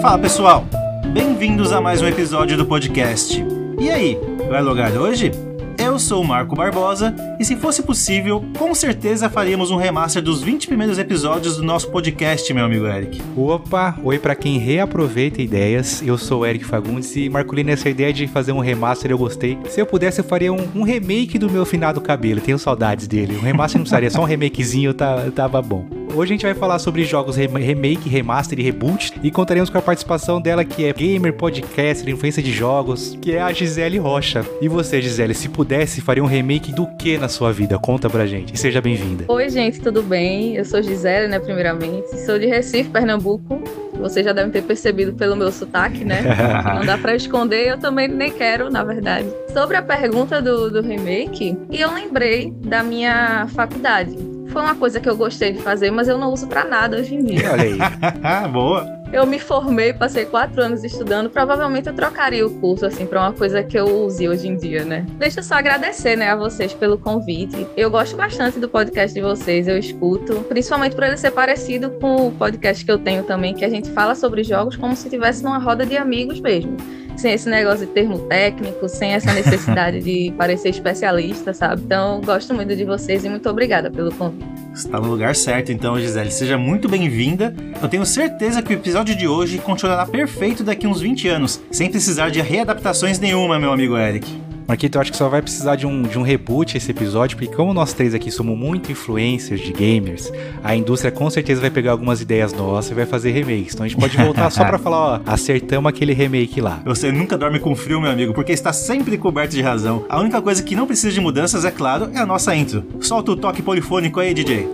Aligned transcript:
Fala 0.00 0.18
pessoal, 0.18 0.64
bem-vindos 1.12 1.72
a 1.72 1.80
mais 1.80 2.00
um 2.00 2.06
episódio 2.06 2.56
do 2.56 2.64
podcast. 2.64 3.44
E 3.78 3.90
aí, 3.90 4.18
vai 4.48 4.62
logar 4.62 4.96
hoje? 4.96 5.30
Eu 5.76 5.98
sou 5.98 6.22
o 6.22 6.26
Marco 6.26 6.56
Barbosa 6.56 7.14
e 7.38 7.44
se 7.44 7.54
fosse 7.54 7.82
possível, 7.82 8.42
com 8.56 8.74
certeza 8.74 9.28
faríamos 9.28 9.70
um 9.70 9.76
remaster 9.76 10.22
dos 10.22 10.42
20 10.42 10.68
primeiros 10.68 10.98
episódios 10.98 11.58
do 11.58 11.62
nosso 11.62 11.90
podcast, 11.90 12.52
meu 12.54 12.64
amigo 12.64 12.86
Eric. 12.86 13.20
Opa, 13.36 13.94
oi 14.02 14.18
para 14.18 14.34
quem 14.34 14.58
reaproveita 14.58 15.42
ideias. 15.42 16.00
Eu 16.00 16.16
sou 16.16 16.40
o 16.40 16.46
Eric 16.46 16.64
Fagundes 16.64 17.14
e 17.16 17.28
Marcolino, 17.28 17.70
essa 17.70 17.90
ideia 17.90 18.10
de 18.10 18.26
fazer 18.26 18.52
um 18.52 18.60
remaster 18.60 19.10
eu 19.10 19.18
gostei. 19.18 19.58
Se 19.68 19.82
eu 19.82 19.86
pudesse, 19.86 20.20
eu 20.20 20.24
faria 20.24 20.50
um, 20.50 20.66
um 20.74 20.82
remake 20.82 21.38
do 21.38 21.50
meu 21.50 21.66
finado 21.66 22.00
cabelo. 22.00 22.40
Tenho 22.40 22.58
saudades 22.58 23.06
dele. 23.06 23.36
Um 23.36 23.42
remaster 23.42 23.78
não 23.78 23.82
precisaria, 23.82 24.10
só 24.10 24.22
um 24.22 24.24
remakezinho 24.24 24.94
tá, 24.94 25.30
tava 25.34 25.60
bom. 25.60 25.99
Hoje 26.12 26.32
a 26.32 26.34
gente 26.34 26.42
vai 26.44 26.54
falar 26.54 26.78
sobre 26.80 27.04
jogos 27.04 27.36
remake, 27.36 28.08
remaster 28.08 28.58
e 28.58 28.62
reboot 28.62 29.12
e 29.22 29.30
contaremos 29.30 29.70
com 29.70 29.78
a 29.78 29.82
participação 29.82 30.40
dela 30.40 30.64
que 30.64 30.84
é 30.84 30.92
gamer, 30.92 31.32
podcaster, 31.32 32.08
influência 32.08 32.42
de 32.42 32.50
jogos, 32.52 33.16
que 33.22 33.32
é 33.32 33.40
a 33.40 33.52
Gisele 33.52 33.98
Rocha. 33.98 34.44
E 34.60 34.68
você, 34.68 35.00
Gisele, 35.00 35.34
se 35.34 35.48
pudesse, 35.48 36.00
faria 36.00 36.22
um 36.22 36.26
remake 36.26 36.72
do 36.72 36.86
que 36.96 37.16
na 37.16 37.28
sua 37.28 37.52
vida? 37.52 37.78
Conta 37.78 38.10
pra 38.10 38.26
gente. 38.26 38.54
E 38.54 38.58
seja 38.58 38.80
bem-vinda. 38.80 39.24
Oi, 39.28 39.48
gente, 39.48 39.80
tudo 39.80 40.02
bem? 40.02 40.56
Eu 40.56 40.64
sou 40.64 40.82
Gisele, 40.82 41.28
né, 41.28 41.38
primeiramente. 41.38 42.08
Sou 42.26 42.38
de 42.38 42.46
Recife, 42.46 42.90
Pernambuco. 42.90 43.62
Vocês 44.00 44.24
já 44.24 44.32
devem 44.32 44.50
ter 44.50 44.62
percebido 44.62 45.12
pelo 45.12 45.36
meu 45.36 45.52
sotaque, 45.52 46.04
né? 46.04 46.22
Não 46.74 46.84
dá 46.84 46.98
pra 46.98 47.14
esconder, 47.14 47.68
eu 47.68 47.78
também 47.78 48.08
nem 48.08 48.32
quero, 48.32 48.68
na 48.68 48.82
verdade. 48.82 49.28
Sobre 49.52 49.76
a 49.76 49.82
pergunta 49.82 50.42
do, 50.42 50.70
do 50.70 50.80
remake, 50.80 51.56
eu 51.70 51.92
lembrei 51.92 52.50
da 52.62 52.82
minha 52.82 53.46
faculdade 53.48 54.39
foi 54.50 54.62
uma 54.62 54.74
coisa 54.74 55.00
que 55.00 55.08
eu 55.08 55.16
gostei 55.16 55.52
de 55.52 55.60
fazer, 55.60 55.90
mas 55.90 56.08
eu 56.08 56.18
não 56.18 56.32
uso 56.32 56.46
para 56.46 56.64
nada 56.64 56.98
hoje 56.98 57.14
em 57.14 57.22
dia. 57.22 57.52
Olha 57.52 57.62
aí. 57.62 57.78
Boa. 58.52 59.00
Eu 59.12 59.26
me 59.26 59.40
formei, 59.40 59.92
passei 59.92 60.24
quatro 60.24 60.62
anos 60.62 60.84
estudando. 60.84 61.28
Provavelmente 61.28 61.88
eu 61.88 61.94
trocaria 61.94 62.46
o 62.46 62.50
curso, 62.60 62.86
assim, 62.86 63.06
pra 63.06 63.20
uma 63.20 63.32
coisa 63.32 63.60
que 63.62 63.76
eu 63.76 64.04
use 64.04 64.28
hoje 64.28 64.46
em 64.46 64.56
dia, 64.56 64.84
né? 64.84 65.04
Deixa 65.18 65.40
eu 65.40 65.44
só 65.44 65.56
agradecer, 65.56 66.14
né, 66.14 66.30
a 66.30 66.36
vocês 66.36 66.72
pelo 66.72 66.96
convite. 66.96 67.66
Eu 67.76 67.90
gosto 67.90 68.16
bastante 68.16 68.60
do 68.60 68.68
podcast 68.68 69.12
de 69.12 69.20
vocês, 69.20 69.66
eu 69.66 69.76
escuto. 69.76 70.34
Principalmente 70.48 70.94
por 70.94 71.02
ele 71.02 71.16
ser 71.16 71.32
parecido 71.32 71.90
com 71.90 72.28
o 72.28 72.32
podcast 72.32 72.84
que 72.84 72.90
eu 72.90 72.98
tenho 72.98 73.24
também, 73.24 73.52
que 73.52 73.64
a 73.64 73.68
gente 73.68 73.90
fala 73.90 74.14
sobre 74.14 74.44
jogos 74.44 74.76
como 74.76 74.94
se 74.94 75.08
estivesse 75.08 75.42
numa 75.42 75.58
roda 75.58 75.84
de 75.84 75.96
amigos 75.96 76.40
mesmo 76.40 76.76
sem 77.20 77.32
esse 77.32 77.48
negócio 77.48 77.86
de 77.86 77.92
termo 77.92 78.18
técnico, 78.20 78.88
sem 78.88 79.12
essa 79.12 79.32
necessidade 79.32 80.00
de 80.00 80.32
parecer 80.38 80.70
especialista, 80.70 81.52
sabe? 81.52 81.82
Então, 81.82 82.20
gosto 82.24 82.54
muito 82.54 82.74
de 82.74 82.84
vocês 82.84 83.24
e 83.24 83.28
muito 83.28 83.48
obrigada 83.48 83.90
pelo 83.90 84.12
convite. 84.14 84.48
Está 84.74 84.98
no 84.98 85.08
lugar 85.08 85.36
certo, 85.36 85.70
então, 85.70 85.98
Gisele. 85.98 86.30
Seja 86.30 86.56
muito 86.56 86.88
bem-vinda. 86.88 87.54
Eu 87.82 87.88
tenho 87.88 88.06
certeza 88.06 88.62
que 88.62 88.72
o 88.72 88.76
episódio 88.76 89.14
de 89.14 89.28
hoje 89.28 89.58
continuará 89.58 90.06
perfeito 90.06 90.64
daqui 90.64 90.86
uns 90.86 91.00
20 91.00 91.28
anos, 91.28 91.60
sem 91.70 91.90
precisar 91.90 92.30
de 92.30 92.40
readaptações 92.40 93.18
nenhuma, 93.18 93.58
meu 93.58 93.72
amigo 93.72 93.96
Eric. 93.96 94.49
Marquito, 94.70 94.94
eu 94.94 95.00
acho 95.00 95.10
que 95.10 95.16
só 95.16 95.28
vai 95.28 95.42
precisar 95.42 95.74
de 95.74 95.84
um, 95.84 96.02
de 96.02 96.16
um 96.16 96.22
reboot 96.22 96.76
esse 96.76 96.92
episódio, 96.92 97.36
porque 97.36 97.52
como 97.52 97.74
nós 97.74 97.92
três 97.92 98.14
aqui 98.14 98.30
somos 98.30 98.56
muito 98.56 98.92
influencers 98.92 99.60
de 99.60 99.72
gamers, 99.72 100.32
a 100.62 100.76
indústria 100.76 101.10
com 101.10 101.28
certeza 101.28 101.60
vai 101.60 101.70
pegar 101.70 101.90
algumas 101.90 102.20
ideias 102.20 102.52
nossas 102.52 102.92
e 102.92 102.94
vai 102.94 103.04
fazer 103.04 103.32
remakes. 103.32 103.74
Então 103.74 103.84
a 103.84 103.88
gente 103.88 103.98
pode 103.98 104.16
voltar 104.16 104.48
só 104.48 104.64
pra 104.64 104.78
falar, 104.78 104.96
ó, 104.96 105.20
acertamos 105.26 105.88
aquele 105.88 106.12
remake 106.12 106.60
lá. 106.60 106.80
Você 106.84 107.10
nunca 107.10 107.36
dorme 107.36 107.58
com 107.58 107.74
frio, 107.74 108.00
meu 108.00 108.12
amigo, 108.12 108.32
porque 108.32 108.52
está 108.52 108.72
sempre 108.72 109.18
coberto 109.18 109.56
de 109.56 109.60
razão. 109.60 110.04
A 110.08 110.20
única 110.20 110.40
coisa 110.40 110.62
que 110.62 110.76
não 110.76 110.86
precisa 110.86 111.12
de 111.12 111.20
mudanças, 111.20 111.64
é 111.64 111.72
claro, 111.72 112.08
é 112.14 112.18
a 112.18 112.26
nossa 112.26 112.54
intro. 112.54 112.84
Solta 113.00 113.32
o 113.32 113.36
toque 113.36 113.62
polifônico 113.62 114.20
aí, 114.20 114.32
DJ. 114.32 114.68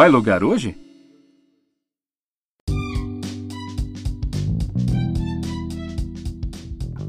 Vai 0.00 0.08
logar 0.08 0.42
hoje? 0.42 0.74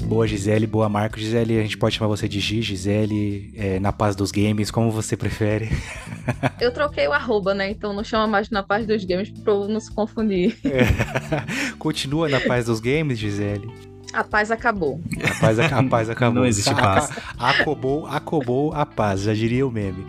Boa, 0.04 0.26
Gisele. 0.26 0.66
Boa, 0.66 0.90
Marco. 0.90 1.18
Gisele, 1.18 1.58
a 1.58 1.62
gente 1.62 1.78
pode 1.78 1.96
chamar 1.96 2.08
você 2.08 2.28
de 2.28 2.38
Gi, 2.38 2.60
Gisele, 2.60 3.50
é, 3.56 3.80
na 3.80 3.94
paz 3.94 4.14
dos 4.14 4.30
games, 4.30 4.70
como 4.70 4.90
você 4.90 5.16
prefere. 5.16 5.70
Eu 6.60 6.70
troquei 6.70 7.08
o 7.08 7.14
arroba, 7.14 7.54
né? 7.54 7.70
Então 7.70 7.94
não 7.94 8.04
chama 8.04 8.26
mais 8.26 8.50
na 8.50 8.62
paz 8.62 8.86
dos 8.86 9.02
games 9.06 9.30
pra 9.30 9.54
não 9.54 9.80
se 9.80 9.90
confundir. 9.90 10.58
É. 10.62 11.72
Continua 11.80 12.28
na 12.28 12.40
paz 12.40 12.66
dos 12.66 12.78
games, 12.78 13.18
Gisele. 13.18 13.72
A 14.12 14.22
paz 14.22 14.50
acabou. 14.50 15.00
A 15.24 15.40
paz, 15.40 15.58
a 15.58 15.82
paz 15.84 16.10
acabou. 16.10 16.40
Não 16.40 16.46
existe 16.46 16.74
paz. 16.74 17.08
Acabou, 17.38 18.06
acabou 18.06 18.74
a 18.74 18.84
paz, 18.84 19.22
já 19.22 19.32
diria 19.32 19.66
o 19.66 19.70
meme. 19.70 20.04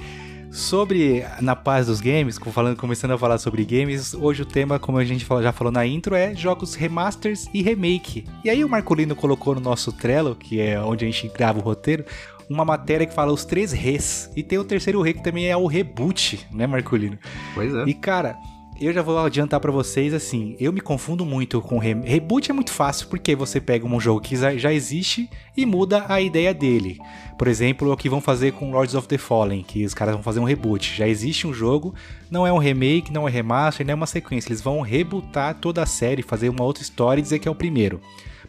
Sobre 0.54 1.26
na 1.42 1.56
paz 1.56 1.88
dos 1.88 2.00
games, 2.00 2.38
falando, 2.38 2.78
começando 2.78 3.10
a 3.10 3.18
falar 3.18 3.40
sobre 3.40 3.66
games, 3.66 4.14
hoje 4.14 4.44
o 4.44 4.46
tema, 4.46 4.78
como 4.78 5.00
a 5.00 5.04
gente 5.04 5.26
já 5.42 5.52
falou 5.52 5.74
na 5.74 5.84
intro, 5.84 6.14
é 6.14 6.36
jogos 6.36 6.76
remasters 6.76 7.50
e 7.52 7.64
remake. 7.64 8.24
E 8.46 8.52
aí 8.52 8.64
o 8.64 8.70
Marcolino 8.70 9.16
colocou 9.16 9.56
no 9.56 9.62
nosso 9.62 9.92
Trello, 9.92 10.36
que 10.36 10.62
é 10.62 10.80
onde 10.80 11.06
a 11.06 11.08
gente 11.08 11.28
grava 11.28 11.58
o 11.58 11.62
roteiro, 11.64 12.06
uma 12.48 12.64
matéria 12.64 13.08
que 13.08 13.16
fala 13.16 13.34
os 13.34 13.44
três 13.44 13.72
res. 13.72 14.30
E 14.36 14.44
tem 14.44 14.60
o 14.60 14.64
terceiro 14.64 15.02
re 15.02 15.16
que 15.16 15.24
também 15.24 15.50
é 15.50 15.58
o 15.58 15.66
reboot, 15.66 16.46
né, 16.52 16.68
Marcolino? 16.68 17.18
Pois 17.56 17.74
é. 17.74 17.86
E 17.86 17.94
cara, 17.96 18.38
eu 18.80 18.92
já 18.92 19.02
vou 19.02 19.18
adiantar 19.18 19.60
para 19.60 19.72
vocês 19.72 20.14
assim, 20.14 20.56
eu 20.60 20.74
me 20.74 20.82
confundo 20.82 21.26
muito 21.26 21.62
com 21.62 21.78
re 21.78 21.94
reboot 21.94 22.50
é 22.50 22.54
muito 22.54 22.72
fácil 22.72 23.08
porque 23.08 23.36
você 23.36 23.62
pega 23.62 23.86
um 23.86 24.00
jogo 24.00 24.20
que 24.20 24.36
já 24.36 24.74
existe 24.74 25.30
e 25.56 25.66
muda 25.66 26.06
a 26.08 26.20
ideia 26.20 26.54
dele. 26.54 27.00
Por 27.38 27.48
exemplo, 27.48 27.92
o 27.92 27.98
que 27.98 28.10
vão 28.10 28.22
fazer 28.22 28.54
com 28.54 28.72
Lords 28.72 28.96
of 28.96 29.08
the 29.08 29.18
Fallen, 29.18 29.64
que 29.64 29.86
os 29.86 29.94
caras 29.94 30.14
vão 30.14 30.24
fazer 30.24 30.40
um 30.40 30.44
reboot. 30.44 30.96
Já 30.96 31.08
existe 31.08 31.48
um 31.48 31.54
jogo, 31.54 31.94
não 32.30 32.46
é 32.46 32.54
um 32.54 32.58
remake, 32.58 33.12
não 33.12 33.28
é 33.28 33.32
remaster, 33.32 33.86
não 33.86 33.92
é 33.94 33.96
uma 33.96 34.08
sequência, 34.08 34.50
eles 34.50 34.62
vão 34.62 34.82
rebootar 34.82 35.56
toda 35.56 35.82
a 35.82 35.86
série, 35.86 36.22
fazer 36.22 36.50
uma 36.50 36.64
outra 36.64 36.84
história 36.84 37.20
e 37.20 37.24
dizer 37.24 37.40
que 37.40 37.48
é 37.48 37.52
o 37.52 37.56
primeiro. 37.56 38.02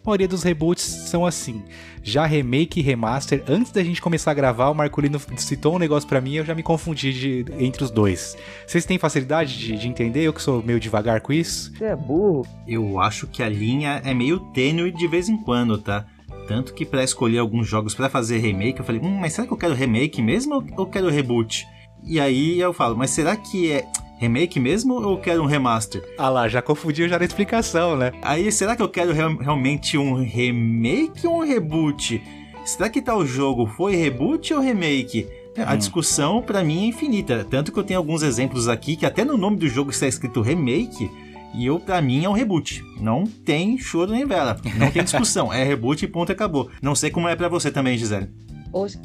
A 0.05 0.11
maioria 0.11 0.29
dos 0.29 0.43
reboots 0.43 0.83
são 0.83 1.25
assim. 1.25 1.63
Já 2.03 2.27
remake 2.27 2.79
e 2.79 2.83
remaster, 2.83 3.43
antes 3.49 3.73
da 3.73 3.83
gente 3.83 4.03
começar 4.03 4.33
a 4.33 4.35
gravar, 4.35 4.69
o 4.69 4.75
Marcolino 4.75 5.19
citou 5.39 5.77
um 5.77 5.79
negócio 5.79 6.07
para 6.07 6.21
mim 6.21 6.35
eu 6.35 6.45
já 6.45 6.55
me 6.55 6.63
confundi 6.63 7.11
de, 7.11 7.47
entre 7.59 7.83
os 7.83 7.91
dois. 7.91 8.37
Vocês 8.67 8.85
têm 8.85 8.99
facilidade 8.99 9.59
de, 9.59 9.79
de, 9.79 9.89
entender? 9.89 10.23
Eu 10.23 10.35
que 10.35 10.43
sou 10.43 10.63
meio 10.63 10.79
devagar 10.79 11.23
com 11.23 11.33
isso? 11.33 11.73
Você 11.75 11.87
é 11.87 11.97
burro. 11.97 12.47
Eu 12.69 13.01
acho 13.01 13.27
que 13.27 13.43
a 13.43 13.49
linha 13.49 14.03
é 14.05 14.13
meio 14.13 14.41
tênue 14.53 14.93
de 14.93 15.09
vez 15.09 15.31
em 15.31 15.39
quando, 15.39 15.79
tá? 15.79 16.05
Tanto 16.47 16.75
que 16.75 16.85
para 16.85 17.03
escolher 17.03 17.39
alguns 17.39 17.67
jogos 17.67 17.95
para 17.95 18.11
fazer 18.11 18.37
remake, 18.37 18.81
eu 18.81 18.85
falei, 18.85 19.01
hum, 19.01 19.21
mas 19.21 19.33
será 19.33 19.47
que 19.47 19.55
eu 19.55 19.57
quero 19.57 19.73
remake 19.73 20.21
mesmo 20.21 20.63
ou 20.77 20.85
quero 20.85 21.09
reboot? 21.09 21.67
E 22.03 22.21
aí 22.21 22.61
eu 22.61 22.75
falo, 22.75 22.95
mas 22.95 23.09
será 23.09 23.35
que 23.39 23.73
é 23.73 23.87
remake 24.19 24.59
mesmo 24.61 24.95
ou 24.95 25.19
quero 25.19 25.43
um 25.43 25.47
remaster? 25.47 26.03
Ah 26.19 26.29
lá, 26.29 26.49
já 26.49 26.63
confundiu 26.63 27.09
já 27.09 27.19
na 27.19 27.25
explicação, 27.25 27.97
né? 27.97 28.13
Aí, 28.23 28.51
será 28.51 28.77
que 28.77 28.83
eu 28.83 28.89
quero 28.89 29.13
real, 29.13 29.37
realmente 29.37 29.99
um 29.99 30.15
remake 30.15 31.27
ou 31.27 31.43
um 31.43 31.47
reboot? 31.47 32.23
Será 32.65 32.89
que 32.89 33.03
tal 33.03 33.27
jogo 33.27 33.67
foi 33.67 33.95
reboot 33.97 34.55
ou 34.55 34.61
remake? 34.61 35.27
A 35.57 35.75
hum. 35.75 35.77
discussão 35.77 36.43
para 36.43 36.65
mim 36.65 36.85
é 36.85 36.87
infinita, 36.89 37.47
tanto 37.49 37.71
que 37.71 37.79
eu 37.79 37.85
tenho 37.85 37.99
alguns 37.99 38.23
exemplos 38.23 38.69
aqui 38.69 38.97
que 38.97 39.07
até 39.07 39.25
no 39.25 39.37
nome 39.37 39.57
do 39.57 39.69
jogo 39.69 39.91
está 39.91 40.07
escrito 40.07 40.41
remake, 40.41 41.09
e 41.55 41.67
eu, 41.67 41.79
pra 41.79 42.03
mim, 42.03 42.25
é 42.25 42.29
um 42.29 42.33
reboot. 42.33 42.85
Não 43.01 43.25
tem 43.25 43.79
choro 43.79 44.11
nem 44.11 44.27
vela. 44.27 44.57
Não 44.77 44.91
tem 44.91 45.05
discussão. 45.05 45.53
é 45.53 45.63
reboot 45.63 46.05
e 46.05 46.09
ponto 46.09 46.33
acabou. 46.33 46.69
Não 46.83 46.97
sei 46.97 47.11
como 47.11 47.29
é 47.29 47.37
para 47.37 47.49
você 47.49 47.71
também, 47.71 47.97
Gisele. 47.97 48.29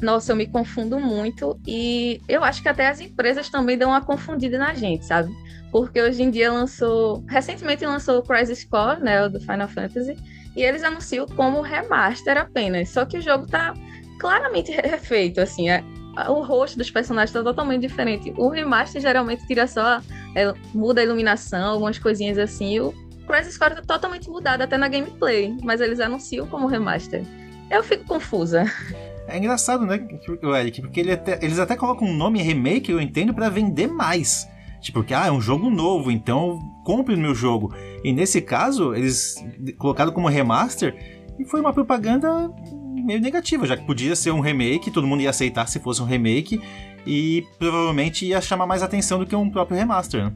Nossa, 0.02 0.32
eu 0.32 0.36
me 0.36 0.46
confundo 0.46 0.98
muito 0.98 1.58
e 1.66 2.20
eu 2.28 2.42
acho 2.42 2.60
que 2.60 2.68
até 2.68 2.88
as 2.88 3.00
empresas 3.00 3.48
também 3.48 3.78
dão 3.78 3.90
uma 3.90 4.00
confundida 4.00 4.58
na 4.58 4.74
gente, 4.74 5.04
sabe? 5.04 5.32
Porque 5.70 6.02
hoje 6.02 6.22
em 6.22 6.30
dia 6.30 6.52
lançou, 6.52 7.24
recentemente 7.28 7.86
lançou 7.86 8.18
o 8.18 8.22
Crisis 8.22 8.64
Core, 8.64 9.00
né, 9.00 9.28
do 9.28 9.38
Final 9.38 9.68
Fantasy, 9.68 10.16
e 10.56 10.62
eles 10.62 10.82
anunciam 10.82 11.24
como 11.26 11.60
remaster 11.60 12.36
apenas. 12.36 12.88
Só 12.88 13.04
que 13.04 13.18
o 13.18 13.22
jogo 13.22 13.46
tá 13.46 13.72
claramente 14.18 14.72
refeito, 14.72 15.40
assim, 15.40 15.70
é, 15.70 15.84
o 16.28 16.42
rosto 16.42 16.76
dos 16.76 16.90
personagens 16.90 17.30
está 17.30 17.42
totalmente 17.42 17.82
diferente. 17.82 18.34
O 18.36 18.48
remaster 18.48 19.00
geralmente 19.00 19.46
tira 19.46 19.68
só, 19.68 20.00
é, 20.34 20.52
muda 20.74 21.00
a 21.00 21.04
iluminação, 21.04 21.74
algumas 21.74 21.98
coisinhas 21.98 22.38
assim. 22.38 22.80
O 22.80 22.92
Crisis 23.28 23.56
Core 23.56 23.76
tá 23.76 23.82
totalmente 23.82 24.28
mudado 24.28 24.62
até 24.62 24.76
na 24.76 24.88
gameplay, 24.88 25.56
mas 25.62 25.80
eles 25.80 26.00
anunciam 26.00 26.46
como 26.48 26.66
remaster. 26.66 27.22
Eu 27.70 27.84
fico 27.84 28.04
confusa. 28.04 28.64
É 29.30 29.38
engraçado, 29.38 29.86
né, 29.86 30.06
o 30.42 30.54
Eric? 30.54 30.80
Porque 30.82 31.00
ele 31.00 31.12
até, 31.12 31.38
eles 31.42 31.58
até 31.58 31.76
colocam 31.76 32.06
um 32.08 32.14
nome 32.14 32.42
remake, 32.42 32.90
eu 32.90 33.00
entendo, 33.00 33.32
para 33.32 33.48
vender 33.48 33.86
mais. 33.86 34.48
Tipo, 34.80 35.02
que 35.04 35.12
ah, 35.12 35.26
é 35.26 35.30
um 35.30 35.40
jogo 35.40 35.68
novo, 35.68 36.10
então 36.10 36.58
compre 36.84 37.14
o 37.14 37.18
meu 37.18 37.34
jogo. 37.34 37.74
E 38.02 38.12
nesse 38.12 38.40
caso, 38.40 38.94
eles 38.94 39.36
colocaram 39.78 40.10
como 40.12 40.28
remaster 40.28 40.94
e 41.38 41.44
foi 41.44 41.60
uma 41.60 41.72
propaganda 41.72 42.50
meio 42.94 43.20
negativa, 43.20 43.66
já 43.66 43.76
que 43.76 43.86
podia 43.86 44.16
ser 44.16 44.30
um 44.30 44.40
remake, 44.40 44.90
todo 44.90 45.06
mundo 45.06 45.22
ia 45.22 45.30
aceitar 45.30 45.66
se 45.66 45.78
fosse 45.80 46.02
um 46.02 46.06
remake, 46.06 46.60
e 47.06 47.44
provavelmente 47.58 48.26
ia 48.26 48.40
chamar 48.40 48.66
mais 48.66 48.82
atenção 48.82 49.18
do 49.18 49.26
que 49.26 49.34
um 49.34 49.50
próprio 49.50 49.76
remaster, 49.76 50.24
né? 50.24 50.32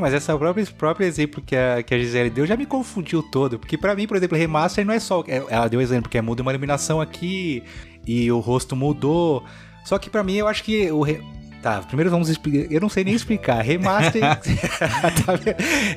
Mas 0.00 0.12
esse 0.12 0.26
próprio, 0.36 0.66
próprio 0.74 1.06
exemplo 1.06 1.40
que 1.40 1.54
a, 1.54 1.82
que 1.82 1.94
a 1.94 1.98
Gisele 1.98 2.30
deu 2.30 2.46
já 2.46 2.56
me 2.56 2.66
confundiu 2.66 3.22
todo. 3.22 3.58
Porque 3.58 3.78
para 3.78 3.94
mim, 3.94 4.06
por 4.08 4.16
exemplo, 4.16 4.36
remaster 4.36 4.84
não 4.84 4.92
é 4.92 4.98
só. 4.98 5.22
é- 5.28 5.44
Ela 5.48 5.68
deu 5.68 5.80
exemplo 5.80 6.10
que 6.10 6.18
é 6.18 6.22
muda 6.22 6.42
uma 6.42 6.50
iluminação 6.50 7.00
aqui 7.00 7.62
e 8.06 8.30
o 8.30 8.38
rosto 8.40 8.74
mudou. 8.76 9.42
Só 9.84 9.98
que 9.98 10.08
pra 10.10 10.22
mim 10.22 10.34
eu 10.34 10.48
acho 10.48 10.62
que 10.64 10.90
o. 10.90 11.02
re- 11.02 11.20
Tá, 11.62 11.80
primeiro 11.80 12.10
vamos 12.10 12.28
explicar. 12.28 12.70
Eu 12.70 12.78
não 12.78 12.90
sei 12.90 13.04
nem 13.04 13.14
explicar. 13.14 13.62
Remaster. 13.62 14.20
Tá 15.24 15.32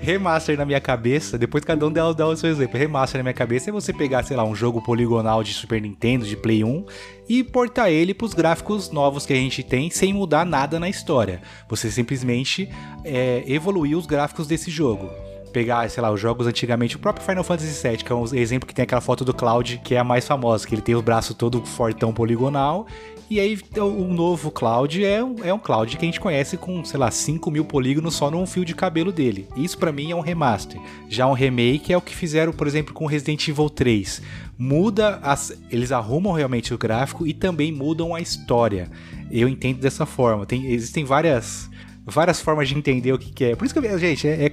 remaster 0.01 0.57
na 0.57 0.65
minha 0.65 0.79
cabeça, 0.79 1.37
depois 1.37 1.63
cada 1.65 1.85
um 1.85 1.91
dá, 1.91 2.09
dá 2.13 2.25
o 2.25 2.37
seu 2.37 2.49
exemplo. 2.49 2.77
Remaster 2.79 3.19
na 3.19 3.23
minha 3.23 3.33
cabeça 3.33 3.69
é 3.69 3.73
você 3.73 3.91
pegar, 3.91 4.23
sei 4.23 4.37
lá, 4.37 4.45
um 4.45 4.55
jogo 4.55 4.81
poligonal 4.81 5.43
de 5.43 5.53
Super 5.53 5.81
Nintendo, 5.81 6.25
de 6.25 6.37
Play 6.37 6.63
1, 6.63 6.85
e 7.27 7.43
portar 7.43 7.89
ele 7.89 8.13
pros 8.13 8.33
gráficos 8.33 8.89
novos 8.91 9.25
que 9.25 9.33
a 9.33 9.35
gente 9.35 9.61
tem 9.61 9.89
sem 9.89 10.13
mudar 10.13 10.45
nada 10.45 10.79
na 10.79 10.87
história. 10.87 11.41
Você 11.69 11.91
simplesmente 11.91 12.69
é, 13.03 13.43
evoluir 13.45 13.97
os 13.97 14.05
gráficos 14.05 14.47
desse 14.47 14.71
jogo. 14.71 15.09
Pegar, 15.51 15.89
sei 15.89 16.01
lá, 16.01 16.11
os 16.11 16.19
jogos 16.19 16.47
antigamente, 16.47 16.95
o 16.95 16.99
próprio 16.99 17.25
Final 17.25 17.43
Fantasy 17.43 17.87
VII, 17.87 17.97
que 17.97 18.11
é 18.11 18.15
um 18.15 18.25
exemplo 18.35 18.67
que 18.67 18.75
tem 18.75 18.83
aquela 18.83 19.01
foto 19.01 19.25
do 19.25 19.33
Cloud, 19.33 19.81
que 19.83 19.95
é 19.95 19.99
a 19.99 20.03
mais 20.03 20.27
famosa, 20.27 20.67
que 20.67 20.75
ele 20.75 20.81
tem 20.81 20.95
o 20.95 21.01
braço 21.01 21.33
todo 21.33 21.65
fortão 21.65 22.13
poligonal, 22.13 22.87
e 23.29 23.41
aí 23.41 23.59
o 23.75 24.05
novo 24.13 24.49
Cloud 24.49 25.03
é 25.03 25.21
um, 25.21 25.35
é 25.43 25.53
um 25.53 25.59
Cloud 25.59 25.97
que 25.97 26.05
a 26.05 26.07
gente 26.07 26.19
conhece 26.19 26.55
com, 26.55 26.83
sei 26.85 26.97
lá, 26.97 27.11
5 27.11 27.51
mil 27.51 27.65
polígonos 27.65 28.15
só 28.15 28.31
num 28.31 28.45
fio 28.45 28.63
de 28.63 28.73
cabelo 28.73 29.11
dele. 29.11 29.49
Isso 29.57 29.77
pra 29.77 29.91
mim 29.91 30.11
é 30.11 30.15
um 30.15 30.21
remaster. 30.21 30.79
Já 31.09 31.27
um 31.27 31.33
remake 31.33 31.91
é 31.91 31.97
o 31.97 32.01
que 32.01 32.15
fizeram, 32.15 32.53
por 32.53 32.67
exemplo, 32.67 32.93
com 32.93 33.05
Resident 33.05 33.45
Evil 33.49 33.69
3. 33.69 34.21
Muda 34.57 35.19
as. 35.21 35.51
Eles 35.69 35.91
arrumam 35.91 36.31
realmente 36.31 36.73
o 36.73 36.77
gráfico 36.77 37.27
e 37.27 37.33
também 37.33 37.69
mudam 37.69 38.15
a 38.15 38.21
história. 38.21 38.89
Eu 39.29 39.49
entendo 39.49 39.79
dessa 39.79 40.05
forma. 40.05 40.45
Tem, 40.45 40.71
existem 40.71 41.03
várias. 41.03 41.69
Várias 42.09 42.39
formas 42.41 42.69
de 42.69 42.77
entender 42.77 43.11
o 43.11 43.19
que, 43.19 43.31
que 43.31 43.43
é. 43.43 43.55
Por 43.55 43.65
isso 43.65 43.73
que, 43.79 43.85
eu- 43.85 43.99
gente, 43.99 44.27
é, 44.27 44.43
é 44.43 44.45
é- 44.45 44.49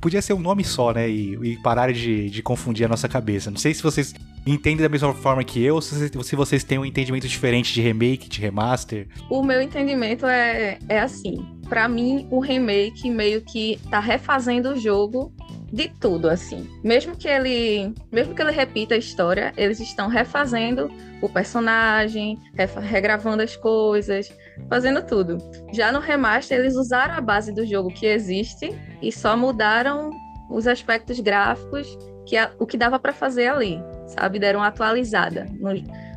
podia 0.00 0.22
ser 0.22 0.32
um 0.32 0.40
nome 0.40 0.64
só, 0.64 0.92
né? 0.92 1.08
E, 1.08 1.34
e 1.42 1.56
parar 1.62 1.92
de, 1.92 2.30
de 2.30 2.42
confundir 2.42 2.86
a 2.86 2.88
nossa 2.88 3.06
cabeça. 3.08 3.50
Não 3.50 3.58
sei 3.58 3.74
se 3.74 3.82
vocês 3.82 4.14
entendem 4.46 4.82
da 4.82 4.88
mesma 4.88 5.12
forma 5.12 5.44
que 5.44 5.62
eu, 5.62 5.80
se, 5.80 5.94
vocês- 5.94 6.26
se 6.26 6.36
vocês 6.36 6.64
têm 6.64 6.78
um 6.78 6.86
entendimento 6.86 7.28
diferente 7.28 7.72
de 7.74 7.80
remake, 7.82 8.28
de 8.28 8.40
remaster. 8.40 9.08
O 9.28 9.42
meu 9.42 9.60
entendimento 9.60 10.24
é, 10.26 10.78
é 10.88 11.00
assim. 11.00 11.44
Pra 11.68 11.88
mim, 11.88 12.26
o 12.30 12.38
remake 12.40 13.10
meio 13.10 13.42
que 13.42 13.78
tá 13.90 13.98
refazendo 14.00 14.70
o 14.70 14.76
jogo 14.78 15.32
de 15.76 15.88
tudo, 16.00 16.28
assim. 16.30 16.66
Mesmo 16.82 17.14
que 17.14 17.28
ele, 17.28 17.92
mesmo 18.10 18.34
que 18.34 18.40
ele 18.40 18.50
repita 18.50 18.94
a 18.94 18.98
história, 18.98 19.52
eles 19.58 19.78
estão 19.78 20.08
refazendo 20.08 20.90
o 21.20 21.28
personagem, 21.28 22.38
regravando 22.82 23.42
as 23.42 23.54
coisas, 23.56 24.32
fazendo 24.70 25.02
tudo. 25.02 25.36
Já 25.74 25.92
no 25.92 26.00
remaster, 26.00 26.58
eles 26.58 26.74
usaram 26.76 27.14
a 27.14 27.20
base 27.20 27.52
do 27.52 27.66
jogo 27.66 27.90
que 27.90 28.06
existe 28.06 28.74
e 29.02 29.12
só 29.12 29.36
mudaram 29.36 30.10
os 30.50 30.66
aspectos 30.66 31.20
gráficos 31.20 31.86
que 32.26 32.36
a- 32.36 32.50
o 32.58 32.66
que 32.66 32.76
dava 32.78 32.98
pra 32.98 33.12
fazer 33.12 33.48
ali, 33.48 33.78
sabe? 34.06 34.38
Deram 34.38 34.60
uma 34.60 34.68
atualizada, 34.68 35.46
no- 35.60 35.74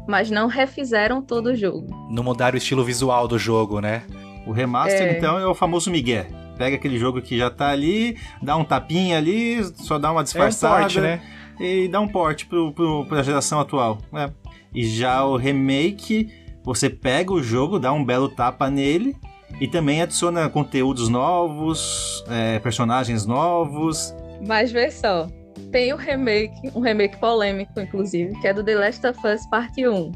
mas 0.07 0.31
não 0.31 0.47
refizeram 0.47 1.21
todo 1.21 1.47
o 1.47 1.55
jogo. 1.55 1.85
Não 2.09 2.23
mudaram 2.23 2.55
o 2.55 2.57
estilo 2.57 2.83
visual 2.83 3.27
do 3.27 3.37
jogo, 3.37 3.79
né? 3.81 4.03
O 4.47 4.51
remaster, 4.51 5.01
É. 5.03 5.17
então, 5.17 5.37
é 5.37 5.45
o 5.45 5.53
famoso 5.53 5.91
Miguel. 5.91 6.25
Pega 6.59 6.75
aquele 6.75 6.99
jogo 6.99 7.21
que 7.21 7.37
já 7.37 7.49
tá 7.49 7.69
ali, 7.69 8.17
dá 8.43 8.57
um 8.57 8.65
tapinha 8.65 9.17
ali, 9.17 9.63
só 9.75 9.97
dá 9.97 10.11
uma 10.11 10.19
É 10.19 10.21
um 10.21 10.23
disfarçada 10.25 10.81
porte, 10.81 10.99
né? 10.99 11.21
e 11.57 11.87
dá 11.87 12.01
um 12.01 12.07
porte 12.07 12.45
pro, 12.45 12.73
pro, 12.73 13.05
pra 13.05 13.23
geração 13.23 13.61
atual. 13.61 13.99
né? 14.11 14.29
E 14.75 14.83
já 14.85 15.23
o 15.23 15.37
remake, 15.37 16.29
você 16.61 16.89
pega 16.89 17.31
o 17.31 17.41
jogo, 17.41 17.79
dá 17.79 17.93
um 17.93 18.03
belo 18.03 18.27
tapa 18.27 18.69
nele 18.69 19.15
e 19.61 19.69
também 19.69 20.01
adiciona 20.01 20.49
conteúdos 20.49 21.07
novos, 21.07 22.23
é, 22.29 22.59
personagens 22.59 23.25
novos. 23.25 24.13
Mas 24.45 24.69
vê 24.69 24.91
só, 24.91 25.27
tem 25.71 25.93
o 25.93 25.95
remake, 25.95 26.71
um 26.75 26.81
remake 26.81 27.17
polêmico, 27.19 27.79
inclusive, 27.79 28.37
que 28.41 28.47
é 28.49 28.53
do 28.53 28.65
The 28.65 28.75
Last 28.75 29.07
of 29.07 29.19
Us 29.25 29.45
Parte 29.49 29.87
1, 29.87 30.11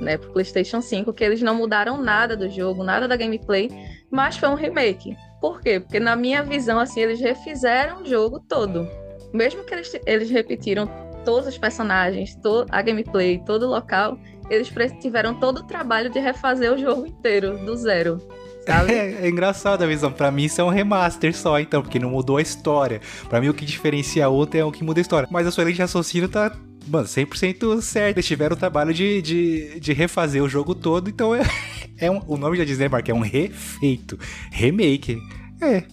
né, 0.00 0.16
pro 0.16 0.32
PlayStation 0.32 0.80
5, 0.80 1.12
que 1.12 1.22
eles 1.22 1.42
não 1.42 1.54
mudaram 1.54 2.00
nada 2.02 2.34
do 2.34 2.48
jogo, 2.48 2.82
nada 2.82 3.06
da 3.06 3.14
gameplay, 3.14 3.70
mas 4.10 4.38
foi 4.38 4.48
um 4.48 4.54
remake. 4.54 5.14
Por 5.42 5.60
quê? 5.60 5.80
Porque 5.80 5.98
na 5.98 6.14
minha 6.14 6.40
visão, 6.44 6.78
assim, 6.78 7.00
eles 7.00 7.20
refizeram 7.20 8.02
o 8.02 8.06
jogo 8.06 8.38
todo. 8.38 8.88
Mesmo 9.34 9.64
que 9.64 9.74
eles, 9.74 9.92
eles 10.06 10.30
repetiram 10.30 10.88
todos 11.24 11.48
os 11.48 11.58
personagens, 11.58 12.36
to, 12.36 12.64
a 12.70 12.80
gameplay, 12.80 13.42
todo 13.44 13.64
o 13.64 13.70
local, 13.70 14.16
eles 14.48 14.72
tiveram 15.00 15.34
todo 15.34 15.58
o 15.58 15.62
trabalho 15.64 16.08
de 16.10 16.20
refazer 16.20 16.72
o 16.72 16.78
jogo 16.78 17.06
inteiro, 17.06 17.58
do 17.58 17.76
zero? 17.76 18.18
É, 18.64 19.26
é 19.26 19.28
engraçado 19.28 19.82
a 19.82 19.86
visão. 19.88 20.12
Pra 20.12 20.30
mim, 20.30 20.44
isso 20.44 20.60
é 20.60 20.64
um 20.64 20.68
remaster 20.68 21.36
só, 21.36 21.58
então, 21.58 21.82
porque 21.82 21.98
não 21.98 22.10
mudou 22.10 22.36
a 22.36 22.42
história. 22.42 23.00
Pra 23.28 23.40
mim, 23.40 23.48
o 23.48 23.54
que 23.54 23.64
diferencia 23.64 24.26
a 24.26 24.28
outra 24.28 24.60
é 24.60 24.64
o 24.64 24.70
que 24.70 24.84
muda 24.84 25.00
a 25.00 25.02
história. 25.02 25.28
Mas 25.32 25.48
a 25.48 25.50
Solente 25.50 25.82
Assassino 25.82 26.28
tá, 26.28 26.56
mano, 26.86 27.06
100% 27.06 27.80
certo. 27.80 28.16
Eles 28.16 28.26
tiveram 28.26 28.54
o 28.54 28.58
trabalho 28.58 28.92
de, 28.92 29.22
de, 29.22 29.80
de 29.80 29.92
refazer 29.92 30.42
o 30.42 30.48
jogo 30.48 30.74
todo, 30.74 31.08
então 31.08 31.34
é, 31.34 31.42
é 31.98 32.10
um, 32.10 32.20
o 32.26 32.36
nome 32.36 32.56
já 32.56 32.64
diz, 32.64 32.78
né, 32.78 32.88
Mark? 32.88 33.08
É 33.08 33.14
um 33.14 33.20
refeito. 33.20 34.18
Remake. 34.50 35.18
É. 35.60 35.84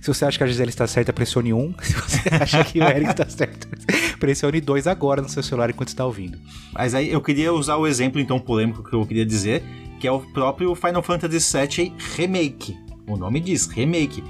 Se 0.00 0.08
você 0.08 0.24
acha 0.24 0.36
que 0.36 0.44
a 0.44 0.46
Gisele 0.46 0.70
está 0.70 0.86
certa, 0.86 1.12
pressione 1.12 1.52
1. 1.52 1.74
Se 1.80 1.92
você 1.94 2.34
acha 2.34 2.64
que 2.64 2.80
o 2.80 2.82
Eric 2.82 3.10
está 3.10 3.28
certo, 3.28 3.68
pressione 4.18 4.60
2 4.60 4.86
agora 4.86 5.22
no 5.22 5.28
seu 5.28 5.42
celular 5.42 5.70
enquanto 5.70 5.88
está 5.88 6.04
ouvindo. 6.04 6.38
Mas 6.72 6.94
aí 6.94 7.10
eu 7.10 7.20
queria 7.20 7.52
usar 7.52 7.76
o 7.76 7.86
exemplo 7.86 8.20
então 8.20 8.38
polêmico 8.38 8.82
que 8.82 8.94
eu 8.94 9.06
queria 9.06 9.24
dizer, 9.24 9.62
que 10.00 10.06
é 10.06 10.12
o 10.12 10.20
próprio 10.20 10.74
Final 10.74 11.02
Fantasy 11.02 11.56
VII 11.56 11.94
Remake. 12.16 12.76
O 13.06 13.16
nome 13.16 13.40
diz 13.40 13.66
Remake. 13.66 14.22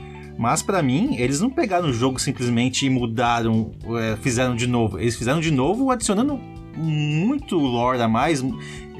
Mas 0.42 0.60
pra 0.60 0.82
mim, 0.82 1.14
eles 1.18 1.40
não 1.40 1.48
pegaram 1.48 1.88
o 1.88 1.92
jogo 1.92 2.18
simplesmente 2.18 2.84
e 2.84 2.90
mudaram, 2.90 3.70
é, 3.96 4.16
fizeram 4.16 4.56
de 4.56 4.66
novo. 4.66 4.98
Eles 4.98 5.14
fizeram 5.14 5.38
de 5.38 5.52
novo 5.52 5.88
adicionando 5.88 6.36
muito 6.76 7.56
lore 7.56 8.02
a 8.02 8.08
mais, 8.08 8.42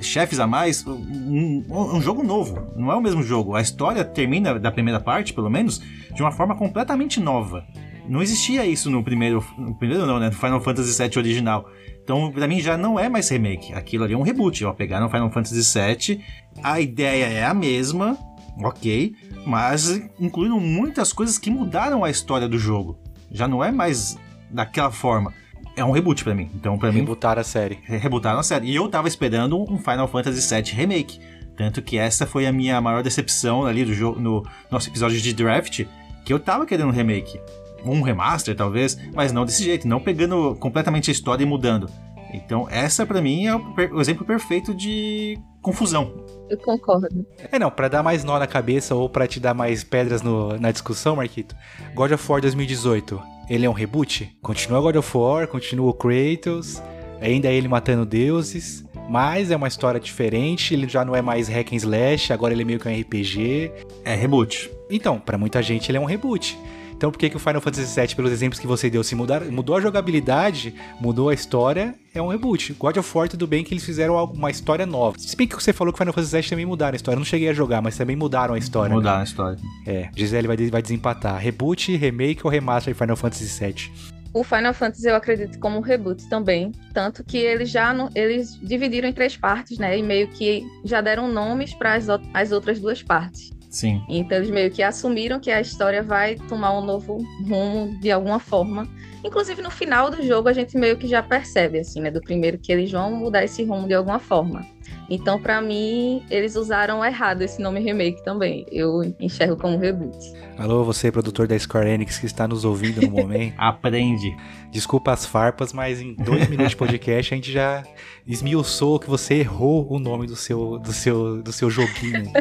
chefes 0.01 0.39
a 0.39 0.47
mais, 0.47 0.87
um, 0.87 1.65
um 1.69 2.01
jogo 2.01 2.23
novo. 2.23 2.69
Não 2.77 2.93
é 2.93 2.95
o 2.95 3.01
mesmo 3.01 3.25
jogo. 3.25 3.57
A 3.57 3.61
história 3.61 4.05
termina, 4.05 4.57
da 4.57 4.71
primeira 4.71 5.01
parte, 5.01 5.33
pelo 5.33 5.51
menos, 5.51 5.83
de 6.15 6.23
uma 6.23 6.31
forma 6.31 6.55
completamente 6.55 7.19
nova. 7.19 7.67
Não 8.09 8.23
existia 8.23 8.65
isso 8.65 8.89
no 8.89 9.03
primeiro. 9.03 9.45
No 9.59 9.75
primeiro 9.75 10.07
não, 10.07 10.21
né? 10.21 10.27
No 10.27 10.37
Final 10.37 10.61
Fantasy 10.61 10.97
VII 10.97 11.19
original. 11.19 11.69
Então, 12.05 12.31
pra 12.31 12.47
mim, 12.47 12.61
já 12.61 12.77
não 12.77 13.01
é 13.01 13.09
mais 13.09 13.29
remake. 13.29 13.75
Aquilo 13.75 14.05
ali 14.05 14.15
é 14.15 14.17
um 14.17 14.23
reboot. 14.23 14.65
Ó, 14.65 14.73
pegaram 14.73 15.11
Final 15.11 15.33
Fantasy 15.33 15.61
VII. 15.61 16.21
A 16.63 16.81
ideia 16.81 17.25
é 17.25 17.45
a 17.45 17.53
mesma, 17.53 18.17
ok. 18.63 19.13
Mas 19.45 19.89
incluíram 20.21 20.61
muitas 20.61 21.13
coisas 21.13 21.39
que 21.39 21.51
mudaram 21.51 22.05
a 22.05 22.11
história 22.11 22.49
do 22.49 22.59
jogo. 22.59 22.99
Já 23.31 23.49
não 23.49 23.63
é 23.63 23.73
mais 23.73 24.17
daquela 24.51 24.91
forma. 24.91 25.33
É 25.75 25.85
um 25.85 25.91
reboot 25.91 26.23
pra 26.23 26.35
mim. 26.35 26.51
Então, 26.55 26.79
pra 26.79 26.93
mim, 26.93 27.01
Rebutaram 27.01 27.41
a 27.41 27.45
série. 27.45 27.79
rebutaram 27.83 28.39
a 28.39 28.43
série. 28.43 28.69
E 28.71 28.75
eu 28.75 28.89
tava 28.89 29.09
esperando 29.09 29.59
um 29.61 29.79
Final 29.79 30.07
Fantasy 30.07 30.55
VII 30.55 30.73
Remake. 30.75 31.19
Tanto 31.57 31.83
que 31.83 31.97
essa 31.99 32.27
foi 32.27 32.47
a 32.47 32.53
minha 32.53 32.81
maior 32.81 33.03
decepção 33.03 33.65
ali 33.65 33.85
do 33.85 33.93
jogo, 33.95 34.21
no 34.21 34.47
nosso 34.71 34.89
episódio 34.89 35.21
de 35.21 35.33
draft, 35.33 35.85
que 36.25 36.33
eu 36.33 36.39
tava 36.39 36.67
querendo 36.67 36.89
um 36.89 36.93
remake. 36.93 37.41
Um 37.85 38.03
remaster, 38.03 38.55
talvez, 38.55 38.99
mas 39.15 39.33
não 39.33 39.45
desse 39.45 39.65
jeito, 39.65 39.89
não 39.89 40.01
pegando 40.01 40.55
completamente 40.61 41.11
a 41.11 41.13
história 41.13 41.43
e 41.43 41.47
mudando. 41.47 41.91
Então, 42.33 42.67
essa 42.71 43.05
pra 43.07 43.21
mim 43.21 43.47
é 43.47 43.55
o, 43.57 44.01
exemplo 44.01 44.25
perfeito 44.25 44.75
de 44.75 45.39
confusão. 45.61 46.25
Eu 46.49 46.59
concordo. 46.59 47.27
É 47.51 47.59
não, 47.59 47.71
pra 47.71 47.89
dar 47.89 48.03
mais 48.03 48.25
nó 48.25 48.39
na 48.39 48.47
cabeça 48.47 48.95
ou 48.95 49.09
pra 49.09 49.27
te 49.27 49.39
dar 49.39 49.55
mais 49.55 49.85
pedras 49.85 50.23
no- 50.23 50.59
na 50.59 50.71
discussão, 50.73 51.17
Marquito. 51.17 51.55
God 51.95 52.13
of 52.13 52.31
War 52.33 52.41
2018, 52.41 53.21
ele 53.49 53.67
é 53.67 53.71
um 53.71 53.73
reboot? 53.75 54.37
Continua 54.43 54.81
God 54.81 54.97
of 54.97 55.17
War, 55.17 55.47
continua 55.47 55.91
o 55.91 55.95
Kratos, 55.95 56.83
ainda 57.21 57.49
é 57.49 57.55
ele 57.55 57.69
matando 57.69 58.05
deuses, 58.05 58.85
mas 59.09 59.51
é 59.51 59.57
uma 59.57 59.69
história 59.69 60.01
diferente, 60.01 60.75
ele 60.75 60.89
já 60.89 61.05
não 61.05 61.15
é 61.15 61.23
mais 61.23 61.49
hack 61.49 61.73
and 61.73 61.77
slash, 61.77 62.33
agora 62.33 62.53
ele 62.55 62.63
é 62.63 62.65
meio 62.65 62.79
que 62.81 62.89
um 62.89 63.01
RPG. 63.01 63.71
É 64.05 64.15
reboot. 64.15 64.71
Então, 64.91 65.19
pra 65.19 65.39
muita 65.39 65.63
gente 65.63 65.91
ele 65.91 65.99
é 65.99 66.01
um 66.01 66.05
reboot. 66.07 66.59
Então 67.03 67.11
por 67.11 67.19
que, 67.19 67.29
que 67.29 67.35
o 67.37 67.41
Final 67.41 67.61
Fantasy 67.61 68.01
VII, 68.01 68.15
pelos 68.15 68.31
exemplos 68.31 68.61
que 68.61 68.67
você 68.69 68.89
deu, 68.89 69.03
se 69.03 69.17
mudar, 69.17 69.41
mudou 69.47 69.75
a 69.75 69.81
jogabilidade, 69.81 70.73
mudou 71.01 71.31
a 71.31 71.35
história, 71.35 71.97
é 72.15 72.23
um 72.23 72.29
reboot. 72.29 72.75
God 72.75 72.97
of 72.97 73.19
War, 73.19 73.29
tudo 73.29 73.45
bem 73.45 73.65
que 73.65 73.75
eles 73.75 73.85
fizeram 73.85 74.23
uma 74.27 74.53
história 74.53 74.87
nova. 74.87 75.19
Se 75.19 75.35
bem 75.35 75.49
que 75.49 75.57
você 75.57 75.73
falou 75.73 75.93
que 75.93 75.99
Final 75.99 76.15
Fantasy 76.15 76.37
VII 76.41 76.51
também 76.51 76.65
mudaram 76.65 76.93
a 76.93 76.97
história. 76.97 77.17
Eu 77.17 77.19
não 77.19 77.25
cheguei 77.25 77.49
a 77.49 77.53
jogar, 77.53 77.83
mas 77.83 77.97
também 77.97 78.15
mudaram 78.15 78.55
a 78.55 78.59
história. 78.59 78.91
né? 78.91 78.95
Mudar 78.95 79.19
a 79.19 79.25
história. 79.25 79.59
É, 79.85 80.11
Gisele 80.15 80.47
vai, 80.47 80.57
vai 80.57 80.81
desempatar. 80.81 81.37
Reboot, 81.41 81.97
remake 81.97 82.43
ou 82.45 82.51
remaster 82.53 82.95
de 82.95 83.01
Final 83.01 83.17
Fantasy 83.17 83.47
VII? 83.65 83.91
O 84.33 84.45
Final 84.45 84.73
Fantasy 84.73 85.09
eu 85.09 85.17
acredito 85.17 85.59
como 85.59 85.79
um 85.79 85.81
reboot 85.81 86.29
também, 86.29 86.71
tanto 86.95 87.25
que 87.25 87.37
eles 87.37 87.69
já 87.69 87.93
não, 87.93 88.11
eles 88.15 88.57
dividiram 88.63 89.09
em 89.09 89.13
três 89.13 89.37
partes, 89.37 89.77
né? 89.77 89.99
E 89.99 90.05
meio 90.05 90.29
que 90.29 90.65
já 90.85 91.01
deram 91.01 91.33
nomes 91.33 91.75
para 91.75 91.95
as, 91.95 92.09
o- 92.09 92.21
as 92.33 92.53
outras 92.53 92.79
duas 92.79 93.03
partes. 93.03 93.51
Sim. 93.73 94.05
Então 94.07 94.37
eles 94.37 94.51
meio 94.51 94.71
que 94.71 94.83
assumiram 94.83 95.41
que 95.41 95.51
a 95.51 95.59
história 95.59 96.03
vai 96.03 96.37
tomar 96.37 96.79
um 96.79 96.85
novo 96.85 97.17
rumo 97.49 97.99
de 97.99 98.13
alguma 98.13 98.39
forma. 98.39 98.87
Inclusive 99.25 99.63
no 99.63 99.71
final 99.71 100.11
do 100.11 100.23
jogo 100.23 100.49
a 100.49 100.53
gente 100.53 100.77
meio 100.77 100.99
que 100.99 101.09
já 101.09 101.23
percebe, 101.23 101.79
assim, 101.79 102.01
né? 102.01 102.11
Do 102.11 102.21
primeiro 102.21 102.59
que 102.59 102.71
eles 102.71 102.93
vão 102.93 103.11
mudar 103.11 103.43
esse 103.45 103.65
rumo 103.65 103.89
de 103.89 103.95
alguma 103.95 104.19
forma. 104.19 104.67
Então, 105.09 105.41
para 105.41 105.61
mim, 105.61 106.25
eles 106.31 106.57
usaram 106.57 107.05
errado 107.05 107.43
esse 107.43 107.61
nome 107.61 107.81
remake 107.81 108.23
também. 108.25 108.65
Eu 108.71 109.03
enxergo 109.21 109.57
como 109.57 109.77
reboot. 109.79 110.17
Alô, 110.57 110.85
você, 110.85 111.11
produtor 111.11 111.47
da 111.47 111.59
Square 111.59 111.89
Enix 111.89 112.19
que 112.19 112.27
está 112.27 112.47
nos 112.47 112.65
ouvindo 112.65 113.01
no 113.03 113.11
momento. 113.11 113.55
Aprende. 113.59 114.35
Desculpa 114.71 115.13
as 115.13 115.27
farpas, 115.27 115.73
mas 115.73 116.01
em 116.01 116.15
dois 116.15 116.49
minutos 116.49 116.71
de 116.71 116.77
podcast 116.77 117.35
a 117.35 117.37
gente 117.37 117.53
já 117.53 117.83
esmiuçou 118.27 118.99
que 118.99 119.09
você 119.09 119.35
errou 119.35 119.87
o 119.93 119.99
nome 119.99 120.27
do 120.27 120.37
seu, 120.37 120.79
do 120.79 120.93
seu, 120.93 121.43
do 121.43 121.53
seu 121.53 121.69
joguinho. 121.69 122.33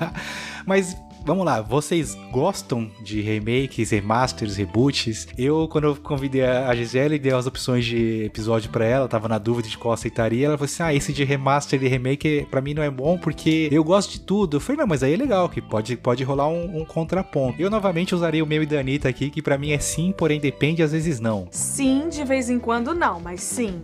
mas 0.64 0.96
vamos 1.26 1.44
lá, 1.44 1.60
vocês 1.60 2.16
gostam 2.30 2.88
de 3.02 3.20
remakes, 3.20 3.90
remasters, 3.90 4.56
reboots? 4.56 5.26
Eu, 5.36 5.66
quando 5.66 5.84
eu 5.84 5.96
convidei 5.96 6.44
a 6.44 6.72
Gisele 6.72 7.16
e 7.16 7.18
dei 7.18 7.32
as 7.32 7.48
opções 7.48 7.84
de 7.84 8.24
episódio 8.24 8.70
para 8.70 8.84
ela, 8.84 9.08
tava 9.08 9.26
na 9.26 9.36
dúvida 9.36 9.68
de 9.68 9.76
qual 9.76 9.92
aceitaria, 9.92 10.46
ela 10.46 10.56
falou 10.56 10.66
assim: 10.66 10.82
ah, 10.84 10.94
esse 10.94 11.12
de 11.12 11.24
remaster 11.24 11.82
e 11.82 11.88
remake 11.88 12.46
para 12.48 12.60
mim 12.60 12.74
não 12.74 12.82
é 12.82 12.90
bom 12.90 13.18
porque 13.18 13.68
eu 13.72 13.82
gosto 13.82 14.12
de 14.12 14.20
tudo. 14.20 14.58
Eu 14.58 14.60
falei, 14.60 14.78
não, 14.78 14.86
mas 14.86 15.02
aí 15.02 15.14
é 15.14 15.16
legal, 15.16 15.48
que 15.48 15.60
pode, 15.60 15.96
pode 15.96 16.22
rolar 16.22 16.46
um, 16.46 16.80
um 16.80 16.84
contraponto. 16.84 17.60
Eu 17.60 17.68
novamente 17.68 18.14
usarei 18.14 18.40
o 18.40 18.46
meu 18.46 18.62
e 18.62 18.66
da 18.66 18.78
Anitta 18.78 19.08
aqui, 19.08 19.28
que 19.28 19.42
para 19.42 19.58
mim 19.58 19.72
é 19.72 19.78
sim, 19.80 20.14
porém 20.16 20.38
depende, 20.38 20.80
às 20.80 20.92
vezes 20.92 21.18
não. 21.18 21.48
Sim, 21.50 22.08
de 22.08 22.22
vez 22.22 22.48
em 22.48 22.60
quando 22.60 22.94
não, 22.94 23.18
mas 23.18 23.42
sim. 23.42 23.80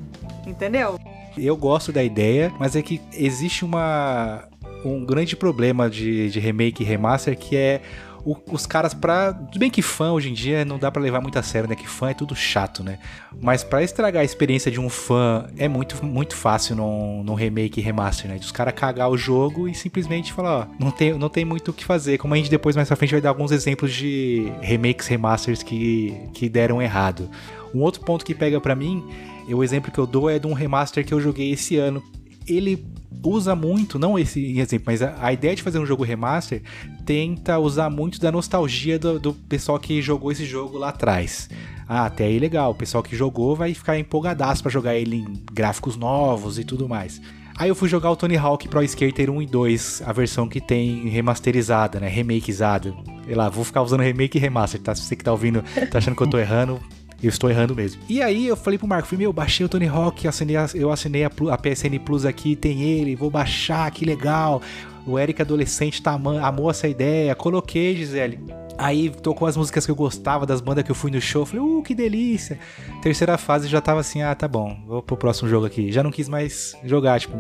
Entendeu? 0.47 0.97
Eu 1.37 1.57
gosto 1.57 1.91
da 1.91 2.05
ideia, 2.05 2.53
mas 2.59 2.77
é 2.77 2.83
que 2.83 3.01
existe 3.15 3.65
uma 3.65 4.49
um 4.85 5.05
grande 5.05 5.37
problema 5.37 5.89
de, 5.89 6.31
de 6.31 6.41
remake 6.41 6.83
e 6.83 6.87
remaster 6.87 7.37
que 7.37 7.57
é 7.57 7.81
o, 8.25 8.37
os 8.51 8.67
caras 8.67 8.95
pra. 8.95 9.33
Bem 9.57 9.71
que 9.71 9.83
fã 9.83 10.13
hoje 10.13 10.31
em 10.31 10.33
dia 10.33 10.65
não 10.65 10.79
dá 10.79 10.91
para 10.91 11.03
levar 11.03 11.21
muito 11.21 11.39
a 11.39 11.43
sério, 11.43 11.69
né? 11.69 11.75
Que 11.75 11.89
fã 11.89 12.11
é 12.11 12.15
tudo 12.15 12.35
chato, 12.35 12.83
né? 12.83 12.99
Mas 13.41 13.65
para 13.65 13.83
estragar 13.83 14.23
a 14.23 14.25
experiência 14.25 14.71
de 14.71 14.79
um 14.79 14.89
fã 14.89 15.47
é 15.57 15.67
muito, 15.67 16.05
muito 16.05 16.37
fácil 16.37 16.77
num, 16.77 17.23
num 17.25 17.35
remake 17.35 17.81
e 17.81 17.83
remaster, 17.83 18.31
né? 18.31 18.39
De 18.39 18.45
os 18.45 18.53
caras 18.53 18.75
cagar 18.75 19.11
o 19.11 19.17
jogo 19.17 19.69
e 19.69 19.75
simplesmente 19.75 20.33
falar, 20.33 20.61
ó, 20.61 20.67
não 20.79 20.91
tem, 20.91 21.15
não 21.15 21.29
tem 21.29 21.45
muito 21.45 21.71
o 21.71 21.75
que 21.75 21.85
fazer. 21.85 22.19
Como 22.19 22.35
a 22.35 22.37
gente 22.37 22.51
depois 22.51 22.77
mais 22.77 22.89
pra 22.89 22.97
frente 22.97 23.11
vai 23.11 23.21
dar 23.21 23.31
alguns 23.31 23.51
exemplos 23.51 23.93
de 23.93 24.53
remakes, 24.61 25.09
remasters 25.09 25.63
que, 25.63 26.17
que 26.33 26.49
deram 26.49 26.81
errado. 26.81 27.29
Um 27.75 27.81
outro 27.81 28.03
ponto 28.03 28.25
que 28.25 28.35
pega 28.35 28.61
para 28.61 28.77
mim, 28.77 29.05
o 29.49 29.65
exemplo 29.65 29.91
que 29.91 29.99
eu 29.99 30.07
dou 30.07 30.31
é 30.31 30.39
de 30.39 30.47
um 30.47 30.53
remaster 30.53 31.05
que 31.05 31.13
eu 31.13 31.21
joguei 31.21 31.51
esse 31.51 31.77
ano. 31.77 32.03
Ele 32.47 32.85
usa 33.25 33.55
muito, 33.55 33.99
não 33.99 34.19
esse 34.19 34.59
exemplo, 34.59 34.87
mas 34.87 35.03
a, 35.03 35.17
a, 35.21 35.33
ideia 35.33 35.55
de 35.55 35.63
fazer 35.63 35.79
um 35.79 35.87
jogo 35.87 36.03
remaster 36.03 36.63
tenta 37.05 37.59
usar 37.59 37.89
muito 37.89 38.21
da 38.21 38.33
nostalgia 38.33 38.99
do, 38.99 39.19
do, 39.21 39.33
pessoal 39.33 39.79
que 39.79 40.03
jogou 40.03 40.33
esse 40.33 40.45
jogo 40.45 40.77
lá 40.77 40.89
atrás. 40.89 41.49
Ah, 41.89 42.07
até 42.07 42.25
aí 42.25 42.39
legal, 42.39 42.71
o 42.71 42.75
pessoal 42.75 43.03
que 43.03 43.15
jogou 43.15 43.55
vai 43.55 43.75
ficar 43.75 43.99
empolgadaço 43.99 44.63
para 44.63 44.73
jogar 44.73 44.97
ele 44.97 45.17
em 45.17 45.43
gráficos 45.53 45.97
novos 45.97 46.59
e 46.59 46.65
tudo 46.65 46.89
mais. 46.89 47.21
Aí 47.57 47.69
eu 47.69 47.75
fui 47.75 47.89
jogar 47.89 48.11
o 48.11 48.17
Tony 48.17 48.37
Hawk 48.37 48.67
Pro 48.67 48.83
Skater 48.83 49.31
1 49.31 49.43
e 49.43 49.47
2, 49.47 50.03
a 50.07 50.13
versão 50.13 50.49
que 50.49 50.61
tem 50.61 51.09
remasterizada, 51.09 52.01
né? 52.01 52.09
Remakeizada. 52.09 52.95
Sei 53.27 53.35
lá, 53.35 53.49
vou 53.51 53.63
ficar 53.63 53.83
usando 53.83 54.01
remake 54.01 54.39
e 54.39 54.41
remaster, 54.41 54.81
tá? 54.81 54.95
Se 54.95 55.03
você 55.03 55.15
que 55.15 55.23
tá 55.23 55.33
ouvindo 55.33 55.63
tá 55.91 55.99
achando 55.99 56.17
que 56.17 56.23
eu 56.23 56.31
tô 56.31 56.39
errando, 56.39 56.81
eu 57.23 57.29
estou 57.29 57.49
errando 57.51 57.75
mesmo. 57.75 58.03
E 58.09 58.21
aí 58.21 58.47
eu 58.47 58.57
falei 58.57 58.79
pro 58.79 58.89
Marco, 58.89 59.09
falei, 59.09 59.25
meu, 59.25 59.33
baixei 59.33 59.65
o 59.65 59.69
Tony 59.69 59.87
Hawk, 59.87 60.27
assinei 60.27 60.57
a, 60.57 60.67
eu 60.75 60.91
assinei 60.91 61.25
a, 61.25 61.31
a, 61.51 61.59
PSN 61.59 61.99
Plus 62.05 62.25
aqui, 62.25 62.57
tem 62.57 62.83
ele, 62.83 63.15
vou 63.15 63.31
baixar, 63.31 63.91
que 63.91 64.05
legal. 64.05 64.61
O 65.07 65.19
Eric 65.19 65.43
adolescente 65.43 66.03
tá, 66.03 66.13
amou 66.13 66.71
essa 66.71 66.87
ideia, 66.87 67.35
coloquei, 67.35 67.97
Gisele. 67.97 68.39
Aí 68.79 69.11
tocou 69.11 69.47
as 69.47 69.57
músicas 69.57 69.85
que 69.85 69.93
eu 69.93 69.97
gostava, 69.97 70.47
das 70.47 70.61
bandas 70.61 70.85
que 70.85 70.91
eu 70.91 70.95
fui 70.95 71.11
no 71.11 71.21
show. 71.21 71.45
Falei, 71.45 71.65
uh, 71.65 71.83
que 71.83 71.95
delícia. 71.95 72.59
Terceira 73.03 73.37
fase 73.37 73.69
já 73.69 73.81
tava 73.81 74.01
assim, 74.01 74.23
ah, 74.23 74.35
tá 74.35 74.49
bom, 74.49 74.77
vou 74.87 75.03
pro 75.03 75.17
próximo 75.17 75.49
jogo 75.49 75.67
aqui. 75.67 75.93
Já 75.93 76.03
não 76.03 76.11
quis 76.11 76.29
mais 76.29 76.75
jogar, 76.85 77.21
tipo, 77.21 77.37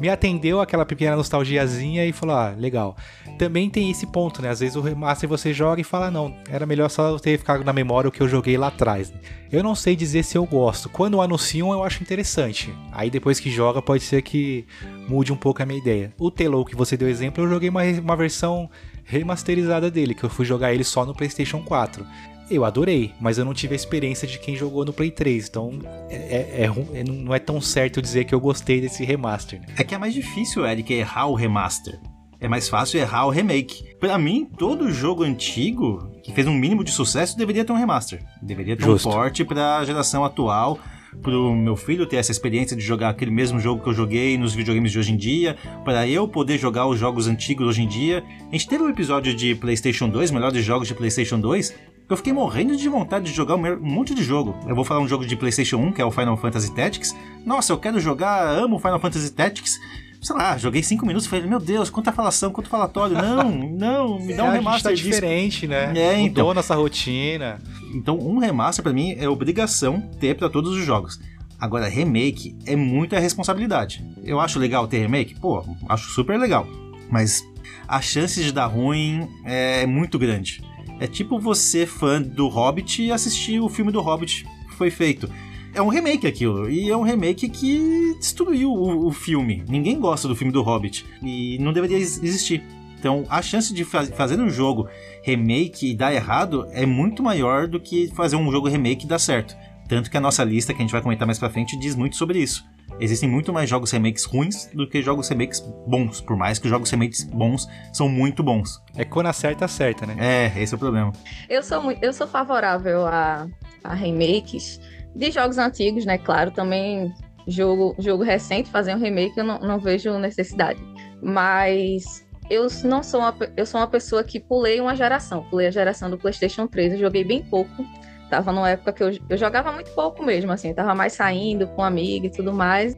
me 0.00 0.08
atendeu 0.08 0.60
aquela 0.60 0.84
pequena 0.84 1.16
nostalgiazinha 1.16 2.06
e 2.06 2.12
falou, 2.12 2.36
ah, 2.36 2.54
legal. 2.56 2.96
Também 3.38 3.68
tem 3.68 3.90
esse 3.90 4.06
ponto, 4.06 4.40
né? 4.42 4.50
Às 4.50 4.60
vezes 4.60 4.76
o 4.76 4.80
remaster 4.80 5.28
você 5.28 5.52
joga 5.52 5.80
e 5.80 5.84
fala, 5.84 6.10
não, 6.10 6.36
era 6.48 6.66
melhor 6.66 6.88
só 6.88 7.18
ter 7.18 7.38
ficado 7.38 7.64
na 7.64 7.72
memória 7.72 8.08
o 8.08 8.12
que 8.12 8.20
eu 8.20 8.28
joguei 8.28 8.56
lá 8.56 8.68
atrás. 8.68 9.12
Eu 9.50 9.62
não 9.62 9.74
sei 9.74 9.96
dizer 9.96 10.24
se 10.24 10.36
eu 10.36 10.44
gosto. 10.44 10.88
Quando 10.88 11.20
anunciam, 11.20 11.72
eu 11.72 11.82
acho 11.82 12.02
interessante. 12.02 12.74
Aí 12.92 13.08
depois 13.10 13.40
que 13.40 13.50
joga, 13.50 13.80
pode 13.80 14.02
ser 14.02 14.22
que 14.22 14.66
mude 15.08 15.32
um 15.32 15.36
pouco 15.36 15.62
a 15.62 15.66
minha 15.66 15.78
ideia. 15.78 16.12
O 16.18 16.30
Telo 16.30 16.64
que 16.64 16.76
você 16.76 16.96
deu 16.96 17.03
exemplo, 17.06 17.44
eu 17.44 17.48
joguei 17.48 17.68
uma, 17.68 17.82
uma 17.82 18.16
versão 18.16 18.70
remasterizada 19.04 19.90
dele, 19.90 20.14
que 20.14 20.24
eu 20.24 20.30
fui 20.30 20.44
jogar 20.44 20.72
ele 20.72 20.84
só 20.84 21.04
no 21.04 21.14
PlayStation 21.14 21.62
4. 21.62 22.06
Eu 22.50 22.64
adorei, 22.64 23.12
mas 23.20 23.38
eu 23.38 23.44
não 23.44 23.54
tive 23.54 23.72
a 23.72 23.76
experiência 23.76 24.28
de 24.28 24.38
quem 24.38 24.54
jogou 24.54 24.84
no 24.84 24.92
Play 24.92 25.10
3, 25.10 25.48
então 25.48 25.78
é, 26.10 26.64
é, 26.64 26.70
é, 26.94 27.04
não 27.04 27.34
é 27.34 27.38
tão 27.38 27.60
certo 27.60 28.02
dizer 28.02 28.24
que 28.24 28.34
eu 28.34 28.40
gostei 28.40 28.80
desse 28.82 29.02
remaster. 29.02 29.60
Né? 29.60 29.66
É 29.78 29.84
que 29.84 29.94
é 29.94 29.98
mais 29.98 30.12
difícil, 30.12 30.66
Eric, 30.66 30.92
errar 30.92 31.26
o 31.26 31.34
remaster. 31.34 31.98
É 32.38 32.48
mais 32.48 32.68
fácil 32.68 33.00
errar 33.00 33.26
o 33.26 33.30
remake. 33.30 33.96
Para 33.98 34.18
mim, 34.18 34.46
todo 34.58 34.90
jogo 34.90 35.22
antigo 35.22 36.10
que 36.22 36.32
fez 36.32 36.46
um 36.46 36.52
mínimo 36.52 36.84
de 36.84 36.90
sucesso 36.90 37.38
deveria 37.38 37.64
ter 37.64 37.72
um 37.72 37.76
remaster. 37.76 38.22
Deveria 38.42 38.76
ter 38.76 38.84
Justo. 38.84 39.08
um 39.08 39.12
porte 39.12 39.44
para 39.46 39.78
a 39.78 39.84
geração 39.84 40.22
atual 40.22 40.78
pro 41.22 41.54
meu 41.54 41.76
filho 41.76 42.06
ter 42.06 42.16
essa 42.16 42.32
experiência 42.32 42.76
de 42.76 42.82
jogar 42.82 43.10
aquele 43.10 43.30
mesmo 43.30 43.58
jogo 43.58 43.82
que 43.82 43.88
eu 43.88 43.94
joguei 43.94 44.36
nos 44.38 44.54
videogames 44.54 44.92
de 44.92 44.98
hoje 44.98 45.12
em 45.12 45.16
dia, 45.16 45.56
para 45.84 46.06
eu 46.06 46.28
poder 46.28 46.58
jogar 46.58 46.86
os 46.86 46.98
jogos 46.98 47.26
antigos 47.26 47.66
hoje 47.66 47.82
em 47.82 47.88
dia. 47.88 48.22
A 48.48 48.52
gente 48.52 48.68
teve 48.68 48.82
um 48.82 48.88
episódio 48.88 49.34
de 49.34 49.54
PlayStation 49.54 50.08
2, 50.08 50.30
melhores 50.30 50.64
jogos 50.64 50.88
de 50.88 50.94
PlayStation 50.94 51.40
2, 51.40 51.74
eu 52.06 52.18
fiquei 52.18 52.34
morrendo 52.34 52.76
de 52.76 52.86
vontade 52.86 53.24
de 53.24 53.32
jogar 53.32 53.54
um 53.54 53.80
monte 53.80 54.14
de 54.14 54.22
jogo. 54.22 54.54
Eu 54.68 54.74
vou 54.74 54.84
falar 54.84 55.00
um 55.00 55.08
jogo 55.08 55.26
de 55.26 55.34
PlayStation 55.36 55.78
1, 55.78 55.92
que 55.92 56.02
é 56.02 56.04
o 56.04 56.10
Final 56.10 56.36
Fantasy 56.36 56.74
Tactics. 56.74 57.16
Nossa, 57.46 57.72
eu 57.72 57.78
quero 57.78 57.98
jogar, 57.98 58.50
amo 58.50 58.78
Final 58.78 59.00
Fantasy 59.00 59.32
Tactics 59.32 59.78
sei 60.24 60.34
lá, 60.34 60.56
joguei 60.56 60.82
cinco 60.82 61.04
minutos 61.04 61.26
e 61.26 61.28
falei, 61.28 61.46
meu 61.46 61.60
Deus, 61.60 61.90
quanta 61.90 62.10
falação, 62.10 62.50
quanto 62.50 62.70
falatório. 62.70 63.14
Não, 63.14 63.50
não, 63.68 64.18
me 64.18 64.32
dá 64.34 64.44
um 64.44 64.50
remaster. 64.50 64.92
A 64.92 64.94
gente 64.94 65.04
tá 65.04 65.10
diferente, 65.10 65.66
né? 65.66 65.92
É, 65.96 66.18
então. 66.18 66.44
Mudou 66.44 66.54
nossa 66.54 66.74
rotina. 66.74 67.60
Então, 67.94 68.18
um 68.18 68.38
remaster 68.38 68.82
para 68.82 68.92
mim 68.92 69.14
é 69.18 69.28
obrigação 69.28 70.00
ter 70.18 70.34
para 70.34 70.48
todos 70.48 70.74
os 70.74 70.84
jogos. 70.84 71.20
Agora, 71.60 71.88
remake 71.88 72.56
é 72.66 72.74
muita 72.74 73.18
responsabilidade. 73.18 74.04
Eu 74.24 74.40
acho 74.40 74.58
legal 74.58 74.88
ter 74.88 74.98
remake? 74.98 75.34
Pô, 75.38 75.62
acho 75.88 76.10
super 76.10 76.38
legal. 76.38 76.66
Mas 77.10 77.44
a 77.86 78.00
chance 78.00 78.42
de 78.42 78.50
dar 78.50 78.66
ruim 78.66 79.28
é 79.44 79.86
muito 79.86 80.18
grande. 80.18 80.62
É 80.98 81.06
tipo 81.06 81.38
você, 81.38 81.86
fã 81.86 82.20
do 82.22 82.48
Hobbit, 82.48 83.10
assistir 83.10 83.60
o 83.60 83.68
filme 83.68 83.92
do 83.92 84.00
Hobbit 84.00 84.46
que 84.68 84.74
foi 84.74 84.90
feito 84.90 85.30
é 85.74 85.82
um 85.82 85.88
remake 85.88 86.26
aquilo. 86.26 86.70
E 86.70 86.88
é 86.88 86.96
um 86.96 87.02
remake 87.02 87.48
que 87.48 88.14
destruiu 88.18 88.70
o, 88.70 89.06
o 89.06 89.12
filme. 89.12 89.64
Ninguém 89.68 89.98
gosta 89.98 90.28
do 90.28 90.36
filme 90.36 90.52
do 90.52 90.62
Hobbit. 90.62 91.04
E 91.22 91.58
não 91.58 91.72
deveria 91.72 91.98
existir. 91.98 92.62
Então, 92.98 93.26
a 93.28 93.42
chance 93.42 93.74
de 93.74 93.84
faz, 93.84 94.08
fazer 94.10 94.40
um 94.40 94.48
jogo 94.48 94.88
remake 95.22 95.90
e 95.90 95.94
dar 95.94 96.14
errado 96.14 96.66
é 96.72 96.86
muito 96.86 97.22
maior 97.22 97.68
do 97.68 97.78
que 97.78 98.08
fazer 98.14 98.36
um 98.36 98.50
jogo 98.50 98.68
remake 98.68 99.04
e 99.04 99.08
dar 99.08 99.18
certo. 99.18 99.54
Tanto 99.86 100.10
que 100.10 100.16
a 100.16 100.20
nossa 100.20 100.42
lista, 100.42 100.72
que 100.72 100.78
a 100.78 100.82
gente 100.82 100.92
vai 100.92 101.02
comentar 101.02 101.26
mais 101.26 101.38
pra 101.38 101.50
frente, 101.50 101.78
diz 101.78 101.94
muito 101.94 102.16
sobre 102.16 102.38
isso. 102.38 102.64
Existem 102.98 103.28
muito 103.28 103.52
mais 103.52 103.68
jogos 103.68 103.90
remakes 103.90 104.24
ruins 104.24 104.70
do 104.72 104.88
que 104.88 105.02
jogos 105.02 105.28
remakes 105.28 105.60
bons, 105.86 106.20
por 106.20 106.36
mais 106.36 106.58
que 106.58 106.66
os 106.66 106.70
jogos 106.70 106.90
remakes 106.90 107.24
bons 107.24 107.68
são 107.92 108.08
muito 108.08 108.42
bons. 108.42 108.80
É 108.96 109.04
quando 109.04 109.26
acerta, 109.26 109.64
acerta, 109.64 110.06
né? 110.06 110.16
É, 110.18 110.62
esse 110.62 110.72
é 110.72 110.76
o 110.76 110.78
problema. 110.78 111.12
Eu 111.48 111.62
sou, 111.62 111.92
eu 112.00 112.12
sou 112.12 112.26
favorável 112.26 113.06
a, 113.06 113.46
a 113.82 113.94
remakes, 113.94 114.80
de 115.14 115.30
jogos 115.30 115.58
antigos, 115.58 116.04
né? 116.04 116.18
Claro, 116.18 116.50
também 116.50 117.12
jogo, 117.46 117.94
jogo 117.98 118.22
recente, 118.22 118.70
fazer 118.70 118.94
um 118.94 118.98
remake, 118.98 119.38
eu 119.38 119.44
não, 119.44 119.58
não 119.58 119.78
vejo 119.78 120.18
necessidade. 120.18 120.80
Mas 121.22 122.26
eu 122.50 122.66
não 122.84 123.02
sou 123.02 123.20
uma, 123.20 123.34
eu 123.56 123.64
sou 123.64 123.80
uma 123.80 123.86
pessoa 123.86 124.22
que 124.22 124.40
pulei 124.40 124.80
uma 124.80 124.94
geração, 124.94 125.44
pulei 125.44 125.66
a 125.66 125.70
geração 125.70 126.10
do 126.10 126.18
PlayStation 126.18 126.66
3, 126.66 126.94
eu 126.94 126.98
joguei 126.98 127.24
bem 127.24 127.42
pouco. 127.42 127.84
Tava 128.30 128.52
numa 128.52 128.70
época 128.70 128.92
que 128.92 129.02
eu, 129.02 129.12
eu 129.28 129.36
jogava 129.36 129.70
muito 129.70 129.90
pouco 129.92 130.22
mesmo, 130.22 130.50
assim, 130.50 130.74
tava 130.74 130.94
mais 130.94 131.12
saindo 131.12 131.66
com 131.68 131.82
amigo 131.82 132.26
e 132.26 132.30
tudo 132.30 132.52
mais. 132.52 132.96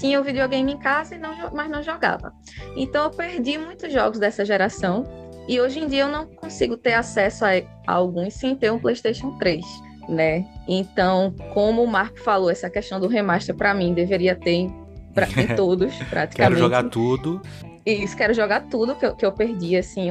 Tinha 0.00 0.18
o 0.18 0.24
videogame 0.24 0.72
em 0.72 0.78
casa, 0.78 1.14
e 1.14 1.18
não, 1.18 1.34
mas 1.52 1.70
não 1.70 1.82
jogava. 1.82 2.32
Então 2.74 3.04
eu 3.04 3.10
perdi 3.10 3.58
muitos 3.58 3.92
jogos 3.92 4.18
dessa 4.18 4.46
geração 4.46 5.04
e 5.46 5.60
hoje 5.60 5.78
em 5.78 5.86
dia 5.86 6.02
eu 6.04 6.08
não 6.08 6.26
consigo 6.26 6.76
ter 6.76 6.94
acesso 6.94 7.44
a, 7.44 7.50
a 7.86 7.92
alguns 7.92 8.32
sem 8.32 8.56
ter 8.56 8.72
um 8.72 8.78
PlayStation 8.78 9.36
3, 9.36 9.62
né? 10.08 10.46
Então, 10.66 11.34
como 11.52 11.82
o 11.82 11.86
Marco 11.86 12.18
falou, 12.20 12.50
essa 12.50 12.70
questão 12.70 12.98
do 12.98 13.08
remaster 13.08 13.54
para 13.54 13.74
mim 13.74 13.92
deveria 13.92 14.34
ter 14.34 14.52
em, 14.52 14.74
pra, 15.12 15.26
em 15.26 15.48
todos, 15.54 15.94
praticamente. 15.94 16.36
quero 16.36 16.56
jogar 16.56 16.84
tudo. 16.84 17.42
Isso, 17.84 18.16
quero 18.16 18.32
jogar 18.32 18.68
tudo 18.68 18.94
que 18.94 19.04
eu, 19.04 19.14
que 19.14 19.26
eu 19.26 19.32
perdi, 19.32 19.76
assim. 19.76 20.10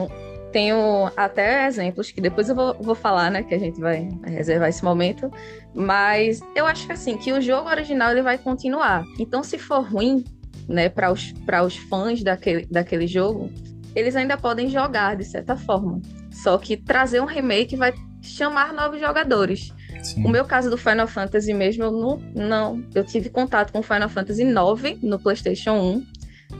Tenho 0.51 1.11
até 1.15 1.67
exemplos 1.67 2.11
que 2.11 2.19
depois 2.19 2.49
eu 2.49 2.55
vou, 2.55 2.73
vou 2.75 2.95
falar, 2.95 3.29
né? 3.29 3.43
Que 3.43 3.53
a 3.53 3.59
gente 3.59 3.79
vai 3.79 4.09
reservar 4.25 4.69
esse 4.69 4.83
momento. 4.83 5.31
Mas 5.73 6.39
eu 6.55 6.65
acho 6.65 6.85
que 6.87 6.93
assim, 6.93 7.17
que 7.17 7.31
o 7.31 7.41
jogo 7.41 7.69
original 7.69 8.11
ele 8.11 8.21
vai 8.21 8.37
continuar. 8.37 9.03
Então, 9.19 9.43
se 9.43 9.59
for 9.59 9.81
ruim, 9.81 10.23
né, 10.67 10.89
para 10.89 11.11
os, 11.11 11.33
os 11.65 11.77
fãs 11.77 12.23
daquele, 12.23 12.65
daquele 12.65 13.07
jogo, 13.07 13.51
eles 13.95 14.15
ainda 14.15 14.37
podem 14.37 14.69
jogar 14.69 15.15
de 15.15 15.25
certa 15.25 15.55
forma. 15.55 16.01
Só 16.31 16.57
que 16.57 16.77
trazer 16.77 17.21
um 17.21 17.25
remake 17.25 17.75
vai 17.75 17.93
chamar 18.21 18.73
novos 18.73 18.99
jogadores. 18.99 19.73
Sim. 20.01 20.23
O 20.23 20.29
meu 20.29 20.45
caso 20.45 20.69
do 20.69 20.77
Final 20.77 21.07
Fantasy 21.07 21.53
mesmo, 21.53 21.83
eu 21.83 21.91
não, 21.91 22.17
não. 22.33 22.83
Eu 22.95 23.03
tive 23.03 23.29
contato 23.29 23.71
com 23.71 23.81
Final 23.81 24.09
Fantasy 24.09 24.45
9 24.45 24.99
no 25.01 25.19
PlayStation 25.19 25.73
1, 25.73 26.05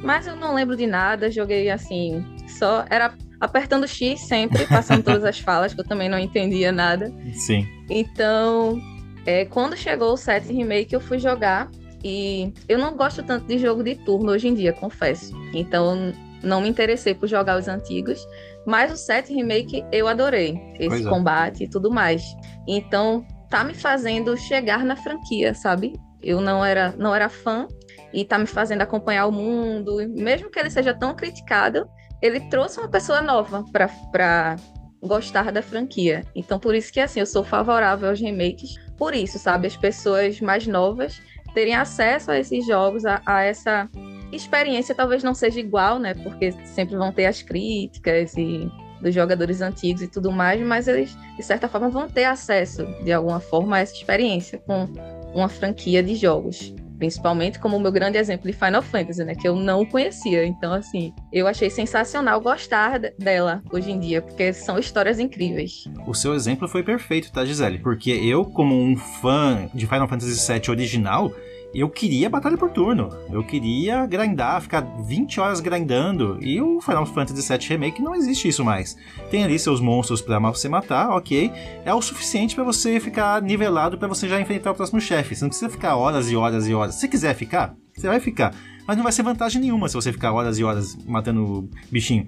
mas 0.04 0.28
eu 0.28 0.36
não 0.36 0.54
lembro 0.54 0.76
de 0.76 0.86
nada. 0.86 1.32
Joguei 1.32 1.70
assim, 1.70 2.26
só. 2.48 2.86
Era 2.90 3.14
apertando 3.40 3.88
X 3.88 4.22
sempre, 4.22 4.66
passando 4.68 5.04
todas 5.04 5.24
as 5.24 5.40
falas, 5.40 5.74
que 5.74 5.82
eu 5.82 5.86
também 5.86 6.10
não 6.10 6.20
entendia 6.20 6.72
nada. 6.72 7.14
Sim. 7.34 7.68
Então, 7.90 8.80
é, 9.26 9.46
quando 9.46 9.78
chegou 9.78 10.14
o 10.14 10.18
7 10.18 10.52
Remake, 10.54 10.94
eu 10.94 11.02
fui 11.02 11.20
jogar. 11.20 11.70
E 12.04 12.54
eu 12.68 12.78
não 12.78 12.96
gosto 12.96 13.22
tanto 13.22 13.46
de 13.46 13.58
jogo 13.58 13.84
de 13.84 13.96
turno 13.96 14.32
hoje 14.32 14.48
em 14.48 14.54
dia, 14.54 14.72
confesso. 14.72 15.36
Então, 15.54 16.14
não 16.42 16.62
me 16.62 16.70
interessei 16.70 17.14
por 17.14 17.28
jogar 17.28 17.58
os 17.58 17.68
antigos. 17.68 18.26
Mas 18.66 18.92
o 18.92 18.98
7 18.98 19.34
Remake 19.34 19.84
eu 19.92 20.08
adorei. 20.08 20.58
Esse 20.80 21.06
é. 21.06 21.10
combate 21.10 21.64
e 21.64 21.70
tudo 21.70 21.92
mais. 21.92 22.24
Então, 22.68 23.26
tá 23.50 23.64
me 23.64 23.74
fazendo 23.74 24.38
chegar 24.38 24.86
na 24.86 24.96
franquia, 24.96 25.54
sabe? 25.54 25.94
Eu 26.22 26.40
não 26.42 26.64
era, 26.64 26.94
não 26.98 27.16
era 27.16 27.30
fã 27.30 27.68
e 28.14 28.26
tá 28.26 28.38
me 28.38 28.46
fazendo 28.46 28.82
acompanhar 28.82 29.26
o 29.26 29.32
mundo. 29.32 29.98
Mesmo 30.16 30.50
que 30.50 30.60
ele 30.60 30.70
seja 30.70 30.94
tão 30.94 31.16
criticado, 31.16 31.88
ele 32.22 32.40
trouxe 32.42 32.80
uma 32.80 32.90
pessoa 32.90 33.22
nova 33.22 33.64
para 33.72 34.56
gostar 35.02 35.52
da 35.52 35.62
franquia. 35.62 36.26
Então, 36.36 36.60
por 36.60 36.76
isso 36.76 36.92
que 36.92 37.00
assim, 37.00 37.20
eu 37.20 37.26
sou 37.26 37.44
favorável 37.44 38.10
aos 38.10 38.20
remakes. 38.20 38.76
Por 38.98 39.14
isso, 39.14 39.40
sabe? 39.40 39.68
As 39.68 39.78
pessoas 39.78 40.42
mais 40.42 40.68
novas 40.68 41.22
terem 41.54 41.76
acesso 41.76 42.32
a 42.32 42.38
esses 42.38 42.66
jogos, 42.66 43.06
a, 43.06 43.22
a 43.26 43.42
essa 43.42 43.90
experiência 44.32 44.94
talvez 44.94 45.24
não 45.24 45.34
seja 45.34 45.60
igual, 45.60 46.00
né? 46.00 46.14
Porque 46.14 46.52
sempre 46.66 46.96
vão 46.96 47.12
ter 47.12 47.26
as 47.26 47.42
críticas 47.42 48.36
e 48.38 48.70
dos 49.02 49.14
jogadores 49.14 49.62
antigos 49.62 50.02
e 50.02 50.08
tudo 50.08 50.32
mais, 50.32 50.62
mas 50.62 50.88
eles 50.88 51.18
de 51.38 51.44
certa 51.44 51.70
forma 51.70 51.90
vão 51.90 52.10
ter 52.10 52.26
acesso 52.26 52.86
de 53.04 53.12
alguma 53.14 53.40
forma 53.40 53.78
a 53.78 53.80
essa 53.80 53.94
experiência 53.94 54.60
com 54.60 54.88
uma 55.34 55.48
franquia 55.48 56.04
de 56.04 56.16
jogos. 56.16 56.74
Principalmente 57.00 57.58
como 57.60 57.78
o 57.78 57.80
meu 57.80 57.92
grande 57.92 58.18
exemplo 58.18 58.52
de 58.52 58.56
Final 58.56 58.82
Fantasy, 58.82 59.24
né? 59.24 59.34
Que 59.34 59.48
eu 59.48 59.56
não 59.56 59.86
conhecia. 59.86 60.46
Então, 60.46 60.74
assim, 60.74 61.14
eu 61.32 61.48
achei 61.48 61.70
sensacional 61.70 62.40
gostar 62.42 63.00
dela 63.18 63.64
hoje 63.72 63.90
em 63.90 64.00
dia, 64.00 64.22
porque 64.22 64.54
são 64.54 64.78
histórias 64.78 65.18
incríveis. 65.18 65.86
O 66.06 66.14
seu 66.14 66.36
exemplo 66.36 66.68
foi 66.68 66.84
perfeito, 66.84 67.32
tá, 67.32 67.46
Gisele? 67.46 67.80
Porque 67.80 68.12
eu, 68.12 68.46
como 68.46 68.76
um 68.76 68.96
fã 68.98 69.70
de 69.74 69.88
Final 69.88 70.08
Fantasy 70.08 70.52
VII 70.52 70.70
original, 70.70 71.32
eu 71.74 71.90
queria 71.90 72.30
batalha 72.30 72.58
por 72.58 72.72
turno. 72.72 73.10
Eu 73.32 73.44
queria 73.44 74.06
grindar, 74.06 74.62
ficar 74.62 74.82
20 74.82 75.40
horas 75.40 75.60
grindando. 75.60 76.38
E 76.42 76.60
o 76.62 76.82
Final 76.82 77.06
Fantasy 77.06 77.48
VII 77.48 77.68
Remake 77.68 78.02
não 78.02 78.16
existe 78.16 78.48
isso 78.48 78.66
mais. 78.66 78.98
Tem 79.30 79.44
ali 79.44 79.60
seus 79.60 79.80
monstros 79.80 80.22
para 80.22 80.40
você 80.40 80.68
matar, 80.68 81.10
ok. 81.12 81.52
É 81.86 81.94
o 81.94 82.02
suficiente 82.02 82.56
para 82.56 82.64
você 82.64 83.00
ficar 83.00 83.42
nivelado 83.42 83.98
para 83.98 84.08
você 84.08 84.28
já 84.28 84.42
enfrentar 84.42 84.72
o 84.72 84.76
próximo 84.76 85.00
chefe. 85.00 85.36
Você 85.36 85.44
não 85.44 85.50
precisa 85.50 85.70
ficar 85.70 85.96
horas 85.96 86.32
e 86.32 86.36
horas 86.36 86.68
e 86.68 86.74
horas. 86.74 86.96
Se 86.96 87.08
quiser 87.08 87.36
ficar, 87.36 87.76
você 87.96 88.08
vai 88.08 88.20
ficar. 88.20 88.54
Mas 88.88 88.98
não 88.98 89.04
vai 89.04 89.14
ser 89.14 89.22
vantagem 89.22 89.62
nenhuma 89.62 89.88
se 89.88 89.94
você 89.94 90.12
ficar 90.12 90.32
horas 90.32 90.58
e 90.58 90.64
horas 90.64 90.98
matando 91.06 91.70
bichinho. 91.92 92.28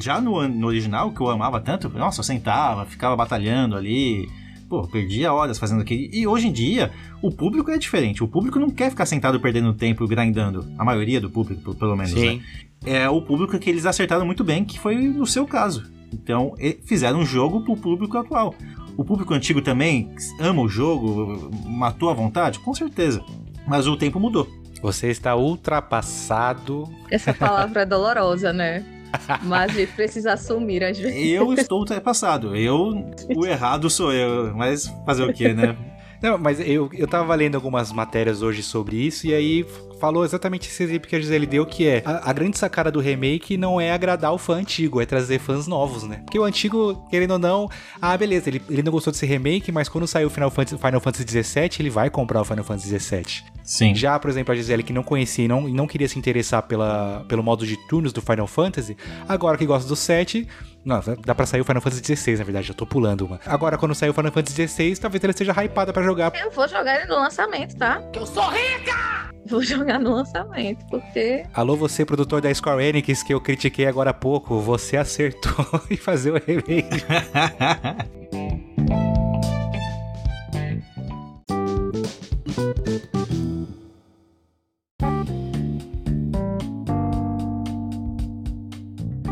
Já 0.00 0.20
no, 0.20 0.46
no 0.46 0.66
original, 0.66 1.10
que 1.10 1.20
eu 1.20 1.30
amava 1.30 1.58
tanto, 1.60 1.88
nossa, 1.88 2.20
eu 2.20 2.24
sentava, 2.24 2.84
ficava 2.84 3.16
batalhando 3.16 3.76
ali 3.76 4.28
pô, 4.72 4.88
perdia 4.88 5.34
horas 5.34 5.58
fazendo 5.58 5.82
aquilo. 5.82 6.08
E 6.10 6.26
hoje 6.26 6.48
em 6.48 6.52
dia, 6.52 6.90
o 7.20 7.30
público 7.30 7.70
é 7.70 7.76
diferente. 7.76 8.24
O 8.24 8.26
público 8.26 8.58
não 8.58 8.70
quer 8.70 8.88
ficar 8.88 9.04
sentado 9.04 9.38
perdendo 9.38 9.74
tempo 9.74 10.08
grindando. 10.08 10.66
A 10.78 10.84
maioria 10.84 11.20
do 11.20 11.28
público, 11.28 11.74
pelo 11.74 11.94
menos, 11.94 12.12
Sim. 12.12 12.38
né? 12.38 12.42
É 12.86 13.06
o 13.10 13.20
público 13.20 13.58
que 13.58 13.68
eles 13.68 13.84
acertaram 13.84 14.24
muito 14.24 14.42
bem, 14.42 14.64
que 14.64 14.78
foi 14.78 14.96
no 14.96 15.26
seu 15.26 15.46
caso. 15.46 15.92
Então, 16.10 16.54
fizeram 16.86 17.18
um 17.18 17.26
jogo 17.26 17.60
pro 17.60 17.76
público 17.76 18.16
atual. 18.16 18.54
O 18.96 19.04
público 19.04 19.34
antigo 19.34 19.60
também 19.60 20.10
ama 20.40 20.62
o 20.62 20.68
jogo, 20.68 21.50
matou 21.66 22.08
à 22.08 22.14
vontade? 22.14 22.58
Com 22.58 22.72
certeza. 22.72 23.22
Mas 23.68 23.86
o 23.86 23.94
tempo 23.94 24.18
mudou. 24.18 24.48
Você 24.80 25.08
está 25.08 25.36
ultrapassado. 25.36 26.88
Essa 27.10 27.34
palavra 27.34 27.82
é 27.82 27.86
dolorosa, 27.86 28.54
né? 28.54 28.82
Mas 29.42 29.70
a 29.70 29.74
gente 29.80 29.92
precisa 29.92 30.32
assumir 30.32 30.82
às 30.84 30.98
vezes. 30.98 31.32
Eu 31.32 31.52
estou 31.52 31.80
ultrapassado. 31.80 32.56
Eu, 32.56 33.12
o 33.34 33.46
errado 33.46 33.88
sou 33.90 34.12
eu. 34.12 34.54
Mas 34.54 34.86
fazer 35.04 35.24
o 35.24 35.32
quê, 35.32 35.52
né? 35.52 35.76
Não, 36.22 36.38
mas 36.38 36.60
eu, 36.60 36.88
eu 36.92 37.08
tava 37.08 37.34
lendo 37.34 37.56
algumas 37.56 37.90
matérias 37.90 38.42
hoje 38.42 38.62
sobre 38.62 38.94
isso, 38.94 39.26
e 39.26 39.34
aí 39.34 39.66
falou 40.02 40.24
exatamente 40.24 40.68
esse 40.68 40.82
exemplo 40.82 41.08
que 41.08 41.14
a 41.14 41.20
Gisele 41.20 41.46
deu, 41.46 41.64
que 41.64 41.86
é 41.86 42.02
a, 42.04 42.28
a, 42.28 42.32
grande 42.32 42.58
sacada 42.58 42.90
do 42.90 42.98
remake 42.98 43.56
não 43.56 43.80
é 43.80 43.92
agradar 43.92 44.32
o 44.32 44.38
fã 44.38 44.54
antigo, 44.56 45.00
é 45.00 45.06
trazer 45.06 45.38
fãs 45.38 45.68
novos, 45.68 46.02
né? 46.02 46.16
Porque 46.24 46.36
o 46.36 46.42
antigo, 46.42 47.06
querendo 47.08 47.30
ou 47.34 47.38
não, 47.38 47.68
ah, 48.00 48.16
beleza, 48.16 48.50
ele, 48.50 48.60
ele 48.68 48.82
não 48.82 48.90
gostou 48.90 49.12
desse 49.12 49.24
remake, 49.24 49.70
mas 49.70 49.88
quando 49.88 50.04
sair 50.08 50.24
o 50.24 50.30
Final 50.30 50.50
Fantasy, 50.50 50.76
Final 50.76 51.00
Fantasy 51.00 51.44
XVII, 51.44 51.70
ele 51.78 51.88
vai 51.88 52.10
comprar 52.10 52.40
o 52.40 52.44
Final 52.44 52.64
Fantasy 52.64 52.98
XVII. 52.98 53.44
Sim. 53.62 53.94
Já, 53.94 54.18
por 54.18 54.28
exemplo, 54.28 54.52
a 54.52 54.56
Gisele 54.56 54.82
que 54.82 54.92
não 54.92 55.04
conhecia 55.04 55.44
e 55.44 55.48
não, 55.48 55.68
não 55.68 55.86
queria 55.86 56.08
se 56.08 56.18
interessar 56.18 56.64
pela, 56.64 57.24
pelo 57.28 57.44
modo 57.44 57.64
de 57.64 57.76
turnos 57.86 58.12
do 58.12 58.20
Final 58.20 58.48
Fantasy, 58.48 58.96
agora 59.28 59.56
que 59.56 59.64
gosta 59.64 59.88
do 59.88 59.94
7, 59.94 60.48
não, 60.84 61.00
dá 61.24 61.32
pra 61.32 61.46
sair 61.46 61.60
o 61.60 61.64
Final 61.64 61.80
Fantasy 61.80 62.16
XVI, 62.16 62.38
na 62.38 62.44
verdade, 62.44 62.70
eu 62.70 62.74
tô 62.74 62.84
pulando 62.84 63.24
uma. 63.24 63.38
Agora, 63.46 63.78
quando 63.78 63.94
sair 63.94 64.10
o 64.10 64.14
Final 64.14 64.32
Fantasy 64.32 64.66
XVI, 64.66 64.96
talvez 64.96 65.22
ela 65.22 65.30
esteja 65.30 65.52
hypada 65.62 65.92
pra 65.92 66.02
jogar. 66.02 66.32
Eu 66.34 66.50
vou 66.50 66.66
jogar 66.66 66.96
ele 66.96 67.06
no 67.06 67.14
lançamento, 67.14 67.76
tá? 67.76 68.02
Que 68.12 68.18
eu 68.18 68.26
sou 68.26 68.48
rica! 68.48 69.30
Vou 69.46 69.62
jogar 69.62 69.91
no 70.00 70.14
lançamento, 70.14 70.84
porque. 70.86 71.44
Alô, 71.52 71.76
você, 71.76 72.04
produtor 72.04 72.40
da 72.40 72.52
Square 72.52 72.84
Enix, 72.84 73.22
que 73.22 73.32
eu 73.34 73.40
critiquei 73.40 73.86
agora 73.86 74.10
há 74.10 74.14
pouco, 74.14 74.60
você 74.60 74.96
acertou 74.96 75.52
em 75.90 75.96
fazer 75.96 76.32
o 76.32 76.34
remake. 76.34 77.04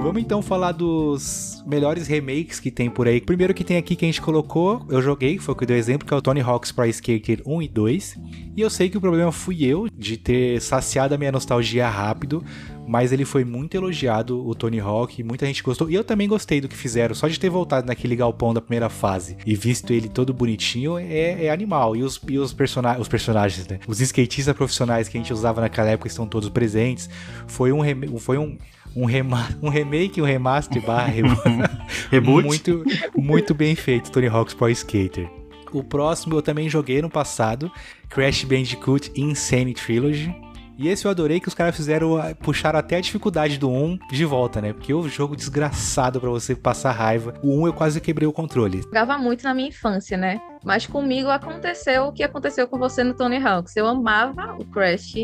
Vamos 0.02 0.22
então 0.22 0.40
falar 0.40 0.72
dos 0.72 1.62
melhores 1.66 2.06
remakes 2.06 2.58
que 2.58 2.70
tem 2.70 2.88
por 2.88 3.06
aí. 3.06 3.20
Primeiro 3.20 3.52
que 3.52 3.62
tem 3.62 3.76
aqui 3.76 3.94
que 3.94 4.04
a 4.04 4.08
gente 4.08 4.22
colocou, 4.22 4.84
eu 4.88 5.02
joguei, 5.02 5.38
foi 5.38 5.52
o 5.52 5.56
que 5.56 5.66
deu 5.66 5.76
exemplo, 5.76 6.08
que 6.08 6.14
é 6.14 6.16
o 6.16 6.22
Tony 6.22 6.40
Hawk's 6.40 6.72
Pro 6.72 6.86
Skater 6.86 7.42
1 7.44 7.62
e 7.62 7.68
2. 7.68 8.18
E 8.56 8.60
eu 8.60 8.70
sei 8.70 8.88
que 8.88 8.96
o 8.96 9.00
problema 9.00 9.30
fui 9.30 9.62
eu 9.62 9.88
de 9.88 10.16
ter 10.16 10.60
saciado 10.62 11.14
a 11.14 11.18
minha 11.18 11.30
nostalgia 11.30 11.88
rápido, 11.88 12.42
mas 12.88 13.12
ele 13.12 13.24
foi 13.24 13.44
muito 13.44 13.76
elogiado, 13.76 14.44
o 14.44 14.54
Tony 14.54 14.80
Hawk, 14.80 15.22
muita 15.22 15.46
gente 15.46 15.62
gostou. 15.62 15.88
E 15.90 15.94
eu 15.94 16.02
também 16.02 16.26
gostei 16.26 16.60
do 16.60 16.66
que 16.66 16.76
fizeram, 16.76 17.14
só 17.14 17.28
de 17.28 17.38
ter 17.38 17.50
voltado 17.50 17.86
naquele 17.86 18.16
galpão 18.16 18.54
da 18.54 18.60
primeira 18.60 18.88
fase 18.88 19.36
e 19.46 19.54
visto 19.54 19.92
ele 19.92 20.08
todo 20.08 20.32
bonitinho, 20.32 20.98
é, 20.98 21.44
é 21.44 21.50
animal. 21.50 21.94
E 21.94 22.02
os, 22.02 22.20
e 22.26 22.38
os, 22.38 22.52
persona 22.52 22.98
os 22.98 23.06
personagens, 23.06 23.68
né? 23.68 23.78
Os 23.86 24.00
skatistas 24.00 24.56
profissionais 24.56 25.08
que 25.08 25.16
a 25.16 25.20
gente 25.20 25.32
usava 25.32 25.60
naquela 25.60 25.90
época 25.90 26.08
estão 26.08 26.26
todos 26.26 26.48
presentes. 26.48 27.08
Foi 27.46 27.70
um, 27.70 27.80
foi 28.18 28.38
um 28.38 28.56
um, 28.94 29.04
rema 29.04 29.48
um 29.62 29.68
remake, 29.68 30.20
um 30.20 30.24
remaster 30.24 30.84
barra 30.84 31.12
reboot. 32.10 32.46
Muito, 32.46 32.84
muito 33.16 33.54
bem 33.54 33.74
feito, 33.74 34.10
Tony 34.10 34.28
Hawk's 34.28 34.54
Pro 34.54 34.68
Skater. 34.70 35.28
O 35.72 35.84
próximo 35.84 36.34
eu 36.34 36.42
também 36.42 36.68
joguei 36.68 37.00
no 37.00 37.08
passado, 37.08 37.70
Crash 38.08 38.44
Bandicoot 38.44 39.12
Insane 39.14 39.72
Trilogy. 39.72 40.34
E 40.76 40.88
esse 40.88 41.04
eu 41.04 41.10
adorei 41.10 41.38
que 41.38 41.46
os 41.46 41.52
caras 41.52 41.76
fizeram, 41.76 42.16
puxaram 42.42 42.78
até 42.78 42.96
a 42.96 43.00
dificuldade 43.02 43.58
do 43.58 43.68
1 43.68 43.98
de 44.10 44.24
volta, 44.24 44.62
né? 44.62 44.72
Porque 44.72 44.94
o 44.94 45.06
jogo 45.10 45.36
desgraçado 45.36 46.18
para 46.18 46.30
você 46.30 46.56
passar 46.56 46.92
raiva. 46.92 47.34
O 47.42 47.60
1 47.60 47.66
eu 47.66 47.72
quase 47.74 48.00
quebrei 48.00 48.26
o 48.26 48.32
controle. 48.32 48.80
Jogava 48.84 49.18
muito 49.18 49.44
na 49.44 49.52
minha 49.52 49.68
infância, 49.68 50.16
né? 50.16 50.40
Mas 50.64 50.86
comigo 50.86 51.28
aconteceu 51.28 52.04
o 52.04 52.12
que 52.12 52.22
aconteceu 52.22 52.66
com 52.66 52.78
você 52.78 53.04
no 53.04 53.12
Tony 53.12 53.36
Hawks. 53.36 53.76
Eu 53.76 53.86
amava 53.86 54.56
o 54.58 54.64
Crash 54.64 55.16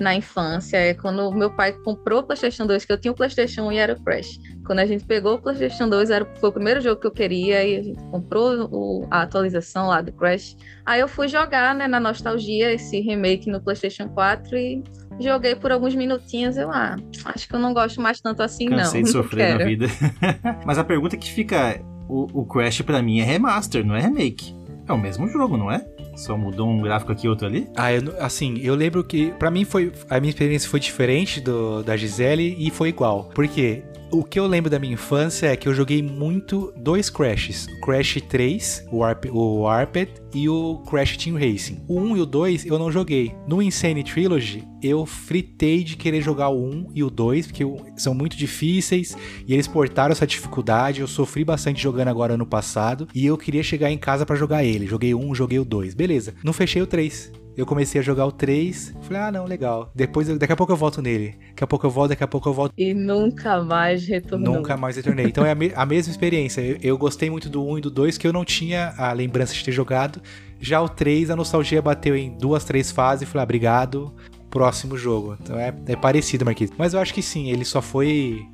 na 0.00 0.14
infância. 0.14 0.76
É 0.76 0.94
quando 0.94 1.30
meu 1.32 1.50
pai 1.50 1.72
comprou 1.72 2.20
o 2.20 2.22
PlayStation 2.22 2.66
2, 2.66 2.84
que 2.84 2.92
eu 2.92 2.98
tinha 2.98 3.12
o 3.12 3.14
PlayStation 3.14 3.62
1 3.62 3.72
e 3.72 3.78
era 3.78 3.92
o 3.94 4.02
Crash. 4.02 4.38
Quando 4.64 4.78
a 4.78 4.86
gente 4.86 5.04
pegou 5.04 5.34
o 5.34 5.38
PlayStation 5.38 5.88
2, 5.88 6.10
era, 6.10 6.24
foi 6.36 6.50
o 6.50 6.52
primeiro 6.52 6.80
jogo 6.80 7.00
que 7.00 7.06
eu 7.06 7.10
queria 7.10 7.64
e 7.64 7.76
a 7.76 7.82
gente 7.82 8.02
comprou 8.10 8.68
o, 8.70 9.06
a 9.10 9.22
atualização 9.22 9.88
lá 9.88 10.00
do 10.00 10.12
Crash. 10.12 10.56
Aí 10.84 11.00
eu 11.00 11.08
fui 11.08 11.28
jogar, 11.28 11.74
né, 11.74 11.86
na 11.86 12.00
nostalgia, 12.00 12.72
esse 12.72 13.00
remake 13.00 13.50
no 13.50 13.60
PlayStation 13.60 14.08
4 14.08 14.56
e 14.56 14.82
joguei 15.20 15.54
por 15.54 15.72
alguns 15.72 15.94
minutinhos. 15.94 16.56
Eu, 16.56 16.70
ah, 16.70 16.96
acho 17.26 17.48
que 17.48 17.54
eu 17.54 17.60
não 17.60 17.72
gosto 17.74 18.00
mais 18.00 18.20
tanto 18.20 18.42
assim, 18.42 18.66
Cansei 18.66 18.76
não. 18.76 18.84
Cansei 18.84 19.02
de 19.02 19.10
sofrer 19.10 19.58
na 19.58 19.64
vida. 19.64 19.86
Mas 20.64 20.78
a 20.78 20.84
pergunta 20.84 21.16
que 21.16 21.30
fica: 21.30 21.80
o, 22.08 22.40
o 22.40 22.46
Crash 22.46 22.82
para 22.82 23.02
mim 23.02 23.20
é 23.20 23.24
remaster, 23.24 23.84
não 23.84 23.94
é 23.94 24.00
remake. 24.00 24.54
É 24.88 24.92
o 24.92 24.98
mesmo 24.98 25.28
jogo, 25.28 25.56
não 25.56 25.70
é? 25.70 25.84
Só 26.14 26.36
mudou 26.36 26.68
um 26.68 26.80
gráfico 26.80 27.12
aqui 27.12 27.28
outro 27.28 27.46
ali? 27.46 27.68
Ah, 27.76 27.92
eu, 27.92 28.14
assim, 28.18 28.58
eu 28.62 28.74
lembro 28.74 29.02
que 29.02 29.30
para 29.32 29.50
mim 29.50 29.64
foi 29.64 29.92
a 30.08 30.20
minha 30.20 30.30
experiência 30.30 30.68
foi 30.68 30.80
diferente 30.80 31.40
do 31.40 31.82
da 31.82 31.96
Gisele 31.96 32.56
e 32.58 32.70
foi 32.70 32.88
igual. 32.90 33.30
Porque 33.34 33.82
O 34.12 34.22
que 34.22 34.38
eu 34.38 34.46
lembro 34.46 34.68
da 34.68 34.78
minha 34.78 34.92
infância 34.92 35.46
é 35.46 35.56
que 35.56 35.66
eu 35.66 35.72
joguei 35.72 36.02
muito 36.02 36.70
dois 36.76 37.08
Crashes. 37.08 37.66
O 37.66 37.80
Crash 37.80 38.20
3, 38.28 38.86
o, 38.92 39.02
Arp 39.02 39.24
o 39.32 39.60
Warped, 39.62 40.12
e 40.34 40.50
o 40.50 40.82
Crash 40.86 41.16
Team 41.16 41.34
Racing. 41.34 41.82
O 41.88 41.98
1 41.98 42.16
e 42.18 42.20
o 42.20 42.26
2 42.26 42.66
eu 42.66 42.78
não 42.78 42.92
joguei. 42.92 43.34
No 43.48 43.62
Insane 43.62 44.04
Trilogy, 44.04 44.68
eu 44.82 45.06
fritei 45.06 45.82
de 45.82 45.96
querer 45.96 46.20
jogar 46.20 46.50
o 46.50 46.62
1 46.62 46.90
e 46.94 47.02
o 47.02 47.08
2, 47.08 47.46
porque 47.46 47.64
são 47.96 48.12
muito 48.12 48.36
difíceis 48.36 49.16
e 49.46 49.54
eles 49.54 49.66
portaram 49.66 50.12
essa 50.12 50.26
dificuldade. 50.26 51.00
Eu 51.00 51.08
sofri 51.08 51.42
bastante 51.42 51.82
jogando 51.82 52.08
agora 52.08 52.34
ano 52.34 52.46
passado 52.46 53.08
e 53.14 53.24
eu 53.24 53.38
queria 53.38 53.62
chegar 53.62 53.90
em 53.90 53.96
casa 53.96 54.26
para 54.26 54.36
jogar 54.36 54.62
ele. 54.62 54.86
Joguei 54.86 55.14
o 55.14 55.20
1, 55.20 55.34
joguei 55.34 55.58
o 55.58 55.64
2. 55.64 55.94
Beleza. 55.94 56.34
Não 56.44 56.52
fechei 56.52 56.82
o 56.82 56.86
3. 56.86 57.32
Eu 57.56 57.66
comecei 57.66 58.00
a 58.00 58.04
jogar 58.04 58.26
o 58.26 58.32
3, 58.32 58.94
falei, 59.02 59.22
ah, 59.22 59.32
não, 59.32 59.44
legal. 59.44 59.90
Depois, 59.94 60.28
eu, 60.28 60.38
daqui 60.38 60.52
a 60.52 60.56
pouco 60.56 60.72
eu 60.72 60.76
volto 60.76 61.02
nele. 61.02 61.36
Daqui 61.48 61.64
a 61.64 61.66
pouco 61.66 61.86
eu 61.86 61.90
volto, 61.90 62.08
daqui 62.10 62.24
a 62.24 62.28
pouco 62.28 62.48
eu 62.48 62.52
volto. 62.52 62.72
E 62.76 62.94
nunca 62.94 63.62
mais 63.62 64.06
retornou. 64.06 64.54
Nunca 64.54 64.76
mais 64.76 64.96
retornei. 64.96 65.26
Então 65.26 65.44
é 65.44 65.50
a, 65.50 65.54
me 65.54 65.72
a 65.74 65.84
mesma 65.84 66.10
experiência. 66.10 66.60
Eu, 66.60 66.78
eu, 66.82 66.98
gostei 66.98 67.28
muito 67.28 67.48
do 67.48 67.64
1 67.64 67.78
e 67.78 67.80
do 67.82 67.90
2, 67.90 68.16
que 68.16 68.26
eu 68.26 68.32
não 68.32 68.44
tinha 68.44 68.94
a 68.96 69.12
lembrança 69.12 69.52
de 69.54 69.64
ter 69.64 69.72
jogado. 69.72 70.20
Já 70.60 70.80
o 70.80 70.88
3, 70.88 71.30
a 71.30 71.36
nostalgia 71.36 71.82
bateu 71.82 72.16
em 72.16 72.30
duas, 72.38 72.64
três 72.64 72.90
fases 72.90 73.22
e 73.22 73.26
falei, 73.26 73.42
ah, 73.42 73.44
obrigado, 73.44 74.14
próximo 74.48 74.96
jogo. 74.96 75.36
Então 75.40 75.58
é, 75.58 75.74
é 75.86 75.96
parecido, 75.96 76.44
Marquinhos. 76.44 76.72
Mas 76.78 76.94
eu 76.94 77.00
acho 77.00 77.12
que 77.12 77.22
sim, 77.22 77.50
ele 77.50 77.64
só 77.64 77.82
foi 77.82 78.46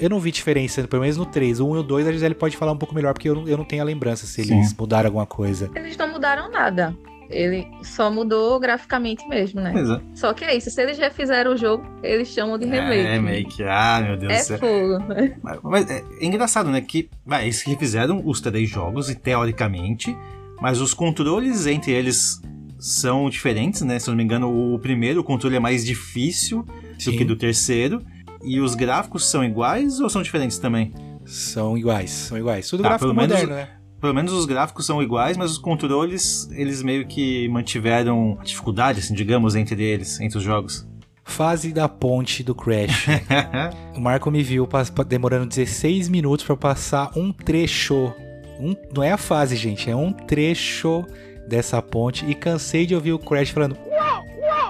eu 0.00 0.10
não 0.10 0.18
vi 0.18 0.32
diferença, 0.32 0.86
pelo 0.88 1.02
menos 1.02 1.16
no 1.16 1.24
3. 1.24 1.60
O 1.60 1.68
1 1.68 1.76
e 1.76 1.78
o 1.78 1.82
2 1.82 2.08
a 2.08 2.12
Gisele 2.12 2.34
pode 2.34 2.56
falar 2.56 2.72
um 2.72 2.76
pouco 2.76 2.94
melhor, 2.94 3.12
porque 3.12 3.28
eu 3.28 3.34
não, 3.36 3.46
eu 3.46 3.56
não 3.56 3.64
tenho 3.64 3.82
a 3.82 3.84
lembrança 3.84 4.26
se 4.26 4.40
eles 4.40 4.70
Sim. 4.70 4.76
mudaram 4.78 5.08
alguma 5.08 5.26
coisa. 5.26 5.70
Eles 5.74 5.96
não 5.96 6.10
mudaram 6.10 6.50
nada. 6.50 6.96
Ele 7.30 7.66
só 7.82 8.10
mudou 8.10 8.58
graficamente 8.60 9.26
mesmo, 9.28 9.60
né? 9.60 9.72
Exato. 9.76 10.04
Só 10.14 10.32
que 10.32 10.44
é 10.44 10.56
isso, 10.56 10.70
se 10.70 10.80
eles 10.80 10.98
refizeram 10.98 11.52
o 11.52 11.56
jogo, 11.56 11.84
eles 12.02 12.28
chamam 12.28 12.58
de 12.58 12.66
remake. 12.66 13.06
É, 13.06 13.12
remake. 13.14 13.62
Ah, 13.64 14.00
meu 14.02 14.16
Deus 14.16 14.32
é 14.32 14.36
do 14.36 14.42
céu. 14.44 14.58
Fogo. 14.58 15.04
Mas, 15.42 15.60
mas 15.62 15.90
é, 15.90 16.04
é, 16.20 16.24
engraçado, 16.24 16.70
né? 16.70 16.80
Que 16.80 17.08
vai, 17.24 17.44
eles 17.44 17.62
refizeram 17.62 18.22
os 18.24 18.40
três 18.40 18.68
jogos 18.68 19.10
e 19.10 19.14
teoricamente, 19.14 20.16
mas 20.60 20.80
os 20.80 20.94
controles 20.94 21.66
entre 21.66 21.92
eles 21.92 22.40
são 22.78 23.28
diferentes, 23.28 23.82
né? 23.82 23.98
Se 23.98 24.08
eu 24.08 24.12
não 24.12 24.18
me 24.18 24.24
engano, 24.24 24.74
o 24.74 24.78
primeiro 24.78 25.20
o 25.20 25.24
controle 25.24 25.56
é 25.56 25.60
mais 25.60 25.84
difícil 25.84 26.64
Sim. 26.98 27.10
do 27.10 27.18
que 27.18 27.24
do 27.24 27.36
terceiro. 27.36 28.02
E 28.44 28.60
os 28.60 28.74
gráficos 28.74 29.26
são 29.26 29.44
iguais 29.44 29.98
ou 29.98 30.08
são 30.08 30.22
diferentes 30.22 30.58
também? 30.58 30.92
São 31.24 31.76
iguais, 31.76 32.10
são 32.10 32.38
iguais. 32.38 32.68
Tudo 32.68 32.84
tá, 32.84 32.90
gráfico 32.90 33.12
moderno, 33.12 33.48
menos, 33.48 33.56
né? 33.56 33.75
Pelo 34.06 34.14
menos 34.14 34.32
os 34.32 34.46
gráficos 34.46 34.86
são 34.86 35.02
iguais, 35.02 35.36
mas 35.36 35.50
os 35.50 35.58
controles, 35.58 36.48
eles 36.52 36.80
meio 36.80 37.04
que 37.08 37.48
mantiveram 37.48 38.38
dificuldade, 38.44 39.00
assim, 39.00 39.12
digamos, 39.12 39.56
entre 39.56 39.82
eles, 39.82 40.20
entre 40.20 40.38
os 40.38 40.44
jogos. 40.44 40.86
Fase 41.24 41.72
da 41.72 41.88
ponte 41.88 42.44
do 42.44 42.54
Crash. 42.54 43.08
o 43.96 44.00
Marco 44.00 44.30
me 44.30 44.44
viu 44.44 44.68
demorando 45.08 45.46
16 45.46 46.08
minutos 46.08 46.46
para 46.46 46.56
passar 46.56 47.10
um 47.16 47.32
trecho. 47.32 48.14
Um, 48.60 48.76
não 48.94 49.02
é 49.02 49.10
a 49.10 49.18
fase, 49.18 49.56
gente, 49.56 49.90
é 49.90 49.96
um 49.96 50.12
trecho 50.12 51.04
dessa 51.48 51.82
ponte. 51.82 52.24
E 52.26 52.32
cansei 52.32 52.86
de 52.86 52.94
ouvir 52.94 53.12
o 53.12 53.18
Crash 53.18 53.50
falando: 53.50 53.76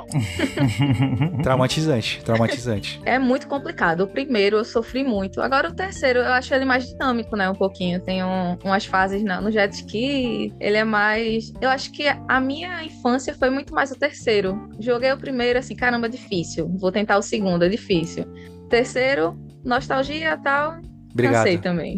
traumatizante, 1.42 2.22
traumatizante. 2.24 3.00
É 3.04 3.18
muito 3.18 3.46
complicado. 3.46 4.02
O 4.02 4.08
primeiro 4.08 4.56
eu 4.58 4.64
sofri 4.64 5.04
muito. 5.04 5.40
Agora 5.40 5.68
o 5.68 5.74
terceiro 5.74 6.18
eu 6.18 6.32
acho 6.32 6.54
ele 6.54 6.64
mais 6.64 6.86
dinâmico, 6.86 7.36
né? 7.36 7.48
Um 7.48 7.54
pouquinho. 7.54 8.00
Tem 8.00 8.24
um, 8.24 8.56
umas 8.64 8.84
fases 8.84 9.22
no, 9.22 9.40
no 9.40 9.50
jet 9.50 9.72
ski. 9.72 10.52
Ele 10.60 10.76
é 10.76 10.84
mais. 10.84 11.52
Eu 11.60 11.68
acho 11.68 11.92
que 11.92 12.04
a 12.06 12.40
minha 12.40 12.84
infância 12.84 13.34
foi 13.34 13.50
muito 13.50 13.74
mais 13.74 13.90
o 13.90 13.98
terceiro. 13.98 14.68
Joguei 14.80 15.12
o 15.12 15.18
primeiro, 15.18 15.58
assim, 15.58 15.74
caramba, 15.74 16.08
difícil. 16.08 16.68
Vou 16.78 16.92
tentar 16.92 17.16
o 17.16 17.22
segundo, 17.22 17.64
é 17.64 17.68
difícil. 17.68 18.24
Terceiro, 18.68 19.38
nostalgia 19.64 20.36
tal 20.36 20.80
Obrigado. 21.16 21.44
Cansei 21.44 21.56
também. 21.56 21.96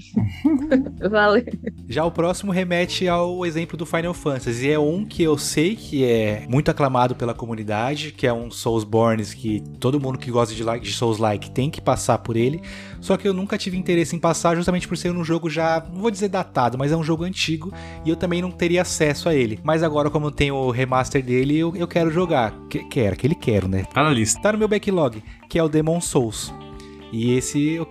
Valeu. 1.11 1.45
Já 1.89 2.05
o 2.05 2.11
próximo 2.11 2.53
remete 2.53 3.09
ao 3.09 3.45
exemplo 3.45 3.77
do 3.77 3.85
Final 3.85 4.15
Fantasy. 4.15 4.71
É 4.71 4.79
um 4.79 5.05
que 5.05 5.25
eu 5.25 5.37
sei 5.37 5.75
que 5.75 6.05
é 6.05 6.47
muito 6.49 6.71
aclamado 6.71 7.17
pela 7.17 7.35
comunidade, 7.35 8.13
que 8.13 8.29
é 8.29 8.33
um 8.33 8.49
Soulsborne 8.49 9.25
que 9.25 9.61
todo 9.81 9.99
mundo 9.99 10.19
que 10.19 10.31
gosta 10.31 10.55
de, 10.55 10.63
like, 10.63 10.85
de 10.85 10.93
Souls-like 10.93 11.51
tem 11.51 11.69
que 11.69 11.81
passar 11.81 12.19
por 12.19 12.37
ele. 12.37 12.61
Só 13.01 13.17
que 13.17 13.27
eu 13.27 13.35
nunca 13.35 13.59
tive 13.59 13.77
interesse 13.77 14.15
em 14.15 14.21
passar 14.21 14.55
justamente 14.55 14.87
por 14.87 14.97
ser 14.97 15.11
um 15.11 15.25
jogo 15.25 15.51
já, 15.51 15.85
não 15.93 16.03
vou 16.03 16.11
dizer 16.13 16.29
datado, 16.29 16.79
mas 16.79 16.93
é 16.93 16.97
um 16.97 17.03
jogo 17.03 17.25
antigo 17.25 17.73
e 18.05 18.11
eu 18.11 18.15
também 18.15 18.41
não 18.41 18.53
teria 18.53 18.83
acesso 18.83 19.29
a 19.29 19.35
ele. 19.35 19.59
Mas 19.65 19.83
agora, 19.83 20.11
como 20.11 20.27
eu 20.27 20.31
tenho 20.31 20.55
o 20.55 20.71
remaster 20.71 21.25
dele, 21.25 21.59
eu, 21.59 21.75
eu 21.75 21.89
quero 21.89 22.13
jogar. 22.13 22.55
Que, 22.71 22.85
quero, 22.85 23.17
que 23.17 23.27
ele 23.27 23.35
quero, 23.35 23.67
né? 23.67 23.83
Tá 23.93 24.05
na 24.05 24.11
lista. 24.11 24.41
Tá 24.41 24.53
no 24.53 24.59
meu 24.59 24.69
backlog, 24.69 25.21
que 25.49 25.59
é 25.59 25.63
o 25.63 25.69
Demon 25.69 26.01
Souls. 26.01 26.55
E 27.13 27.33
esse 27.33 27.73
eu 27.73 27.87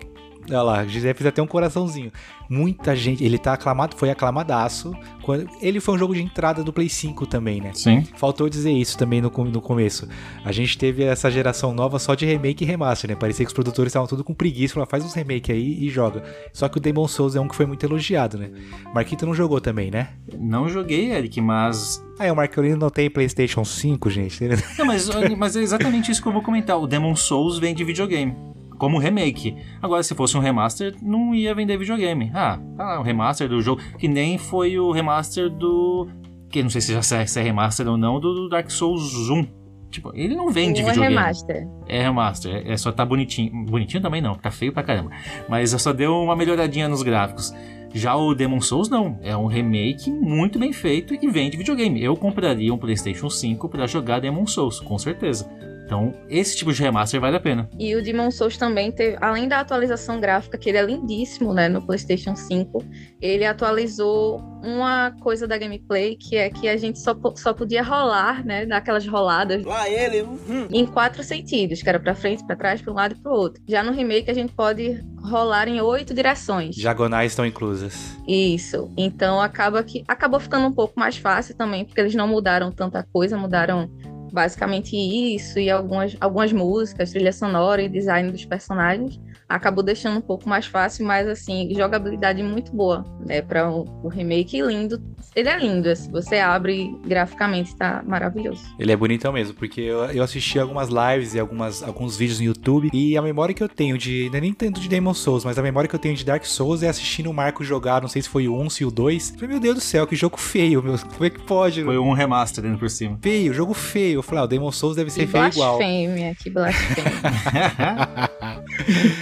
Olha 0.50 0.62
lá, 0.62 0.86
Gisele 0.86 1.14
fez 1.14 1.28
até 1.28 1.42
um 1.42 1.48
coraçãozinho. 1.48 2.12
Muita 2.50 2.96
gente, 2.96 3.24
ele 3.24 3.38
tá 3.38 3.54
aclamado, 3.54 3.98
foi 3.98 4.10
aclamadaço. 4.10 4.94
Quando, 5.22 5.50
ele 5.62 5.80
foi 5.80 5.96
um 5.96 5.98
jogo 5.98 6.14
de 6.14 6.22
entrada 6.22 6.64
do 6.64 6.72
Play 6.72 6.88
5 6.88 7.26
também, 7.26 7.60
né? 7.60 7.72
Sim. 7.74 8.04
Faltou 8.16 8.48
dizer 8.48 8.72
isso 8.72 8.98
também 8.98 9.22
no, 9.22 9.30
no 9.30 9.62
começo. 9.62 10.08
A 10.46 10.52
gente 10.52 10.78
teve 10.78 11.04
essa 11.04 11.30
geração 11.30 11.74
nova 11.74 12.00
só 12.00 12.16
de 12.16 12.26
remake 12.26 12.64
e 12.64 12.68
remaster, 12.68 13.10
né? 13.10 13.16
Parecia 13.16 13.46
que 13.46 13.50
os 13.50 13.54
produtores 13.54 13.90
estavam 13.90 14.08
tudo 14.08 14.24
com 14.24 14.34
preguiça, 14.34 14.76
falaram, 14.76 14.90
faz 14.90 15.04
uns 15.04 15.14
remake 15.14 15.52
aí 15.52 15.86
e 15.86 15.90
joga. 15.90 16.24
Só 16.54 16.70
que 16.70 16.78
o 16.78 16.82
Demon 16.82 17.08
Souls 17.08 17.36
é 17.36 17.42
um 17.42 17.48
que 17.48 17.56
foi 17.56 17.66
muito 17.66 17.86
elogiado, 17.86 18.38
né? 18.38 18.50
Marquito 18.94 19.26
não 19.26 19.34
jogou 19.34 19.60
também, 19.60 19.92
né? 19.92 20.10
Não 20.40 20.70
joguei, 20.70 21.12
Eric, 21.12 21.42
mas 21.42 22.02
ah, 22.18 22.26
é, 22.26 22.32
o 22.32 22.36
Marcolino 22.36 22.78
não 22.78 22.90
tem 22.90 23.10
PlayStation 23.10 23.64
5, 23.64 24.10
gente. 24.10 24.40
Não, 24.78 24.86
mas, 24.86 25.10
mas 25.38 25.56
é 25.56 25.62
exatamente 25.62 26.12
isso 26.12 26.22
que 26.22 26.28
eu 26.28 26.34
vou 26.34 26.42
comentar. 26.42 26.80
O 26.80 26.88
Demon 26.88 27.16
Souls 27.16 27.60
vem 27.60 27.76
de 27.76 27.84
videogame 27.84 28.36
como 28.78 28.98
remake. 28.98 29.56
Agora, 29.82 30.04
se 30.04 30.16
fosse 30.16 30.38
um 30.38 30.40
remaster, 30.40 30.96
não 31.02 31.34
ia 31.34 31.54
vender 31.54 31.78
videogame. 31.78 32.32
Ah, 32.34 32.60
tá 32.76 33.00
um 33.00 33.04
remaster 33.04 33.50
do 33.50 33.62
jogo, 33.62 33.82
que 33.98 34.08
nem 34.08 34.38
foi 34.38 34.78
o 34.80 34.92
remaster 34.92 35.50
do. 35.50 36.08
Que 36.50 36.64
não 36.64 36.70
sei 36.70 36.82
se 36.82 36.94
já 36.94 37.02
se 37.02 37.40
é 37.40 37.44
remaster 37.44 37.88
ou 37.88 37.98
não, 37.98 38.20
do 38.20 38.48
Dark 38.48 38.70
Souls 38.70 39.30
1. 39.30 39.46
Tipo, 39.90 40.12
ele 40.14 40.36
não 40.36 40.50
vende 40.50 40.80
Sim, 40.80 40.86
videogame. 40.86 41.16
É 41.16 41.18
remaster. 41.20 41.68
É 41.88 42.02
remaster. 42.02 42.56
É, 42.56 42.72
é 42.72 42.78
só 42.78 42.92
tá 42.92 43.06
bonitinho. 43.06 43.66
Bonitinho 43.66 44.02
também 44.02 44.22
não, 44.22 44.36
tá 44.36 44.52
feio 44.52 44.72
pra 44.72 44.84
caramba. 44.84 45.12
Mas 45.48 45.72
só 45.72 45.94
deu 45.94 46.14
uma 46.14 46.36
melhoradinha 46.36 46.88
nos 46.88 47.04
gráficos. 47.04 47.54
Já 47.94 48.16
o 48.16 48.36
Demon 48.36 48.62
Souls 48.62 48.90
não, 48.90 49.18
é 49.24 49.36
um 49.36 49.48
remake 49.48 50.12
muito 50.12 50.60
bem 50.60 50.74
feito 50.74 51.14
e 51.14 51.18
que 51.18 51.28
vende 51.30 51.58
videogame. 51.58 52.04
Eu 52.04 52.16
compraria 52.16 52.74
um 52.74 52.78
PlayStation 52.78 53.30
5 53.30 53.70
para 53.70 53.88
jogar 53.88 54.20
Demon 54.20 54.46
Souls, 54.46 54.80
com 54.80 54.98
certeza. 54.98 55.50
Então, 55.88 56.14
esse 56.30 56.58
tipo 56.58 56.74
de 56.74 56.82
remaster 56.82 57.22
vale 57.22 57.38
a 57.38 57.40
pena. 57.40 57.70
E 57.80 57.96
o 57.96 58.04
Demon 58.04 58.30
Souls 58.30 58.58
também 58.58 58.92
teve, 58.92 59.18
além 59.22 59.48
da 59.48 59.62
atualização 59.62 60.20
gráfica, 60.20 60.58
que 60.58 60.68
ele 60.68 60.78
é 60.78 60.82
lindíssimo, 60.82 61.54
né, 61.54 61.70
no 61.70 61.82
PlayStation 61.82 62.36
5, 62.36 62.84
ele 63.22 63.46
atualizou 63.46 64.44
uma 64.62 65.12
coisa 65.22 65.48
da 65.48 65.58
gameplay 65.58 66.18
que 66.18 66.36
é 66.36 66.50
que 66.50 66.68
a 66.68 66.76
gente 66.76 67.00
só, 67.00 67.16
só 67.36 67.54
podia 67.54 67.82
rolar, 67.82 68.46
né, 68.46 68.66
daquelas 68.66 69.08
roladas. 69.08 69.64
Lá 69.64 69.90
ele, 69.90 70.24
hum. 70.24 70.68
Em 70.70 70.86
quatro 70.86 71.24
sentidos, 71.24 71.82
que 71.82 71.88
era 71.88 72.02
para 72.02 72.14
frente, 72.14 72.46
para 72.46 72.58
trás, 72.58 72.82
para 72.82 72.92
um 72.92 72.96
lado 72.96 73.16
e 73.18 73.22
para 73.22 73.32
o 73.32 73.36
outro. 73.36 73.64
Já 73.66 73.82
no 73.82 73.94
remake 73.94 74.30
a 74.30 74.34
gente 74.34 74.52
pode 74.52 75.02
rolar 75.24 75.70
em 75.70 75.80
oito 75.80 76.14
direções. 76.14 76.76
Diagonais 76.76 77.32
estão 77.32 77.46
inclusas. 77.46 78.18
Isso. 78.28 78.92
Então 78.98 79.40
acaba 79.40 79.82
que 79.84 80.04
acabou 80.06 80.40
ficando 80.40 80.68
um 80.68 80.74
pouco 80.74 81.00
mais 81.00 81.16
fácil 81.16 81.56
também, 81.56 81.86
porque 81.86 82.02
eles 82.02 82.14
não 82.14 82.28
mudaram 82.28 82.74
tanta 82.74 83.08
coisa, 83.14 83.38
mudaram 83.38 83.90
basicamente 84.32 84.96
isso 84.96 85.60
e 85.60 85.70
algumas, 85.70 86.16
algumas 86.20 86.52
músicas, 86.52 87.12
trilha 87.12 87.34
sonora 87.34 87.82
e 87.82 87.90
design 87.90 88.32
dos 88.32 88.46
personagens 88.46 89.20
acabou 89.48 89.84
deixando 89.84 90.18
um 90.18 90.22
pouco 90.22 90.48
mais 90.48 90.66
fácil, 90.66 91.06
mas 91.06 91.28
assim, 91.28 91.74
jogabilidade 91.74 92.44
muito 92.44 92.72
boa, 92.76 93.06
né, 93.26 93.42
para 93.42 93.70
o, 93.70 93.86
o, 94.04 94.08
remake 94.08 94.62
lindo. 94.62 95.02
Ele 95.36 95.50
é 95.50 95.58
lindo, 95.58 95.90
assim, 95.90 96.12
você 96.12 96.38
abre 96.38 96.94
graficamente, 97.06 97.76
tá 97.76 98.04
maravilhoso. 98.06 98.64
Ele 98.80 98.92
é 98.92 98.96
bonitão 98.96 99.32
mesmo, 99.32 99.54
porque 99.54 99.82
eu, 99.82 100.06
eu 100.06 100.24
assisti 100.24 100.60
algumas 100.60 100.90
lives 100.90 101.34
e 101.34 101.40
algumas, 101.40 101.82
alguns 101.84 102.18
vídeos 102.18 102.40
no 102.40 102.46
YouTube 102.46 102.90
e 102.92 103.16
a 103.18 103.22
memória 103.22 103.54
que 103.54 103.64
eu 103.64 103.70
tenho 103.70 103.98
de, 103.98 104.30
não 104.32 104.38
é 104.38 104.42
nem 104.42 104.54
tanto 104.54 104.80
de 104.82 104.90
Demon 104.90 105.14
Souls, 105.14 105.46
mas 105.46 105.58
a 105.58 105.62
memória 105.62 105.88
que 105.88 105.96
eu 105.96 106.00
tenho 106.00 106.16
de 106.16 106.26
Dark 106.26 106.44
Souls 106.46 106.84
é 106.84 106.90
assistindo 106.90 107.30
o 107.30 107.34
Marco 107.34 107.64
jogar, 107.64 108.02
não 108.02 108.10
sei 108.10 108.22
se 108.22 108.30
foi 108.30 108.48
o 108.48 108.60
1, 108.60 108.70
se 108.70 108.86
o 108.86 108.92
2. 108.92 109.32
Falei, 109.36 109.50
meu 109.50 109.60
Deus 109.60 109.76
do 109.76 109.82
céu, 109.82 110.08
que 110.08 110.16
jogo 110.16 110.38
feio, 110.38 110.84
meu, 110.84 110.98
como 110.98 111.26
é 111.26 111.30
que 111.30 111.40
pode? 111.40 111.84
Foi 111.84 111.98
um 111.98 112.14
remaster 112.14 112.64
dentro 112.64 112.80
por 112.80 112.90
cima. 112.90 113.18
Feio, 113.22 113.54
jogo 113.54 113.74
feio. 113.74 114.20
Eu 114.20 114.24
falei, 114.24 114.42
ah, 114.42 114.46
o 114.46 114.48
Demon 114.48 114.72
Souls 114.72 114.96
deve 114.96 115.10
ser 115.10 115.26
que 115.26 115.32
feio 115.32 115.48
igual. 115.48 115.78
Blasfêmia, 115.78 116.36
que 116.36 116.50
blasfêmia. 116.50 117.12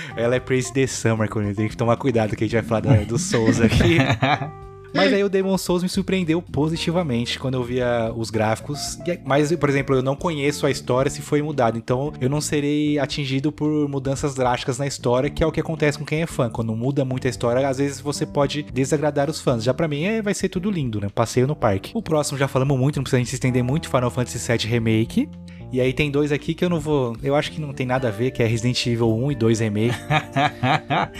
Ela 0.15 0.35
é 0.35 0.39
Praise 0.39 0.71
the 0.71 0.87
Summer, 0.87 1.29
quando 1.29 1.53
tem 1.53 1.67
que 1.67 1.75
tomar 1.75 1.97
cuidado 1.97 2.35
que 2.35 2.43
a 2.43 2.47
gente 2.47 2.55
vai 2.55 2.63
falar 2.63 2.79
da, 2.79 3.03
do 3.03 3.19
Souls 3.19 3.59
aqui. 3.59 3.97
Mas 4.95 5.11
aí 5.11 5.21
o 5.25 5.27
Demon 5.27 5.57
Souls 5.57 5.83
me 5.83 5.89
surpreendeu 5.89 6.41
positivamente 6.41 7.37
quando 7.37 7.55
eu 7.55 7.63
via 7.63 8.13
os 8.15 8.29
gráficos. 8.29 8.97
É, 9.05 9.19
mas, 9.25 9.53
por 9.53 9.69
exemplo, 9.69 9.93
eu 9.93 10.01
não 10.01 10.15
conheço 10.15 10.65
a 10.65 10.71
história 10.71 11.11
se 11.11 11.21
foi 11.21 11.41
mudado. 11.41 11.77
Então 11.77 12.13
eu 12.21 12.29
não 12.29 12.39
serei 12.39 12.97
atingido 12.97 13.51
por 13.51 13.89
mudanças 13.89 14.33
drásticas 14.33 14.77
na 14.77 14.87
história, 14.87 15.29
que 15.29 15.43
é 15.43 15.45
o 15.45 15.51
que 15.51 15.59
acontece 15.59 15.99
com 15.99 16.05
quem 16.05 16.21
é 16.21 16.25
fã. 16.25 16.49
Quando 16.49 16.73
muda 16.73 17.03
muito 17.03 17.27
a 17.27 17.29
história, 17.29 17.67
às 17.67 17.77
vezes 17.77 17.99
você 17.99 18.25
pode 18.25 18.63
desagradar 18.63 19.29
os 19.29 19.41
fãs. 19.41 19.65
Já 19.65 19.73
para 19.73 19.85
mim 19.85 20.05
é, 20.05 20.21
vai 20.21 20.33
ser 20.33 20.47
tudo 20.47 20.71
lindo, 20.71 21.01
né? 21.01 21.09
Passeio 21.13 21.45
no 21.45 21.57
parque. 21.57 21.91
O 21.93 22.01
próximo 22.01 22.37
já 22.37 22.47
falamos 22.47 22.79
muito, 22.79 22.95
não 22.95 23.03
precisa 23.03 23.17
a 23.17 23.19
gente 23.19 23.29
se 23.29 23.35
estender 23.35 23.65
muito. 23.65 23.89
Final 23.89 24.09
Fantasy 24.09 24.39
VII 24.49 24.65
Remake. 24.65 25.29
E 25.71 25.81
aí 25.81 25.93
tem 25.93 26.09
dois 26.09 26.31
aqui 26.31 26.53
que 26.53 26.63
eu 26.63 26.69
não 26.69 26.79
vou. 26.79 27.15
Eu 27.21 27.35
acho 27.35 27.51
que 27.51 27.59
não 27.59 27.73
tem 27.73 27.85
nada 27.85 28.07
a 28.07 28.11
ver, 28.11 28.31
que 28.31 28.41
é 28.41 28.45
Resident 28.45 28.85
Evil 28.85 29.13
1 29.13 29.31
e 29.31 29.35
2 29.35 29.59
Remake. 29.59 29.95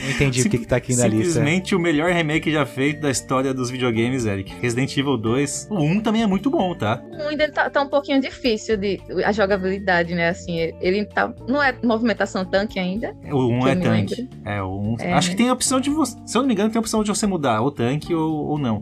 Não 0.06 0.12
entendi 0.12 0.42
o 0.42 0.50
que, 0.50 0.58
que 0.60 0.68
tá 0.68 0.78
aqui 0.78 0.96
na 0.96 1.08
lista. 1.08 1.34
Simplesmente 1.34 1.76
o 1.76 1.80
melhor 1.80 2.12
remake 2.12 2.52
já 2.52 2.66
feito 2.66 3.02
da 3.02 3.10
história 3.10 3.54
dos 3.54 3.70
videogames, 3.70 4.26
Eric. 4.26 4.54
Resident 4.62 4.96
Evil 4.96 5.18
2. 5.18 5.68
O 5.70 5.82
1 5.82 6.00
também 6.02 6.24
é 6.24 6.28
muito 6.28 6.50
bom, 6.50 6.76
tá? 6.76 7.02
O 7.12 7.26
1 7.26 7.28
ainda 7.30 7.52
tá, 7.52 7.70
tá 7.70 7.82
um 7.82 7.90
pouquinho 7.90 8.22
difícil 8.22 8.78
de 8.78 9.00
a 9.24 9.32
jogabilidade, 9.32 10.14
né? 10.14 10.30
Assim, 10.30 10.58
ele 10.80 11.06
tá. 11.06 11.34
Não 11.48 11.62
é 11.62 11.76
movimentação 11.84 12.46
tanque 12.46 12.80
ainda. 12.80 13.16
O 13.32 13.48
1 13.48 13.60
que 13.60 13.70
é 13.70 13.76
tanque. 13.76 14.16
lembro. 14.16 14.38
É, 14.46 14.62
o 14.62 14.80
1. 14.80 14.96
É. 15.00 15.14
Acho 15.14 15.30
que 15.32 15.36
tem 15.36 15.50
a 15.50 15.54
opção 15.54 15.80
de 15.80 15.90
você. 15.90 16.16
Se 16.26 16.38
eu 16.38 16.42
não 16.42 16.48
me 16.48 16.54
engano, 16.54 16.70
tem 16.70 16.78
a 16.78 16.82
opção 16.82 17.04
de 17.04 17.10
você 17.10 17.26
mudar 17.28 17.62
o 17.62 17.72
tanque 17.72 18.14
ou, 18.14 18.48
ou 18.48 18.58
não. 18.58 18.82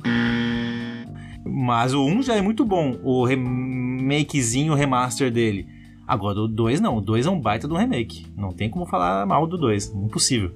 Mas 1.45 1.93
o 1.93 2.06
1 2.06 2.23
já 2.23 2.36
é 2.36 2.41
muito 2.41 2.65
bom. 2.65 2.97
O 3.03 3.25
remakezinho, 3.25 4.73
o 4.73 4.75
remaster 4.75 5.32
dele. 5.32 5.67
Agora 6.08 6.39
o 6.39 6.47
2 6.47 6.79
não. 6.79 6.97
O 6.97 7.01
2 7.01 7.25
é 7.25 7.29
um 7.29 7.39
baita 7.39 7.67
do 7.67 7.75
remake. 7.75 8.27
Não 8.36 8.51
tem 8.51 8.69
como 8.69 8.86
falar 8.86 9.25
mal 9.25 9.47
do 9.47 9.58
2. 9.58 9.93
Impossível. 9.95 10.51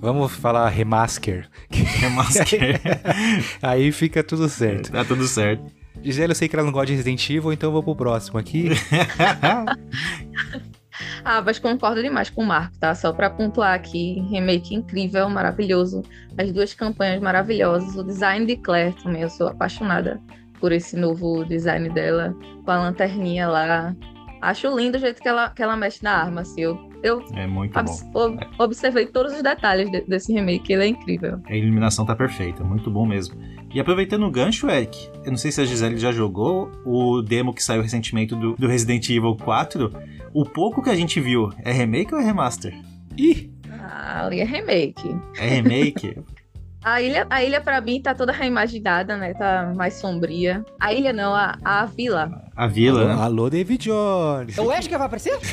Vamos 0.00 0.32
falar 0.32 0.68
remaster. 0.68 1.48
Remaster. 1.70 2.80
Aí 3.62 3.92
fica 3.92 4.22
tudo 4.22 4.48
certo. 4.48 4.90
tá 4.90 5.04
tudo 5.04 5.26
certo. 5.28 5.64
Gisele, 6.02 6.32
eu 6.32 6.34
sei 6.34 6.48
que 6.48 6.56
ela 6.56 6.64
não 6.64 6.72
gosta 6.72 6.86
de 6.86 6.94
Resident 6.94 7.30
Evil, 7.30 7.52
então 7.52 7.68
eu 7.68 7.72
vou 7.72 7.82
pro 7.82 7.94
próximo 7.94 8.38
aqui. 8.38 8.70
Ah, 11.24 11.40
mas 11.40 11.58
concordo 11.58 12.02
demais 12.02 12.28
com 12.30 12.42
o 12.42 12.46
Marco, 12.46 12.78
tá? 12.78 12.94
Só 12.94 13.12
pra 13.12 13.30
pontuar 13.30 13.74
aqui, 13.74 14.20
remake 14.30 14.74
incrível, 14.74 15.28
maravilhoso. 15.30 16.02
As 16.38 16.52
duas 16.52 16.74
campanhas 16.74 17.20
maravilhosas. 17.20 17.96
O 17.96 18.04
design 18.04 18.44
de 18.46 18.56
Claire 18.56 18.94
também, 19.02 19.22
eu 19.22 19.30
sou 19.30 19.48
apaixonada 19.48 20.20
por 20.60 20.70
esse 20.72 20.96
novo 20.96 21.44
design 21.44 21.88
dela, 21.90 22.34
com 22.64 22.70
a 22.70 22.76
lanterninha 22.82 23.48
lá. 23.48 23.94
Acho 24.40 24.76
lindo 24.76 24.96
o 24.96 25.00
jeito 25.00 25.20
que 25.22 25.28
ela, 25.28 25.50
que 25.50 25.62
ela 25.62 25.76
mexe 25.76 26.02
na 26.02 26.12
arma, 26.12 26.40
assim. 26.42 26.60
Eu, 26.62 26.78
eu 27.02 27.24
É 27.34 27.46
muito 27.46 27.72
bom. 27.72 27.80
obs- 27.80 28.04
ob- 28.14 28.40
observei 28.58 29.06
todos 29.06 29.32
os 29.34 29.42
detalhes 29.42 29.90
de- 29.90 30.02
desse 30.02 30.32
remake, 30.32 30.72
ele 30.72 30.84
é 30.84 30.86
incrível. 30.88 31.40
A 31.48 31.54
iluminação 31.56 32.04
tá 32.04 32.14
perfeita, 32.14 32.62
muito 32.64 32.90
bom 32.90 33.06
mesmo. 33.06 33.40
E 33.74 33.80
aproveitando 33.80 34.26
o 34.26 34.30
gancho, 34.30 34.68
Eric, 34.68 35.08
eu 35.24 35.30
não 35.30 35.38
sei 35.38 35.50
se 35.50 35.60
a 35.60 35.64
Gisele 35.64 35.98
já 35.98 36.12
jogou 36.12 36.70
o 36.84 37.22
demo 37.22 37.54
que 37.54 37.64
saiu 37.64 37.80
recentemente 37.82 38.34
do, 38.34 38.54
do 38.54 38.66
Resident 38.66 39.08
Evil 39.08 39.34
4. 39.34 39.90
O 40.34 40.44
pouco 40.44 40.82
que 40.82 40.90
a 40.90 40.94
gente 40.94 41.18
viu 41.20 41.50
é 41.64 41.72
remake 41.72 42.14
ou 42.14 42.20
é 42.20 42.24
remaster? 42.24 42.74
Ih! 43.16 43.50
Ah, 43.70 44.26
ali 44.26 44.40
é 44.40 44.44
remake. 44.44 45.16
É 45.38 45.46
remake? 45.46 46.16
A 46.84 47.00
ilha, 47.00 47.26
a 47.30 47.44
ilha 47.44 47.60
pra 47.60 47.80
mim 47.80 48.02
tá 48.02 48.12
toda 48.12 48.32
reimaginada, 48.32 49.16
né? 49.16 49.32
Tá 49.34 49.72
mais 49.76 49.94
sombria. 49.94 50.64
A 50.80 50.92
ilha 50.92 51.12
não, 51.12 51.32
a, 51.32 51.56
a 51.64 51.86
vila. 51.86 52.28
A 52.56 52.66
vila, 52.66 53.02
alô, 53.02 53.08
né? 53.08 53.22
alô, 53.22 53.48
David 53.48 53.84
Jones. 53.84 54.58
O 54.58 54.64
Wesker 54.64 54.98
vai 54.98 55.06
aparecer? 55.06 55.38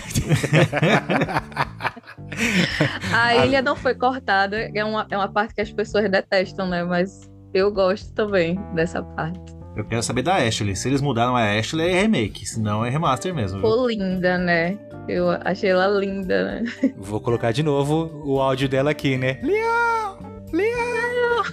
A 3.13 3.45
ilha 3.45 3.61
não 3.61 3.75
foi 3.75 3.93
cortada, 3.93 4.71
é 4.73 4.83
uma, 4.83 5.05
é 5.09 5.17
uma 5.17 5.27
parte 5.27 5.53
que 5.53 5.61
as 5.61 5.71
pessoas 5.71 6.09
detestam, 6.09 6.67
né? 6.67 6.83
Mas 6.83 7.29
eu 7.53 7.71
gosto 7.71 8.13
também 8.13 8.59
dessa 8.73 9.01
parte. 9.01 9.57
Eu 9.75 9.85
quero 9.85 10.03
saber 10.03 10.23
da 10.23 10.35
Ashley. 10.35 10.75
Se 10.75 10.89
eles 10.89 10.99
mudaram 11.01 11.35
a 11.35 11.57
Ashley, 11.57 11.89
é 11.89 12.01
remake. 12.01 12.45
Se 12.45 12.59
não, 12.59 12.83
é 12.83 12.89
remaster 12.89 13.33
mesmo. 13.33 13.59
viu? 13.59 13.69
Ficou 13.69 13.87
linda, 13.87 14.37
né? 14.37 14.77
Eu 15.07 15.29
achei 15.43 15.69
ela 15.69 15.87
linda, 15.87 16.43
né? 16.61 16.63
Vou 16.97 17.19
colocar 17.21 17.51
de 17.51 17.63
novo 17.63 18.11
o 18.25 18.39
áudio 18.41 18.67
dela 18.67 18.91
aqui, 18.91 19.17
né? 19.17 19.39
Leão! 19.41 20.19
Leão! 20.51 21.43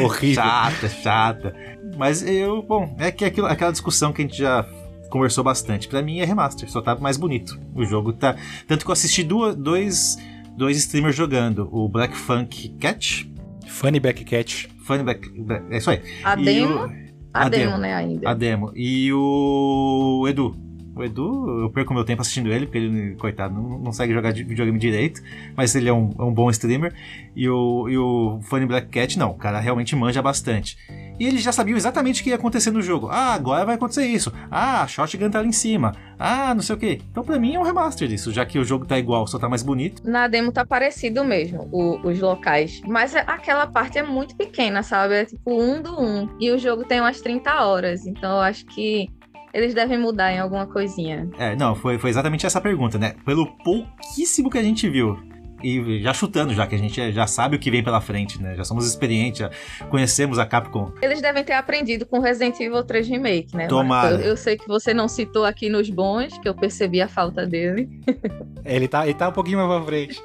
Horrível. 0.04 0.42
Chata, 0.42 0.88
chata. 0.88 1.54
Mas 1.96 2.26
eu, 2.26 2.62
bom, 2.62 2.96
é 2.98 3.10
que 3.10 3.24
aquilo, 3.24 3.46
aquela 3.46 3.70
discussão 3.70 4.12
que 4.12 4.22
a 4.22 4.24
gente 4.24 4.38
já 4.38 4.66
conversou 5.10 5.44
bastante. 5.44 5.88
Pra 5.88 6.00
mim 6.00 6.20
é 6.20 6.24
remaster, 6.24 6.70
só 6.70 6.80
tá 6.80 6.96
mais 6.96 7.18
bonito. 7.18 7.60
O 7.74 7.84
jogo 7.84 8.12
tá. 8.14 8.34
Tanto 8.66 8.84
que 8.84 8.90
eu 8.90 8.94
assisti 8.94 9.22
duas, 9.22 9.54
dois, 9.54 10.16
dois 10.56 10.78
streamers 10.78 11.14
jogando: 11.14 11.68
o 11.70 11.86
Black 11.88 12.16
Funk 12.16 12.70
Cat. 12.80 13.30
Funny 13.68 14.00
Back 14.00 14.24
Cat. 14.24 14.68
Funny 14.82 15.02
Black, 15.04 15.28
Black- 15.42 15.72
é 15.72 15.78
isso 15.78 15.90
aí. 15.90 16.00
A 16.24 16.34
E 16.38 16.44
demo, 16.44 16.84
o- 16.86 16.90
a, 17.32 17.48
demo. 17.48 17.78
né, 17.78 17.94
ainda. 17.94 18.28
a 18.30 18.34
demo. 18.34 18.72
E 18.74 19.12
o 19.12 20.26
Edu. 20.28 20.56
O 20.94 21.02
Edu, 21.02 21.62
eu 21.62 21.70
perco 21.70 21.94
meu 21.94 22.04
tempo 22.04 22.20
assistindo 22.20 22.52
ele, 22.52 22.66
porque 22.66 22.78
ele, 22.78 23.14
coitado, 23.16 23.54
não, 23.54 23.62
não 23.70 23.80
consegue 23.82 24.12
jogar 24.12 24.30
de- 24.32 24.44
videogame 24.44 24.78
direito, 24.78 25.22
mas 25.56 25.74
ele 25.74 25.88
é 25.88 25.92
um, 25.92 26.10
é 26.18 26.22
um 26.22 26.32
bom 26.32 26.50
streamer. 26.50 26.92
E 27.34 27.48
o, 27.48 27.88
e 27.88 27.96
o 27.96 28.40
Funny 28.42 28.66
Black 28.66 28.88
Cat, 28.88 29.18
não, 29.18 29.30
o 29.30 29.34
cara 29.34 29.58
realmente 29.58 29.96
manja 29.96 30.20
bastante. 30.20 30.76
E 31.18 31.26
eles 31.26 31.42
já 31.42 31.52
sabiam 31.52 31.76
exatamente 31.76 32.20
o 32.20 32.24
que 32.24 32.30
ia 32.30 32.36
acontecer 32.36 32.70
no 32.70 32.82
jogo. 32.82 33.08
Ah, 33.10 33.32
agora 33.34 33.64
vai 33.64 33.76
acontecer 33.76 34.06
isso. 34.06 34.32
Ah, 34.50 34.86
Shotgun 34.86 35.30
tá 35.30 35.38
ali 35.38 35.48
em 35.48 35.52
cima. 35.52 35.94
Ah, 36.18 36.54
não 36.54 36.62
sei 36.62 36.74
o 36.76 36.78
que. 36.78 37.00
Então 37.10 37.22
pra 37.24 37.38
mim 37.38 37.54
é 37.54 37.58
um 37.58 37.62
remaster 37.62 38.06
disso, 38.08 38.32
já 38.32 38.44
que 38.44 38.58
o 38.58 38.64
jogo 38.64 38.84
tá 38.84 38.98
igual, 38.98 39.26
só 39.26 39.38
tá 39.38 39.48
mais 39.48 39.62
bonito. 39.62 40.02
Na 40.08 40.28
demo 40.28 40.52
tá 40.52 40.64
parecido 40.64 41.24
mesmo, 41.24 41.68
o- 41.72 42.00
os 42.06 42.20
locais. 42.20 42.80
Mas 42.86 43.14
é- 43.14 43.24
aquela 43.26 43.66
parte 43.66 43.98
é 43.98 44.02
muito 44.02 44.36
pequena, 44.36 44.82
sabe? 44.82 45.14
É 45.14 45.24
tipo 45.24 45.52
um 45.58 45.80
do 45.80 45.98
um. 46.00 46.28
E 46.40 46.50
o 46.50 46.58
jogo 46.58 46.84
tem 46.84 47.00
umas 47.00 47.20
30 47.20 47.64
horas. 47.64 48.06
Então 48.06 48.32
eu 48.36 48.40
acho 48.42 48.66
que 48.66 49.08
eles 49.52 49.74
devem 49.74 49.98
mudar 49.98 50.32
em 50.32 50.38
alguma 50.38 50.66
coisinha. 50.66 51.28
É, 51.38 51.54
não, 51.54 51.74
foi, 51.74 51.98
foi 51.98 52.10
exatamente 52.10 52.46
essa 52.46 52.60
pergunta, 52.60 52.98
né? 52.98 53.14
Pelo 53.24 53.46
pouquíssimo 53.58 54.50
que 54.50 54.58
a 54.58 54.62
gente 54.62 54.88
viu. 54.88 55.18
E 55.62 56.00
já 56.02 56.12
chutando, 56.12 56.52
já 56.54 56.66
que 56.66 56.74
a 56.74 56.78
gente 56.78 57.12
já 57.12 57.26
sabe 57.26 57.56
o 57.56 57.58
que 57.58 57.70
vem 57.70 57.82
pela 57.82 58.00
frente, 58.00 58.40
né? 58.40 58.54
Já 58.56 58.64
somos 58.64 58.86
experientes, 58.86 59.40
já 59.40 59.50
conhecemos 59.88 60.38
a 60.38 60.46
Capcom. 60.46 60.92
Eles 61.02 61.20
devem 61.20 61.44
ter 61.44 61.52
aprendido 61.52 62.04
com 62.06 62.18
Resident 62.20 62.58
Evil 62.60 62.82
3 62.82 63.08
Remake, 63.08 63.56
né? 63.56 63.66
Tomara. 63.66 64.10
Marco? 64.10 64.24
Eu, 64.24 64.30
eu 64.30 64.36
sei 64.36 64.56
que 64.56 64.66
você 64.66 64.92
não 64.92 65.08
citou 65.08 65.44
aqui 65.44 65.68
nos 65.68 65.88
bons, 65.90 66.36
que 66.38 66.48
eu 66.48 66.54
percebi 66.54 67.00
a 67.00 67.08
falta 67.08 67.46
dele. 67.46 67.88
Ele 68.64 68.86
tá, 68.86 69.04
ele 69.04 69.14
tá 69.14 69.28
um 69.28 69.32
pouquinho 69.32 69.58
mais 69.58 69.68
pra 69.68 69.84
frente. 69.84 70.22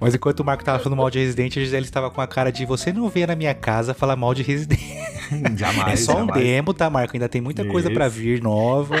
Mas 0.00 0.14
enquanto 0.14 0.40
o 0.40 0.44
Marco 0.44 0.64
tava 0.64 0.78
falando 0.78 0.96
mal 0.96 1.10
de 1.10 1.18
Resident, 1.18 1.54
a 1.54 1.60
Gisele 1.60 1.84
estava 1.84 2.10
com 2.10 2.18
a 2.18 2.26
cara 2.26 2.50
de 2.50 2.64
você 2.64 2.94
não 2.94 3.10
vê 3.10 3.26
na 3.26 3.36
minha 3.36 3.52
casa 3.52 3.92
falar 3.92 4.16
mal 4.16 4.32
de 4.32 4.42
Resident. 4.42 4.80
jamais. 5.54 5.92
é 5.92 5.96
só 5.96 6.14
um 6.14 6.26
jamais. 6.26 6.42
demo, 6.42 6.72
tá, 6.72 6.88
Marco? 6.88 7.14
Ainda 7.14 7.28
tem 7.28 7.42
muita 7.42 7.66
coisa 7.66 7.90
pra 7.90 8.06
Isso. 8.06 8.16
vir 8.16 8.42
nova, 8.42 8.96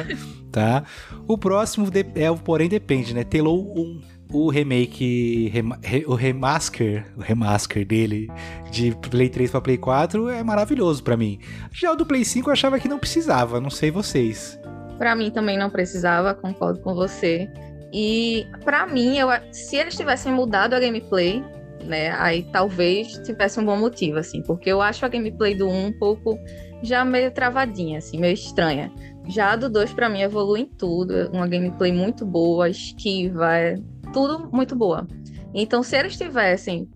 tá? 0.52 0.84
O 1.26 1.38
próximo 1.38 1.90
de- 1.90 2.04
é 2.14 2.30
o 2.30 2.36
Porém 2.36 2.68
Depende, 2.68 3.14
né? 3.14 3.24
Telou 3.24 3.74
1. 3.74 4.17
O 4.32 4.50
remake, 4.50 5.48
rema- 5.48 5.78
re- 5.82 6.04
o 6.06 6.14
remaster, 6.14 7.06
o 7.16 7.20
remaster 7.20 7.86
dele 7.86 8.28
de 8.70 8.94
Play 9.10 9.28
3 9.30 9.50
pra 9.50 9.60
Play 9.60 9.78
4 9.78 10.28
é 10.28 10.42
maravilhoso 10.42 11.02
pra 11.02 11.16
mim. 11.16 11.38
Já 11.72 11.92
o 11.92 11.96
do 11.96 12.04
Play 12.04 12.24
5 12.24 12.48
eu 12.48 12.52
achava 12.52 12.78
que 12.78 12.88
não 12.88 12.98
precisava, 12.98 13.58
não 13.60 13.70
sei 13.70 13.90
vocês. 13.90 14.60
Pra 14.98 15.14
mim 15.16 15.30
também 15.30 15.56
não 15.56 15.70
precisava, 15.70 16.34
concordo 16.34 16.80
com 16.80 16.94
você. 16.94 17.48
E 17.92 18.46
pra 18.64 18.86
mim, 18.86 19.16
eu, 19.16 19.28
se 19.50 19.76
eles 19.76 19.96
tivessem 19.96 20.30
mudado 20.30 20.74
a 20.74 20.80
gameplay, 20.80 21.42
né, 21.84 22.10
aí 22.18 22.42
talvez 22.52 23.12
tivesse 23.24 23.58
um 23.58 23.64
bom 23.64 23.78
motivo, 23.78 24.18
assim, 24.18 24.42
porque 24.42 24.68
eu 24.70 24.82
acho 24.82 25.06
a 25.06 25.08
gameplay 25.08 25.54
do 25.54 25.66
1 25.68 25.86
um 25.86 25.92
pouco 25.98 26.38
já 26.82 27.02
meio 27.04 27.30
travadinha, 27.30 27.96
assim, 27.98 28.18
meio 28.20 28.34
estranha. 28.34 28.92
Já 29.26 29.52
a 29.52 29.56
do 29.56 29.70
2 29.70 29.92
pra 29.94 30.08
mim 30.08 30.20
evolui 30.20 30.60
em 30.60 30.66
tudo, 30.66 31.16
é 31.16 31.28
uma 31.28 31.46
gameplay 31.46 31.92
muito 31.92 32.26
boa, 32.26 32.68
esquiva, 32.68 33.56
é 33.56 33.76
tudo 34.12 34.48
muito 34.52 34.74
boa. 34.76 35.06
Então, 35.54 35.82
se 35.82 35.96
eles 35.96 36.16
tivessem 36.16 36.88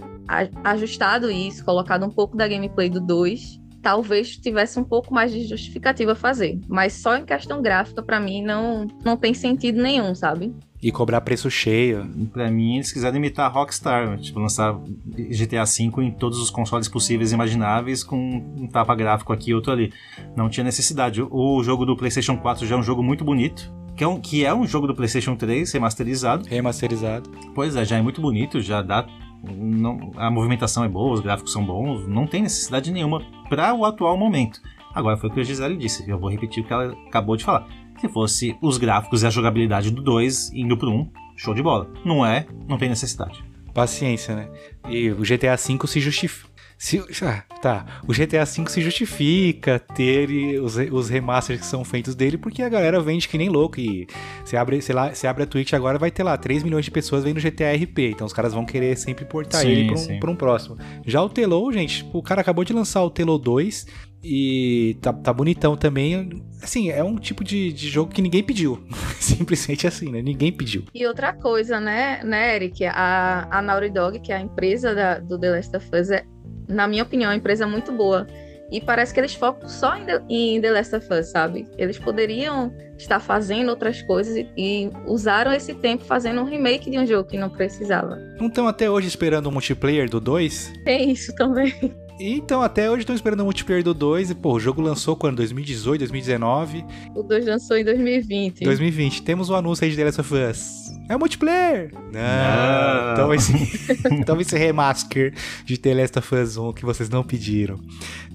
ajustado 0.64 1.30
isso, 1.30 1.64
colocado 1.64 2.04
um 2.04 2.10
pouco 2.10 2.36
da 2.36 2.46
gameplay 2.46 2.88
do 2.88 3.00
2, 3.00 3.60
talvez 3.82 4.36
tivesse 4.36 4.78
um 4.78 4.84
pouco 4.84 5.12
mais 5.12 5.32
de 5.32 5.44
justificativa 5.44 6.12
a 6.12 6.16
fazer. 6.16 6.60
Mas 6.68 6.94
só 6.94 7.16
em 7.16 7.24
questão 7.24 7.60
gráfica, 7.60 8.02
pra 8.02 8.20
mim, 8.20 8.42
não, 8.42 8.86
não 9.04 9.16
tem 9.16 9.34
sentido 9.34 9.82
nenhum, 9.82 10.14
sabe? 10.14 10.54
E 10.80 10.90
cobrar 10.90 11.20
preço 11.20 11.50
cheio. 11.50 12.08
Pra 12.32 12.50
mim, 12.50 12.76
eles 12.76 12.92
quiseram 12.92 13.16
imitar 13.16 13.46
a 13.46 13.48
Rockstar, 13.48 14.18
tipo, 14.18 14.38
lançar 14.38 14.74
GTA 15.06 15.64
V 15.64 16.02
em 16.02 16.10
todos 16.10 16.38
os 16.38 16.50
consoles 16.50 16.88
possíveis 16.88 17.32
e 17.32 17.34
imagináveis, 17.34 18.02
com 18.02 18.16
um 18.16 18.66
tapa 18.68 18.94
gráfico 18.94 19.32
aqui 19.32 19.50
e 19.50 19.54
outro 19.54 19.72
ali. 19.72 19.92
Não 20.36 20.48
tinha 20.48 20.64
necessidade. 20.64 21.22
O 21.22 21.62
jogo 21.62 21.84
do 21.84 21.96
PlayStation 21.96 22.36
4 22.36 22.66
já 22.66 22.76
é 22.76 22.78
um 22.78 22.82
jogo 22.82 23.02
muito 23.02 23.24
bonito, 23.24 23.72
que 23.96 24.04
é 24.04 24.06
um, 24.08 24.20
que 24.20 24.44
é 24.44 24.54
um 24.54 24.66
jogo 24.66 24.86
do 24.86 24.94
PlayStation 24.94 25.36
3 25.36 25.70
remasterizado. 25.72 26.46
Remasterizado. 26.48 27.30
Pois 27.54 27.76
é, 27.76 27.84
já 27.84 27.96
é 27.98 28.02
muito 28.02 28.20
bonito, 28.20 28.60
já 28.60 28.82
dá. 28.82 29.06
não- 29.44 30.12
a 30.16 30.30
movimentação 30.30 30.84
é 30.84 30.88
boa, 30.88 31.14
os 31.14 31.20
gráficos 31.20 31.52
são 31.52 31.64
bons, 31.64 32.06
não 32.06 32.28
tem 32.28 32.42
necessidade 32.42 32.92
nenhuma 32.92 33.20
para 33.48 33.74
o 33.74 33.84
atual 33.84 34.16
momento. 34.16 34.60
Agora 34.94 35.16
foi 35.16 35.30
o 35.30 35.32
que 35.32 35.40
a 35.40 35.42
Gisele 35.42 35.76
disse, 35.76 36.08
eu 36.08 36.16
vou 36.18 36.30
repetir 36.30 36.62
o 36.62 36.66
que 36.66 36.72
ela 36.72 36.92
acabou 37.08 37.36
de 37.36 37.42
falar. 37.44 37.66
Se 38.00 38.08
fosse 38.08 38.56
os 38.62 38.78
gráficos 38.78 39.22
e 39.22 39.26
a 39.26 39.30
jogabilidade 39.30 39.90
do 39.90 40.00
2 40.00 40.52
indo 40.52 40.76
pro 40.76 40.90
1, 40.90 40.94
um, 40.94 41.10
show 41.36 41.54
de 41.54 41.62
bola. 41.62 41.90
Não 42.04 42.24
é, 42.24 42.46
não 42.68 42.78
tem 42.78 42.88
necessidade. 42.88 43.42
Paciência, 43.74 44.36
né? 44.36 44.48
E 44.88 45.10
o 45.10 45.22
GTA 45.22 45.56
V 45.56 45.86
se 45.86 45.98
justifica. 46.00 46.51
Se, 46.82 47.00
ah, 47.24 47.44
tá. 47.62 47.86
O 48.08 48.12
GTA 48.12 48.44
V 48.44 48.68
se 48.68 48.80
justifica 48.80 49.78
ter 49.78 50.28
os, 50.60 50.76
os 50.76 51.08
remasters 51.08 51.60
que 51.60 51.66
são 51.66 51.84
feitos 51.84 52.16
dele, 52.16 52.36
porque 52.36 52.60
a 52.60 52.68
galera 52.68 53.00
vende 53.00 53.28
que 53.28 53.38
nem 53.38 53.48
louco. 53.48 53.78
E 53.78 54.08
você 54.44 54.56
abre, 54.56 54.82
sei 54.82 54.92
lá, 54.92 55.14
você 55.14 55.28
abre 55.28 55.44
a 55.44 55.46
Twitch 55.46 55.74
agora, 55.74 55.96
vai 55.96 56.10
ter 56.10 56.24
lá 56.24 56.36
3 56.36 56.64
milhões 56.64 56.84
de 56.84 56.90
pessoas 56.90 57.22
vendo 57.22 57.40
GTA 57.40 57.72
RP. 57.72 58.10
Então 58.10 58.26
os 58.26 58.32
caras 58.32 58.52
vão 58.52 58.66
querer 58.66 58.98
sempre 58.98 59.24
portar 59.24 59.60
Sim, 59.60 59.68
ele 59.68 59.86
pra 59.86 59.96
um, 59.96 60.18
pra 60.18 60.30
um 60.32 60.34
próximo. 60.34 60.76
Já 61.06 61.22
o 61.22 61.28
Telou, 61.28 61.72
gente, 61.72 62.04
o 62.12 62.20
cara 62.20 62.40
acabou 62.40 62.64
de 62.64 62.72
lançar 62.72 63.04
o 63.04 63.10
Telou 63.10 63.38
2. 63.38 63.86
E 64.24 64.96
tá, 65.00 65.12
tá 65.12 65.32
bonitão 65.32 65.76
também. 65.76 66.42
Assim, 66.60 66.90
é 66.90 67.02
um 67.04 67.14
tipo 67.14 67.44
de, 67.44 67.72
de 67.72 67.88
jogo 67.88 68.12
que 68.12 68.20
ninguém 68.20 68.42
pediu. 68.42 68.84
Simplesmente 69.20 69.86
assim, 69.86 70.10
né? 70.10 70.20
Ninguém 70.20 70.50
pediu. 70.50 70.82
E 70.92 71.06
outra 71.06 71.32
coisa, 71.32 71.78
né, 71.78 72.24
né 72.24 72.56
Eric? 72.56 72.84
A, 72.86 73.46
a 73.50 73.62
Naughty 73.62 73.90
Dog, 73.90 74.18
que 74.18 74.32
é 74.32 74.36
a 74.36 74.40
empresa 74.40 74.92
da, 74.92 75.20
do 75.20 75.38
The 75.38 75.50
Last 75.50 75.76
of 75.76 75.88
Us, 75.92 76.10
é, 76.10 76.24
na 76.72 76.88
minha 76.88 77.02
opinião, 77.02 77.30
é 77.30 77.34
uma 77.34 77.38
empresa 77.38 77.66
muito 77.66 77.92
boa. 77.92 78.26
E 78.70 78.80
parece 78.80 79.12
que 79.12 79.20
eles 79.20 79.34
focam 79.34 79.68
só 79.68 79.94
em 79.96 80.06
The, 80.06 80.22
em 80.30 80.60
The 80.60 80.70
Last 80.70 80.96
of 80.96 81.06
Us, 81.12 81.26
sabe? 81.30 81.68
Eles 81.76 81.98
poderiam 81.98 82.72
estar 82.96 83.20
fazendo 83.20 83.68
outras 83.68 84.00
coisas 84.00 84.34
e, 84.34 84.48
e 84.56 84.90
usaram 85.06 85.52
esse 85.52 85.74
tempo 85.74 86.04
fazendo 86.04 86.40
um 86.40 86.44
remake 86.44 86.90
de 86.90 86.98
um 86.98 87.06
jogo 87.06 87.28
que 87.28 87.36
não 87.36 87.50
precisava. 87.50 88.16
Não 88.40 88.46
estão 88.46 88.66
até 88.66 88.90
hoje 88.90 89.08
esperando 89.08 89.46
o 89.46 89.52
multiplayer 89.52 90.08
do 90.08 90.18
2? 90.18 90.72
Tem 90.84 91.10
isso 91.10 91.34
também. 91.34 91.74
Então, 92.18 92.62
até 92.62 92.90
hoje 92.90 93.00
estão 93.00 93.16
esperando 93.16 93.40
o 93.40 93.44
multiplayer 93.44 93.82
do 93.82 93.92
2 93.92 94.30
e, 94.30 94.34
pô, 94.34 94.52
o 94.52 94.60
jogo 94.60 94.80
lançou 94.80 95.16
quando? 95.16 95.36
2018, 95.36 96.00
2019? 96.00 96.84
O 97.16 97.22
2 97.22 97.46
lançou 97.46 97.76
em 97.76 97.84
2020. 97.84 98.64
2020. 98.64 99.22
Temos 99.22 99.50
o 99.50 99.54
um 99.54 99.56
anúncio 99.56 99.84
aí 99.84 99.90
de 99.90 99.96
The 99.96 100.04
Last 100.04 100.20
of 100.20 100.34
Us. 100.34 100.81
É 101.08 101.16
multiplayer! 101.16 101.92
Não. 101.92 102.10
Não. 102.12 103.12
Então 103.12 103.38
ser, 103.38 103.98
então 104.12 104.44
ser 104.44 104.58
remaster 104.58 105.34
de 105.64 105.76
The 105.76 105.94
Last 105.94 106.18
of 106.18 106.34
Us 106.34 106.56
1 106.56 106.72
que 106.72 106.84
vocês 106.84 107.08
não 107.08 107.22
pediram. 107.22 107.80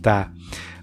Tá. 0.01 0.31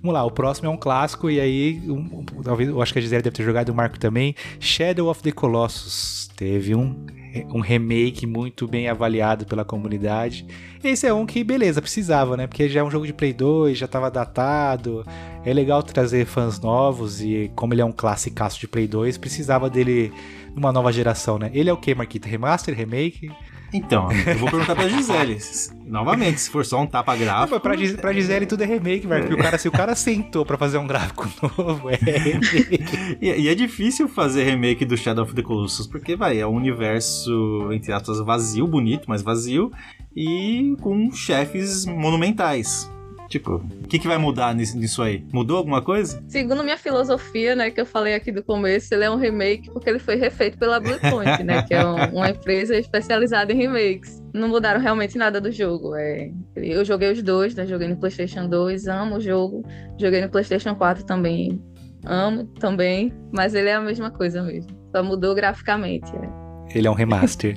Vamos 0.03 0.15
lá, 0.15 0.25
o 0.25 0.31
próximo 0.31 0.69
é 0.69 0.71
um 0.71 0.77
clássico 0.77 1.31
e 1.31 1.41
aí, 1.41 1.81
um, 1.89 2.25
talvez, 2.43 2.69
eu 2.69 2.83
acho 2.83 2.93
que 2.93 2.99
a 2.99 3.03
Gisele 3.03 3.23
deve 3.23 3.35
ter 3.35 3.43
jogado 3.43 3.71
o 3.71 3.75
Marco 3.75 3.99
também. 3.99 4.35
Shadow 4.61 5.09
of 5.09 5.23
the 5.23 5.33
Colossus. 5.33 6.31
Teve 6.37 6.75
um 6.75 7.07
um 7.53 7.61
remake 7.61 8.27
muito 8.27 8.69
bem 8.69 8.89
avaliado 8.89 9.45
pela 9.45 9.65
comunidade. 9.65 10.47
Esse 10.83 11.07
é 11.07 11.13
um 11.13 11.27
que, 11.27 11.43
beleza, 11.43 11.81
precisava, 11.81 12.37
né? 12.37 12.47
Porque 12.47 12.69
já 12.69 12.81
é 12.81 12.85
um 12.85 12.91
jogo 12.91 13.07
de 13.07 13.13
Play 13.13 13.33
2, 13.33 13.77
já 13.77 13.87
estava 13.87 14.11
datado. 14.11 15.05
É 15.45 15.53
legal 15.53 15.83
trazer 15.83 16.27
fãs 16.27 16.61
novos 16.61 17.21
e, 17.21 17.51
como 17.57 17.75
ele 17.75 17.81
é 17.81 17.85
um 17.85 17.93
classicaço 17.93 18.61
de 18.61 18.69
Play 18.69 18.87
2, 18.87 19.19
precisava 19.19 19.69
dele 19.69 20.13
numa 20.55 20.73
nova 20.73 20.93
geração, 20.93 21.39
né? 21.39 21.51
Ele 21.53 21.69
é 21.69 21.73
o 21.73 21.77
que, 21.77 21.95
Marquito? 21.95 22.29
Remaster, 22.29 22.75
remake? 22.75 23.31
Então, 23.75 24.09
eu 24.13 24.39
vou 24.39 24.49
perguntar 24.49 24.77
pra 24.77 24.89
Gisele. 24.89 25.37
Novamente, 25.85 26.41
se 26.41 26.49
for 26.49 26.65
só 26.65 26.81
um 26.81 26.87
tapa 26.87 27.17
gráfico. 27.17 27.55
Não, 27.55 27.61
pra, 27.61 27.77
Gis 27.77 27.93
pra 27.95 28.13
Gisele 28.13 28.47
tudo 28.47 28.63
é 28.63 28.67
remake, 28.67 29.05
velho. 29.05 29.23
Porque 29.27 29.35
o 29.35 29.43
cara, 29.43 29.59
se 29.59 29.67
o 29.67 29.73
cara 29.73 29.97
sentou 29.97 30.47
pra 30.47 30.57
fazer 30.57 30.79
um 30.79 30.87
gráfico 30.87 31.29
novo, 31.59 31.91
é 31.91 31.97
remake. 31.97 33.19
e, 33.21 33.31
e, 33.31 33.49
é 33.49 33.55
difícil 33.55 34.09
fazer 34.09 34.45
remake 34.45 34.85
do 34.85 34.97
Shadow 34.97 35.25
of 35.25 35.35
the 35.35 35.43
Colossus, 35.43 35.89
porque, 35.89 36.15
vai, 36.15 36.39
é 36.39 36.47
um 36.47 36.55
universo, 36.55 37.69
entre 37.73 37.93
aspas, 37.93 38.21
vazio, 38.21 38.69
bonito, 38.69 39.07
mas 39.09 39.23
vazio, 39.23 39.73
e 40.15 40.77
com 40.81 41.11
chefes 41.11 41.85
monumentais. 41.85 42.89
Tipo, 43.29 43.57
o 43.57 43.89
que, 43.89 43.99
que 43.99 44.07
vai 44.07 44.19
mudar 44.19 44.55
nisso, 44.55 44.77
nisso 44.77 45.03
aí? 45.03 45.25
Mudou 45.33 45.57
alguma 45.57 45.83
coisa? 45.83 46.23
Segundo 46.29 46.63
minha 46.63 46.77
filosofia, 46.77 47.55
né, 47.55 47.71
que 47.71 47.81
eu 47.81 47.87
falei 47.87 48.15
aqui 48.15 48.31
do 48.31 48.43
começo, 48.43 48.93
ele 48.95 49.05
é 49.05 49.11
um 49.11 49.17
remake 49.17 49.71
porque 49.71 49.91
ele 49.91 49.99
foi 49.99 50.17
refeito 50.17 50.59
pela 50.59 50.79
Bluepoint, 50.81 51.43
né, 51.43 51.63
que 51.63 51.75
é 51.75 51.85
um, 51.85 51.97
uma 52.17 52.31
empresa 52.31 52.77
especializada 52.77 53.53
em 53.53 53.57
remakes. 53.57 54.23
Não 54.33 54.49
mudaram 54.49 54.81
realmente 54.81 55.17
nada 55.17 55.41
do 55.41 55.51
jogo. 55.51 55.95
É, 55.97 56.31
eu 56.57 56.85
joguei 56.85 57.13
os 57.13 57.23
dois, 57.23 57.55
né, 57.55 57.67
joguei 57.67 57.89
no 57.89 57.97
PlayStation 57.97 58.49
2, 58.49 58.87
amo 58.87 59.17
o 59.17 59.21
jogo. 59.21 59.65
Joguei 59.99 60.21
no 60.21 60.29
PlayStation 60.29 60.75
4 60.75 61.05
também, 61.05 61.63
amo 62.05 62.45
também, 62.61 63.13
mas 63.33 63.55
ele 63.55 63.69
é 63.69 63.75
a 63.75 63.81
mesma 63.81 64.11
coisa 64.11 64.43
mesmo. 64.43 64.71
Só 64.95 65.03
mudou 65.03 65.35
graficamente. 65.35 66.11
É. 66.15 66.44
Ele 66.75 66.89
é 66.89 66.91
um 66.91 66.95
remaster. 66.95 67.57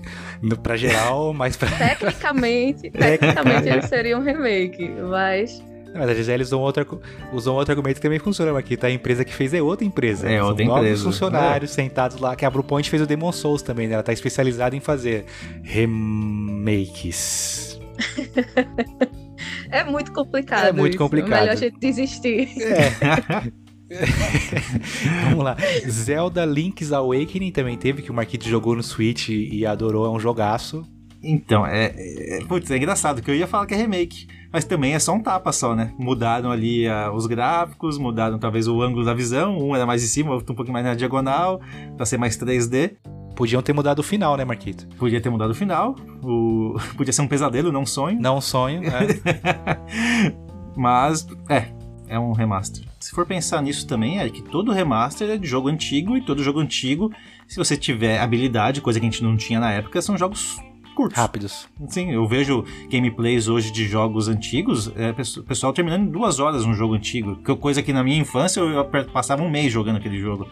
pra 0.62 0.78
geral, 0.78 1.34
mas 1.34 1.58
pra. 1.58 1.70
Tecnicamente, 1.72 2.92
tecnicamente 2.98 3.68
ele 3.68 3.82
seria 3.84 4.18
um 4.18 4.22
remake, 4.22 4.90
mas. 5.10 5.64
Mas 5.94 6.10
a 6.10 6.14
Gisele 6.14 6.44
usou 6.44 6.62
outro, 6.62 7.02
usou 7.34 7.56
outro 7.56 7.72
argumento 7.72 7.96
que 7.96 8.02
também 8.02 8.20
funciona 8.20 8.58
aqui, 8.58 8.78
tá? 8.78 8.88
A 8.88 8.92
empresa 8.92 9.26
que 9.26 9.34
fez 9.34 9.54
é 9.54 9.62
outra 9.62 9.86
empresa. 9.86 10.30
É, 10.30 10.44
outra 10.44 10.66
São 10.66 10.76
novos 10.76 11.02
funcionários 11.02 11.72
é. 11.72 11.74
sentados 11.74 12.20
lá, 12.20 12.36
que 12.36 12.46
a 12.46 12.50
Bluepoint 12.50 12.88
fez 12.90 13.02
o 13.02 13.08
Demon 13.08 13.32
Souls 13.32 13.64
também, 13.64 13.88
né? 13.88 13.96
Ela 13.96 14.04
tá 14.04 14.14
especializada 14.14 14.76
em 14.76 14.80
fazer 14.80 15.26
remakes. 15.64 17.80
é 19.72 19.84
muito 19.84 20.12
complicado. 20.12 20.68
É 20.68 20.72
muito 20.72 20.94
isso. 20.94 21.00
complicado. 21.00 21.34
É 21.34 21.40
melhor 21.40 21.54
a 21.54 21.56
gente 21.56 21.80
desistir. 21.80 22.50
É. 22.62 23.52
Vamos 25.30 25.44
lá. 25.44 25.56
Zelda 25.90 26.46
Link's 26.46 26.92
Awakening 26.92 27.52
também 27.52 27.78
teve, 27.78 28.02
que 28.02 28.12
o 28.12 28.14
Marquito 28.14 28.48
jogou 28.48 28.76
no 28.76 28.84
Switch 28.84 29.30
e 29.30 29.66
adorou, 29.66 30.06
é 30.06 30.10
um 30.10 30.20
jogaço. 30.20 30.86
Então, 31.24 31.66
é, 31.66 31.94
é, 31.96 32.40
putz, 32.48 32.70
é 32.70 32.78
engraçado, 32.78 33.22
que 33.22 33.32
eu 33.32 33.36
ia 33.36 33.48
falar 33.48 33.66
que 33.66 33.74
é 33.74 33.78
remake, 33.78 34.28
mas 34.52 34.66
também 34.66 34.94
é 34.94 35.00
só 35.00 35.14
um 35.14 35.22
tapa 35.22 35.52
só, 35.52 35.76
né? 35.76 35.94
Mudaram 35.98 36.52
ali 36.52 36.88
uh, 36.88 37.12
os 37.12 37.26
gráficos, 37.26 37.98
mudaram 37.98 38.38
talvez 38.38 38.68
o 38.68 38.82
ângulo 38.82 39.04
da 39.04 39.14
visão, 39.14 39.58
um 39.58 39.76
era 39.76 39.86
mais 39.86 40.04
em 40.04 40.08
cima, 40.08 40.32
outro 40.32 40.54
um 40.54 40.56
pouquinho 40.56 40.74
mais 40.74 40.86
na 40.86 40.94
diagonal, 40.94 41.60
pra 41.96 42.06
ser 42.06 42.18
mais 42.18 42.38
3D. 42.38 42.94
Podiam 43.36 43.62
ter 43.62 43.74
mudado 43.74 44.00
o 44.00 44.04
final, 44.04 44.38
né, 44.38 44.46
Marquito? 44.46 44.88
Podia 44.98 45.22
ter 45.22 45.30
mudado 45.30 45.52
o 45.52 45.56
final, 45.56 45.96
o... 46.24 46.76
podia 46.96 47.14
ser 47.14 47.22
um 47.22 47.28
pesadelo, 47.28 47.72
não 47.72 47.82
um 47.82 47.86
sonho. 47.86 48.20
Não 48.20 48.38
um 48.38 48.42
sonho, 48.42 48.84
é. 48.84 50.34
mas, 50.78 51.28
é, 51.50 51.66
é 52.08 52.20
um 52.20 52.32
remaster. 52.32 52.87
Se 53.00 53.12
for 53.12 53.26
pensar 53.26 53.62
nisso 53.62 53.86
também, 53.86 54.20
é 54.20 54.30
que 54.30 54.42
todo 54.42 54.72
remaster 54.72 55.30
é 55.30 55.38
de 55.38 55.48
jogo 55.48 55.70
antigo 55.70 56.18
e 56.18 56.22
todo 56.22 56.44
jogo 56.44 56.60
antigo, 56.60 57.12
se 57.48 57.58
você 57.58 57.78
tiver 57.78 58.20
habilidade, 58.20 58.82
coisa 58.82 59.00
que 59.00 59.06
a 59.06 59.10
gente 59.10 59.24
não 59.24 59.38
tinha 59.38 59.60
na 59.60 59.72
época, 59.72 60.02
são 60.02 60.18
jogos 60.18 60.58
curtos. 60.96 61.16
Rápidos. 61.16 61.68
Sim, 61.88 62.12
eu 62.12 62.28
vejo 62.28 62.66
gameplays 62.90 63.48
hoje 63.48 63.72
de 63.72 63.88
jogos 63.88 64.28
antigos, 64.28 64.92
é, 64.96 65.14
pessoal 65.14 65.72
terminando 65.72 66.08
em 66.08 66.10
duas 66.10 66.40
horas 66.40 66.66
um 66.66 66.74
jogo 66.74 66.96
antigo, 66.96 67.36
coisa 67.58 67.84
que 67.84 67.94
na 67.94 68.04
minha 68.04 68.20
infância 68.20 68.60
eu 68.60 68.84
passava 69.14 69.44
um 69.44 69.50
mês 69.50 69.72
jogando 69.72 69.98
aquele 69.98 70.20
jogo. 70.20 70.48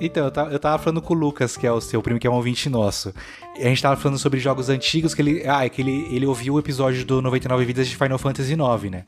Então, 0.00 0.24
eu 0.24 0.30
tava, 0.30 0.50
eu 0.50 0.58
tava 0.58 0.82
falando 0.82 1.00
com 1.00 1.14
o 1.14 1.16
Lucas, 1.16 1.56
que 1.56 1.66
é 1.66 1.72
o 1.72 1.80
seu 1.80 2.02
primo, 2.02 2.20
que 2.20 2.26
é 2.26 2.30
um 2.30 2.34
ouvinte 2.34 2.68
nosso. 2.68 3.14
E 3.58 3.62
a 3.62 3.68
gente 3.68 3.80
tava 3.80 3.96
falando 3.96 4.18
sobre 4.18 4.38
jogos 4.38 4.68
antigos, 4.68 5.14
que 5.14 5.22
ele. 5.22 5.42
Ah, 5.46 5.64
é 5.64 5.70
que 5.70 5.80
ele, 5.80 6.06
ele 6.10 6.26
ouviu 6.26 6.54
o 6.54 6.58
episódio 6.58 7.04
do 7.04 7.22
99 7.22 7.64
Vidas 7.64 7.88
de 7.88 7.96
Final 7.96 8.18
Fantasy 8.18 8.52
IX, 8.52 8.90
né? 8.90 9.04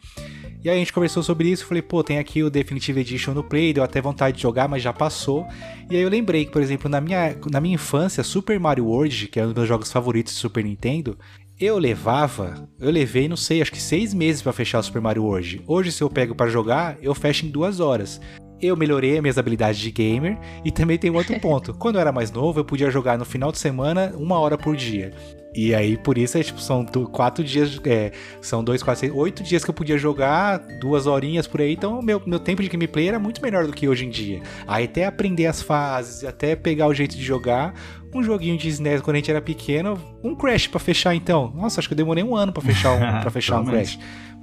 E 0.63 0.69
aí 0.69 0.77
a 0.77 0.79
gente 0.79 0.93
conversou 0.93 1.23
sobre 1.23 1.49
isso, 1.49 1.67
falei, 1.67 1.83
pô, 1.83 2.03
tem 2.03 2.19
aqui 2.19 2.43
o 2.43 2.51
Definitive 2.51 3.01
Edition 3.01 3.33
no 3.33 3.45
Play, 3.45 3.73
deu 3.73 3.85
até 3.85 4.01
vontade 4.01 4.37
de 4.37 4.43
jogar, 4.43 4.69
mas 4.69 4.83
já 4.83 4.93
passou. 4.93 5.47
E 5.89 5.97
aí 5.97 6.03
eu 6.03 6.09
lembrei 6.09 6.45
que, 6.45 6.51
por 6.51 6.61
exemplo, 6.61 6.91
na 6.91 7.01
minha, 7.01 7.37
na 7.51 7.61
minha 7.61 7.77
infância, 7.77 8.25
Super 8.25 8.59
Mario 8.59 8.87
World, 8.87 9.29
que 9.29 9.39
é 9.39 9.45
um 9.45 9.47
dos 9.47 9.55
meus 9.55 9.69
jogos 9.69 9.93
favoritos 9.93 10.35
do 10.35 10.39
Super 10.39 10.65
Nintendo, 10.65 11.17
eu 11.61 11.79
levava, 11.79 12.69
eu 12.79 12.91
levei, 12.91 13.29
não 13.29 13.37
sei, 13.37 13.63
acho 13.63 13.73
que 13.73 13.81
seis 13.81 14.13
meses 14.13 14.43
para 14.43 14.53
fechar 14.53 14.81
o 14.81 14.83
Super 14.83 15.01
Mario 15.01 15.25
World. 15.25 15.63
Hoje, 15.67 15.93
se 15.93 16.03
eu 16.03 16.11
pego 16.11 16.35
para 16.35 16.51
jogar, 16.51 16.97
eu 17.01 17.15
fecho 17.15 17.47
em 17.47 17.51
duas 17.51 17.79
horas. 17.79 18.21
Eu 18.61 18.77
melhorei 18.77 19.17
as 19.17 19.23
minhas 19.23 19.39
habilidades 19.39 19.81
de 19.81 19.91
gamer 19.93 20.37
e 20.65 20.73
também 20.73 20.99
tem 20.99 21.11
um 21.11 21.17
outro 21.17 21.39
ponto. 21.41 21.73
Quando 21.75 21.97
eu 21.97 22.01
era 22.01 22.13
mais 22.13 22.33
novo, 22.33 22.59
eu 22.59 22.65
podia 22.65 22.91
jogar 22.91 23.17
no 23.17 23.25
final 23.25 23.53
de 23.53 23.59
semana 23.59 24.13
uma 24.17 24.39
hora 24.39 24.59
por 24.59 24.75
dia. 24.75 25.13
E 25.55 25.75
aí, 25.75 25.97
por 25.97 26.19
isso, 26.19 26.37
é, 26.37 26.43
tipo, 26.43 26.61
são 26.61 26.85
quatro 26.85 27.43
dias, 27.43 27.81
é, 27.85 28.13
são 28.41 28.63
dois, 28.63 28.83
quatro, 28.83 29.01
seis, 29.01 29.13
oito 29.13 29.43
dias 29.43 29.65
que 29.65 29.71
eu 29.71 29.75
podia 29.75 29.97
jogar, 29.97 30.59
duas 30.81 31.07
horinhas 31.07 31.47
por 31.47 31.61
aí, 31.61 31.73
então 31.73 32.03
meu, 32.03 32.23
meu 32.27 32.39
tempo 32.39 32.63
de 32.63 32.69
gameplay 32.69 33.09
era 33.09 33.19
muito 33.19 33.41
melhor 33.43 33.67
do 33.67 33.73
que 33.73 33.89
hoje 33.89 34.05
em 34.05 34.11
dia. 34.11 34.43
Aí 34.67 34.85
até 34.85 35.07
aprender 35.07 35.47
as 35.47 35.63
fases, 35.63 36.25
até 36.25 36.55
pegar 36.55 36.87
o 36.87 36.95
jeito 36.95 37.17
de 37.17 37.23
jogar, 37.23 37.75
um 38.15 38.23
joguinho 38.23 38.57
de 38.57 38.69
SNES 38.69 39.01
quando 39.01 39.17
a 39.17 39.19
gente 39.19 39.31
era 39.31 39.41
pequeno, 39.41 39.99
um 40.23 40.35
Crash 40.35 40.67
para 40.67 40.81
fechar 40.81 41.15
então. 41.15 41.53
Nossa, 41.55 41.81
acho 41.81 41.89
que 41.89 41.95
eu 41.95 41.97
demorei 41.97 42.23
um 42.23 42.37
ano 42.37 42.53
para 42.53 42.63
fechar 42.63 42.93
um, 42.93 43.21
pra 43.21 43.31
fechar 43.31 43.61
um 43.61 43.65
Crash. 43.65 43.99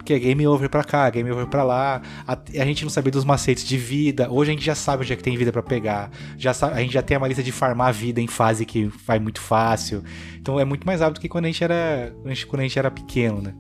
Porque 0.06 0.13
é 0.13 0.20
game 0.20 0.46
over 0.46 0.70
pra 0.70 0.84
cá, 0.84 1.10
game 1.10 1.32
over 1.32 1.48
pra 1.48 1.63
lá. 1.63 2.00
A, 2.28 2.34
a, 2.34 2.65
gente 2.65 2.84
não 2.84 2.91
sabia 2.91 3.12
dos 3.12 3.26
macetes 3.26 3.65
de 3.65 3.76
vida. 3.76 4.30
Hoje 4.30 4.52
a 4.52 4.54
gente 4.54 4.63
já 4.63 4.76
sabe 4.76 5.02
onde 5.02 5.12
é 5.12 5.15
que 5.15 5.24
tem 5.24 5.36
vida 5.36 5.52
para 5.52 5.63
pegar. 5.63 6.12
Já 6.38 6.54
sabe, 6.54 6.76
a 6.76 6.80
gente 6.80 6.94
já 6.94 7.02
tem 7.02 7.18
uma 7.18 7.28
lista 7.28 7.41
de 7.41 7.52
farmar 7.52 7.91
vida 7.91 8.22
em 8.22 8.28
fase 8.28 8.68
que 8.68 8.86
vai 9.04 9.18
muito 9.18 9.41
fácil. 9.41 10.04
Então 10.39 10.60
é 10.60 10.63
muito 10.63 10.86
mais 10.86 11.02
rápido 11.02 11.20
que 11.20 11.28
quando 11.28 11.46
a 11.46 11.48
gente 11.48 11.63
era, 11.63 12.13
quando 12.48 12.60
a 12.60 12.63
gente, 12.63 12.78
era 12.78 12.91
pequeno, 12.91 13.41
né? 13.41 13.56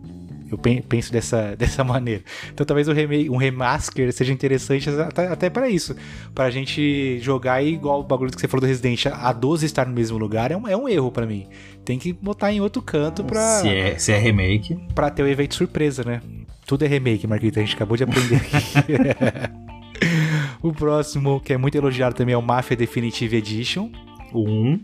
Eu 0.51 0.59
penso 0.59 1.11
dessa, 1.11 1.55
dessa 1.57 1.83
maneira. 1.83 2.23
Então 2.53 2.63
talvez 2.63 2.87
um, 2.87 2.93
remake, 2.93 3.27
um 3.27 3.37
remaster 3.37 4.13
seja 4.13 4.31
interessante 4.31 4.87
até, 4.87 5.27
até 5.27 5.49
para 5.49 5.67
isso. 5.67 5.95
Pra 6.35 6.51
gente 6.51 7.17
jogar 7.21 7.63
igual 7.63 8.01
o 8.01 8.03
bagulho 8.03 8.29
que 8.29 8.39
você 8.39 8.47
falou 8.47 8.61
do 8.61 8.67
Resident, 8.67 9.07
a 9.07 9.33
12 9.33 9.65
estar 9.65 9.87
no 9.87 9.95
mesmo 9.95 10.19
lugar 10.19 10.51
é 10.51 10.55
um, 10.55 10.67
é 10.67 10.77
um 10.77 10.87
erro 10.87 11.11
para 11.11 11.25
mim. 11.25 11.47
Tem 11.85 11.99
que 11.99 12.11
botar 12.11 12.51
em 12.51 12.59
outro 12.59 12.81
canto 12.81 13.23
pra. 13.23 13.59
Se 13.61 13.69
é, 13.69 13.97
se 13.97 14.11
é 14.11 14.17
remake. 14.17 14.75
Pra 14.95 15.09
ter 15.11 15.21
o 15.23 15.27
efeito 15.27 15.53
surpresa, 15.55 16.03
né? 16.03 16.21
Tudo 16.65 16.83
é 16.83 16.87
remake, 16.87 17.27
Marquita. 17.27 17.59
A 17.59 17.63
gente 17.63 17.75
acabou 17.75 17.95
de 17.95 18.03
aprender 18.03 18.37
aqui. 18.37 19.53
o 20.61 20.73
próximo, 20.73 21.39
que 21.39 21.53
é 21.53 21.57
muito 21.57 21.75
elogiado 21.75 22.15
também, 22.15 22.33
é 22.33 22.37
o 22.37 22.41
Mafia 22.41 22.75
Definitive 22.75 23.37
Edition. 23.37 23.91
O 24.33 24.49
1. 24.49 24.83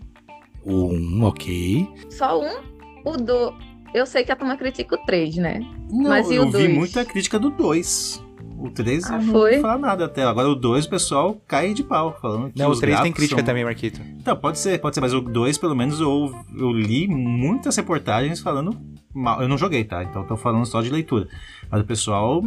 O 0.63 0.93
1, 0.93 1.23
ok. 1.23 1.87
Só 2.11 2.39
um? 2.39 2.61
O 3.03 3.17
do. 3.17 3.53
Eu 3.93 4.05
sei 4.05 4.23
que 4.23 4.31
a 4.31 4.35
turma 4.35 4.55
critica 4.55 4.95
o 4.95 5.05
3, 5.05 5.37
né? 5.37 5.59
Não, 5.89 6.09
Mas 6.11 6.29
e 6.29 6.35
eu 6.35 6.43
o 6.43 6.45
vi 6.45 6.51
dois? 6.51 6.73
muita 6.73 7.03
crítica 7.03 7.39
do 7.39 7.49
2. 7.49 8.23
O 8.61 8.69
3 8.69 9.03
Ah, 9.05 9.17
não 9.17 9.33
foi? 9.33 9.53
vou 9.53 9.61
falar 9.61 9.77
nada 9.79 10.05
até. 10.05 10.23
Agora 10.23 10.47
o 10.47 10.55
2 10.55 10.85
o 10.85 10.89
pessoal 10.89 11.35
cai 11.47 11.73
de 11.73 11.83
pau, 11.83 12.17
falando 12.21 12.51
que 12.51 12.59
Não, 12.59 12.67
o 12.67 12.71
os 12.71 12.79
3 12.79 12.99
tem 13.01 13.11
crítica 13.11 13.39
são- 13.39 13.45
também, 13.45 13.63
Marquito. 13.63 13.99
Então, 14.19 14.35
pode 14.35 14.59
ser, 14.59 14.79
pode 14.79 14.95
ser, 14.95 15.01
mas 15.01 15.13
o 15.13 15.21
2, 15.21 15.57
pelo 15.57 15.75
menos, 15.75 15.99
eu, 15.99 16.33
eu 16.57 16.71
li 16.71 17.07
muitas 17.07 17.75
reportagens 17.75 18.39
falando 18.39 18.77
mal. 19.13 19.41
Eu 19.41 19.47
não 19.49 19.57
joguei, 19.57 19.83
tá? 19.83 20.03
Então 20.03 20.23
tô 20.25 20.37
falando 20.37 20.65
só 20.65 20.81
de 20.81 20.89
leitura. 20.89 21.27
Mas 21.69 21.81
o 21.81 21.85
pessoal, 21.85 22.41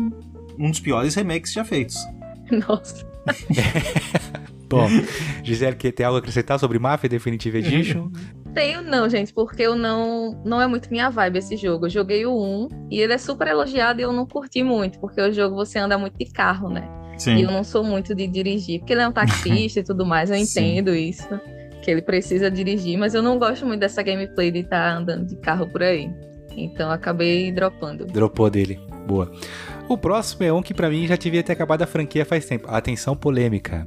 um 0.58 0.70
dos 0.70 0.80
piores 0.80 1.14
remakes 1.14 1.52
já 1.52 1.64
feitos. 1.64 1.96
Nossa. 2.68 3.04
Bom, 4.68 4.88
Gisele, 5.42 5.76
quer 5.76 5.92
ter 5.92 6.04
algo 6.04 6.16
a 6.16 6.18
acrescentar 6.20 6.58
sobre 6.58 6.78
Mafia 6.78 7.08
Definitive 7.08 7.58
Edition? 7.58 8.10
Tenho 8.54 8.82
não, 8.82 9.08
gente, 9.08 9.34
porque 9.34 9.62
eu 9.62 9.74
não 9.74 10.40
não 10.44 10.60
é 10.62 10.66
muito 10.66 10.88
minha 10.90 11.10
vibe 11.10 11.38
esse 11.38 11.56
jogo. 11.56 11.86
Eu 11.86 11.90
joguei 11.90 12.24
o 12.24 12.32
1 12.32 12.88
e 12.90 13.00
ele 13.00 13.12
é 13.12 13.18
super 13.18 13.48
elogiado 13.48 14.00
e 14.00 14.04
eu 14.04 14.12
não 14.12 14.24
curti 14.24 14.62
muito, 14.62 14.98
porque 15.00 15.20
o 15.20 15.32
jogo 15.32 15.56
você 15.56 15.78
anda 15.78 15.98
muito 15.98 16.16
de 16.16 16.26
carro, 16.26 16.68
né? 16.68 16.88
E 17.16 17.20
Sim. 17.20 17.42
eu 17.42 17.50
não 17.50 17.64
sou 17.64 17.82
muito 17.82 18.14
de 18.14 18.26
dirigir, 18.26 18.80
porque 18.80 18.92
ele 18.92 19.02
é 19.02 19.08
um 19.08 19.12
taxista 19.12 19.80
e 19.80 19.82
tudo 19.84 20.06
mais, 20.06 20.30
eu 20.30 20.36
Sim. 20.36 20.42
entendo 20.42 20.94
isso, 20.94 21.28
que 21.82 21.90
ele 21.90 22.02
precisa 22.02 22.50
dirigir, 22.50 22.96
mas 22.96 23.14
eu 23.14 23.22
não 23.22 23.38
gosto 23.38 23.66
muito 23.66 23.80
dessa 23.80 24.02
gameplay 24.02 24.50
de 24.50 24.60
estar 24.60 24.96
andando 24.96 25.26
de 25.26 25.36
carro 25.36 25.66
por 25.66 25.82
aí. 25.82 26.10
Então 26.56 26.90
acabei 26.90 27.50
dropando. 27.50 28.06
Dropou 28.06 28.48
dele. 28.48 28.80
Boa. 29.06 29.30
O 29.88 29.98
próximo 29.98 30.44
é 30.44 30.52
um 30.52 30.62
que 30.62 30.72
pra 30.72 30.88
mim 30.88 31.06
já 31.06 31.16
devia 31.16 31.42
ter 31.42 31.52
acabado 31.52 31.82
a 31.82 31.86
franquia 31.86 32.24
faz 32.24 32.46
tempo. 32.46 32.68
Atenção 32.68 33.16
polêmica. 33.16 33.86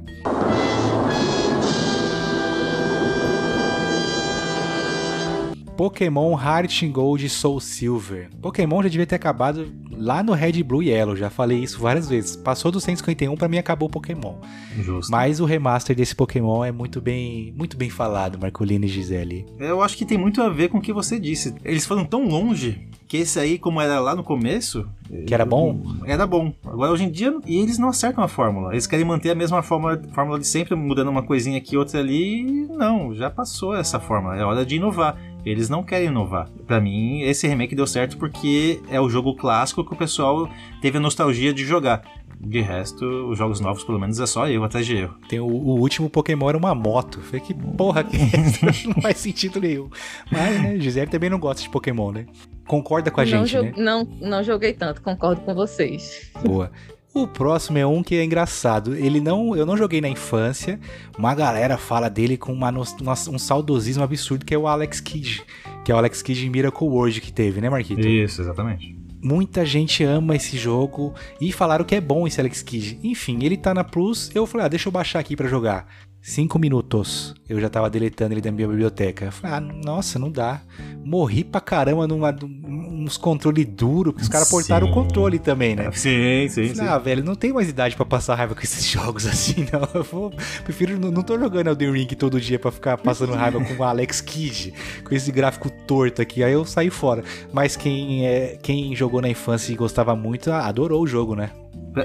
Pokémon 5.78 6.36
Heart 6.36 6.82
and 6.82 6.90
Gold 6.90 7.28
Soul 7.28 7.60
Silver. 7.60 8.28
Pokémon 8.42 8.82
já 8.82 8.88
devia 8.88 9.06
ter 9.06 9.14
acabado 9.14 9.72
lá 9.92 10.24
no 10.24 10.32
Red 10.32 10.60
Blue 10.64 10.82
e 10.82 10.88
Yellow, 10.88 11.14
já 11.14 11.30
falei 11.30 11.60
isso 11.60 11.78
várias 11.78 12.08
vezes. 12.08 12.34
Passou 12.34 12.72
do 12.72 12.80
151 12.80 13.36
pra 13.36 13.46
mim 13.46 13.58
acabou 13.58 13.86
o 13.86 13.90
Pokémon. 13.90 14.34
Justo. 14.76 15.08
Mas 15.08 15.38
o 15.38 15.44
remaster 15.44 15.94
desse 15.94 16.16
Pokémon 16.16 16.64
é 16.64 16.72
muito 16.72 17.00
bem, 17.00 17.54
muito 17.56 17.76
bem 17.76 17.90
falado, 17.90 18.40
Marcolino 18.40 18.86
e 18.86 18.88
Gisele. 18.88 19.46
Eu 19.56 19.80
acho 19.80 19.96
que 19.96 20.04
tem 20.04 20.18
muito 20.18 20.42
a 20.42 20.48
ver 20.48 20.68
com 20.68 20.78
o 20.78 20.82
que 20.82 20.92
você 20.92 21.20
disse. 21.20 21.54
Eles 21.64 21.86
foram 21.86 22.04
tão 22.04 22.26
longe 22.26 22.88
que 23.08 23.16
esse 23.16 23.40
aí, 23.40 23.58
como 23.58 23.80
era 23.80 23.98
lá 23.98 24.14
no 24.14 24.22
começo. 24.22 24.86
Que 25.26 25.32
era 25.32 25.46
bom? 25.46 25.80
Era 26.04 26.26
bom. 26.26 26.52
Agora, 26.62 26.92
hoje 26.92 27.04
em 27.04 27.10
dia, 27.10 27.34
e 27.46 27.56
eles 27.56 27.78
não 27.78 27.88
acertam 27.88 28.22
a 28.22 28.28
fórmula. 28.28 28.72
Eles 28.72 28.86
querem 28.86 29.04
manter 29.04 29.30
a 29.30 29.34
mesma 29.34 29.62
fórmula, 29.62 30.00
fórmula 30.12 30.38
de 30.38 30.46
sempre, 30.46 30.74
mudando 30.74 31.08
uma 31.08 31.22
coisinha 31.22 31.56
aqui, 31.56 31.74
outra 31.74 32.00
ali. 32.00 32.68
Não, 32.68 33.14
já 33.14 33.30
passou 33.30 33.74
essa 33.74 33.98
fórmula. 33.98 34.36
É 34.36 34.44
hora 34.44 34.66
de 34.66 34.76
inovar. 34.76 35.18
Eles 35.42 35.70
não 35.70 35.82
querem 35.82 36.08
inovar. 36.08 36.50
Pra 36.66 36.78
mim, 36.80 37.22
esse 37.22 37.48
remake 37.48 37.74
deu 37.74 37.86
certo 37.86 38.18
porque 38.18 38.82
é 38.90 39.00
o 39.00 39.08
jogo 39.08 39.34
clássico 39.34 39.82
que 39.82 39.94
o 39.94 39.96
pessoal 39.96 40.46
teve 40.82 40.98
a 40.98 41.00
nostalgia 41.00 41.54
de 41.54 41.64
jogar. 41.64 42.02
De 42.40 42.60
resto, 42.60 43.04
os 43.04 43.36
jogos 43.36 43.58
novos, 43.58 43.82
pelo 43.82 43.98
menos, 43.98 44.20
é 44.20 44.26
só 44.26 44.46
erro 44.46 44.64
atrás 44.64 44.86
de 44.86 44.96
erro. 44.96 45.14
Tem 45.28 45.40
o, 45.40 45.46
o 45.46 45.80
último 45.80 46.08
Pokémon 46.08 46.48
era 46.48 46.58
uma 46.58 46.74
moto. 46.74 47.20
Falei, 47.20 47.40
que 47.40 47.54
porra 47.54 48.04
que 48.04 48.16
é 48.16 48.40
essa? 48.40 48.66
Não 48.88 49.02
faz 49.02 49.16
sentido 49.16 49.60
nenhum. 49.60 49.88
Mas, 50.30 50.62
né, 50.62 50.78
Gisele 50.78 51.10
também 51.10 51.30
não 51.30 51.38
gosta 51.38 51.62
de 51.62 51.68
Pokémon, 51.68 52.12
né? 52.12 52.26
Concorda 52.68 53.10
com 53.10 53.20
a 53.20 53.24
não, 53.24 53.46
gente, 53.46 53.62
né? 53.62 53.72
não, 53.76 54.04
não 54.20 54.44
joguei 54.44 54.72
tanto, 54.72 55.02
concordo 55.02 55.40
com 55.40 55.54
vocês. 55.54 56.30
Boa. 56.44 56.70
O 57.14 57.26
próximo 57.26 57.78
é 57.78 57.86
um 57.86 58.02
que 58.02 58.14
é 58.14 58.22
engraçado. 58.22 58.94
Ele 58.94 59.20
não, 59.20 59.56
eu 59.56 59.66
não 59.66 59.76
joguei 59.76 60.00
na 60.00 60.08
infância. 60.08 60.78
Uma 61.18 61.34
galera 61.34 61.76
fala 61.76 62.08
dele 62.08 62.36
com 62.36 62.52
uma 62.52 62.70
um 62.70 63.38
saudosismo 63.38 64.04
absurdo 64.04 64.44
que 64.44 64.54
é 64.54 64.58
o 64.58 64.68
Alex 64.68 65.00
Kidd, 65.00 65.42
que 65.84 65.90
é 65.90 65.94
o 65.94 65.98
Alex 65.98 66.22
Kidd 66.22 66.46
em 66.46 66.50
Miracle 66.50 66.86
World 66.86 67.20
que 67.20 67.32
teve, 67.32 67.60
né, 67.60 67.70
Marquito? 67.70 68.06
Isso, 68.06 68.42
exatamente. 68.42 68.96
Muita 69.20 69.66
gente 69.66 70.04
ama 70.04 70.36
esse 70.36 70.56
jogo 70.56 71.12
e 71.40 71.50
falaram 71.50 71.84
que 71.84 71.96
é 71.96 72.00
bom 72.00 72.26
esse 72.26 72.40
Alex 72.40 72.62
Kidd. 72.62 73.00
Enfim, 73.02 73.42
ele 73.42 73.56
tá 73.56 73.74
na 73.74 73.82
Plus. 73.82 74.30
Eu 74.32 74.46
falei, 74.46 74.66
ah, 74.66 74.68
deixa 74.68 74.88
eu 74.88 74.92
baixar 74.92 75.18
aqui 75.18 75.34
pra 75.34 75.48
jogar. 75.48 75.88
Cinco 76.20 76.58
minutos. 76.58 77.34
Eu 77.48 77.58
já 77.60 77.70
tava 77.70 77.88
deletando 77.88 78.34
ele 78.34 78.40
da 78.42 78.50
minha 78.52 78.68
biblioteca. 78.68 79.26
Eu 79.26 79.32
falei, 79.32 79.56
ah, 79.56 79.60
nossa, 79.60 80.18
não 80.18 80.30
dá. 80.30 80.60
Morri 81.02 81.42
pra 81.42 81.60
caramba 81.60 82.06
numa, 82.06 82.30
num- 82.30 83.04
uns 83.04 83.16
controle 83.16 83.64
duro, 83.64 84.12
porque 84.12 84.24
os 84.24 84.28
caras 84.28 84.50
portaram 84.50 84.88
o 84.88 84.92
controle 84.92 85.38
também, 85.38 85.74
né? 85.74 85.90
Sim, 85.92 86.46
sim. 86.50 86.74
Falei, 86.74 86.90
ah, 86.92 86.98
velho, 86.98 87.24
não 87.24 87.34
tenho 87.34 87.54
mais 87.54 87.68
idade 87.70 87.96
pra 87.96 88.04
passar 88.04 88.34
raiva 88.34 88.54
com 88.54 88.60
esses 88.60 88.84
jogos 88.90 89.24
assim, 89.26 89.66
não. 89.72 89.88
Eu 89.94 90.02
vou, 90.04 90.30
prefiro, 90.64 90.98
não, 91.00 91.10
não 91.10 91.22
tô 91.22 91.38
jogando 91.38 91.68
Elden 91.68 91.92
Ring 91.92 92.08
todo 92.08 92.38
dia 92.38 92.58
pra 92.58 92.70
ficar 92.70 92.98
passando 92.98 93.32
raiva 93.32 93.64
com 93.64 93.74
o 93.74 93.82
Alex 93.82 94.20
Kidd, 94.20 94.74
com 95.04 95.14
esse 95.14 95.32
gráfico 95.32 95.70
torto 95.70 96.20
aqui. 96.20 96.44
Aí 96.44 96.52
eu 96.52 96.64
saí 96.66 96.90
fora. 96.90 97.24
Mas 97.52 97.74
quem, 97.74 98.26
é, 98.26 98.58
quem 98.62 98.94
jogou 98.94 99.22
na 99.22 99.30
infância 99.30 99.72
e 99.72 99.76
gostava 99.76 100.14
muito, 100.14 100.50
ah, 100.50 100.66
adorou 100.66 101.02
o 101.02 101.06
jogo, 101.06 101.34
né? 101.34 101.50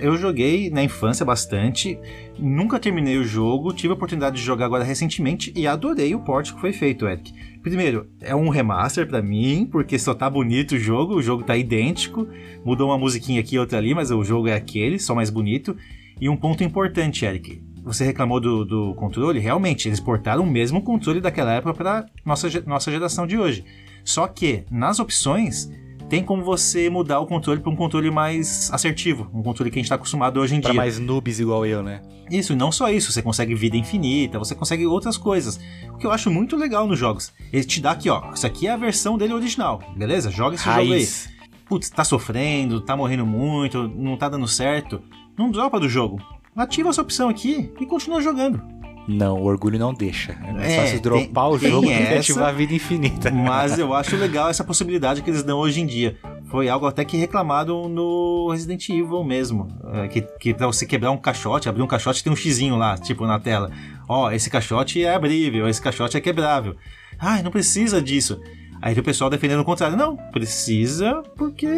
Eu 0.02 0.18
joguei 0.18 0.70
na 0.70 0.84
infância 0.84 1.26
bastante, 1.26 1.98
nunca 2.38 2.80
terminei 2.80 3.18
o 3.18 3.24
jogo, 3.24 3.74
tive 3.74 3.92
a 3.92 3.96
oportunidade 3.96 4.38
de 4.38 4.42
jogar 4.42 4.66
agora 4.66 4.84
recentemente 4.84 5.52
e 5.56 5.68
adorei 5.68 6.14
o 6.16 6.20
port 6.20 6.54
que 6.54 6.62
foi 6.62 6.74
feito, 6.74 7.08
Eric. 7.08 7.34
Primeiro, 7.62 8.08
é 8.22 8.36
um 8.36 8.50
remaster 8.50 9.08
pra 9.08 9.22
mim, 9.22 9.68
porque 9.72 9.98
só 9.98 10.14
tá 10.14 10.30
bonito 10.30 10.76
o 10.76 10.80
jogo, 10.80 11.16
o 11.16 11.22
jogo 11.22 11.44
tá 11.44 11.56
idêntico, 11.56 12.28
mudou 12.64 12.90
uma 12.90 12.98
musiquinha 12.98 13.40
aqui 13.40 13.56
e 13.56 13.60
outra 13.60 13.78
ali, 13.78 13.94
mas 13.94 14.12
o 14.12 14.24
jogo 14.24 14.48
é 14.48 14.54
aquele, 14.54 15.00
só 15.00 15.16
mais 15.16 15.30
bonito. 15.30 15.76
E 16.20 16.30
um 16.30 16.38
ponto 16.38 16.64
importante, 16.64 17.26
Eric, 17.26 17.62
você 17.84 18.06
reclamou 18.06 18.40
do, 18.40 18.64
do 18.64 18.94
controle, 18.96 19.40
realmente, 19.40 19.90
eles 19.90 20.00
portaram 20.00 20.44
o 20.44 20.50
mesmo 20.50 20.82
controle 20.82 21.20
daquela 21.20 21.54
época 21.54 21.74
pra 21.74 22.06
nossa, 22.26 22.48
nossa 22.66 22.92
geração 22.92 23.28
de 23.28 23.38
hoje. 23.38 23.66
Só 24.04 24.28
que, 24.28 24.64
nas 24.70 25.00
opções, 25.00 25.70
tem 26.14 26.24
como 26.24 26.44
você 26.44 26.92
mudar 26.92 27.20
o 27.22 27.26
controle 27.26 27.60
para 27.60 27.72
um 27.72 27.76
controle 27.76 28.12
mais 28.12 28.72
assertivo, 28.72 29.28
um 29.34 29.42
controle 29.42 29.72
que 29.72 29.80
a 29.80 29.80
gente 29.80 29.86
está 29.86 29.96
acostumado 29.96 30.40
hoje 30.40 30.54
em 30.56 30.62
Pra 30.62 30.70
dia. 30.70 30.78
mais 30.78 31.00
noobs 31.00 31.40
igual 31.40 31.66
eu, 31.66 31.82
né? 31.82 32.04
Isso, 32.30 32.54
e 32.54 32.56
não 32.56 32.72
só 32.72 32.88
isso, 32.92 33.12
você 33.12 33.20
consegue 33.20 33.56
vida 33.56 33.76
infinita, 33.76 34.38
você 34.38 34.54
consegue 34.54 34.86
outras 34.86 35.18
coisas. 35.18 35.60
O 35.92 35.98
que 35.98 36.06
eu 36.06 36.12
acho 36.12 36.30
muito 36.30 36.56
legal 36.56 36.86
nos 36.86 37.00
jogos. 37.00 37.34
Ele 37.52 37.64
te 37.64 37.82
dá 37.82 37.92
aqui, 37.94 38.12
ó, 38.12 38.32
isso 38.32 38.46
aqui 38.46 38.68
é 38.68 38.72
a 38.74 38.78
versão 38.78 39.18
dele 39.18 39.34
original, 39.34 39.82
beleza? 39.98 40.30
Joga 40.30 40.54
esse 40.54 40.66
jogo 40.66 40.78
aí. 40.80 40.90
Raiz. 40.90 41.30
Putz, 41.66 41.90
tá 41.90 42.04
sofrendo, 42.04 42.80
tá 42.80 42.96
morrendo 42.96 43.26
muito, 43.26 43.88
não 43.88 44.16
tá 44.16 44.30
dando 44.30 44.48
certo. 44.48 45.02
Não 45.36 45.50
dropa 45.50 45.80
do 45.80 45.90
jogo. 45.90 46.22
Ativa 46.56 46.90
essa 46.90 47.02
opção 47.02 47.28
aqui 47.28 47.72
e 47.82 47.86
continua 47.88 48.22
jogando. 48.22 48.62
Não, 49.08 49.38
o 49.38 49.44
orgulho 49.46 49.78
não 49.78 49.94
deixa. 49.94 50.32
É 50.48 50.52
mais 50.54 50.72
É, 50.72 50.78
fácil 50.82 51.02
dropar 51.02 51.46
tem- 51.50 51.54
o 51.54 51.58
jogo 51.58 51.82
do 51.88 51.88
que 51.88 52.14
ativar 52.14 52.50
a 52.50 52.52
vida 52.54 52.74
infinita. 52.74 53.30
Mas 53.32 53.78
eu 53.78 53.94
acho 53.96 54.16
legal 54.16 54.50
essa 54.50 54.64
possibilidade 54.64 55.22
que 55.22 55.30
eles 55.30 55.44
dão 55.44 55.60
hoje 55.60 55.82
em 55.82 55.86
dia. 55.86 56.18
Foi 56.46 56.70
algo 56.70 56.86
até 56.86 57.04
que 57.04 57.18
reclamado 57.18 57.90
no 57.90 58.50
Resident 58.52 58.88
Evil 58.90 59.24
mesmo. 59.24 59.68
é, 59.94 60.08
Que, 60.08 60.22
que 60.22 60.54
pra 60.54 60.68
você 60.68 60.86
quebrar 60.86 61.12
um 61.12 61.18
caixote, 61.18 61.68
abrir 61.68 61.82
um 61.82 61.88
caixote 61.88 62.24
tem 62.24 62.32
um 62.32 62.36
xizinho 62.36 62.76
lá, 62.78 62.98
tipo, 62.98 63.26
na 63.26 63.40
tela. 63.40 63.72
Ó, 64.08 64.32
esse 64.32 64.50
caixote 64.50 65.04
é 65.04 65.14
abrível, 65.16 65.68
esse 65.68 65.82
caixote 65.82 66.16
é 66.16 66.22
quebrável. 66.22 66.76
Ai, 67.20 67.42
não 67.44 67.52
precisa 67.52 68.02
disso. 68.02 68.40
Aí 68.84 68.94
o 69.00 69.02
pessoal 69.04 69.30
defendendo 69.30 69.62
o 69.62 69.64
contrário. 69.64 69.96
Não, 69.96 70.18
precisa 70.18 71.24
porque 71.38 71.70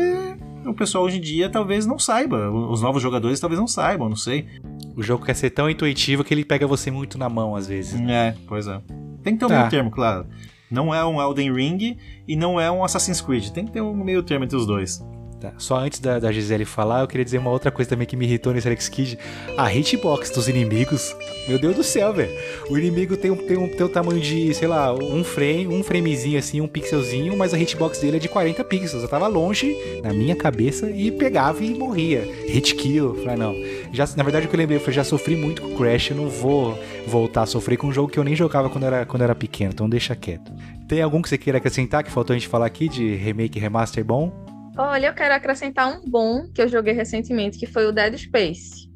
o 0.66 0.74
pessoal 0.74 1.04
hoje 1.04 1.20
em 1.20 1.22
dia 1.22 1.48
talvez 1.48 1.86
não 1.86 2.00
saiba. 2.00 2.50
Os 2.50 2.82
novos 2.82 3.00
jogadores 3.04 3.40
talvez 3.40 3.60
não 3.60 3.68
saibam, 3.68 4.10
não 4.10 4.16
sei. 4.16 4.48
O 4.96 5.04
jogo 5.04 5.24
quer 5.24 5.36
ser 5.36 5.52
tão 5.52 5.70
intuitivo 5.70 6.24
que 6.24 6.34
ele 6.34 6.44
pega 6.44 6.66
você 6.66 6.90
muito 6.90 7.16
na 7.16 7.30
mão 7.30 7.56
às 7.56 7.68
vezes. 7.68 8.02
É, 8.10 8.36
pois 8.48 8.66
é. 8.68 8.82
Tem 9.22 9.34
que 9.34 9.40
ter 9.40 9.46
um 9.46 9.50
Tá. 9.50 9.58
meio 9.60 9.70
termo, 9.70 9.92
claro. 9.92 10.26
Não 10.72 10.94
é 10.96 11.06
um 11.06 11.22
Elden 11.22 11.54
Ring 11.54 11.96
e 12.28 12.36
não 12.36 12.60
é 12.60 12.72
um 12.72 12.84
Assassin's 12.84 13.22
Creed. 13.22 13.50
Tem 13.52 13.66
que 13.66 13.72
ter 13.72 13.82
um 13.82 13.94
meio 13.96 14.24
termo 14.24 14.44
entre 14.44 14.58
os 14.58 14.66
dois. 14.66 15.06
Só 15.58 15.78
antes 15.78 16.00
da, 16.00 16.20
da 16.20 16.32
Gisele 16.32 16.66
falar, 16.66 17.02
eu 17.02 17.08
queria 17.08 17.24
dizer 17.24 17.38
uma 17.38 17.50
outra 17.50 17.72
coisa 17.72 17.90
também 17.90 18.08
que 18.08 18.16
me 18.16 18.26
irritou 18.26 18.54
nesse 18.54 18.68
Alex 18.68 18.90
Kidd. 18.90 19.18
A 19.58 19.74
hitbox 19.74 20.30
dos 20.32 20.48
inimigos. 20.48 21.16
Meu 21.48 21.60
Deus 21.60 21.76
do 21.76 21.84
céu, 21.84 22.14
velho. 22.14 22.32
O 22.70 22.78
inimigo 22.78 23.16
tem 23.18 23.32
um, 23.32 23.36
tem, 23.36 23.58
um, 23.58 23.68
tem 23.68 23.86
um 23.86 23.90
tamanho 23.90 24.20
de, 24.20 24.54
sei 24.54 24.68
lá, 24.68 24.94
um 24.94 25.24
frame, 25.24 25.68
um 25.68 25.84
framezinho 25.84 26.40
assim, 26.40 26.62
um 26.62 26.68
pixelzinho, 26.68 27.36
mas 27.38 27.54
a 27.54 27.60
hitbox 27.60 28.00
dele 28.00 28.18
é 28.18 28.20
de 28.20 28.30
40 28.30 28.64
pixels. 28.64 29.04
Eu 29.04 29.10
tava 29.10 29.28
longe, 29.28 29.76
na 30.04 30.14
minha 30.14 30.36
cabeça, 30.36 30.90
e 30.90 31.12
pegava 31.12 31.64
e 31.64 31.74
morria. 31.76 32.22
Hit 32.48 32.76
kill. 32.76 33.16
Falei, 33.24 33.38
não. 33.38 33.56
Já, 33.94 34.08
na 34.16 34.24
verdade, 34.24 34.46
o 34.46 34.50
que 34.50 34.56
eu 34.56 34.60
lembrei 34.60 34.80
foi 34.80 34.92
já 34.92 35.04
sofri 35.04 35.36
muito 35.36 35.62
com 35.62 35.76
Crash, 35.76 36.12
eu 36.12 36.18
não 36.18 36.30
vou 36.30 36.78
voltar 37.08 37.44
a 37.44 37.46
sofrer 37.46 37.78
com 37.78 37.88
um 37.88 37.92
jogo 37.92 38.12
que 38.12 38.20
eu 38.20 38.24
nem 38.24 38.36
jogava 38.36 38.70
quando 38.70 38.86
era, 38.86 39.06
quando 39.06 39.22
era 39.22 39.36
pequeno, 39.36 39.72
então 39.72 39.88
deixa 39.88 40.16
quieto. 40.16 40.52
Tem 40.88 41.02
algum 41.02 41.22
que 41.22 41.30
você 41.30 41.38
queira 41.38 41.58
acrescentar 41.58 42.04
que 42.04 42.12
faltou 42.12 42.34
a 42.34 42.38
gente 42.38 42.48
falar 42.48 42.66
aqui 42.66 42.88
de 42.88 43.16
remake 43.16 43.60
remaster 43.60 44.04
bom? 44.04 44.45
Olha, 44.78 45.08
eu 45.08 45.14
quero 45.14 45.34
acrescentar 45.34 45.88
um 45.88 46.02
bom 46.10 46.48
que 46.54 46.62
eu 46.62 46.68
joguei 46.68 46.94
recentemente, 46.94 47.58
que 47.58 47.66
foi 47.66 47.86
o 47.86 47.94
Dead 47.94 48.18
Space, 48.18 48.90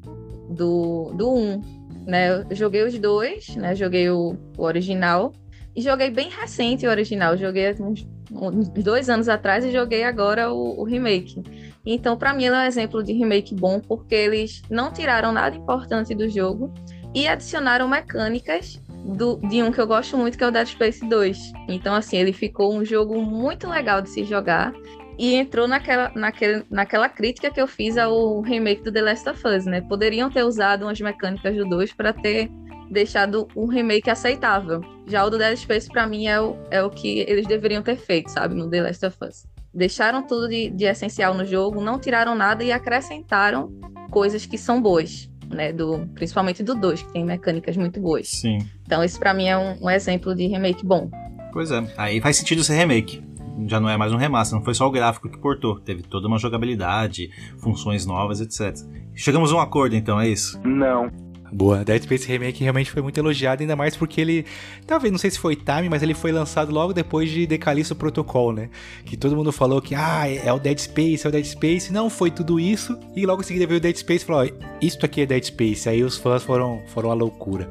do, 0.50 1.12
do 1.14 1.32
1. 1.34 1.80
Né? 2.06 2.44
Eu 2.50 2.56
joguei 2.56 2.82
os 2.82 2.98
dois, 2.98 3.56
né? 3.56 3.74
Joguei 3.74 4.10
o, 4.10 4.36
o 4.58 4.62
original 4.62 5.32
e 5.74 5.80
joguei 5.80 6.10
bem 6.10 6.28
recente 6.28 6.86
o 6.86 6.90
original. 6.90 7.36
Joguei 7.36 7.72
uns, 7.80 8.06
uns 8.30 8.68
dois 8.68 9.08
anos 9.08 9.28
atrás 9.28 9.64
e 9.64 9.70
joguei 9.70 10.04
agora 10.04 10.52
o, 10.52 10.80
o 10.80 10.84
remake. 10.84 11.42
Então, 11.84 12.16
para 12.16 12.34
mim, 12.34 12.44
ele 12.44 12.56
é 12.56 12.58
um 12.58 12.64
exemplo 12.64 13.02
de 13.02 13.12
remake 13.12 13.54
bom, 13.54 13.80
porque 13.80 14.14
eles 14.14 14.62
não 14.68 14.92
tiraram 14.92 15.32
nada 15.32 15.56
importante 15.56 16.14
do 16.14 16.28
jogo 16.28 16.72
e 17.14 17.26
adicionaram 17.26 17.88
mecânicas 17.88 18.80
do, 19.04 19.36
de 19.48 19.62
um 19.62 19.72
que 19.72 19.80
eu 19.80 19.86
gosto 19.86 20.16
muito, 20.16 20.36
que 20.36 20.44
é 20.44 20.46
o 20.46 20.50
Dead 20.50 20.66
Space 20.66 21.06
2. 21.06 21.52
Então, 21.68 21.94
assim, 21.94 22.18
ele 22.18 22.32
ficou 22.32 22.74
um 22.74 22.84
jogo 22.84 23.20
muito 23.22 23.68
legal 23.68 24.02
de 24.02 24.10
se 24.10 24.24
jogar. 24.24 24.72
E 25.20 25.34
entrou 25.34 25.68
naquela, 25.68 26.10
naquele, 26.14 26.64
naquela 26.70 27.06
crítica 27.06 27.50
que 27.50 27.60
eu 27.60 27.66
fiz 27.66 27.98
ao 27.98 28.40
remake 28.40 28.82
do 28.82 28.90
The 28.90 29.02
Last 29.02 29.28
of 29.28 29.46
Us, 29.46 29.66
né? 29.66 29.82
Poderiam 29.82 30.30
ter 30.30 30.44
usado 30.44 30.86
umas 30.86 30.98
mecânicas 30.98 31.54
do 31.54 31.68
2 31.68 31.92
para 31.92 32.14
ter 32.14 32.50
deixado 32.90 33.46
um 33.54 33.66
remake 33.66 34.08
aceitável. 34.08 34.80
Já 35.06 35.22
o 35.22 35.28
do 35.28 35.36
Dead 35.36 35.58
Space, 35.58 35.90
para 35.90 36.06
mim, 36.06 36.26
é 36.26 36.40
o, 36.40 36.56
é 36.70 36.82
o 36.82 36.88
que 36.88 37.18
eles 37.28 37.46
deveriam 37.46 37.82
ter 37.82 37.96
feito, 37.96 38.30
sabe? 38.30 38.54
No 38.54 38.70
The 38.70 38.80
Last 38.80 39.04
of 39.04 39.18
Us. 39.22 39.46
Deixaram 39.74 40.26
tudo 40.26 40.48
de, 40.48 40.70
de 40.70 40.86
essencial 40.86 41.34
no 41.34 41.44
jogo, 41.44 41.82
não 41.82 41.98
tiraram 41.98 42.34
nada 42.34 42.64
e 42.64 42.72
acrescentaram 42.72 43.70
coisas 44.10 44.46
que 44.46 44.56
são 44.56 44.80
boas, 44.80 45.28
né? 45.50 45.70
Do, 45.70 46.08
principalmente 46.14 46.62
do 46.62 46.74
2, 46.74 47.02
que 47.02 47.12
tem 47.12 47.26
mecânicas 47.26 47.76
muito 47.76 48.00
boas. 48.00 48.26
Sim. 48.26 48.56
Então, 48.86 49.04
esse 49.04 49.18
para 49.18 49.34
mim 49.34 49.48
é 49.48 49.58
um, 49.58 49.84
um 49.84 49.90
exemplo 49.90 50.34
de 50.34 50.46
remake 50.46 50.82
bom. 50.82 51.10
Pois 51.52 51.70
é. 51.70 51.84
Aí 51.98 52.22
faz 52.22 52.38
sentido 52.38 52.64
ser 52.64 52.72
remake 52.76 53.28
já 53.66 53.80
não 53.80 53.88
é 53.88 53.96
mais 53.96 54.12
um 54.12 54.16
remaster, 54.16 54.58
não 54.58 54.64
foi 54.64 54.74
só 54.74 54.86
o 54.86 54.90
gráfico 54.90 55.28
que 55.28 55.38
portou, 55.38 55.78
teve 55.80 56.02
toda 56.02 56.28
uma 56.28 56.38
jogabilidade, 56.38 57.30
funções 57.58 58.06
novas, 58.06 58.40
etc. 58.40 58.76
Chegamos 59.14 59.52
a 59.52 59.56
um 59.56 59.60
acordo 59.60 59.96
então, 59.96 60.20
é 60.20 60.28
isso? 60.28 60.60
Não. 60.64 61.10
Boa, 61.52 61.84
Dead 61.84 62.02
Space 62.02 62.28
Remake 62.28 62.62
realmente 62.62 62.90
foi 62.90 63.02
muito 63.02 63.18
elogiado, 63.18 63.60
ainda 63.60 63.74
mais 63.74 63.96
porque 63.96 64.20
ele, 64.20 64.46
talvez, 64.86 65.10
não 65.10 65.18
sei 65.18 65.30
se 65.30 65.38
foi 65.38 65.56
time, 65.56 65.88
mas 65.88 66.02
ele 66.02 66.14
foi 66.14 66.30
lançado 66.30 66.72
logo 66.72 66.92
depois 66.92 67.28
de 67.28 67.44
Decalisto 67.44 67.94
Protocol, 67.96 68.52
né? 68.52 68.70
Que 69.04 69.16
todo 69.16 69.36
mundo 69.36 69.50
falou 69.50 69.82
que, 69.82 69.94
ah, 69.94 70.28
é 70.28 70.52
o 70.52 70.60
Dead 70.60 70.78
Space, 70.78 71.26
é 71.26 71.28
o 71.28 71.32
Dead 71.32 71.44
Space, 71.44 71.92
não 71.92 72.08
foi 72.08 72.30
tudo 72.30 72.60
isso, 72.60 72.96
e 73.16 73.26
logo 73.26 73.42
em 73.42 73.44
seguida 73.44 73.66
veio 73.66 73.78
o 73.78 73.80
Dead 73.80 73.96
Space 73.96 74.22
e 74.22 74.26
falou, 74.26 74.44
ó, 74.44 74.48
isto 74.80 75.04
aqui 75.04 75.22
é 75.22 75.26
Dead 75.26 75.42
Space, 75.42 75.88
aí 75.88 76.04
os 76.04 76.16
fãs 76.16 76.44
foram, 76.44 76.82
foram 76.86 77.10
à 77.10 77.14
loucura. 77.14 77.68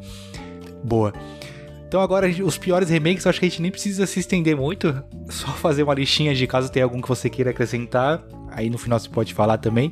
Boa. 0.83 1.13
Então 1.89 2.01
agora 2.01 2.29
os 2.43 2.55
piores 2.55 2.87
remakes, 2.87 3.25
eu 3.25 3.31
acho 3.31 3.39
que 3.39 3.47
a 3.47 3.49
gente 3.49 3.63
nem 3.63 3.71
precisa 3.71 4.05
se 4.05 4.19
estender 4.19 4.55
muito, 4.55 5.03
só 5.27 5.47
fazer 5.47 5.81
uma 5.81 5.95
listinha 5.95 6.35
de 6.35 6.45
caso 6.45 6.71
tenha 6.71 6.85
algum 6.85 7.01
que 7.01 7.09
você 7.09 7.31
queira 7.31 7.49
acrescentar, 7.49 8.23
aí 8.51 8.69
no 8.69 8.77
final 8.77 8.99
você 8.99 9.09
pode 9.09 9.33
falar 9.33 9.57
também. 9.57 9.91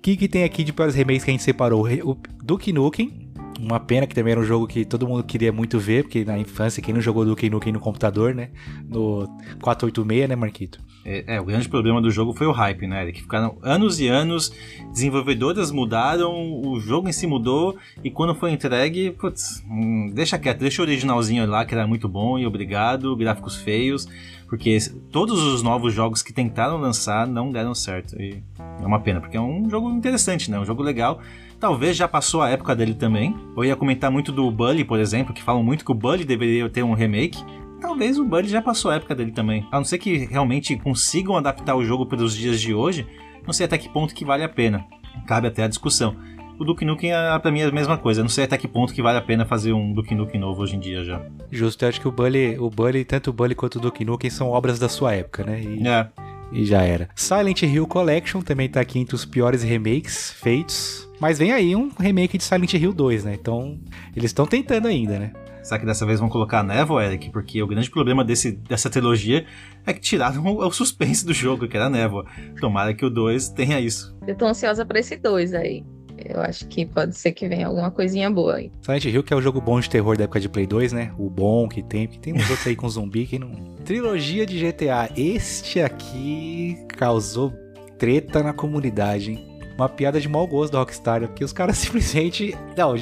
Que, 0.00 0.16
que 0.16 0.28
tem 0.28 0.44
aqui 0.44 0.62
de 0.62 0.72
piores 0.72 0.94
remakes 0.94 1.24
que 1.24 1.30
a 1.30 1.34
gente 1.34 1.42
separou? 1.42 1.88
O 2.04 2.16
Duke 2.40 2.72
Nukem, 2.72 3.23
uma 3.64 3.80
pena 3.80 4.06
que 4.06 4.14
também 4.14 4.32
era 4.32 4.40
um 4.40 4.44
jogo 4.44 4.66
que 4.66 4.84
todo 4.84 5.06
mundo 5.06 5.22
queria 5.24 5.52
muito 5.52 5.78
ver, 5.78 6.04
porque 6.04 6.24
na 6.24 6.38
infância, 6.38 6.82
quem 6.82 6.94
não 6.94 7.00
jogou 7.00 7.24
Duke 7.24 7.48
Nukem 7.48 7.72
no 7.72 7.80
computador, 7.80 8.34
né? 8.34 8.50
No 8.88 9.26
486, 9.60 10.28
né, 10.28 10.36
Marquito? 10.36 10.80
É, 11.04 11.36
é, 11.36 11.40
o 11.40 11.44
grande 11.44 11.68
problema 11.68 12.00
do 12.00 12.10
jogo 12.10 12.32
foi 12.34 12.46
o 12.46 12.52
hype, 12.52 12.86
né? 12.86 13.10
Que 13.12 13.20
ficaram 13.20 13.58
anos 13.62 14.00
e 14.00 14.08
anos, 14.08 14.52
desenvolvedoras 14.90 15.70
mudaram, 15.70 16.32
o 16.62 16.80
jogo 16.80 17.08
em 17.08 17.12
si 17.12 17.26
mudou, 17.26 17.76
e 18.02 18.10
quando 18.10 18.34
foi 18.34 18.52
entregue, 18.52 19.10
putz, 19.10 19.62
hum, 19.68 20.10
deixa 20.14 20.38
quieto, 20.38 20.60
deixa 20.60 20.80
o 20.80 20.84
originalzinho 20.84 21.46
lá, 21.46 21.64
que 21.64 21.74
era 21.74 21.86
muito 21.86 22.08
bom, 22.08 22.38
e 22.38 22.46
obrigado, 22.46 23.14
gráficos 23.16 23.56
feios, 23.56 24.08
porque 24.48 24.78
todos 25.10 25.42
os 25.42 25.62
novos 25.62 25.92
jogos 25.92 26.22
que 26.22 26.32
tentaram 26.32 26.78
lançar 26.78 27.26
não 27.26 27.52
deram 27.52 27.74
certo. 27.74 28.20
E 28.20 28.42
é 28.80 28.86
uma 28.86 29.00
pena, 29.00 29.20
porque 29.20 29.36
é 29.36 29.40
um 29.40 29.68
jogo 29.68 29.90
interessante, 29.90 30.50
né? 30.50 30.58
Um 30.58 30.64
jogo 30.64 30.82
legal. 30.82 31.20
Talvez 31.64 31.96
já 31.96 32.06
passou 32.06 32.42
a 32.42 32.50
época 32.50 32.76
dele 32.76 32.92
também. 32.92 33.34
Eu 33.56 33.64
ia 33.64 33.74
comentar 33.74 34.10
muito 34.10 34.30
do 34.30 34.50
Bully, 34.50 34.84
por 34.84 35.00
exemplo, 35.00 35.32
que 35.32 35.42
falam 35.42 35.64
muito 35.64 35.82
que 35.82 35.90
o 35.90 35.94
Bully 35.94 36.22
deveria 36.22 36.68
ter 36.68 36.82
um 36.82 36.92
remake. 36.92 37.42
Talvez 37.80 38.18
o 38.18 38.24
Bully 38.26 38.48
já 38.48 38.60
passou 38.60 38.90
a 38.90 38.96
época 38.96 39.14
dele 39.14 39.32
também. 39.32 39.66
A 39.72 39.78
não 39.78 39.84
ser 39.84 39.96
que 39.96 40.26
realmente 40.26 40.76
consigam 40.76 41.38
adaptar 41.38 41.74
o 41.74 41.82
jogo 41.82 42.04
para 42.04 42.22
os 42.22 42.36
dias 42.36 42.60
de 42.60 42.74
hoje, 42.74 43.06
não 43.46 43.52
sei 43.54 43.64
até 43.64 43.78
que 43.78 43.88
ponto 43.88 44.14
que 44.14 44.26
vale 44.26 44.44
a 44.44 44.48
pena. 44.48 44.84
Cabe 45.26 45.48
até 45.48 45.62
a 45.62 45.66
discussão. 45.66 46.14
O 46.58 46.66
Duke 46.66 46.84
Nukem, 46.84 47.14
é, 47.14 47.38
pra 47.38 47.50
mim, 47.50 47.60
é 47.60 47.64
a 47.64 47.72
mesma 47.72 47.96
coisa. 47.96 48.20
Não 48.20 48.28
sei 48.28 48.44
até 48.44 48.58
que 48.58 48.68
ponto 48.68 48.92
que 48.92 49.00
vale 49.00 49.16
a 49.16 49.22
pena 49.22 49.46
fazer 49.46 49.72
um 49.72 49.94
Duke 49.94 50.14
Nukem 50.14 50.38
novo 50.38 50.60
hoje 50.60 50.76
em 50.76 50.80
dia 50.80 51.02
já. 51.02 51.22
Justo, 51.50 51.82
eu 51.82 51.88
acho 51.88 51.98
que 51.98 52.06
o 52.06 52.12
Bully, 52.12 52.58
o 52.58 52.68
Bully 52.68 53.06
tanto 53.06 53.30
o 53.30 53.32
Bully 53.32 53.54
quanto 53.54 53.76
o 53.76 53.80
Duke 53.80 54.04
Nukem 54.04 54.28
são 54.28 54.50
obras 54.50 54.78
da 54.78 54.90
sua 54.90 55.14
época, 55.14 55.42
né? 55.42 55.62
E... 55.62 55.88
É 55.88 56.33
e 56.54 56.64
já 56.64 56.82
era. 56.82 57.08
Silent 57.16 57.62
Hill 57.62 57.86
Collection 57.86 58.40
também 58.40 58.68
tá 58.68 58.80
aqui 58.80 58.98
entre 58.98 59.14
os 59.14 59.24
piores 59.24 59.62
remakes 59.62 60.30
feitos. 60.30 61.08
Mas 61.20 61.38
vem 61.38 61.52
aí 61.52 61.74
um 61.74 61.90
remake 61.98 62.38
de 62.38 62.44
Silent 62.44 62.74
Hill 62.74 62.92
2, 62.92 63.24
né? 63.24 63.34
Então, 63.34 63.78
eles 64.14 64.30
estão 64.30 64.46
tentando 64.46 64.88
ainda, 64.88 65.18
né? 65.18 65.32
Será 65.62 65.80
que 65.80 65.86
dessa 65.86 66.04
vez 66.04 66.20
vão 66.20 66.28
colocar 66.28 66.60
a 66.60 66.62
névoa, 66.62 67.04
Eric? 67.04 67.30
Porque 67.30 67.62
o 67.62 67.66
grande 67.66 67.90
problema 67.90 68.22
desse, 68.22 68.52
dessa 68.52 68.90
trilogia 68.90 69.46
é 69.86 69.94
que 69.94 70.00
tiraram 70.00 70.44
o, 70.44 70.58
o 70.58 70.70
suspense 70.70 71.24
do 71.24 71.32
jogo, 71.32 71.66
que 71.66 71.76
era 71.76 71.86
a 71.86 71.90
névoa. 71.90 72.26
Tomara 72.60 72.92
que 72.92 73.04
o 73.04 73.10
2 73.10 73.48
tenha 73.48 73.80
isso. 73.80 74.14
Eu 74.26 74.36
tô 74.36 74.44
ansiosa 74.44 74.84
pra 74.84 75.00
esse 75.00 75.16
2 75.16 75.54
aí. 75.54 75.82
Eu 76.24 76.40
acho 76.40 76.66
que 76.66 76.86
pode 76.86 77.16
ser 77.16 77.32
que 77.32 77.46
venha 77.48 77.66
alguma 77.66 77.90
coisinha 77.90 78.30
boa 78.30 78.56
aí. 78.56 78.72
Silent 78.82 79.04
Hill, 79.04 79.22
que 79.22 79.32
é 79.32 79.36
o 79.36 79.42
jogo 79.42 79.60
bom 79.60 79.78
de 79.78 79.90
terror 79.90 80.16
da 80.16 80.24
época 80.24 80.40
de 80.40 80.48
Play 80.48 80.66
2, 80.66 80.92
né? 80.92 81.12
O 81.18 81.28
bom 81.28 81.68
que 81.68 81.82
tem, 81.82 82.06
que 82.06 82.18
tem 82.18 82.32
uns 82.32 82.48
outros 82.48 82.66
aí 82.66 82.74
com 82.74 82.88
zumbi 82.88 83.26
que 83.26 83.38
não. 83.38 83.50
Trilogia 83.84 84.46
de 84.46 84.58
GTA. 84.58 85.10
Este 85.16 85.80
aqui 85.80 86.78
causou 86.88 87.52
treta 87.98 88.42
na 88.42 88.52
comunidade, 88.52 89.32
hein? 89.32 89.54
Uma 89.76 89.88
piada 89.88 90.20
de 90.20 90.28
mau 90.28 90.46
gosto 90.46 90.72
da 90.72 90.78
Rockstar, 90.78 91.20
porque 91.22 91.44
os 91.44 91.52
caras 91.52 91.76
simplesmente. 91.78 92.56
Não, 92.76 92.94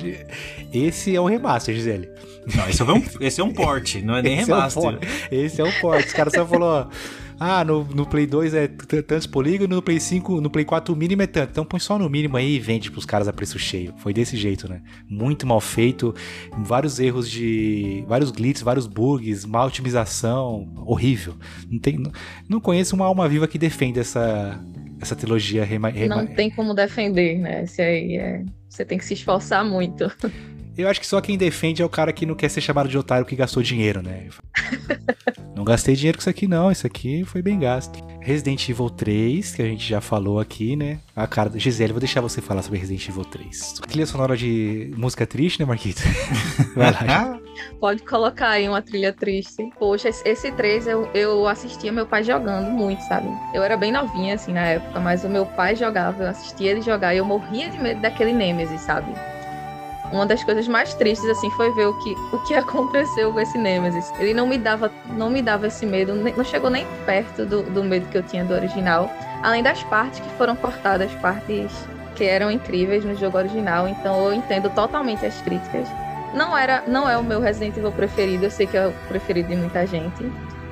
esse 0.73 1.15
é 1.15 1.21
um 1.21 1.27
remaster, 1.27 1.75
Gisele. 1.75 2.09
Não, 2.57 2.69
esse 2.69 2.83
é 2.83 2.85
um, 2.85 3.05
esse 3.21 3.41
é 3.41 3.45
um 3.45 3.53
port, 3.55 3.97
não 4.03 4.17
é 4.17 4.23
nem 4.23 4.39
esse 4.39 4.51
remaster. 4.51 4.83
É 4.83 4.89
um 4.89 5.39
esse 5.45 5.61
é 5.61 5.65
um 5.65 5.73
port. 5.81 6.05
Os 6.05 6.13
caras 6.13 6.33
só 6.33 6.47
falaram, 6.47 6.91
ah, 7.45 7.65
no, 7.65 7.85
no 7.85 8.07
Play 8.07 8.25
2 8.25 8.55
é 8.55 8.69
tantos 8.69 9.27
polígonos, 9.27 9.75
no 9.75 9.83
Play 9.83 9.99
5, 9.99 10.41
no 10.41 10.49
Play 10.49 10.65
4 10.65 10.95
o 10.95 10.97
mínimo 10.97 11.23
é 11.23 11.27
tanto. 11.27 11.51
Então 11.51 11.65
põe 11.65 11.81
só 11.81 11.99
no 11.99 12.09
mínimo 12.09 12.37
aí 12.37 12.55
e 12.55 12.61
vende 12.61 12.89
pros 12.89 13.05
caras 13.05 13.27
a 13.27 13.33
preço 13.33 13.59
cheio. 13.59 13.93
Foi 13.99 14.13
desse 14.15 14.37
jeito, 14.37 14.69
né? 14.69 14.81
Muito 15.09 15.45
mal 15.45 15.61
feito, 15.61 16.15
vários 16.59 17.01
erros 17.01 17.29
de. 17.29 18.05
vários 18.07 18.31
glitches, 18.31 18.63
vários 18.63 18.87
bugs, 18.87 19.45
má 19.45 19.65
otimização, 19.65 20.73
horrível. 20.87 21.35
Não, 21.69 21.81
tem, 21.81 22.03
não, 22.49 22.61
conheço 22.61 22.95
uma 22.95 23.07
alma 23.07 23.29
viva 23.29 23.49
que 23.49 23.59
defenda 23.59 24.01
essa, 24.01 24.61
essa 25.01 25.17
trilogia 25.17 25.65
rema, 25.65 25.89
rema, 25.89 26.15
Não 26.15 26.27
tem 26.27 26.49
como 26.49 26.75
defender, 26.75 27.39
né? 27.39 27.65
Esse 27.65 27.83
aí 27.83 28.17
é. 28.19 28.45
Você 28.69 28.85
tem 28.85 28.97
que 28.97 29.05
se 29.05 29.15
esforçar 29.15 29.65
muito. 29.65 30.11
Eu 30.77 30.89
acho 30.89 31.01
que 31.01 31.07
só 31.07 31.21
quem 31.21 31.37
defende 31.37 31.83
é 31.83 31.85
o 31.85 31.89
cara 31.89 32.13
que 32.13 32.25
não 32.25 32.35
quer 32.35 32.49
ser 32.49 32.63
chamado 32.63 32.89
de 32.89 32.97
otário 32.97 33.27
que 33.27 33.37
gastou 33.37 33.63
dinheiro, 33.63 34.03
né? 34.03 34.29
não 35.55 35.65
gastei 35.65 35.95
dinheiro 35.95 36.17
com 36.17 36.23
isso 36.23 36.31
aqui, 36.31 36.49
não. 36.49 36.73
Isso 36.73 36.87
aqui 36.87 37.25
foi 37.25 37.43
bem 37.43 37.59
gasto. 37.59 38.03
Resident 38.21 38.67
Evil 38.69 38.89
3, 38.89 39.55
que 39.55 39.63
a 39.63 39.67
gente 39.67 39.87
já 39.87 40.01
falou 40.01 40.41
aqui, 40.41 40.75
né? 40.75 40.99
A 41.15 41.27
cara 41.27 41.51
da 41.51 41.59
Gisele, 41.59 41.93
vou 41.93 42.01
deixar 42.01 42.23
você 42.23 42.41
falar 42.41 42.63
sobre 42.63 42.79
Resident 42.79 43.07
Evil 43.07 43.25
3. 43.25 43.75
Trilha 43.87 44.07
sonora 44.07 44.37
de 44.37 44.93
música 44.97 45.27
triste, 45.27 45.61
né, 45.61 45.67
Marquito? 45.67 46.01
Vai 46.75 46.91
lá. 46.91 47.39
Pode 47.79 48.03
colocar 48.03 48.51
aí 48.51 48.67
uma 48.67 48.81
trilha 48.81 49.13
triste. 49.13 49.71
Poxa, 49.79 50.09
esse 50.09 50.51
3 50.53 50.87
eu, 50.87 51.07
eu 51.13 51.47
assistia 51.47 51.93
meu 51.93 52.07
pai 52.07 52.25
jogando 52.25 52.71
muito, 52.71 53.01
sabe? 53.03 53.29
Eu 53.53 53.63
era 53.63 53.77
bem 53.77 53.93
novinha, 53.93 54.37
assim, 54.37 54.53
na 54.53 54.63
época, 54.63 54.99
mas 55.01 55.23
o 55.23 55.29
meu 55.29 55.45
pai 55.45 55.77
jogava, 55.77 56.23
eu 56.23 56.29
assistia 56.29 56.71
ele 56.71 56.81
jogar 56.81 57.15
e 57.15 57.19
eu 57.19 57.25
morria 57.27 57.69
de 57.69 57.79
medo 57.79 58.01
daquele 58.01 58.33
Nemesis, 58.33 58.81
sabe? 58.81 59.13
Uma 60.13 60.27
das 60.27 60.45
coisas 60.45 60.69
mais 60.69 60.93
tristes 60.95 61.29
assim 61.29 61.51
foi 61.53 61.73
ver 61.73 61.87
o 61.87 61.95
que, 61.95 62.15
o 62.33 62.39
que 62.41 62.55
aconteceu 62.55 63.33
com 63.33 63.41
esse 63.41 63.57
Nemesis. 63.57 64.13
Ele 64.19 64.35
não 64.35 64.47
me 64.47 64.59
dava, 64.59 64.93
não 65.17 65.31
me 65.31 65.43
dava 65.43 65.67
esse 65.67 65.87
medo, 65.87 66.15
não 66.15 66.45
chegou 66.45 66.71
nem 66.71 66.87
perto 67.07 67.47
do, 67.47 67.63
do 67.63 67.83
medo 67.83 68.07
que 68.09 68.19
eu 68.19 68.23
tinha 68.23 68.45
do 68.45 68.55
original. 68.55 69.11
Além 69.43 69.63
das 69.63 69.83
partes 69.85 70.21
que 70.21 70.29
foram 70.37 70.55
cortadas, 70.55 71.11
partes 71.15 71.73
que 72.15 72.25
eram 72.25 72.51
incríveis 72.51 73.05
no 73.05 73.17
jogo 73.17 73.39
original. 73.39 73.89
Então 73.89 74.27
eu 74.27 74.35
entendo 74.35 74.71
totalmente 74.71 75.25
as 75.25 75.41
críticas. 75.41 75.89
Não 76.35 76.57
era, 76.57 76.83
não 76.87 77.09
é 77.09 77.17
o 77.17 77.23
meu 77.23 77.41
Resident 77.41 77.77
Evil 77.77 77.93
preferido, 77.93 78.45
eu 78.45 78.51
sei 78.51 78.67
que 78.67 78.77
é 78.77 78.87
o 78.87 78.93
preferido 79.09 79.49
de 79.51 79.57
muita 79.57 79.87
gente, 79.87 80.25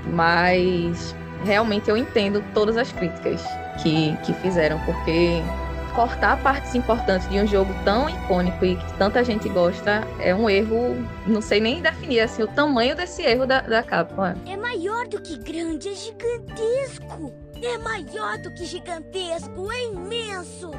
mas 0.06 1.14
realmente 1.44 1.90
eu 1.90 1.98
entendo 1.98 2.42
todas 2.54 2.78
as 2.78 2.90
críticas 2.92 3.42
que, 3.82 4.16
que 4.24 4.32
fizeram, 4.34 4.78
porque 4.86 5.42
cortar 5.90 6.42
partes 6.42 6.74
importantes 6.74 7.28
de 7.28 7.38
um 7.38 7.46
jogo 7.46 7.72
tão 7.84 8.08
icônico 8.08 8.64
e 8.64 8.76
que 8.76 8.92
tanta 8.94 9.22
gente 9.24 9.48
gosta 9.48 10.06
é 10.18 10.34
um 10.34 10.48
erro, 10.48 10.96
não 11.26 11.40
sei 11.40 11.60
nem 11.60 11.80
definir 11.82 12.20
assim 12.20 12.42
o 12.42 12.48
tamanho 12.48 12.96
desse 12.96 13.22
erro 13.22 13.46
da, 13.46 13.60
da 13.60 13.82
Capcom. 13.82 14.24
É. 14.24 14.34
é 14.46 14.56
maior 14.56 15.06
do 15.08 15.20
que 15.20 15.38
grande, 15.38 15.88
é 15.88 15.94
gigantesco. 15.94 17.32
É 17.62 17.76
maior 17.76 18.38
do 18.38 18.54
que 18.54 18.64
gigantesco, 18.64 19.70
é 19.70 19.84
imenso. 19.84 20.70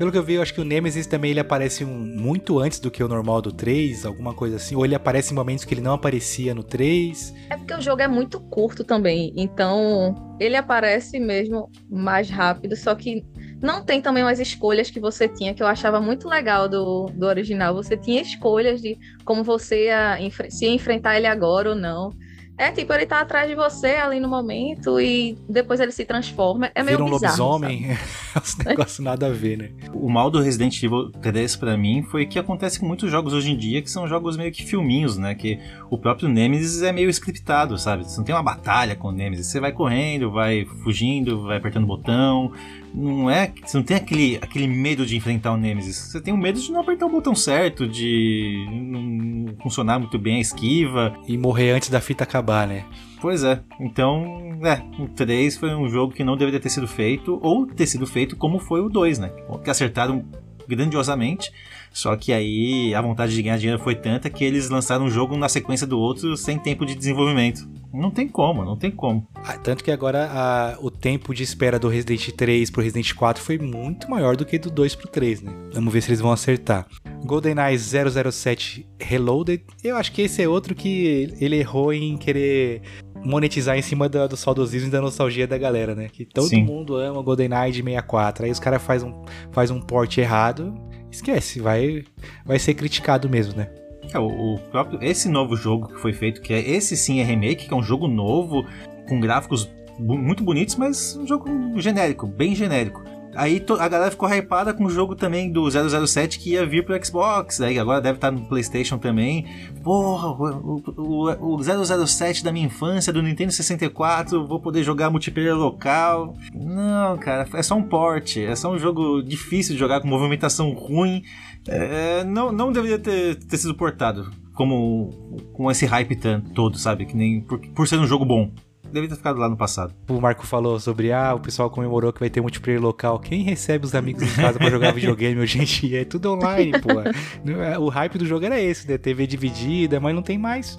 Pelo 0.00 0.10
que 0.10 0.16
eu 0.16 0.22
vi, 0.22 0.32
eu 0.32 0.42
acho 0.42 0.54
que 0.54 0.60
o 0.62 0.64
Nemesis 0.64 1.06
também 1.06 1.32
ele 1.32 1.40
aparece 1.40 1.84
um, 1.84 1.90
muito 1.90 2.58
antes 2.58 2.80
do 2.80 2.90
que 2.90 3.04
o 3.04 3.08
normal 3.08 3.42
do 3.42 3.52
3, 3.52 4.06
alguma 4.06 4.32
coisa 4.32 4.56
assim. 4.56 4.74
Ou 4.74 4.82
ele 4.82 4.94
aparece 4.94 5.34
em 5.34 5.36
momentos 5.36 5.62
que 5.66 5.74
ele 5.74 5.82
não 5.82 5.92
aparecia 5.92 6.54
no 6.54 6.62
3. 6.62 7.34
É 7.50 7.56
porque 7.58 7.74
o 7.74 7.82
jogo 7.82 8.00
é 8.00 8.08
muito 8.08 8.40
curto 8.40 8.82
também. 8.82 9.30
Então, 9.36 10.36
ele 10.40 10.56
aparece 10.56 11.20
mesmo 11.20 11.70
mais 11.90 12.30
rápido, 12.30 12.74
só 12.74 12.94
que 12.94 13.22
não 13.60 13.82
tem 13.84 14.00
também 14.00 14.22
umas 14.22 14.40
escolhas 14.40 14.90
que 14.90 14.98
você 14.98 15.28
tinha, 15.28 15.54
que 15.54 15.62
eu 15.62 15.66
achava 15.66 16.00
muito 16.00 16.28
legal 16.28 16.68
do, 16.68 17.06
do 17.14 17.26
original. 17.26 17.74
Você 17.74 17.96
tinha 17.96 18.22
escolhas 18.22 18.80
de 18.80 18.98
como 19.24 19.44
você 19.44 19.86
ia, 19.86 20.18
se 20.48 20.64
ia 20.64 20.72
enfrentar 20.72 21.16
ele 21.16 21.26
agora 21.26 21.70
ou 21.70 21.74
não. 21.76 22.12
É 22.60 22.70
tipo, 22.70 22.92
ele 22.92 23.06
tá 23.06 23.20
atrás 23.20 23.48
de 23.48 23.54
você 23.54 23.92
ali 23.92 24.20
no 24.20 24.28
momento 24.28 25.00
e 25.00 25.34
depois 25.48 25.80
ele 25.80 25.92
se 25.92 26.04
transforma. 26.04 26.70
É 26.74 26.82
meio 26.82 26.98
Vira 26.98 27.08
um 27.08 27.10
bizarro. 27.10 27.52
lobisomem. 27.52 27.96
Os 28.36 28.54
negócios 28.58 28.98
nada 28.98 29.28
a 29.28 29.30
ver, 29.30 29.56
né? 29.56 29.70
O 29.94 30.10
mal 30.10 30.30
do 30.30 30.42
Resident 30.42 30.82
Evil 30.82 31.10
3 31.10 31.56
pra 31.56 31.74
mim 31.78 32.02
foi 32.02 32.26
que 32.26 32.38
acontece 32.38 32.78
com 32.78 32.84
muitos 32.84 33.10
jogos 33.10 33.32
hoje 33.32 33.50
em 33.50 33.56
dia 33.56 33.80
que 33.80 33.90
são 33.90 34.06
jogos 34.06 34.36
meio 34.36 34.52
que 34.52 34.62
filminhos, 34.62 35.16
né? 35.16 35.34
Que 35.34 35.58
o 35.88 35.96
próprio 35.96 36.28
Nemesis 36.28 36.82
é 36.82 36.92
meio 36.92 37.08
scriptado, 37.08 37.78
sabe? 37.78 38.04
Você 38.04 38.18
não 38.18 38.24
tem 38.24 38.34
uma 38.34 38.42
batalha 38.42 38.94
com 38.94 39.08
o 39.08 39.12
Nemesis. 39.12 39.46
Você 39.46 39.58
vai 39.58 39.72
correndo, 39.72 40.30
vai 40.30 40.66
fugindo, 40.84 41.42
vai 41.44 41.56
apertando 41.56 41.84
o 41.84 41.86
botão. 41.86 42.52
Não 42.94 43.30
é. 43.30 43.52
Você 43.64 43.76
não 43.76 43.84
tem 43.84 43.96
aquele, 43.96 44.36
aquele 44.36 44.66
medo 44.66 45.06
de 45.06 45.16
enfrentar 45.16 45.52
o 45.52 45.56
Nemesis. 45.56 45.96
Você 45.96 46.20
tem 46.20 46.34
o 46.34 46.36
medo 46.36 46.60
de 46.60 46.70
não 46.72 46.80
apertar 46.80 47.06
o 47.06 47.10
botão 47.10 47.34
certo, 47.34 47.86
de 47.86 48.66
não 48.70 49.54
funcionar 49.62 49.98
muito 49.98 50.18
bem 50.18 50.36
a 50.36 50.40
esquiva. 50.40 51.14
E 51.26 51.38
morrer 51.38 51.70
antes 51.70 51.88
da 51.88 52.00
fita 52.00 52.24
acabar, 52.24 52.66
né? 52.66 52.84
Pois 53.20 53.44
é. 53.44 53.60
Então, 53.78 54.58
é, 54.64 54.82
o 55.02 55.08
3 55.08 55.56
foi 55.56 55.74
um 55.74 55.88
jogo 55.88 56.12
que 56.12 56.24
não 56.24 56.36
deveria 56.36 56.60
ter 56.60 56.70
sido 56.70 56.88
feito, 56.88 57.38
ou 57.42 57.66
ter 57.66 57.86
sido 57.86 58.06
feito 58.06 58.36
como 58.36 58.58
foi 58.58 58.80
o 58.80 58.88
2, 58.88 59.18
né? 59.18 59.30
Que 59.62 59.70
acertaram 59.70 60.24
grandiosamente. 60.66 61.52
Só 61.92 62.14
que 62.16 62.32
aí 62.32 62.94
a 62.94 63.00
vontade 63.02 63.34
de 63.34 63.42
ganhar 63.42 63.58
dinheiro 63.58 63.82
foi 63.82 63.94
tanta 63.94 64.30
que 64.30 64.44
eles 64.44 64.70
lançaram 64.70 65.06
um 65.06 65.10
jogo 65.10 65.36
na 65.36 65.48
sequência 65.48 65.86
do 65.86 65.98
outro 65.98 66.36
sem 66.36 66.58
tempo 66.58 66.86
de 66.86 66.94
desenvolvimento. 66.94 67.68
Não 67.92 68.10
tem 68.10 68.28
como, 68.28 68.64
não 68.64 68.76
tem 68.76 68.90
como. 68.90 69.26
Ah, 69.34 69.58
tanto 69.58 69.82
que 69.82 69.90
agora 69.90 70.28
a- 70.30 70.78
o 70.80 70.90
tempo 70.90 71.34
de 71.34 71.42
espera 71.42 71.78
do 71.78 71.88
Resident 71.88 72.30
3 72.36 72.70
pro 72.70 72.80
Resident 72.82 73.12
4 73.14 73.42
foi 73.42 73.58
muito 73.58 74.08
maior 74.08 74.36
do 74.36 74.46
que 74.46 74.58
do 74.58 74.70
2 74.70 74.94
pro 74.94 75.08
3, 75.08 75.42
né? 75.42 75.52
Vamos 75.74 75.92
ver 75.92 76.00
se 76.00 76.08
eles 76.10 76.20
vão 76.20 76.30
acertar. 76.30 76.86
GoldenEye 77.26 77.76
007 77.76 78.86
Reloaded, 79.00 79.64
eu 79.82 79.96
acho 79.96 80.12
que 80.12 80.22
esse 80.22 80.40
é 80.42 80.48
outro 80.48 80.74
que 80.74 81.34
ele 81.40 81.56
errou 81.56 81.92
em 81.92 82.16
querer 82.16 82.82
monetizar 83.24 83.76
em 83.76 83.82
cima 83.82 84.08
da- 84.08 84.26
do 84.26 84.36
saudosismo 84.36 84.88
e 84.88 84.90
da 84.90 85.00
nostalgia 85.00 85.46
da 85.46 85.58
galera, 85.58 85.94
né? 85.94 86.08
Que 86.10 86.24
todo 86.24 86.46
Sim. 86.48 86.62
mundo 86.62 86.96
ama 86.96 87.20
GoldenEye 87.22 87.72
de 87.72 87.82
64. 87.82 88.44
Aí 88.44 88.50
os 88.50 88.60
caras 88.60 88.80
fazem 88.82 89.08
um, 89.10 89.24
faz 89.52 89.70
um 89.70 89.80
port 89.80 90.16
errado, 90.16 90.72
esquece, 91.10 91.60
vai, 91.60 92.04
vai 92.44 92.58
ser 92.58 92.74
criticado 92.74 93.28
mesmo, 93.28 93.56
né? 93.56 93.68
É, 94.12 94.18
o, 94.18 94.54
o 94.54 94.58
próprio, 94.70 94.98
esse 95.02 95.28
novo 95.28 95.56
jogo 95.56 95.88
que 95.88 96.00
foi 96.00 96.12
feito, 96.12 96.40
que 96.40 96.52
é 96.52 96.60
esse 96.60 96.96
sim 96.96 97.20
é 97.20 97.24
remake, 97.24 97.66
que 97.68 97.72
é 97.74 97.76
um 97.76 97.82
jogo 97.82 98.08
novo, 98.08 98.66
com 99.08 99.20
gráficos 99.20 99.68
bu- 99.98 100.18
muito 100.18 100.42
bonitos, 100.42 100.74
mas 100.76 101.16
um 101.16 101.26
jogo 101.26 101.48
genérico, 101.80 102.26
bem 102.26 102.54
genérico. 102.54 103.02
Aí 103.40 103.64
a 103.78 103.88
galera 103.88 104.10
ficou 104.10 104.28
hypada 104.28 104.74
com 104.74 104.84
o 104.84 104.90
jogo 104.90 105.16
também 105.16 105.50
do 105.50 105.66
007 105.70 106.38
que 106.38 106.50
ia 106.50 106.66
vir 106.66 106.84
pro 106.84 107.02
Xbox, 107.02 107.58
aí 107.62 107.78
agora 107.78 107.98
deve 107.98 108.18
estar 108.18 108.30
no 108.30 108.42
PlayStation 108.42 108.98
também. 108.98 109.46
Porra, 109.82 110.28
o, 110.28 110.82
o, 110.98 111.56
o 111.56 112.06
007 112.06 112.44
da 112.44 112.52
minha 112.52 112.66
infância, 112.66 113.10
do 113.10 113.22
Nintendo 113.22 113.50
64, 113.50 114.46
vou 114.46 114.60
poder 114.60 114.82
jogar 114.82 115.08
multiplayer 115.08 115.56
local. 115.56 116.36
Não, 116.52 117.16
cara, 117.16 117.48
é 117.54 117.62
só 117.62 117.76
um 117.76 117.82
port, 117.82 118.36
é 118.36 118.54
só 118.54 118.70
um 118.70 118.78
jogo 118.78 119.22
difícil 119.22 119.72
de 119.72 119.80
jogar, 119.80 120.02
com 120.02 120.06
movimentação 120.06 120.74
ruim. 120.74 121.22
É, 121.66 122.22
não, 122.24 122.52
não 122.52 122.70
deveria 122.70 122.98
ter, 122.98 123.36
ter 123.36 123.56
sido 123.56 123.74
portado 123.74 124.30
como 124.52 125.40
com 125.54 125.70
esse 125.70 125.86
hype 125.86 126.14
todo, 126.54 126.76
sabe? 126.76 127.06
Que 127.06 127.16
nem 127.16 127.40
por, 127.40 127.58
por 127.58 127.88
ser 127.88 127.98
um 127.98 128.06
jogo 128.06 128.26
bom. 128.26 128.50
Deveria 128.84 129.10
ter 129.10 129.16
ficado 129.16 129.38
lá 129.38 129.48
no 129.48 129.56
passado. 129.56 129.94
O 130.08 130.20
Marco 130.20 130.46
falou 130.46 130.80
sobre, 130.80 131.12
ah, 131.12 131.34
o 131.34 131.40
pessoal 131.40 131.70
comemorou 131.70 132.12
que 132.12 132.18
vai 132.18 132.28
ter 132.30 132.40
multiplayer 132.40 132.80
local. 132.80 133.18
Quem 133.20 133.42
recebe 133.42 133.84
os 133.84 133.94
amigos 133.94 134.22
em 134.22 134.34
casa 134.34 134.58
pra 134.58 134.68
jogar 134.70 134.92
videogame 134.94 135.40
hoje 135.40 135.60
em 135.60 135.64
dia? 135.64 136.00
É 136.02 136.04
tudo 136.04 136.32
online, 136.32 136.72
pô. 136.80 136.88
É- 137.62 137.78
O 137.78 137.88
hype 137.88 138.18
do 138.18 138.26
jogo 138.26 138.44
era 138.46 138.60
esse, 138.60 138.88
né? 138.88 138.98
TV 138.98 139.26
dividida, 139.26 140.00
mas 140.00 140.14
não 140.14 140.22
tem 140.22 140.38
mais. 140.38 140.78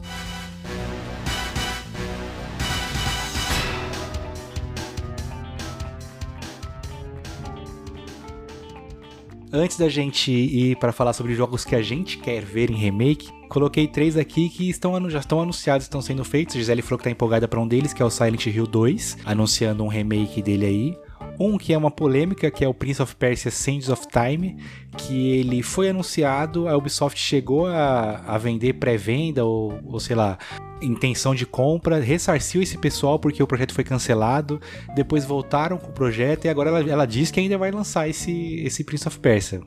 Antes 9.53 9.75
da 9.75 9.89
gente 9.89 10.31
ir 10.31 10.77
para 10.77 10.93
falar 10.93 11.11
sobre 11.11 11.35
jogos 11.35 11.65
que 11.65 11.75
a 11.75 11.81
gente 11.81 12.17
quer 12.17 12.41
ver 12.41 12.71
em 12.71 12.75
remake, 12.75 13.29
coloquei 13.49 13.85
três 13.85 14.15
aqui 14.15 14.47
que 14.47 14.69
estão, 14.69 15.09
já 15.09 15.19
estão 15.19 15.41
anunciados, 15.41 15.85
estão 15.85 16.01
sendo 16.01 16.23
feitos. 16.23 16.55
Gisele 16.55 16.81
falou 16.81 16.97
que 16.97 17.03
tá 17.03 17.11
empolgada 17.11 17.49
para 17.49 17.59
um 17.59 17.67
deles, 17.67 17.91
que 17.91 18.01
é 18.01 18.05
o 18.05 18.09
Silent 18.09 18.45
Hill 18.45 18.65
2, 18.65 19.17
anunciando 19.25 19.83
um 19.83 19.89
remake 19.89 20.41
dele 20.41 20.65
aí. 20.65 20.97
Um 21.39 21.57
que 21.57 21.73
é 21.73 21.77
uma 21.77 21.91
polêmica, 21.91 22.51
que 22.51 22.63
é 22.63 22.67
o 22.67 22.73
Prince 22.73 23.01
of 23.01 23.15
Persia 23.15 23.49
Sands 23.49 23.89
of 23.89 24.07
Time, 24.07 24.57
que 24.97 25.31
ele 25.31 25.63
foi 25.63 25.89
anunciado, 25.89 26.67
a 26.67 26.77
Ubisoft 26.77 27.19
chegou 27.19 27.67
a, 27.67 28.21
a 28.27 28.37
vender 28.37 28.73
pré-venda 28.73 29.43
ou, 29.45 29.79
ou 29.85 29.99
sei 29.99 30.15
lá, 30.15 30.37
intenção 30.81 31.33
de 31.33 31.45
compra, 31.45 31.99
ressarciu 31.99 32.61
esse 32.61 32.77
pessoal 32.77 33.19
porque 33.19 33.41
o 33.41 33.47
projeto 33.47 33.73
foi 33.73 33.83
cancelado, 33.83 34.59
depois 34.95 35.23
voltaram 35.25 35.77
com 35.77 35.89
o 35.89 35.93
projeto 35.93 36.45
e 36.45 36.49
agora 36.49 36.69
ela, 36.69 36.89
ela 36.89 37.05
diz 37.05 37.31
que 37.31 37.39
ainda 37.39 37.57
vai 37.57 37.71
lançar 37.71 38.09
esse, 38.09 38.59
esse 38.63 38.83
Prince 38.83 39.07
of 39.07 39.19
Persia. 39.19 39.61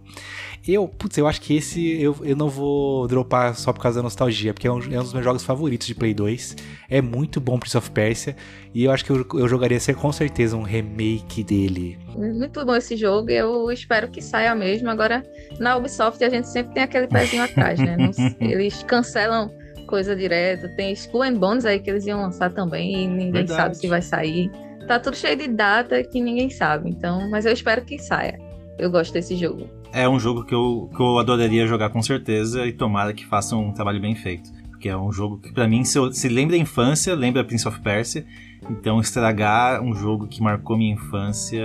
Eu, 0.66 0.88
putz, 0.88 1.18
eu 1.18 1.26
acho 1.26 1.42
que 1.42 1.54
esse 1.54 2.00
eu, 2.00 2.16
eu 2.22 2.34
não 2.34 2.48
vou 2.48 3.06
dropar 3.06 3.54
só 3.54 3.70
por 3.70 3.82
causa 3.82 3.98
da 3.98 4.02
nostalgia, 4.02 4.54
porque 4.54 4.66
é 4.66 4.72
um, 4.72 4.78
é 4.78 4.98
um 4.98 5.02
dos 5.02 5.12
meus 5.12 5.24
jogos 5.24 5.44
favoritos 5.44 5.86
de 5.86 5.94
Play 5.94 6.14
2. 6.14 6.56
É 6.88 7.02
muito 7.02 7.38
bom 7.38 7.58
Prince 7.58 7.76
of 7.76 7.90
Persia 7.90 8.34
e 8.72 8.84
eu 8.84 8.90
acho 8.90 9.04
que 9.04 9.10
eu, 9.10 9.26
eu 9.34 9.46
jogaria 9.46 9.78
ser 9.78 9.94
com 9.94 10.10
certeza 10.10 10.56
um 10.56 10.62
remake 10.62 11.44
dele. 11.44 11.98
Muito 12.16 12.64
bom 12.64 12.74
esse 12.74 12.96
jogo, 12.96 13.30
eu 13.30 13.70
espero 13.70 14.08
que 14.08 14.22
saia 14.22 14.54
mesmo. 14.54 14.88
Agora, 14.88 15.22
na 15.58 15.76
Ubisoft 15.76 16.24
a 16.24 16.30
gente 16.30 16.48
sempre 16.48 16.72
tem 16.72 16.82
aquele 16.84 17.08
pezinho 17.08 17.42
atrás, 17.42 17.78
né? 17.78 17.96
Não 17.98 18.10
eles 18.40 18.82
cancelam 18.84 19.50
coisa 19.86 20.16
direto. 20.16 20.74
Tem 20.76 20.92
Skull 20.92 21.24
and 21.24 21.34
Bones 21.34 21.66
aí 21.66 21.78
que 21.78 21.90
eles 21.90 22.06
iam 22.06 22.22
lançar 22.22 22.50
também 22.52 23.04
e 23.04 23.06
ninguém 23.06 23.32
Verdade. 23.32 23.60
sabe 23.60 23.76
se 23.76 23.86
vai 23.86 24.00
sair. 24.00 24.50
Tá 24.88 24.98
tudo 24.98 25.16
cheio 25.16 25.36
de 25.36 25.48
data 25.48 26.02
que 26.02 26.20
ninguém 26.20 26.48
sabe. 26.48 26.88
Então, 26.88 27.28
mas 27.30 27.44
eu 27.44 27.52
espero 27.52 27.84
que 27.84 27.98
saia. 27.98 28.38
Eu 28.78 28.90
gosto 28.90 29.12
desse 29.12 29.36
jogo. 29.36 29.68
É 29.94 30.08
um 30.08 30.18
jogo 30.18 30.44
que 30.44 30.54
eu, 30.54 30.90
que 30.94 31.00
eu 31.00 31.18
adoraria 31.18 31.66
jogar 31.66 31.88
com 31.90 32.02
certeza 32.02 32.66
e 32.66 32.72
tomara 32.72 33.12
que 33.12 33.24
façam 33.24 33.68
um 33.68 33.72
trabalho 33.72 34.00
bem 34.00 34.14
feito. 34.14 34.50
Porque 34.70 34.88
é 34.88 34.96
um 34.96 35.12
jogo 35.12 35.38
que, 35.38 35.52
pra 35.52 35.66
mim, 35.68 35.84
se, 35.84 35.96
eu- 35.98 36.12
se 36.12 36.28
lembra 36.28 36.56
a 36.56 36.58
infância, 36.58 37.14
lembra 37.14 37.44
Prince 37.44 37.66
of 37.68 37.80
Persia. 37.80 38.26
Então, 38.68 38.98
estragar 39.00 39.80
um 39.82 39.94
jogo 39.94 40.26
que 40.26 40.42
marcou 40.42 40.76
minha 40.76 40.94
infância 40.94 41.62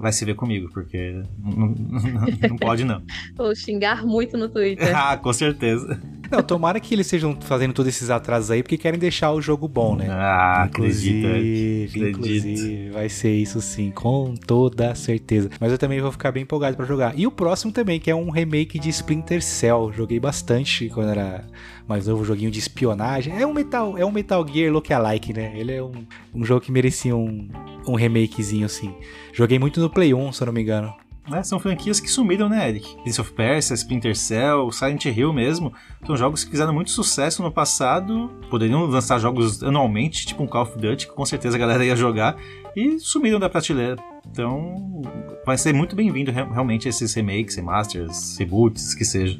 vai 0.00 0.10
se 0.12 0.24
ver 0.24 0.34
comigo, 0.34 0.68
porque 0.72 1.22
não, 1.38 1.68
não- 1.68 2.48
não 2.50 2.56
pode 2.56 2.84
não. 2.84 3.00
Vou 3.36 3.54
xingar 3.54 4.04
muito 4.04 4.36
no 4.36 4.48
Twitter. 4.48 4.90
ah, 4.96 5.16
com 5.16 5.32
certeza. 5.32 6.00
Não, 6.30 6.42
tomara 6.42 6.78
que 6.78 6.94
eles 6.94 7.06
estejam 7.06 7.36
fazendo 7.40 7.72
todos 7.72 7.88
esses 7.94 8.10
atrasos 8.10 8.50
aí 8.50 8.62
porque 8.62 8.76
querem 8.76 8.98
deixar 8.98 9.32
o 9.32 9.40
jogo 9.40 9.66
bom, 9.66 9.96
né? 9.96 10.06
Ah. 10.10 10.66
Inclusive, 10.68 11.84
acredito. 11.84 12.08
inclusive, 12.08 12.90
vai 12.90 13.08
ser 13.08 13.34
isso 13.34 13.60
sim, 13.60 13.90
com 13.90 14.34
toda 14.34 14.94
certeza. 14.94 15.50
Mas 15.60 15.72
eu 15.72 15.78
também 15.78 16.00
vou 16.00 16.12
ficar 16.12 16.32
bem 16.32 16.42
empolgado 16.42 16.76
pra 16.76 16.84
jogar. 16.84 17.18
E 17.18 17.26
o 17.26 17.30
próximo 17.30 17.72
também, 17.72 17.98
que 17.98 18.10
é 18.10 18.14
um 18.14 18.30
remake 18.30 18.78
de 18.78 18.90
Splinter 18.90 19.42
Cell. 19.42 19.92
Joguei 19.94 20.20
bastante 20.20 20.88
quando 20.88 21.10
era 21.10 21.44
mais 21.86 22.06
novo, 22.06 22.24
joguinho 22.24 22.50
de 22.50 22.58
espionagem. 22.58 23.40
É 23.40 23.46
um 23.46 23.54
Metal, 23.54 23.96
é 23.96 24.04
um 24.04 24.12
Metal 24.12 24.46
Gear 24.46 24.72
lookalike, 24.72 25.32
né? 25.32 25.52
Ele 25.56 25.72
é 25.72 25.82
um, 25.82 26.04
um 26.34 26.44
jogo 26.44 26.60
que 26.60 26.70
merecia 26.70 27.16
um, 27.16 27.48
um 27.86 27.94
remakezinho 27.94 28.66
assim. 28.66 28.94
Joguei 29.32 29.58
muito 29.58 29.80
no 29.80 29.88
Play 29.88 30.12
1, 30.12 30.32
se 30.32 30.42
eu 30.42 30.46
não 30.46 30.52
me 30.52 30.60
engano. 30.60 30.92
É, 31.32 31.42
são 31.42 31.58
franquias 31.58 32.00
que 32.00 32.08
sumiram, 32.08 32.48
né, 32.48 32.68
Eric? 32.68 32.96
Prince 33.02 33.20
of 33.20 33.32
Persia, 33.32 33.74
Splinter 33.74 34.16
Cell, 34.16 34.72
Silent 34.72 35.04
Hill 35.04 35.32
mesmo. 35.32 35.72
São 36.06 36.16
jogos 36.16 36.42
que 36.42 36.50
fizeram 36.50 36.72
muito 36.72 36.90
sucesso 36.90 37.42
no 37.42 37.52
passado. 37.52 38.28
Poderiam 38.48 38.86
lançar 38.86 39.18
jogos 39.18 39.62
anualmente, 39.62 40.26
tipo 40.26 40.42
um 40.42 40.46
Call 40.46 40.62
of 40.62 40.78
Duty, 40.78 41.06
que 41.06 41.12
com 41.14 41.24
certeza 41.26 41.56
a 41.56 41.58
galera 41.60 41.84
ia 41.84 41.94
jogar. 41.94 42.36
E 42.74 42.98
sumiram 42.98 43.38
da 43.38 43.48
prateleira. 43.50 43.96
Então, 44.30 45.02
vai 45.44 45.58
ser 45.58 45.74
muito 45.74 45.94
bem-vindo 45.94 46.30
re- 46.32 46.44
realmente 46.44 46.88
esses 46.88 47.12
remakes, 47.14 47.56
remasters, 47.56 48.36
reboots, 48.38 48.94
que 48.94 49.04
seja. 49.04 49.38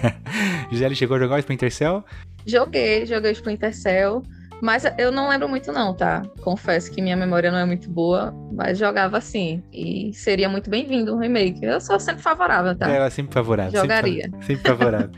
Gisele 0.70 0.94
chegou 0.94 1.16
a 1.16 1.20
jogar 1.20 1.36
o 1.36 1.38
Splinter 1.38 1.70
Cell? 1.72 2.04
Joguei, 2.46 3.04
joguei 3.04 3.32
Splinter 3.32 3.74
Cell. 3.76 4.22
Mas 4.62 4.84
eu 4.98 5.10
não 5.10 5.28
lembro 5.28 5.48
muito, 5.48 5.72
não, 5.72 5.94
tá? 5.94 6.22
Confesso 6.42 6.90
que 6.90 7.00
minha 7.00 7.16
memória 7.16 7.50
não 7.50 7.58
é 7.58 7.64
muito 7.64 7.88
boa, 7.88 8.34
mas 8.52 8.78
jogava 8.78 9.16
assim. 9.18 9.62
E 9.72 10.12
seria 10.12 10.48
muito 10.48 10.68
bem-vindo 10.68 11.14
um 11.14 11.18
remake. 11.18 11.64
Eu 11.64 11.80
sou 11.80 11.98
sempre 11.98 12.22
favorável, 12.22 12.76
tá? 12.76 12.88
Ela 12.88 13.06
é 13.06 13.10
sempre 13.10 13.32
favorável. 13.32 13.72
sempre 13.72 13.96
Jogaria. 13.96 14.30
fa- 14.30 14.42
Sempre, 14.46 14.68
favorável. 14.68 15.10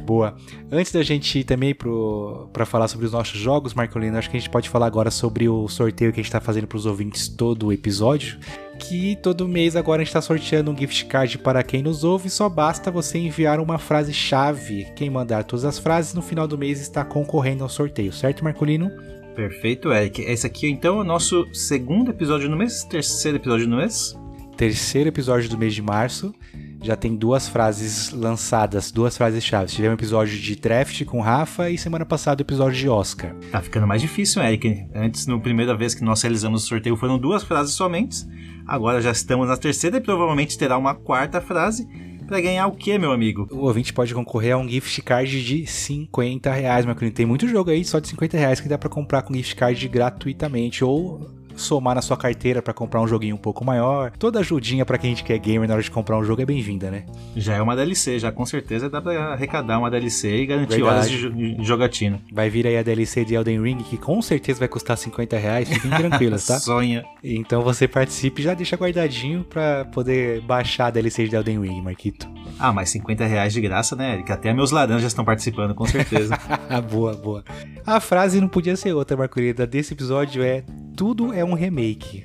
Boa. 0.00 0.34
Antes 0.70 0.92
da 0.92 1.02
gente 1.02 1.38
ir 1.38 1.44
também 1.44 1.74
pro, 1.74 2.48
pra 2.52 2.66
falar 2.66 2.88
sobre 2.88 3.06
os 3.06 3.12
nossos 3.12 3.38
jogos, 3.38 3.74
Marcolino, 3.74 4.18
acho 4.18 4.28
que 4.30 4.36
a 4.36 4.40
gente 4.40 4.50
pode 4.50 4.68
falar 4.68 4.86
agora 4.86 5.10
sobre 5.10 5.48
o 5.48 5.68
sorteio 5.68 6.12
que 6.12 6.20
a 6.20 6.22
gente 6.22 6.32
tá 6.32 6.40
fazendo 6.40 6.66
pros 6.66 6.86
ouvintes 6.86 7.28
todo 7.28 7.66
o 7.68 7.72
episódio. 7.72 8.38
Que 8.82 9.16
todo 9.16 9.48
mês 9.48 9.76
agora 9.76 10.02
a 10.02 10.04
gente 10.04 10.12
tá 10.12 10.20
sorteando 10.20 10.70
um 10.70 10.76
gift 10.76 11.06
card 11.06 11.38
para 11.38 11.62
quem 11.62 11.82
nos 11.82 12.02
ouve. 12.04 12.28
Só 12.28 12.48
basta 12.48 12.90
você 12.90 13.16
enviar 13.16 13.60
uma 13.60 13.78
frase-chave. 13.78 14.88
Quem 14.96 15.08
mandar 15.08 15.44
todas 15.44 15.64
as 15.64 15.78
frases 15.78 16.12
no 16.14 16.20
final 16.20 16.48
do 16.48 16.58
mês 16.58 16.80
está 16.80 17.04
concorrendo 17.04 17.62
ao 17.62 17.70
sorteio, 17.70 18.12
certo, 18.12 18.42
Marcolino? 18.44 18.90
Perfeito, 19.36 19.92
Eric. 19.92 20.20
Esse 20.22 20.46
aqui, 20.46 20.68
então, 20.68 20.98
é 20.98 21.00
o 21.00 21.04
nosso 21.04 21.46
segundo 21.54 22.10
episódio 22.10 22.50
no 22.50 22.56
mês, 22.56 22.84
terceiro 22.84 23.38
episódio 23.38 23.68
no 23.68 23.76
mês. 23.76 24.18
terceiro 24.56 25.08
episódio 25.08 25.48
do 25.48 25.56
mês 25.56 25.74
de 25.74 25.80
março. 25.80 26.34
Já 26.82 26.96
tem 26.96 27.14
duas 27.14 27.48
frases 27.48 28.10
lançadas, 28.10 28.90
duas 28.90 29.16
frases 29.16 29.44
chaves. 29.44 29.72
Tivemos 29.72 29.92
um 29.92 29.98
episódio 29.98 30.36
de 30.36 30.56
draft 30.56 31.04
com 31.04 31.20
Rafa 31.20 31.70
e 31.70 31.78
semana 31.78 32.04
passada 32.04 32.42
o 32.42 32.44
episódio 32.44 32.78
de 32.78 32.88
Oscar. 32.88 33.34
Tá 33.52 33.62
ficando 33.62 33.86
mais 33.86 34.02
difícil, 34.02 34.42
Eric. 34.42 34.86
Antes, 34.94 35.26
na 35.26 35.38
primeira 35.38 35.76
vez 35.76 35.94
que 35.94 36.04
nós 36.04 36.20
realizamos 36.20 36.64
o 36.64 36.66
sorteio, 36.66 36.96
foram 36.96 37.18
duas 37.18 37.44
frases 37.44 37.74
somente. 37.74 38.26
Agora 38.66 39.00
já 39.00 39.12
estamos 39.12 39.48
na 39.48 39.56
terceira 39.56 39.98
e 39.98 40.00
provavelmente 40.00 40.58
terá 40.58 40.76
uma 40.76 40.94
quarta 40.94 41.40
frase. 41.40 41.86
Pra 42.26 42.40
ganhar 42.40 42.66
o 42.66 42.72
que, 42.72 42.96
meu 42.98 43.12
amigo? 43.12 43.46
O 43.50 43.66
ouvinte 43.66 43.92
pode 43.92 44.14
concorrer 44.14 44.54
a 44.54 44.56
um 44.56 44.66
gift 44.66 45.02
card 45.02 45.44
de 45.44 45.66
50 45.66 46.50
reais, 46.50 46.86
meu 46.86 46.94
querido. 46.94 47.14
Tem 47.14 47.26
muito 47.26 47.46
jogo 47.46 47.70
aí 47.70 47.84
só 47.84 47.98
de 47.98 48.08
50 48.08 48.36
reais 48.38 48.60
que 48.60 48.68
dá 48.68 48.78
pra 48.78 48.88
comprar 48.88 49.22
com 49.22 49.34
gift 49.34 49.54
card 49.54 49.86
gratuitamente. 49.88 50.82
Ou 50.82 51.28
somar 51.56 51.94
na 51.94 52.02
sua 52.02 52.16
carteira 52.16 52.62
para 52.62 52.72
comprar 52.72 53.00
um 53.00 53.08
joguinho 53.08 53.34
um 53.34 53.38
pouco 53.38 53.64
maior. 53.64 54.12
Toda 54.18 54.40
ajudinha 54.40 54.84
para 54.84 54.98
quem 54.98 55.12
a 55.12 55.14
gente 55.14 55.24
quer 55.24 55.38
gamer 55.38 55.68
na 55.68 55.74
hora 55.74 55.82
de 55.82 55.90
comprar 55.90 56.18
um 56.18 56.24
jogo 56.24 56.42
é 56.42 56.46
bem-vinda, 56.46 56.90
né? 56.90 57.04
Já 57.36 57.54
é 57.54 57.62
uma 57.62 57.76
DLC, 57.76 58.18
já 58.18 58.30
com 58.32 58.44
certeza 58.44 58.88
dá 58.88 59.00
pra 59.00 59.32
arrecadar 59.32 59.78
uma 59.78 59.90
DLC 59.90 60.36
e 60.36 60.46
garantir 60.46 60.82
Verdade. 60.82 60.94
horas 60.94 61.10
de, 61.10 61.56
jogatina. 61.64 62.20
Vai 62.32 62.50
vir 62.50 62.66
aí 62.66 62.76
a 62.76 62.82
DLC 62.82 63.24
de 63.24 63.34
Elden 63.34 63.62
Ring, 63.62 63.78
que 63.78 63.96
com 63.96 64.20
certeza 64.22 64.58
vai 64.58 64.68
custar 64.68 64.96
50 64.96 65.36
reais, 65.36 65.68
fiquem 65.68 65.90
tranquilos, 65.90 66.46
tá? 66.46 66.58
Sonha. 66.60 67.04
Então 67.22 67.62
você 67.62 67.86
participe 67.86 68.42
e 68.42 68.44
já 68.44 68.54
deixa 68.54 68.76
guardadinho 68.76 69.44
para 69.44 69.84
poder 69.86 70.40
baixar 70.42 70.86
a 70.86 70.90
DLC 70.90 71.28
de 71.28 71.36
Elden 71.36 71.60
Ring, 71.60 71.82
Marquito. 71.82 72.28
Ah, 72.58 72.72
mas 72.72 72.90
50 72.90 73.24
reais 73.26 73.52
de 73.52 73.60
graça, 73.60 73.96
né, 73.96 74.14
Eric? 74.14 74.30
Até 74.30 74.52
meus 74.52 74.70
laranjas 74.70 75.06
estão 75.06 75.24
participando, 75.24 75.74
com 75.74 75.86
certeza. 75.86 76.38
boa, 76.90 77.14
boa. 77.14 77.44
A 77.86 77.98
frase 78.00 78.40
não 78.40 78.48
podia 78.48 78.76
ser 78.76 78.92
outra, 78.92 79.16
Marcolida, 79.16 79.66
desse 79.66 79.94
episódio 79.94 80.42
é 80.42 80.62
tudo 80.96 81.32
é 81.32 81.41
um 81.44 81.54
remake. 81.54 82.24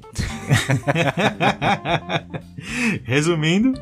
Resumindo, 3.04 3.74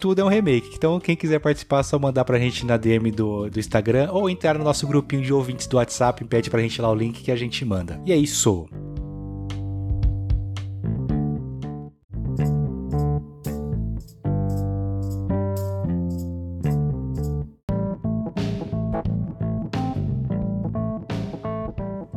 tudo 0.00 0.20
é 0.20 0.24
um 0.24 0.28
remake. 0.28 0.70
Então, 0.76 1.00
quem 1.00 1.16
quiser 1.16 1.38
participar, 1.38 1.80
é 1.80 1.82
só 1.82 1.98
mandar 1.98 2.24
pra 2.24 2.38
gente 2.38 2.66
na 2.66 2.76
DM 2.76 3.10
do, 3.10 3.48
do 3.48 3.58
Instagram 3.58 4.10
ou 4.12 4.28
entrar 4.28 4.58
no 4.58 4.64
nosso 4.64 4.86
grupinho 4.86 5.22
de 5.22 5.32
ouvintes 5.32 5.66
do 5.66 5.76
WhatsApp 5.76 6.22
e 6.22 6.26
pede 6.26 6.50
pra 6.50 6.60
gente 6.60 6.80
lá 6.80 6.90
o 6.90 6.94
link 6.94 7.22
que 7.22 7.32
a 7.32 7.36
gente 7.36 7.64
manda. 7.64 8.00
E 8.04 8.12
é 8.12 8.16
isso. 8.16 8.68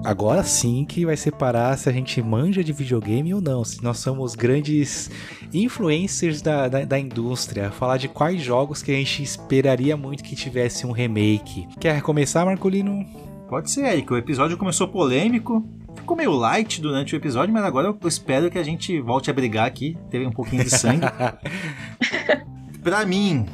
Agora 0.07 0.41
sim 0.41 0.85
que 0.85 1.05
vai 1.05 1.17
separar 1.17 1.77
se 1.77 1.89
a 1.89 1.91
gente 1.91 2.21
manja 2.21 2.63
de 2.63 2.71
videogame 2.71 3.33
ou 3.33 3.41
não, 3.41 3.65
se 3.65 3.83
nós 3.83 3.99
somos 3.99 4.35
grandes 4.35 5.11
influencers 5.53 6.41
da, 6.41 6.69
da, 6.69 6.85
da, 6.85 6.97
indústria, 6.97 7.71
falar 7.71 7.97
de 7.97 8.07
quais 8.07 8.41
jogos 8.41 8.81
que 8.81 8.89
a 8.89 8.95
gente 8.95 9.21
esperaria 9.21 9.97
muito 9.97 10.23
que 10.23 10.33
tivesse 10.33 10.87
um 10.87 10.93
remake. 10.93 11.67
Quer 11.77 12.01
começar, 12.01 12.45
Marcolino? 12.45 13.05
Pode 13.49 13.69
ser 13.69 13.83
aí, 13.83 14.01
que 14.01 14.13
o 14.13 14.17
episódio 14.17 14.55
começou 14.55 14.87
polêmico, 14.87 15.67
ficou 15.93 16.15
meio 16.15 16.31
light 16.31 16.81
durante 16.81 17.13
o 17.13 17.17
episódio, 17.17 17.53
mas 17.53 17.65
agora 17.65 17.89
eu 17.89 18.07
espero 18.07 18.49
que 18.49 18.57
a 18.57 18.63
gente 18.63 19.01
volte 19.01 19.29
a 19.29 19.33
brigar 19.33 19.67
aqui, 19.67 19.97
teve 20.09 20.25
um 20.25 20.31
pouquinho 20.31 20.63
de 20.63 20.69
sangue. 20.69 21.05
pra 22.81 23.05
mim, 23.05 23.45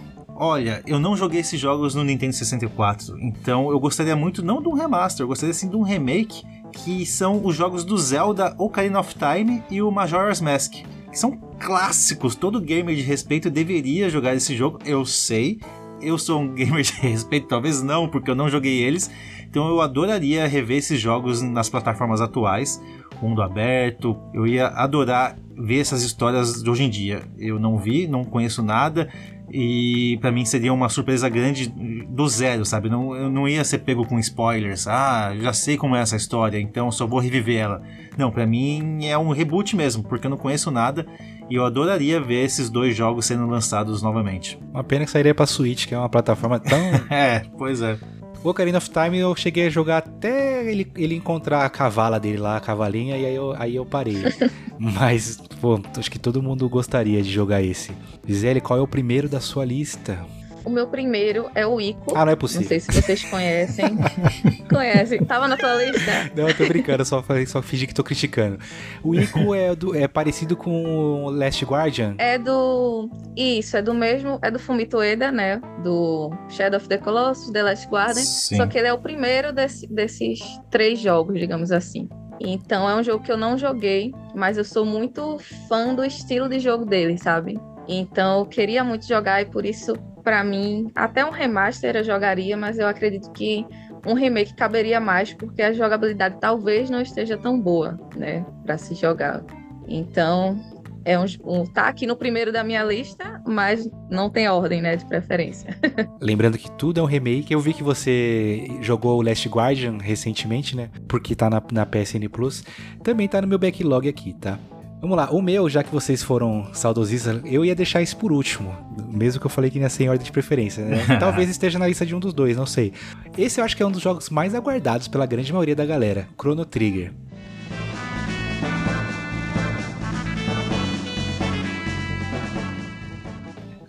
Olha, 0.46 0.84
eu 0.86 1.00
não 1.00 1.16
joguei 1.16 1.40
esses 1.40 1.58
jogos 1.58 1.96
no 1.96 2.04
Nintendo 2.04 2.34
64, 2.34 3.18
então 3.18 3.72
eu 3.72 3.80
gostaria 3.80 4.14
muito 4.14 4.44
não 4.44 4.62
de 4.62 4.68
um 4.68 4.74
remaster, 4.74 5.24
eu 5.24 5.28
gostaria 5.30 5.54
sim 5.54 5.70
de 5.70 5.78
um 5.78 5.84
remake, 5.84 6.44
que 6.74 7.06
são 7.06 7.46
os 7.46 7.56
jogos 7.56 7.86
do 7.86 7.98
Zelda 7.98 8.54
Ocarina 8.58 9.00
of 9.00 9.16
Time 9.16 9.64
e 9.72 9.82
o 9.82 9.90
Majora's 9.90 10.42
Mask, 10.42 10.74
que 10.74 11.18
são 11.18 11.38
clássicos, 11.58 12.36
todo 12.36 12.60
gamer 12.60 12.94
de 12.94 13.04
respeito 13.04 13.50
deveria 13.50 14.10
jogar 14.10 14.36
esse 14.36 14.54
jogo, 14.54 14.80
eu 14.86 15.06
sei, 15.06 15.62
eu 16.02 16.18
sou 16.18 16.42
um 16.42 16.52
gamer 16.54 16.84
de 16.84 16.92
respeito, 16.92 17.48
talvez 17.48 17.82
não, 17.82 18.10
porque 18.10 18.30
eu 18.30 18.36
não 18.36 18.50
joguei 18.50 18.84
eles, 18.84 19.10
então 19.50 19.70
eu 19.70 19.80
adoraria 19.80 20.46
rever 20.46 20.80
esses 20.80 21.00
jogos 21.00 21.42
nas 21.42 21.70
plataformas 21.70 22.20
atuais, 22.20 22.82
mundo 23.24 23.42
aberto, 23.42 24.18
eu 24.34 24.46
ia 24.46 24.68
adorar 24.68 25.38
ver 25.58 25.80
essas 25.80 26.04
histórias 26.04 26.62
de 26.62 26.70
hoje 26.70 26.84
em 26.84 26.90
dia. 26.90 27.24
Eu 27.38 27.60
não 27.60 27.78
vi, 27.78 28.08
não 28.08 28.24
conheço 28.24 28.62
nada, 28.62 29.10
e 29.52 30.18
para 30.22 30.32
mim 30.32 30.46
seria 30.46 30.74
uma 30.74 30.90
surpresa 30.90 31.28
grande 31.30 31.68
do 31.68 32.28
zero, 32.28 32.66
sabe? 32.66 32.90
Não, 32.90 33.16
eu 33.16 33.30
não 33.30 33.48
ia 33.48 33.64
ser 33.64 33.80
pego 33.80 34.06
com 34.06 34.20
spoilers. 34.20 34.88
Ah, 34.88 35.34
já 35.40 35.54
sei 35.54 35.78
como 35.78 35.96
é 35.96 36.02
essa 36.02 36.16
história, 36.16 36.60
então 36.60 36.92
só 36.92 37.06
vou 37.06 37.20
reviver 37.20 37.58
ela. 37.58 37.82
Não, 38.18 38.32
para 38.32 38.46
mim 38.46 39.06
é 39.06 39.18
um 39.18 39.30
reboot 39.30 39.76
mesmo, 39.76 40.04
porque 40.04 40.28
eu 40.28 40.32
não 40.32 40.38
conheço 40.38 40.72
nada 40.72 41.06
e 41.50 41.56
eu 41.56 41.66
adoraria 41.66 42.20
ver 42.20 42.44
esses 42.44 42.70
dois 42.70 42.96
jogos 42.96 43.26
sendo 43.26 43.46
lançados 43.48 44.02
novamente. 44.02 44.60
Uma 44.72 44.84
pena 44.84 45.06
que 45.06 45.12
sairia 45.12 45.36
pra 45.36 45.46
Switch, 45.46 45.88
que 45.88 45.94
é 45.94 45.98
uma 45.98 46.10
plataforma 46.10 46.60
tão. 46.60 46.80
é, 47.10 47.44
pois 47.58 47.82
é. 47.82 47.98
O 48.44 48.50
Ocarina 48.50 48.78
of 48.78 48.90
Time 48.90 49.18
eu 49.18 49.34
cheguei 49.38 49.68
a 49.68 49.70
jogar 49.70 50.00
até 50.00 50.70
ele, 50.70 50.92
ele 50.98 51.16
encontrar 51.16 51.64
a 51.64 51.70
cavala 51.70 52.20
dele 52.20 52.38
lá, 52.38 52.58
a 52.58 52.60
cavalinha, 52.60 53.18
e 53.18 53.26
aí 53.26 53.34
eu, 53.34 53.56
aí 53.58 53.76
eu 53.76 53.86
parei. 53.86 54.18
Mas, 54.78 55.38
pô, 55.62 55.80
acho 55.98 56.12
que 56.12 56.20
todo 56.20 56.44
mundo 56.44 56.68
gostaria 56.68 57.22
de 57.24 57.32
jogar 57.32 57.62
esse. 57.62 57.92
Gisele, 58.28 58.60
qual 58.60 58.78
é 58.78 58.82
o 58.82 58.88
primeiro 58.88 59.30
da 59.30 59.40
sua 59.40 59.64
lista? 59.64 60.20
O 60.66 60.70
meu 60.70 60.88
primeiro 60.88 61.50
é 61.54 61.66
o 61.66 61.80
Ico. 61.80 62.16
Ah, 62.16 62.26
não 62.26 62.32
é 62.32 62.36
possível. 62.36 62.62
Não 62.62 62.68
sei 62.70 62.80
se 62.80 62.92
vocês 62.92 63.24
conhecem. 63.26 63.98
Conhecem. 64.70 65.24
Tava 65.26 65.48
na 65.48 65.58
tua 65.58 65.76
lista? 65.76 66.32
Não, 66.36 66.48
eu 66.48 66.58
tô 66.58 66.66
brincando, 66.66 67.04
só, 67.06 67.24
só 67.48 67.62
fingi 67.62 67.88
que 67.88 67.94
tô 67.94 68.04
criticando. 68.04 68.58
O 69.04 69.14
Ico 69.14 69.54
é, 69.54 69.76
do, 69.76 69.96
é 69.96 70.08
parecido 70.08 70.56
com 70.56 71.26
o 71.26 71.30
Last 71.30 71.64
Guardian? 71.66 72.16
É 72.18 72.38
do... 72.38 73.10
Isso, 73.36 73.78
é 73.78 73.82
do 73.82 73.94
mesmo... 73.94 74.40
É 74.42 74.50
do 74.50 74.60
Fumito 74.60 74.98
Ueda, 74.98 75.32
né? 75.32 75.62
Do 75.84 76.32
Shadow 76.50 76.78
of 76.78 76.88
the 76.88 76.98
Colossus, 76.98 77.52
The 77.52 77.64
Last 77.64 77.88
Guardian. 77.88 78.24
Sim. 78.24 78.58
Só 78.58 78.68
que 78.68 78.78
ele 78.78 78.88
é 78.88 78.94
o 78.94 79.00
primeiro 79.00 79.52
desse, 79.52 79.88
desses 79.88 80.40
três 80.70 81.00
jogos, 81.00 81.40
digamos 81.40 81.72
assim. 81.72 82.08
Então 82.40 82.90
é 82.90 82.96
um 82.96 83.04
jogo 83.04 83.24
que 83.24 83.32
eu 83.32 83.38
não 83.38 83.58
joguei, 83.58 84.14
mas 84.36 84.58
eu 84.58 84.64
sou 84.64 84.86
muito 84.86 85.38
fã 85.68 85.94
do 85.94 86.04
estilo 86.04 86.50
de 86.50 86.60
jogo 86.60 86.86
dele, 86.86 87.18
sabe? 87.18 87.60
Então 87.88 88.40
eu 88.40 88.46
queria 88.46 88.84
muito 88.84 89.08
jogar 89.08 89.42
e 89.42 89.46
por 89.46 89.66
isso, 89.66 89.94
para 90.24 90.44
mim, 90.44 90.90
até 90.96 91.26
um 91.26 91.30
remaster 91.30 91.96
eu 91.96 92.04
jogaria, 92.04 92.56
mas 92.56 92.80
eu 92.80 92.88
acredito 92.88 93.32
que 93.32 93.66
um 94.06 94.14
remake 94.14 94.54
caberia 94.54 95.00
mais 95.00 95.34
porque 95.34 95.62
a 95.62 95.74
jogabilidade 95.74 96.38
talvez 96.40 96.90
não 96.90 97.02
esteja 97.02 97.38
tão 97.38 97.60
boa, 97.60 97.98
né, 98.16 98.46
para 98.64 98.78
se 98.78 98.96
jogar. 98.96 99.44
Então, 99.88 100.60
é 101.06 101.20
um, 101.20 101.26
um, 101.44 101.66
tá 101.66 101.88
aqui 101.88 102.08
no 102.08 102.16
primeiro 102.16 102.52
da 102.52 102.64
minha 102.64 102.84
lista, 102.84 103.42
mas 103.46 103.90
não 104.10 104.30
tem 104.30 104.48
ordem, 104.48 104.82
né, 104.82 104.96
de 104.96 105.06
preferência. 105.06 105.78
Lembrando 106.22 106.58
que 106.58 106.72
tudo 106.72 107.00
é 107.00 107.04
um 107.04 107.08
remake. 107.08 107.54
Eu 107.54 107.60
vi 107.60 107.74
que 107.74 107.84
você 107.84 108.68
jogou 108.82 109.20
o 109.20 109.22
Last 109.22 109.48
Guardian 109.50 109.98
recentemente, 109.98 110.76
né? 110.76 110.90
Porque 111.08 111.36
tá 111.36 111.50
na, 111.50 111.62
na 111.72 111.86
PSN 111.86 112.28
Plus. 112.32 112.64
Também 113.04 113.28
tá 113.28 113.42
no 113.42 113.48
meu 113.48 113.60
backlog 113.60 114.08
aqui, 114.08 114.34
tá? 114.34 114.58
Vamos 115.04 115.18
lá, 115.18 115.30
o 115.32 115.42
meu, 115.42 115.68
já 115.68 115.84
que 115.84 115.92
vocês 115.92 116.24
foram 116.24 116.66
saudosistas, 116.72 117.42
eu 117.44 117.66
ia 117.66 117.76
deixar 117.76 118.02
isso 118.02 118.16
por 118.16 118.32
último. 118.32 118.74
Mesmo 119.10 119.38
que 119.38 119.46
eu 119.46 119.50
falei 119.50 119.70
que 119.70 119.78
ia 119.78 119.90
ser 119.90 120.06
em 120.06 120.10
ordem 120.10 120.24
de 120.24 120.32
preferência, 120.32 120.86
né? 120.86 121.04
Talvez 121.20 121.50
esteja 121.50 121.78
na 121.78 121.86
lista 121.86 122.06
de 122.06 122.16
um 122.16 122.22
dos 122.22 122.34
dois, 122.34 122.56
não 122.56 122.66
sei. 122.66 122.94
Esse 123.38 123.60
eu 123.60 123.66
acho 123.66 123.76
que 123.76 123.84
é 123.84 123.86
um 123.86 123.92
dos 123.92 124.02
jogos 124.02 124.30
mais 124.30 124.56
aguardados 124.56 125.10
pela 125.10 125.26
grande 125.26 125.52
maioria 125.52 125.76
da 125.76 125.86
galera, 125.86 126.30
Chrono 126.40 126.64
Trigger. 126.64 127.12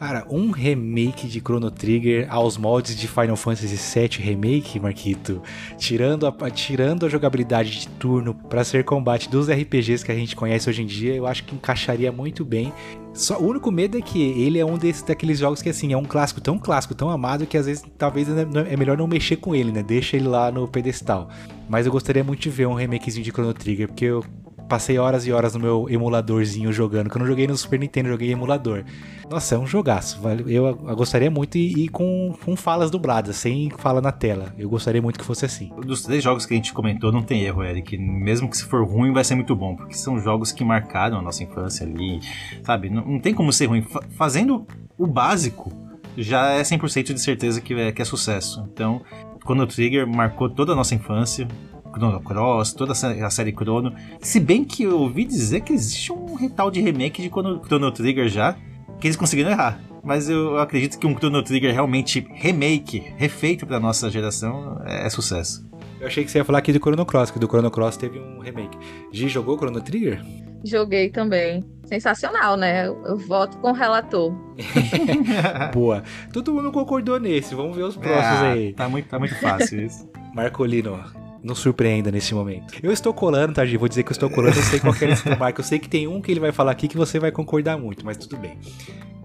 Cara, 0.06 0.26
um 0.28 0.50
remake 0.50 1.26
de 1.26 1.40
Chrono 1.40 1.70
Trigger 1.70 2.26
aos 2.28 2.58
moldes 2.58 2.94
de 2.94 3.08
Final 3.08 3.36
Fantasy 3.36 3.74
VII 3.74 4.18
Remake, 4.18 4.78
Marquito, 4.78 5.40
tirando 5.78 6.26
a, 6.26 6.50
tirando 6.50 7.06
a 7.06 7.08
jogabilidade 7.08 7.70
de 7.70 7.88
turno 7.88 8.34
para 8.34 8.62
ser 8.64 8.84
combate 8.84 9.30
dos 9.30 9.48
RPGs 9.48 10.04
que 10.04 10.12
a 10.12 10.14
gente 10.14 10.36
conhece 10.36 10.68
hoje 10.68 10.82
em 10.82 10.86
dia, 10.86 11.14
eu 11.14 11.26
acho 11.26 11.44
que 11.44 11.54
encaixaria 11.54 12.12
muito 12.12 12.44
bem. 12.44 12.70
Só, 13.14 13.38
o 13.38 13.46
único 13.46 13.70
medo 13.70 13.96
é 13.96 14.02
que 14.02 14.20
ele 14.22 14.58
é 14.58 14.64
um 14.66 14.76
desses 14.76 15.00
daqueles 15.00 15.38
jogos 15.38 15.62
que 15.62 15.70
assim 15.70 15.94
é 15.94 15.96
um 15.96 16.04
clássico 16.04 16.38
tão 16.38 16.58
clássico, 16.58 16.94
tão 16.94 17.08
amado 17.08 17.46
que 17.46 17.56
às 17.56 17.64
vezes 17.64 17.82
talvez 17.96 18.28
é 18.28 18.76
melhor 18.76 18.98
não 18.98 19.06
mexer 19.06 19.36
com 19.36 19.54
ele, 19.54 19.72
né? 19.72 19.82
Deixa 19.82 20.18
ele 20.18 20.28
lá 20.28 20.52
no 20.52 20.68
pedestal. 20.68 21.30
Mas 21.66 21.86
eu 21.86 21.92
gostaria 21.92 22.22
muito 22.22 22.42
de 22.42 22.50
ver 22.50 22.66
um 22.66 22.74
remakezinho 22.74 23.24
de 23.24 23.30
Chrono 23.30 23.54
Trigger, 23.54 23.88
porque 23.88 24.04
eu 24.04 24.22
Passei 24.68 24.98
horas 24.98 25.26
e 25.26 25.32
horas 25.32 25.54
no 25.54 25.60
meu 25.60 25.86
emuladorzinho 25.88 26.72
jogando, 26.72 27.10
que 27.10 27.16
eu 27.16 27.20
não 27.20 27.26
joguei 27.26 27.46
no 27.46 27.56
Super 27.56 27.78
Nintendo, 27.78 28.08
joguei 28.08 28.30
emulador. 28.30 28.84
Nossa, 29.28 29.54
é 29.54 29.58
um 29.58 29.66
jogaço. 29.66 30.20
Eu, 30.46 30.74
gostaria 30.94 31.30
muito 31.30 31.56
e, 31.56 31.84
e 31.84 31.88
com, 31.88 32.34
com, 32.44 32.56
falas 32.56 32.90
dubladas, 32.90 33.36
sem 33.36 33.70
fala 33.70 34.00
na 34.00 34.12
tela. 34.12 34.54
Eu 34.58 34.68
gostaria 34.68 35.00
muito 35.00 35.18
que 35.18 35.24
fosse 35.24 35.44
assim. 35.44 35.70
Dos 35.84 36.02
três 36.02 36.22
jogos 36.22 36.46
que 36.46 36.54
a 36.54 36.56
gente 36.56 36.72
comentou, 36.72 37.12
não 37.12 37.22
tem 37.22 37.42
erro, 37.42 37.62
Eric. 37.62 37.96
Mesmo 37.98 38.48
que 38.48 38.56
se 38.56 38.64
for 38.64 38.86
ruim, 38.86 39.12
vai 39.12 39.24
ser 39.24 39.34
muito 39.34 39.54
bom, 39.54 39.76
porque 39.76 39.94
são 39.94 40.18
jogos 40.18 40.52
que 40.52 40.64
marcaram 40.64 41.18
a 41.18 41.22
nossa 41.22 41.42
infância 41.42 41.86
ali, 41.86 42.20
sabe? 42.62 42.90
Não, 42.90 43.04
não 43.04 43.20
tem 43.20 43.34
como 43.34 43.52
ser 43.52 43.66
ruim. 43.66 43.84
Fazendo 44.16 44.66
o 44.98 45.06
básico, 45.06 45.72
já 46.16 46.50
é 46.50 46.62
100% 46.62 47.12
de 47.12 47.20
certeza 47.20 47.60
que 47.60 47.74
é, 47.74 47.92
que 47.92 48.02
é 48.02 48.04
sucesso. 48.04 48.64
Então, 48.72 49.02
quando 49.44 49.62
o 49.62 49.66
Trigger 49.66 50.06
marcou 50.06 50.48
toda 50.48 50.72
a 50.72 50.76
nossa 50.76 50.94
infância, 50.94 51.46
Chrono 51.94 52.20
Cross, 52.20 52.72
toda 52.74 52.92
a 52.92 53.30
série 53.30 53.52
Chrono. 53.52 53.94
Se 54.20 54.40
bem 54.40 54.64
que 54.64 54.82
eu 54.82 54.98
ouvi 55.00 55.24
dizer 55.24 55.60
que 55.60 55.72
existe 55.72 56.12
um 56.12 56.48
tal 56.48 56.70
de 56.70 56.80
remake 56.80 57.22
de 57.22 57.28
Chrono, 57.28 57.92
Trigger 57.92 58.28
já, 58.28 58.56
que 59.00 59.06
eles 59.06 59.16
conseguiram 59.16 59.50
errar. 59.50 59.78
mas 60.02 60.28
eu 60.28 60.58
acredito 60.58 60.98
que 60.98 61.06
um 61.06 61.16
Chrono 61.16 61.42
Trigger 61.42 61.72
realmente 61.72 62.26
remake, 62.34 63.12
refeito 63.16 63.66
pra 63.66 63.78
nossa 63.80 64.10
geração, 64.10 64.80
é, 64.84 65.06
é 65.06 65.10
sucesso. 65.10 65.64
Eu 66.00 66.08
achei 66.08 66.24
que 66.24 66.30
você 66.30 66.38
ia 66.38 66.44
falar 66.44 66.58
aqui 66.58 66.72
do 66.72 66.78
Chrono 66.78 67.06
Cross, 67.06 67.30
que 67.30 67.38
do 67.38 67.46
Chrono 67.46 67.70
Cross 67.70 67.96
teve 67.96 68.18
um 68.18 68.40
remake. 68.40 68.76
Gi 69.12 69.28
jogou 69.28 69.56
Chrono 69.56 69.80
Trigger? 69.80 70.22
Joguei 70.64 71.08
também. 71.10 71.62
Sensacional, 71.84 72.56
né? 72.56 72.86
Eu, 72.86 73.02
eu 73.06 73.16
voto 73.18 73.56
com 73.58 73.70
o 73.70 73.74
relator. 73.74 74.32
Boa. 75.72 76.02
Todo 76.32 76.52
mundo 76.52 76.72
concordou 76.72 77.20
nesse. 77.20 77.54
Vamos 77.54 77.76
ver 77.76 77.82
os 77.84 77.96
próximos 77.96 78.24
Ah, 78.24 78.52
aí. 78.52 78.72
Tá 78.72 78.88
muito, 78.88 79.08
tá 79.08 79.18
muito 79.18 79.34
fácil 79.38 79.84
isso. 79.84 80.08
Marcolino, 80.34 80.98
não 81.44 81.54
surpreenda 81.54 82.10
nesse 82.10 82.34
momento. 82.34 82.74
Eu 82.82 82.90
estou 82.90 83.12
colando, 83.12 83.52
tá, 83.52 83.66
Gi? 83.66 83.76
Vou 83.76 83.88
dizer 83.88 84.02
que 84.02 84.08
eu 84.08 84.14
estou 84.14 84.30
colando, 84.30 84.56
eu 84.56 84.62
sei 84.62 84.80
qual 84.80 84.94
é 84.98 85.12
esse 85.12 85.28
do 85.28 85.38
Marco. 85.38 85.60
Eu 85.60 85.64
sei 85.64 85.78
que 85.78 85.88
tem 85.88 86.08
um 86.08 86.20
que 86.20 86.32
ele 86.32 86.40
vai 86.40 86.50
falar 86.50 86.72
aqui 86.72 86.88
que 86.88 86.96
você 86.96 87.20
vai 87.20 87.30
concordar 87.30 87.76
muito, 87.76 88.04
mas 88.04 88.16
tudo 88.16 88.38
bem. 88.38 88.58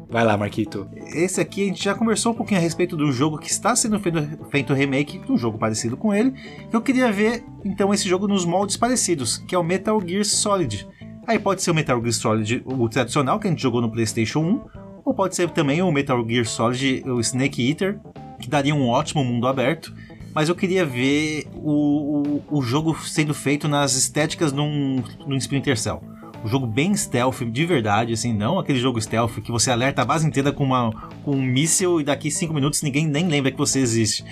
Vai 0.09 0.26
lá, 0.26 0.36
Marquito. 0.36 0.89
Esse 1.13 1.39
aqui 1.39 1.63
a 1.63 1.65
gente 1.67 1.84
já 1.84 1.95
conversou 1.95 2.34
um 2.34 2.36
pouquinho 2.36 2.59
a 2.59 2.63
respeito 2.63 2.97
do 2.97 3.11
jogo 3.11 3.38
que 3.38 3.49
está 3.49 3.76
sendo 3.76 3.99
feito, 3.99 4.20
feito 4.49 4.74
remake 4.74 5.22
um 5.30 5.38
jogo 5.38 5.57
parecido 5.57 5.95
com 5.95 6.13
ele. 6.13 6.34
Eu 6.74 6.82
queria 6.82 7.11
ver 7.11 7.43
então 7.63 7.93
esse 7.93 8.09
jogo 8.09 8.28
nos 8.28 8.43
moldes 8.43 8.76
parecidos, 8.76 9.38
que 9.38 9.55
é 9.55 9.57
o 9.57 9.63
Metal 9.63 10.01
Gear 10.05 10.26
Solid. 10.26 10.88
Aí 11.26 11.39
pode 11.39 11.61
ser 11.61 11.72
o 11.72 11.76
Metal 11.76 12.01
Gear 12.01 12.13
Solid, 12.13 12.63
o 12.65 12.89
tradicional 12.89 13.39
que 13.39 13.47
a 13.47 13.51
gente 13.51 13.61
jogou 13.61 13.82
no 13.82 13.91
PlayStation 13.91 14.39
1, 14.39 14.61
ou 15.05 15.13
pode 15.13 15.36
ser 15.36 15.49
também 15.51 15.82
o 15.82 15.91
Metal 15.91 16.28
Gear 16.28 16.45
Solid, 16.45 17.03
o 17.05 17.20
Snake 17.20 17.70
Eater, 17.70 17.99
que 18.41 18.49
daria 18.49 18.74
um 18.74 18.88
ótimo 18.88 19.24
mundo 19.24 19.47
aberto. 19.47 19.93
Mas 20.40 20.48
eu 20.48 20.56
queria 20.56 20.86
ver 20.86 21.48
o, 21.54 22.40
o, 22.50 22.60
o 22.60 22.62
jogo 22.62 22.98
sendo 23.06 23.34
feito 23.34 23.68
nas 23.68 23.94
estéticas 23.96 24.54
num, 24.54 25.04
num 25.28 25.36
Splinter 25.36 25.78
Cell. 25.78 26.02
Um 26.42 26.48
jogo 26.48 26.66
bem 26.66 26.96
stealth, 26.96 27.42
de 27.42 27.66
verdade, 27.66 28.14
assim, 28.14 28.32
não 28.32 28.58
aquele 28.58 28.80
jogo 28.80 29.02
stealth 29.02 29.42
que 29.42 29.52
você 29.52 29.70
alerta 29.70 30.02
a 30.02 30.06
base 30.06 30.26
inteira 30.26 30.54
com, 30.54 30.64
uma, 30.64 30.94
com 31.26 31.32
um 31.32 31.42
míssil 31.42 32.00
e 32.00 32.06
daqui 32.06 32.32
5 32.32 32.54
minutos 32.54 32.82
ninguém 32.82 33.06
nem 33.06 33.28
lembra 33.28 33.52
que 33.52 33.58
você 33.58 33.82
existe. 33.82 34.24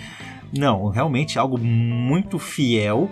Não, 0.57 0.87
realmente 0.87 1.37
algo 1.37 1.57
muito 1.57 2.39
fiel, 2.39 3.11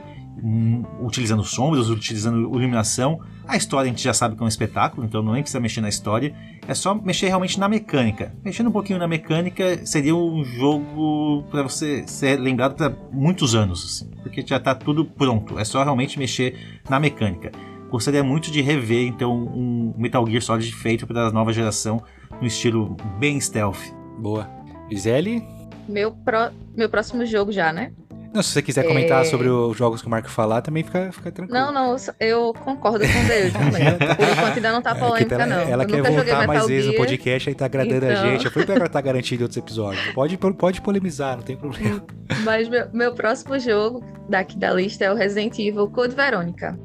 utilizando 1.01 1.43
sombras, 1.43 1.89
utilizando 1.89 2.39
iluminação. 2.41 3.19
A 3.47 3.55
história 3.55 3.87
a 3.87 3.91
gente 3.91 4.03
já 4.03 4.13
sabe 4.13 4.35
que 4.35 4.41
é 4.41 4.45
um 4.45 4.47
espetáculo, 4.47 5.05
então 5.05 5.21
não 5.21 5.33
nem 5.33 5.41
precisa 5.41 5.59
mexer 5.59 5.81
na 5.81 5.89
história. 5.89 6.33
É 6.67 6.73
só 6.73 6.95
mexer 6.95 7.27
realmente 7.27 7.59
na 7.59 7.69
mecânica. 7.69 8.33
Mexendo 8.43 8.67
um 8.67 8.71
pouquinho 8.71 8.97
na 8.97 9.07
mecânica 9.07 9.85
seria 9.85 10.15
um 10.15 10.43
jogo 10.43 11.43
para 11.51 11.61
você 11.63 12.03
ser 12.07 12.39
lembrado 12.39 12.75
para 12.75 12.91
muitos 13.11 13.53
anos, 13.55 13.83
assim, 13.85 14.11
porque 14.23 14.43
já 14.45 14.59
tá 14.59 14.73
tudo 14.73 15.05
pronto. 15.05 15.59
É 15.59 15.63
só 15.65 15.83
realmente 15.83 16.17
mexer 16.17 16.79
na 16.89 16.99
mecânica. 16.99 17.51
Gostaria 17.89 18.23
muito 18.23 18.51
de 18.51 18.61
rever 18.61 19.07
então 19.07 19.31
um 19.33 19.93
Metal 19.95 20.25
Gear 20.27 20.41
Solid 20.41 20.71
feito 20.73 21.05
para 21.05 21.27
a 21.27 21.31
nova 21.31 21.53
geração 21.53 22.03
no 22.41 22.47
estilo 22.47 22.97
bem 23.19 23.39
stealth. 23.39 23.79
Boa. 24.19 24.49
Gisele? 24.89 25.43
Meu, 25.87 26.11
pró- 26.11 26.51
meu 26.75 26.89
próximo 26.89 27.25
jogo 27.25 27.51
já, 27.51 27.71
né? 27.71 27.91
Não, 28.35 28.43
se 28.43 28.51
você 28.51 28.61
quiser 28.61 28.83
comentar 28.85 29.21
É. 29.21 29.25
sobre 29.25 29.47
os 29.47 29.75
jogos 29.77 30.01
que 30.01 30.07
o 30.07 30.09
Marco 30.09 30.29
falar, 30.29 30.61
também 30.61 30.83
fica, 30.83 31.09
fica 31.11 31.31
tranquilo. 31.31 31.57
Não, 31.59 31.71
não, 31.71 31.95
eu 32.19 32.53
concordo 32.53 32.99
com 33.07 33.19
o 33.23 33.27
dele 33.27 33.49
também. 33.55 34.15
Por 34.15 34.27
enquanto 34.29 34.55
ainda 34.57 34.71
não 34.73 34.81
tá 34.81 34.91
É 34.91 34.95
polêmica, 34.95 35.35
ela, 35.35 35.45
não. 35.45 35.57
ela 35.61 35.83
eu 35.83 35.87
quer 35.87 36.01
voltar 36.11 36.47
mais 36.47 36.67
vezes 36.67 36.91
no 36.91 36.97
podcast, 36.97 37.49
aí 37.49 37.55
tá 37.55 37.65
agradando 37.65 38.05
a 38.05 38.11
então. 38.11 38.23
gente. 38.31 38.45
Eu 38.45 38.51
fui 38.51 38.65
pra 38.65 38.75
ela 38.75 38.89
tá 38.89 38.99
garantido 39.01 39.41
em 39.41 39.45
outros 39.45 39.57
episódios. 39.57 40.13
Pode, 40.13 40.37
pode 40.37 40.81
polemizar, 40.81 41.37
não 41.37 41.43
tem 41.43 41.55
problema. 41.55 42.03
Mas 42.43 42.67
meu, 42.67 42.87
meu 42.93 43.13
próximo 43.13 43.57
jogo 43.57 44.03
daqui 44.29 44.57
da 44.57 44.71
lista 44.73 45.05
é 45.05 45.11
o 45.11 45.15
Resident 45.15 45.57
Evil 45.57 45.87
Code 45.89 46.13
Verônica. 46.15 46.77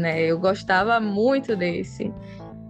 Né, 0.00 0.22
eu 0.22 0.38
gostava 0.38 0.98
muito 0.98 1.54
desse. 1.54 2.10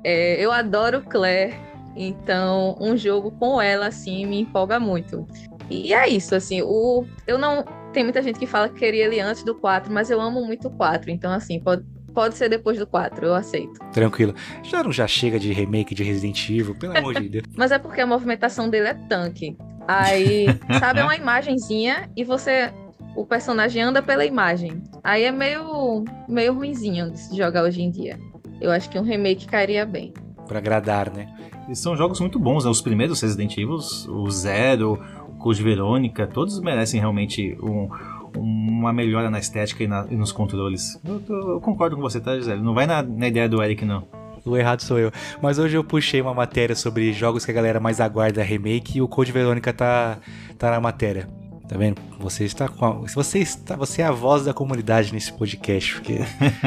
É, 0.02 0.42
eu 0.44 0.50
adoro 0.50 1.02
Claire, 1.02 1.54
então 1.94 2.76
um 2.80 2.96
jogo 2.96 3.30
com 3.30 3.62
ela 3.62 3.86
assim 3.86 4.26
me 4.26 4.40
empolga 4.40 4.80
muito. 4.80 5.26
E 5.70 5.94
é 5.94 6.08
isso, 6.08 6.34
assim, 6.34 6.60
o 6.62 7.04
eu 7.26 7.38
não 7.38 7.64
tem 7.92 8.02
muita 8.02 8.20
gente 8.20 8.38
que 8.38 8.46
fala 8.46 8.68
que 8.68 8.80
queria 8.80 9.04
ele 9.04 9.20
antes 9.20 9.44
do 9.44 9.54
4, 9.54 9.92
mas 9.92 10.10
eu 10.10 10.20
amo 10.20 10.44
muito 10.44 10.66
o 10.66 10.70
4, 10.70 11.10
então 11.10 11.32
assim, 11.32 11.60
pode, 11.60 11.84
pode 12.12 12.36
ser 12.36 12.48
depois 12.48 12.78
do 12.78 12.86
4, 12.86 13.24
eu 13.24 13.34
aceito. 13.34 13.78
Tranquilo. 13.92 14.34
Já 14.64 14.82
não 14.82 14.90
já 14.90 15.06
chega 15.06 15.38
de 15.38 15.52
remake 15.52 15.94
de 15.94 16.02
Resident 16.02 16.48
Evil, 16.50 16.74
pelo 16.74 16.98
amor 16.98 17.14
de 17.14 17.28
Deus. 17.30 17.44
Mas 17.56 17.70
é 17.70 17.78
porque 17.78 18.00
a 18.00 18.06
movimentação 18.06 18.68
dele 18.68 18.88
é 18.88 18.94
tanque. 18.94 19.56
Aí, 19.86 20.46
sabe, 20.80 21.00
é 21.00 21.04
uma 21.04 21.14
imagenzinha 21.16 22.10
e 22.16 22.24
você 22.24 22.72
o 23.20 23.26
personagem 23.26 23.82
anda 23.82 24.02
pela 24.02 24.24
imagem. 24.24 24.82
Aí 25.04 25.24
é 25.24 25.30
meio 25.32 26.04
meio 26.28 26.54
ruinzinho 26.54 27.10
de 27.10 27.18
se 27.20 27.36
jogar 27.36 27.62
hoje 27.64 27.82
em 27.82 27.90
dia. 27.90 28.18
Eu 28.60 28.70
acho 28.70 28.88
que 28.90 28.98
um 28.98 29.02
remake 29.02 29.46
cairia 29.46 29.84
bem. 29.86 30.12
Pra 30.46 30.58
agradar, 30.58 31.10
né? 31.12 31.28
E 31.68 31.76
são 31.76 31.96
jogos 31.96 32.18
muito 32.20 32.38
bons, 32.38 32.64
né? 32.64 32.70
Os 32.70 32.80
primeiros 32.80 33.20
Resident 33.20 33.56
Evil, 33.56 33.76
o 34.08 34.30
Zero, 34.30 34.98
o 35.28 35.32
Code 35.38 35.62
Verônica, 35.62 36.26
todos 36.26 36.60
merecem 36.60 36.98
realmente 37.00 37.56
um- 37.62 37.88
uma 38.36 38.92
melhora 38.92 39.30
na 39.30 39.38
estética 39.38 39.82
e, 39.84 39.86
na- 39.88 40.06
e 40.10 40.16
nos 40.16 40.32
controles. 40.32 41.00
Eu, 41.04 41.20
tô- 41.20 41.52
eu 41.54 41.60
concordo 41.60 41.96
com 41.96 42.02
você, 42.02 42.20
tá, 42.20 42.36
Gisele? 42.36 42.62
Não 42.62 42.74
vai 42.74 42.86
na, 42.86 43.02
na 43.02 43.28
ideia 43.28 43.48
do 43.48 43.62
Eric, 43.62 43.84
não. 43.84 44.04
O 44.44 44.56
errado 44.56 44.80
sou 44.80 44.98
eu. 44.98 45.12
Mas 45.42 45.58
hoje 45.58 45.76
eu 45.76 45.84
puxei 45.84 46.20
uma 46.20 46.32
matéria 46.34 46.74
sobre 46.74 47.12
jogos 47.12 47.44
que 47.44 47.50
a 47.50 47.54
galera 47.54 47.78
mais 47.78 48.00
aguarda 48.00 48.42
remake 48.42 48.98
e 48.98 49.02
o 49.02 49.06
Code 49.08 49.30
Verônica 49.32 49.72
tá, 49.72 50.18
tá 50.58 50.70
na 50.70 50.80
matéria. 50.80 51.28
Tá 51.70 51.78
vendo? 51.78 52.02
Você 52.18 52.42
está 52.42 52.66
com 52.66 52.84
a, 52.84 52.90
você 53.14 53.38
está, 53.38 53.76
você 53.76 54.02
é 54.02 54.04
a 54.04 54.10
voz 54.10 54.44
da 54.44 54.52
comunidade 54.52 55.14
nesse 55.14 55.32
podcast, 55.32 55.94
porque 55.94 56.18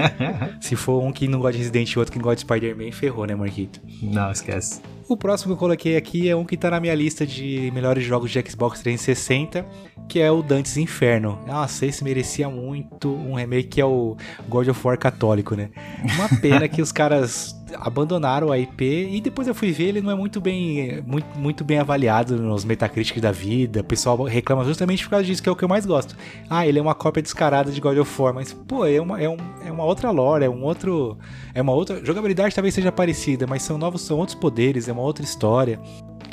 se 0.61 0.77
for 0.77 1.03
um 1.03 1.11
que 1.11 1.27
não 1.27 1.39
gosta 1.39 1.51
de 1.51 1.57
Resident 1.57 1.91
e 1.91 1.99
outro 1.99 2.13
que 2.13 2.17
não 2.17 2.23
gosta 2.23 2.37
de 2.37 2.41
Spider-Man, 2.43 2.89
ferrou, 2.93 3.25
né, 3.25 3.35
Marquito? 3.35 3.81
Não, 4.01 4.31
esquece. 4.31 4.81
O 5.09 5.17
próximo 5.17 5.49
que 5.49 5.53
eu 5.55 5.59
coloquei 5.59 5.97
aqui 5.97 6.29
é 6.29 6.35
um 6.37 6.45
que 6.45 6.55
tá 6.55 6.71
na 6.71 6.79
minha 6.79 6.95
lista 6.95 7.27
de 7.27 7.69
melhores 7.73 8.05
jogos 8.05 8.31
de 8.31 8.41
Xbox 8.49 8.79
360, 8.79 9.65
que 10.07 10.21
é 10.21 10.31
o 10.31 10.41
Dantes 10.41 10.77
Inferno. 10.77 11.37
Nossa, 11.45 11.85
esse 11.85 12.01
merecia 12.01 12.47
muito 12.47 13.13
um 13.13 13.33
remake 13.33 13.67
que 13.67 13.81
é 13.81 13.85
o 13.85 14.15
God 14.47 14.69
of 14.69 14.87
War 14.87 14.97
católico, 14.97 15.53
né? 15.53 15.69
Uma 16.15 16.29
pena 16.39 16.65
que 16.69 16.81
os 16.81 16.93
caras 16.93 17.53
abandonaram 17.75 18.51
a 18.51 18.57
IP 18.57 19.09
e 19.11 19.21
depois 19.21 19.47
eu 19.47 19.55
fui 19.55 19.71
ver, 19.71 19.89
ele 19.89 20.01
não 20.01 20.11
é 20.11 20.15
muito 20.15 20.39
bem 20.39 21.03
muito, 21.05 21.39
muito 21.39 21.63
bem 21.63 21.79
avaliado 21.79 22.37
nos 22.37 22.65
Metacritic 22.65 23.19
da 23.19 23.31
vida. 23.31 23.81
O 23.81 23.83
pessoal 23.83 24.21
reclama 24.23 24.63
justamente 24.63 25.03
por 25.03 25.11
causa 25.11 25.25
disso, 25.25 25.41
que 25.41 25.49
é 25.49 25.51
o 25.51 25.55
que 25.55 25.63
eu 25.63 25.69
mais 25.69 25.85
gosto. 25.85 26.15
Ah, 26.49 26.67
ele 26.67 26.79
é 26.79 26.81
uma 26.81 26.95
cópia 26.95 27.21
descarada 27.21 27.71
de 27.71 27.79
God 27.79 27.97
of 27.97 28.21
War, 28.21 28.33
mas 28.33 28.53
pô, 28.53 28.85
é 28.85 28.99
uma, 28.99 29.21
é, 29.21 29.29
um, 29.29 29.37
é 29.65 29.71
uma 29.71 29.83
outra 29.83 30.11
lore, 30.11 30.45
é 30.45 30.49
um 30.49 30.63
outro 30.63 31.17
é 31.53 31.61
uma 31.61 31.73
outra 31.73 32.03
jogabilidade 32.03 32.55
talvez 32.55 32.73
seja 32.73 32.91
parecida, 32.91 33.45
mas 33.47 33.63
são 33.63 33.77
novos, 33.77 34.01
são 34.01 34.17
outros 34.17 34.35
poderes, 34.35 34.87
é 34.87 34.91
uma 34.91 35.01
outra 35.01 35.23
história. 35.23 35.79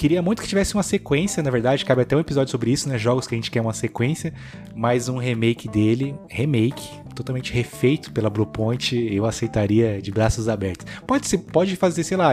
Queria 0.01 0.23
muito 0.23 0.41
que 0.41 0.49
tivesse 0.49 0.73
uma 0.73 0.83
sequência, 0.83 1.43
na 1.43 1.51
verdade, 1.51 1.85
cabe 1.85 2.01
até 2.01 2.17
um 2.17 2.21
episódio 2.21 2.51
sobre 2.51 2.71
isso, 2.71 2.89
né? 2.89 2.97
Jogos 2.97 3.27
que 3.27 3.35
a 3.35 3.37
gente 3.37 3.51
quer 3.51 3.61
uma 3.61 3.75
sequência, 3.75 4.33
mas 4.75 5.11
um 5.11 5.19
remake 5.19 5.69
dele, 5.69 6.15
remake, 6.27 6.89
totalmente 7.15 7.53
refeito 7.53 8.11
pela 8.11 8.31
Bluepoint, 8.31 8.97
eu 8.97 9.27
aceitaria 9.27 10.01
de 10.01 10.11
braços 10.11 10.49
abertos. 10.49 10.87
Pode 11.07 11.29
ser, 11.29 11.37
pode 11.37 11.77
fazer, 11.77 12.03
sei 12.03 12.17
lá, 12.17 12.31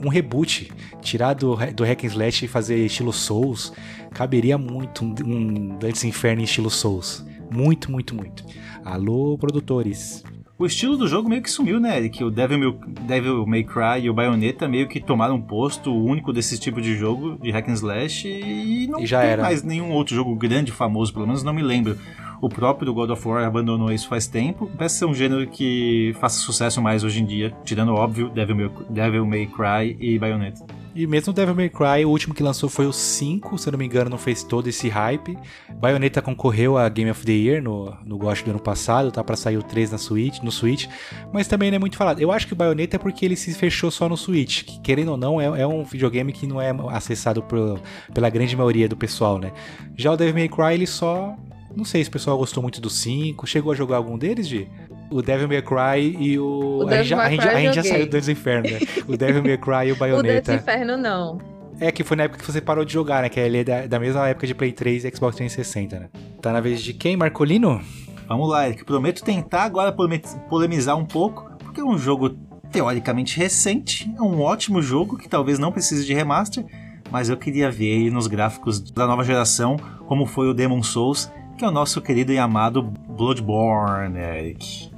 um 0.00 0.08
reboot, 0.08 0.70
tirar 1.02 1.34
do, 1.34 1.56
do 1.74 1.82
Hack 1.82 2.04
and 2.04 2.06
Slash 2.06 2.44
e 2.44 2.48
fazer 2.48 2.86
estilo 2.86 3.12
Souls, 3.12 3.72
caberia 4.12 4.56
muito 4.56 5.04
um, 5.04 5.12
um 5.26 5.76
Dantes 5.76 6.04
Inferno 6.04 6.40
em 6.40 6.44
estilo 6.44 6.70
Souls. 6.70 7.26
Muito, 7.50 7.90
muito, 7.90 8.14
muito. 8.14 8.44
Alô, 8.84 9.36
produtores. 9.36 10.22
O 10.58 10.66
estilo 10.66 10.96
do 10.96 11.06
jogo 11.06 11.28
meio 11.28 11.40
que 11.40 11.50
sumiu, 11.50 11.78
né, 11.78 11.96
Eric? 11.98 12.24
O 12.24 12.30
Devil 12.32 12.58
May, 12.58 12.74
Devil 13.06 13.46
May 13.46 13.62
Cry 13.62 14.00
e 14.02 14.10
o 14.10 14.14
Bayonetta 14.14 14.66
meio 14.66 14.88
que 14.88 14.98
tomaram 15.00 15.36
um 15.36 15.40
posto 15.40 15.94
único 15.94 16.32
desse 16.32 16.58
tipo 16.58 16.80
de 16.80 16.96
jogo, 16.96 17.38
de 17.40 17.52
hack 17.52 17.68
and 17.68 17.74
slash, 17.74 18.26
e 18.26 18.88
não 18.88 18.98
E 18.98 19.06
já 19.06 19.20
tem 19.20 19.30
era. 19.30 19.42
mais 19.42 19.62
nenhum 19.62 19.92
outro 19.92 20.16
jogo 20.16 20.34
grande, 20.34 20.72
famoso, 20.72 21.12
pelo 21.12 21.26
menos 21.28 21.44
não 21.44 21.52
me 21.54 21.62
lembro. 21.62 21.96
O 22.40 22.48
próprio 22.48 22.92
God 22.92 23.10
of 23.10 23.28
War 23.28 23.44
abandonou 23.44 23.92
isso 23.92 24.08
faz 24.08 24.26
tempo. 24.26 24.68
Parece 24.76 24.98
ser 24.98 25.04
um 25.04 25.14
gênero 25.14 25.46
que 25.48 26.12
faça 26.20 26.40
sucesso 26.40 26.82
mais 26.82 27.04
hoje 27.04 27.22
em 27.22 27.24
dia, 27.24 27.52
tirando, 27.64 27.92
óbvio, 27.94 28.28
Devil 28.28 28.56
May, 28.56 28.70
Devil 28.90 29.26
May 29.26 29.46
Cry 29.46 29.96
e 30.00 30.18
Bayonetta. 30.18 30.64
E 30.98 31.06
mesmo 31.06 31.32
Devil 31.32 31.54
May 31.54 31.68
Cry, 31.68 32.04
o 32.04 32.10
último 32.10 32.34
que 32.34 32.42
lançou 32.42 32.68
foi 32.68 32.84
o 32.84 32.92
5, 32.92 33.56
se 33.56 33.68
eu 33.68 33.70
não 33.70 33.78
me 33.78 33.86
engano, 33.86 34.10
não 34.10 34.18
fez 34.18 34.42
todo 34.42 34.66
esse 34.66 34.88
hype. 34.88 35.38
Bayonetta 35.76 36.20
concorreu 36.20 36.76
a 36.76 36.88
Game 36.88 37.08
of 37.08 37.24
the 37.24 37.30
Year 37.30 37.62
no, 37.62 37.96
no 38.04 38.18
GOT 38.18 38.42
do 38.42 38.50
ano 38.50 38.58
passado, 38.58 39.12
tá 39.12 39.22
pra 39.22 39.36
sair 39.36 39.56
o 39.56 39.62
3 39.62 39.92
na 39.92 39.96
Switch, 39.96 40.40
no 40.40 40.50
Switch, 40.50 40.88
mas 41.32 41.46
também 41.46 41.70
não 41.70 41.76
é 41.76 41.78
muito 41.78 41.96
falado. 41.96 42.20
Eu 42.20 42.32
acho 42.32 42.48
que 42.48 42.52
o 42.52 42.56
Bayonetta 42.56 42.96
é 42.96 42.98
porque 42.98 43.24
ele 43.24 43.36
se 43.36 43.54
fechou 43.54 43.92
só 43.92 44.08
no 44.08 44.16
Switch, 44.16 44.64
que 44.64 44.80
querendo 44.80 45.12
ou 45.12 45.16
não, 45.16 45.40
é, 45.40 45.60
é 45.60 45.64
um 45.68 45.84
videogame 45.84 46.32
que 46.32 46.48
não 46.48 46.60
é 46.60 46.74
acessado 46.88 47.44
por- 47.44 47.80
pela 48.12 48.28
grande 48.28 48.56
maioria 48.56 48.88
do 48.88 48.96
pessoal, 48.96 49.38
né? 49.38 49.52
Já 49.96 50.10
o 50.10 50.16
Devil 50.16 50.34
May 50.34 50.48
Cry, 50.48 50.74
ele 50.74 50.86
só... 50.88 51.32
Não 51.76 51.84
sei 51.84 52.02
se 52.02 52.08
o 52.08 52.12
pessoal 52.12 52.36
gostou 52.36 52.60
muito 52.60 52.80
do 52.80 52.90
5, 52.90 53.46
chegou 53.46 53.70
a 53.70 53.74
jogar 53.76 53.98
algum 53.98 54.18
deles, 54.18 54.48
de 54.48 54.66
O 55.10 55.22
Devil 55.22 55.48
May 55.48 55.62
Cry 55.62 56.16
e 56.18 56.38
o... 56.38 56.82
O 56.84 56.88
a, 56.88 57.02
gente 57.02 57.14
a 57.14 57.30
gente 57.30 57.48
a 57.48 57.60
gente 57.60 57.74
já 57.74 57.82
saiu 57.82 58.06
do 58.06 58.10
Dantes 58.10 58.28
Inferno, 58.28 58.70
né? 58.70 58.78
O 59.06 59.16
Devil 59.16 59.42
May 59.42 59.56
Cry 59.58 59.88
e 59.88 59.92
o 59.92 59.94
O 59.96 59.98
Dantes 59.98 59.98
Bayonetta. 59.98 60.54
Inferno 60.54 60.96
não. 60.96 61.38
É 61.80 61.92
que 61.92 62.02
foi 62.02 62.16
na 62.16 62.24
época 62.24 62.40
que 62.44 62.50
você 62.52 62.60
parou 62.60 62.84
de 62.84 62.92
jogar, 62.92 63.22
né? 63.22 63.28
Que 63.28 63.38
ele 63.38 63.58
é 63.58 63.64
da, 63.64 63.86
da 63.86 64.00
mesma 64.00 64.26
época 64.28 64.46
de 64.46 64.54
Play 64.54 64.72
3 64.72 65.04
e 65.04 65.10
Xbox 65.14 65.36
360, 65.36 65.98
né? 66.00 66.08
Tá 66.42 66.52
na 66.52 66.60
vez 66.60 66.82
de 66.82 66.92
quem, 66.92 67.16
Marcolino? 67.16 67.80
Vamos 68.28 68.48
lá, 68.50 68.66
Eric. 68.68 68.84
Prometo 68.84 69.22
tentar 69.24 69.62
agora 69.62 69.92
polemi- 69.92 70.20
polemizar 70.48 70.96
um 70.98 71.04
pouco, 71.04 71.50
porque 71.60 71.80
é 71.80 71.84
um 71.84 71.96
jogo 71.96 72.36
teoricamente 72.70 73.38
recente, 73.38 74.12
é 74.18 74.20
um 74.20 74.42
ótimo 74.42 74.82
jogo 74.82 75.16
que 75.16 75.28
talvez 75.28 75.58
não 75.58 75.72
precise 75.72 76.04
de 76.04 76.12
remaster, 76.12 76.64
mas 77.10 77.30
eu 77.30 77.36
queria 77.36 77.70
ver 77.70 77.86
ele 77.86 78.10
nos 78.10 78.26
gráficos 78.26 78.78
da 78.90 79.06
nova 79.06 79.24
geração, 79.24 79.76
como 80.06 80.26
foi 80.26 80.48
o 80.48 80.52
Demon 80.54 80.82
Souls, 80.82 81.30
que 81.56 81.64
é 81.64 81.68
o 81.68 81.70
nosso 81.70 82.02
querido 82.02 82.30
e 82.32 82.38
amado 82.38 82.82
Bloodborne, 82.82 84.18
Eric. 84.18 84.90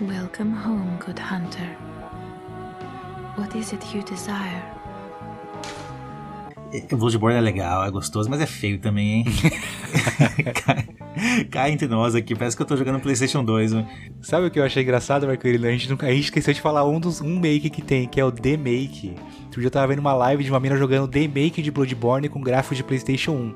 Welcome 0.00 0.52
home, 0.54 0.98
good 1.04 1.18
hunter. 1.20 1.66
What 3.38 3.56
is 3.56 3.72
it 3.72 3.84
you 3.96 4.02
desire? 4.02 4.62
E- 6.72 6.94
Bloodborne 6.94 7.36
é 7.36 7.40
legal, 7.40 7.84
é 7.84 7.90
gostoso, 7.90 8.28
mas 8.28 8.40
é 8.40 8.46
feio 8.46 8.78
também, 8.78 9.20
hein? 9.20 9.24
Cai- 10.64 11.44
Cai 11.50 11.70
entre 11.70 11.86
nós 11.88 12.14
aqui, 12.14 12.34
parece 12.34 12.54
que 12.56 12.62
eu 12.62 12.66
tô 12.66 12.76
jogando 12.76 13.00
PlayStation 13.00 13.42
2. 13.42 13.72
né? 13.72 13.86
Sabe 14.20 14.46
o 14.46 14.50
que 14.50 14.58
eu 14.58 14.64
achei 14.64 14.82
engraçado, 14.82 15.26
Marcolino? 15.26 15.66
A 15.66 15.70
gente, 15.70 15.88
nunca, 15.88 16.06
a 16.06 16.10
gente 16.12 16.24
esqueceu 16.24 16.52
de 16.52 16.60
falar 16.60 16.84
um 16.86 17.00
dos 17.00 17.20
um 17.22 17.38
make 17.40 17.70
que 17.70 17.80
tem, 17.80 18.06
que 18.06 18.20
é 18.20 18.24
o 18.24 18.30
The 18.32 18.56
Make. 18.58 19.14
Outro 19.44 19.60
dia 19.60 19.68
eu 19.68 19.70
tava 19.70 19.86
vendo 19.86 20.00
uma 20.00 20.12
live 20.12 20.44
de 20.44 20.50
uma 20.50 20.60
mina 20.60 20.76
jogando 20.76 21.08
The 21.08 21.26
Make 21.28 21.62
de 21.62 21.70
Bloodborne 21.70 22.28
com 22.28 22.40
gráfico 22.40 22.74
de 22.74 22.84
PlayStation 22.84 23.32
1. 23.32 23.54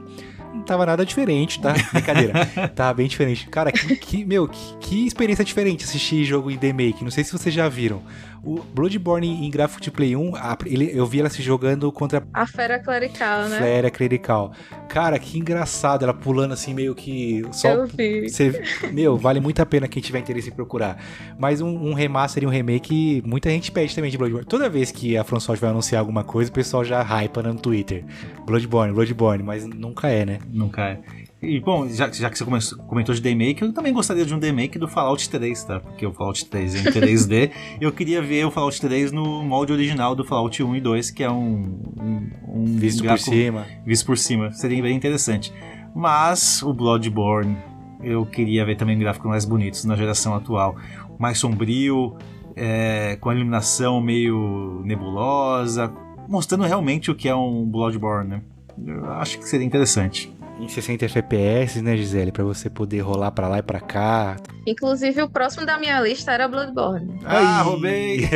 Não 0.53 0.63
tava 0.63 0.85
nada 0.85 1.05
diferente, 1.07 1.61
tá? 1.61 1.75
Brincadeira. 1.93 2.47
tava 2.75 2.95
bem 2.95 3.07
diferente. 3.09 3.47
Cara, 3.49 3.71
que, 3.73 3.97
que- 3.97 4.25
meu, 4.25 4.49
que, 4.49 4.77
que 4.81 5.07
experiência 5.07 5.45
diferente 5.45 5.85
assistir 5.85 6.25
jogo 6.25 6.51
em 6.51 6.57
The 6.59 6.73
Make. 6.73 7.03
Não 7.05 7.11
sei 7.11 7.25
se 7.25 7.33
vocês 7.33 7.55
já 7.55 7.69
viram. 7.69 8.03
O 8.43 8.61
Bloodborne 8.75 9.47
em 9.47 9.51
gráfico 9.51 9.81
de 9.83 9.91
Play 9.91 10.17
1, 10.17 10.35
a- 10.35 10.57
ele- 10.65 10.91
eu 10.95 11.05
vi 11.07 11.21
ela 11.21 11.29
se 11.29 11.43
jogando 11.43 11.91
contra 11.93 12.27
A 12.33 12.47
fera 12.47 12.79
clerical, 12.79 13.49
né? 13.49 13.59
Flera 13.59 13.91
Clerical. 13.91 14.53
Cara, 14.89 15.19
que 15.19 15.39
engraçado, 15.39 16.03
ela 16.03 16.15
pulando 16.15 16.53
assim, 16.53 16.73
meio 16.73 16.95
que. 16.95 17.45
Só 17.53 17.69
Eu 17.69 17.87
vi. 17.87 18.29
você- 18.29 18.63
meu, 18.93 19.17
vale 19.17 19.41
muito 19.41 19.61
a 19.61 19.67
pena 19.67 19.87
quem 19.87 20.03
tiver 20.03 20.19
interesse 20.21 20.49
em 20.49 20.53
procurar. 20.53 20.97
Mas 21.39 21.61
um, 21.61 21.69
um 21.69 21.93
remaster 21.95 22.43
e 22.43 22.47
um 22.47 22.51
remake, 22.51 23.23
muita 23.27 23.51
gente 23.51 23.71
pede 23.71 23.95
também 23.95 24.11
de 24.11 24.17
Bloodborne. 24.19 24.47
Toda 24.47 24.69
vez 24.69 24.91
que 24.91 25.17
a 25.17 25.23
From 25.25 25.39
Software 25.39 25.69
vai 25.69 25.71
anunciar 25.71 26.01
alguma 26.01 26.25
coisa, 26.25 26.51
o 26.51 26.55
pessoal 26.55 26.85
já 26.85 27.03
hypa 27.03 27.43
no 27.43 27.55
Twitter. 27.55 28.05
Bloodborne, 28.47 28.93
Bloodborne, 28.93 29.43
mas 29.43 29.67
nunca 29.67 30.09
é, 30.09 30.25
né? 30.25 30.39
Nunca 30.51 30.83
é. 30.89 31.01
E 31.43 31.59
bom, 31.59 31.89
já, 31.89 32.11
já 32.13 32.29
que 32.29 32.37
você 32.37 32.45
come- 32.45 32.61
comentou 32.87 33.15
de 33.15 33.23
remake, 33.27 33.63
eu 33.63 33.73
também 33.73 33.93
gostaria 33.95 34.27
de 34.27 34.35
um 34.35 34.39
remake 34.39 34.79
do 34.79 34.87
Fallout 34.87 35.29
3, 35.31 35.65
tá? 35.65 35.81
Porque 35.81 36.05
o 36.07 36.13
Fallout 36.13 36.45
3 36.45 36.75
é 36.75 36.79
em 36.81 36.85
3D. 36.93 37.51
eu 37.81 37.91
queria 37.91 38.21
ver 38.21 38.45
o 38.47 38.51
Fallout 38.51 38.79
3 38.79 39.11
no 39.11 39.43
molde 39.43 39.73
original 39.73 40.15
do 40.15 40.23
Fallout 40.23 40.63
1 40.63 40.77
e 40.77 40.81
2, 40.83 41.11
que 41.11 41.23
é 41.25 41.31
um. 41.31 41.81
um, 41.99 42.31
um 42.47 42.65
Visto 42.77 43.03
por 43.05 43.19
cima. 43.19 43.67
visto 43.87 44.05
por 44.05 44.19
cima. 44.19 44.53
Seria 44.53 44.83
bem 44.83 44.95
interessante. 44.95 45.51
Mas 45.95 46.63
o 46.63 46.75
Bloodborne, 46.75 47.57
eu 48.03 48.27
queria 48.27 48.65
ver 48.67 48.77
também 48.77 48.99
gráficos 48.99 49.29
mais 49.31 49.45
bonitos 49.47 49.85
na 49.87 49.97
geração 49.97 50.35
atual. 50.35 50.77
Mais 51.19 51.39
sombrio, 51.39 52.17
é, 52.55 53.17
com 53.19 53.31
a 53.31 53.35
iluminação 53.35 53.99
meio 54.01 54.83
nebulosa, 54.85 55.91
mostrando 56.29 56.65
realmente 56.65 57.11
o 57.11 57.15
que 57.15 57.29
é 57.31 57.35
um 57.35 57.65
Bloodborne, 57.65 58.29
né? 58.29 58.43
Eu 58.87 59.11
acho 59.13 59.39
que 59.39 59.49
seria 59.49 59.67
interessante. 59.67 60.31
Em 60.61 60.69
60 60.69 61.07
FPS, 61.07 61.81
né, 61.81 61.97
Gisele? 61.97 62.31
Pra 62.31 62.45
você 62.45 62.69
poder 62.69 63.01
rolar 63.01 63.31
pra 63.31 63.49
lá 63.49 63.59
e 63.59 63.63
pra 63.63 63.81
cá. 63.81 64.37
Inclusive, 64.67 65.23
o 65.23 65.29
próximo 65.29 65.65
da 65.65 65.79
minha 65.79 65.99
lista 66.01 66.33
era 66.33 66.47
Bloodborne. 66.47 67.19
Ah, 67.25 67.63
roubei! 67.63 68.29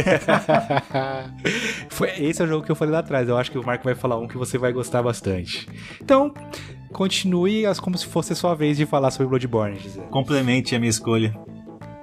Foi, 1.90 2.08
esse 2.18 2.40
é 2.40 2.44
o 2.46 2.48
jogo 2.48 2.64
que 2.64 2.72
eu 2.72 2.76
falei 2.76 2.94
lá 2.94 3.00
atrás. 3.00 3.28
Eu 3.28 3.36
acho 3.36 3.50
que 3.50 3.58
o 3.58 3.64
Marco 3.64 3.84
vai 3.84 3.94
falar 3.94 4.18
um 4.18 4.26
que 4.26 4.38
você 4.38 4.56
vai 4.56 4.72
gostar 4.72 5.02
bastante. 5.02 5.68
Então, 6.00 6.32
continue 6.94 7.66
as, 7.66 7.78
como 7.78 7.98
se 7.98 8.06
fosse 8.06 8.32
a 8.32 8.36
sua 8.36 8.54
vez 8.54 8.78
de 8.78 8.86
falar 8.86 9.10
sobre 9.10 9.26
Bloodborne, 9.28 9.78
Gisele. 9.78 10.06
Complemente 10.06 10.74
a 10.74 10.78
minha 10.78 10.90
escolha. 10.90 11.34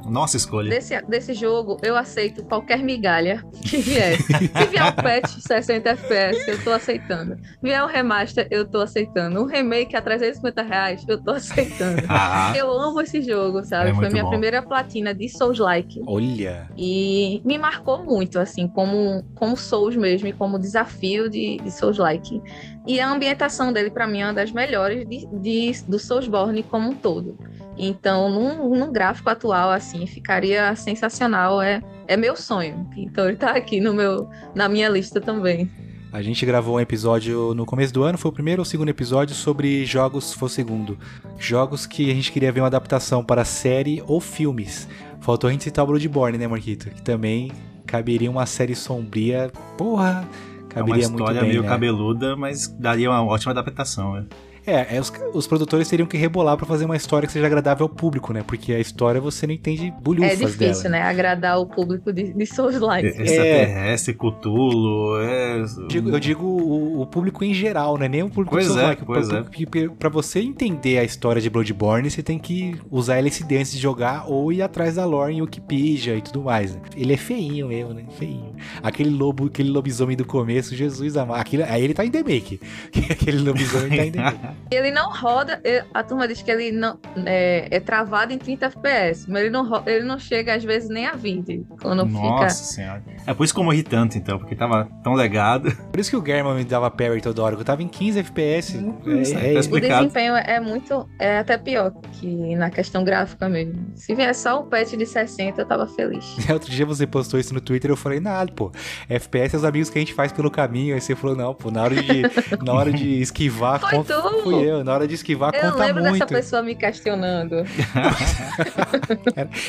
Nossa 0.05 0.37
escolha. 0.37 0.69
Desse, 0.69 0.99
desse 1.03 1.33
jogo, 1.33 1.77
eu 1.83 1.95
aceito 1.95 2.43
qualquer 2.43 2.79
migalha 2.79 3.43
que 3.61 3.77
vier. 3.77 4.17
Se 4.21 4.65
vier 4.69 4.83
um 4.85 4.91
patch 4.93 5.29
60 5.45 5.89
FPS, 5.89 6.49
eu 6.49 6.63
tô 6.63 6.71
aceitando. 6.71 7.37
Vier 7.61 7.83
um 7.83 7.87
remaster, 7.87 8.47
eu 8.51 8.65
tô 8.67 8.79
aceitando. 8.81 9.41
Um 9.41 9.45
remake 9.45 9.95
a 9.95 10.01
350 10.01 10.61
reais, 10.63 11.05
eu 11.07 11.21
tô 11.21 11.31
aceitando. 11.31 12.01
Ah, 12.09 12.53
Eu 12.57 12.71
amo 12.71 12.99
esse 13.01 13.21
jogo, 13.21 13.63
sabe? 13.63 13.91
É 13.91 13.93
Foi 13.93 14.09
minha 14.09 14.23
bom. 14.23 14.29
primeira 14.29 14.61
platina 14.61 15.13
de 15.13 15.29
Souls-like. 15.29 16.01
Olha. 16.05 16.69
E 16.77 17.41
me 17.45 17.57
marcou 17.57 18.03
muito, 18.03 18.39
assim, 18.39 18.67
como, 18.67 19.23
como 19.35 19.55
Souls 19.55 19.95
mesmo, 19.95 20.27
e 20.27 20.33
como 20.33 20.59
desafio 20.59 21.29
de, 21.29 21.57
de 21.57 21.71
Souls-like. 21.71 22.41
E 22.87 22.99
a 22.99 23.09
ambientação 23.11 23.71
dele, 23.71 23.91
pra 23.91 24.07
mim, 24.07 24.21
é 24.21 24.25
uma 24.25 24.33
das 24.33 24.51
melhores 24.51 25.07
de, 25.07 25.27
de- 25.39 25.83
do 25.87 25.99
Soulsborne 25.99 26.63
como 26.63 26.89
um 26.89 26.95
todo. 26.95 27.37
Então, 27.77 28.29
num, 28.29 28.75
num 28.77 28.91
gráfico 28.91 29.29
atual, 29.29 29.69
assim, 29.71 29.90
ficaria 30.07 30.75
sensacional. 30.75 31.61
É, 31.61 31.81
é 32.07 32.17
meu 32.17 32.35
sonho. 32.35 32.87
Então, 32.95 33.27
ele 33.27 33.37
tá 33.37 33.51
aqui 33.51 33.79
no 33.79 33.93
meu, 33.93 34.29
na 34.55 34.67
minha 34.67 34.89
lista 34.89 35.19
também. 35.19 35.69
A 36.11 36.21
gente 36.21 36.45
gravou 36.45 36.75
um 36.75 36.79
episódio 36.79 37.53
no 37.53 37.65
começo 37.65 37.93
do 37.93 38.03
ano, 38.03 38.17
foi 38.17 38.29
o 38.29 38.33
primeiro 38.33 38.59
ou 38.59 38.63
o 38.63 38.65
segundo 38.65 38.89
episódio 38.89 39.33
sobre 39.33 39.85
jogos, 39.85 40.33
foi 40.33 40.47
o 40.47 40.49
segundo. 40.49 40.97
Jogos 41.39 41.85
que 41.85 42.11
a 42.11 42.13
gente 42.13 42.33
queria 42.33 42.51
ver 42.51 42.59
uma 42.59 42.67
adaptação 42.67 43.23
para 43.23 43.45
série 43.45 44.03
ou 44.05 44.19
filmes. 44.19 44.89
Faltou 45.21 45.47
a 45.47 45.51
gente 45.51 45.63
citar 45.63 45.85
o 45.85 45.87
Bloodborne, 45.87 46.37
né, 46.37 46.47
Marquito? 46.47 46.89
Que 46.89 47.01
também 47.01 47.51
caberia 47.85 48.29
uma 48.29 48.45
série 48.45 48.75
sombria. 48.75 49.51
Porra, 49.77 50.27
é 50.27 50.63
uma 50.63 50.67
caberia 50.67 51.07
muito 51.07 51.21
história 51.21 51.41
bem. 51.41 51.49
meio 51.51 51.61
né? 51.61 51.69
cabeluda, 51.69 52.35
mas 52.35 52.67
daria 52.67 53.09
uma 53.09 53.23
ótima 53.23 53.51
adaptação, 53.51 54.15
né? 54.15 54.25
É, 54.65 54.95
é, 54.95 54.99
os, 54.99 55.11
os 55.33 55.47
produtores 55.47 55.87
teriam 55.87 56.07
que 56.07 56.17
rebolar 56.17 56.55
pra 56.57 56.65
fazer 56.65 56.85
uma 56.85 56.95
história 56.95 57.25
que 57.25 57.33
seja 57.33 57.45
agradável 57.47 57.85
ao 57.85 57.89
público, 57.89 58.31
né? 58.33 58.43
Porque 58.45 58.73
a 58.73 58.79
história 58.79 59.19
você 59.19 59.47
não 59.47 59.53
entende 59.53 59.87
É 59.87 59.91
bulhufas 60.01 60.37
difícil, 60.37 60.83
dela. 60.83 60.89
né? 60.89 61.01
Agradar 61.03 61.59
o 61.59 61.65
público 61.65 62.13
de, 62.13 62.31
de 62.33 62.45
Souls-like. 62.45 63.07
Extraterrestre, 63.07 64.13
Cthulhu, 64.13 65.17
é... 65.21 65.61
Eu 65.61 65.87
digo, 65.87 66.09
eu 66.09 66.19
digo 66.19 66.45
o, 66.45 67.01
o 67.01 67.05
público 67.07 67.43
em 67.43 67.53
geral, 67.53 67.97
né? 67.97 68.07
Nem 68.07 68.23
o 68.23 68.29
público 68.29 68.51
Pois 68.51 68.67
do 68.67 68.73
é, 68.73 68.95
Souls-like. 68.95 69.05
pois 69.05 69.27
pra, 69.27 69.43
pra- 69.43 69.95
pra 69.97 70.09
você 70.09 70.39
entender 70.41 70.97
a 70.99 71.03
história 71.03 71.41
de 71.41 71.49
Bloodborne, 71.49 72.09
você 72.09 72.21
tem 72.23 72.37
que 72.37 72.75
usar 72.89 73.17
LSD 73.17 73.57
antes 73.57 73.71
de 73.71 73.79
jogar 73.79 74.25
ou 74.27 74.51
ir 74.53 74.61
atrás 74.61 74.95
da 74.95 75.05
lore 75.05 75.33
em 75.33 75.41
Wikipedia 75.41 76.15
e 76.15 76.21
tudo 76.21 76.41
mais. 76.43 76.75
né? 76.75 76.81
Ele 76.95 77.13
é 77.13 77.17
feinho 77.17 77.67
mesmo, 77.67 77.93
né? 77.93 78.03
Feinho. 78.17 78.53
Aquele 78.83 79.09
lobo, 79.09 79.45
aquele 79.47 79.69
lobisomem 79.69 80.15
do 80.15 80.25
começo, 80.25 80.75
Jesus 80.75 81.17
amado. 81.17 81.39
Aquilo, 81.39 81.63
aí 81.67 81.83
ele 81.83 81.93
tá 81.93 82.05
em 82.05 82.11
The 82.11 82.23
Make. 82.23 82.59
Aquele 83.09 83.39
lobisomem 83.39 83.89
tá 83.97 84.05
em 84.05 84.11
The 84.11 84.21
Make. 84.21 84.50
Ele 84.71 84.91
não 84.91 85.11
roda. 85.11 85.61
A 85.93 86.03
turma 86.03 86.27
diz 86.27 86.41
que 86.41 86.49
ele 86.51 86.71
não 86.71 86.97
é, 87.25 87.67
é 87.69 87.79
travado 87.79 88.31
em 88.33 88.37
30 88.37 88.65
FPS, 88.67 89.29
mas 89.29 89.41
ele 89.41 89.49
não, 89.49 89.83
ele 89.85 90.05
não 90.05 90.17
chega 90.17 90.55
às 90.55 90.63
vezes 90.63 90.89
nem 90.89 91.05
a 91.07 91.13
20. 91.13 91.65
Quando 91.81 92.05
Nossa 92.05 92.49
senhora. 92.63 93.03
É 93.25 93.33
por 93.33 93.43
isso 93.43 93.53
que 93.53 93.59
eu 93.59 93.63
morri 93.63 93.83
tanto, 93.83 94.17
então, 94.17 94.37
porque 94.39 94.55
tava 94.55 94.87
tão 95.03 95.13
legado. 95.13 95.75
Por 95.91 95.99
isso 95.99 96.09
que 96.09 96.15
o 96.17 96.25
German 96.25 96.55
me 96.55 96.63
dava 96.63 96.89
parry 96.89 97.21
toda 97.21 97.41
hora, 97.43 97.55
que 97.55 97.61
eu 97.61 97.65
tava 97.65 97.83
em 97.83 97.87
15 97.87 98.19
FPS. 98.19 98.77
Hum, 98.77 98.95
É- 99.05 99.55
é- 99.57 99.63
fica. 99.63 99.75
O 99.75 99.79
desempenho 99.79 100.35
é 100.35 100.59
muito. 100.59 101.07
É 101.19 101.39
até 101.39 101.57
pior 101.57 101.91
que 102.13 102.55
na 102.55 102.69
questão 102.69 103.03
gráfica 103.03 103.47
mesmo. 103.49 103.91
Se 103.95 104.15
vier 104.15 104.33
só 104.33 104.59
o 104.61 104.63
patch 104.65 104.91
de 104.95 105.05
60, 105.05 105.61
eu 105.61 105.65
tava 105.65 105.87
feliz. 105.87 106.25
Outro 106.49 106.71
dia 106.71 106.85
você 106.85 107.05
postou 107.05 107.39
isso 107.39 107.53
no 107.53 107.61
Twitter 107.61 107.91
eu 107.91 107.97
falei, 107.97 108.19
nada, 108.19 108.51
pô. 108.51 108.71
FPS 109.09 109.55
é 109.55 109.57
os 109.57 109.63
amigos 109.65 109.89
que 109.89 109.97
a 109.97 110.01
gente 110.01 110.13
faz 110.13 110.31
pelo 110.31 110.49
caminho. 110.49 110.95
Aí 110.95 111.01
você 111.01 111.15
falou, 111.15 111.35
não, 111.35 111.53
pô, 111.53 111.69
na 111.71 111.83
hora 111.83 111.95
de, 111.95 112.21
na 112.63 112.73
hora 112.73 112.91
de 112.91 113.19
esquivar, 113.21 113.79
Foi 113.79 113.89
conta- 113.91 114.21
tu! 114.21 114.40
Fui 114.43 114.55
eu. 114.63 114.83
Na 114.83 114.93
hora 114.93 115.07
de 115.07 115.15
esquivar, 115.15 115.53
Eu 115.53 115.71
conta 115.71 115.85
lembro 115.85 116.03
muito. 116.03 116.13
dessa 116.19 116.25
pessoa 116.27 116.61
me 116.63 116.75
questionando. 116.75 117.55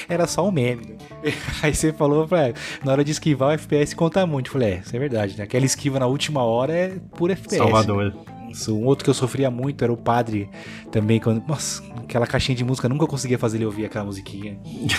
Era 0.09 0.27
só 0.27 0.47
um 0.47 0.53
meme. 0.53 0.97
Aí 1.63 1.75
você 1.75 1.93
falou, 1.93 2.23
eu 2.23 2.29
falei, 2.29 2.51
"É, 2.51 2.55
na 2.85 2.93
hora 2.93 3.05
de 3.05 3.11
esquivar, 3.13 3.51
o 3.51 3.53
FPS 3.53 3.95
conta 3.95 4.27
muito. 4.27 4.49
Eu 4.49 4.53
falei, 4.53 4.73
é, 4.75 4.83
isso 4.85 4.95
é 4.95 4.99
verdade, 4.99 5.37
né? 5.37 5.45
Aquela 5.45 5.65
esquiva 5.65 5.99
na 5.99 6.07
última 6.07 6.43
hora 6.45 6.73
é 6.73 6.97
pura 7.17 7.33
FPS. 7.35 7.59
Salvador. 7.59 8.15
Isso, 8.51 8.77
Um 8.77 8.85
outro 8.85 9.05
que 9.05 9.11
eu 9.11 9.15
sofria 9.15 9.51
muito 9.51 9.83
era 9.83 9.93
o 9.93 9.97
padre 9.97 10.51
também. 10.91 11.19
Quando, 11.19 11.43
nossa, 11.49 11.83
aquela 11.97 12.27
caixinha 12.27 12.55
de 12.55 12.63
música, 12.65 12.87
eu 12.87 12.91
nunca 12.91 13.07
conseguia 13.07 13.39
fazer 13.39 13.57
ele 13.57 13.65
ouvir 13.65 13.87
aquela 13.87 14.05
musiquinha. 14.05 14.59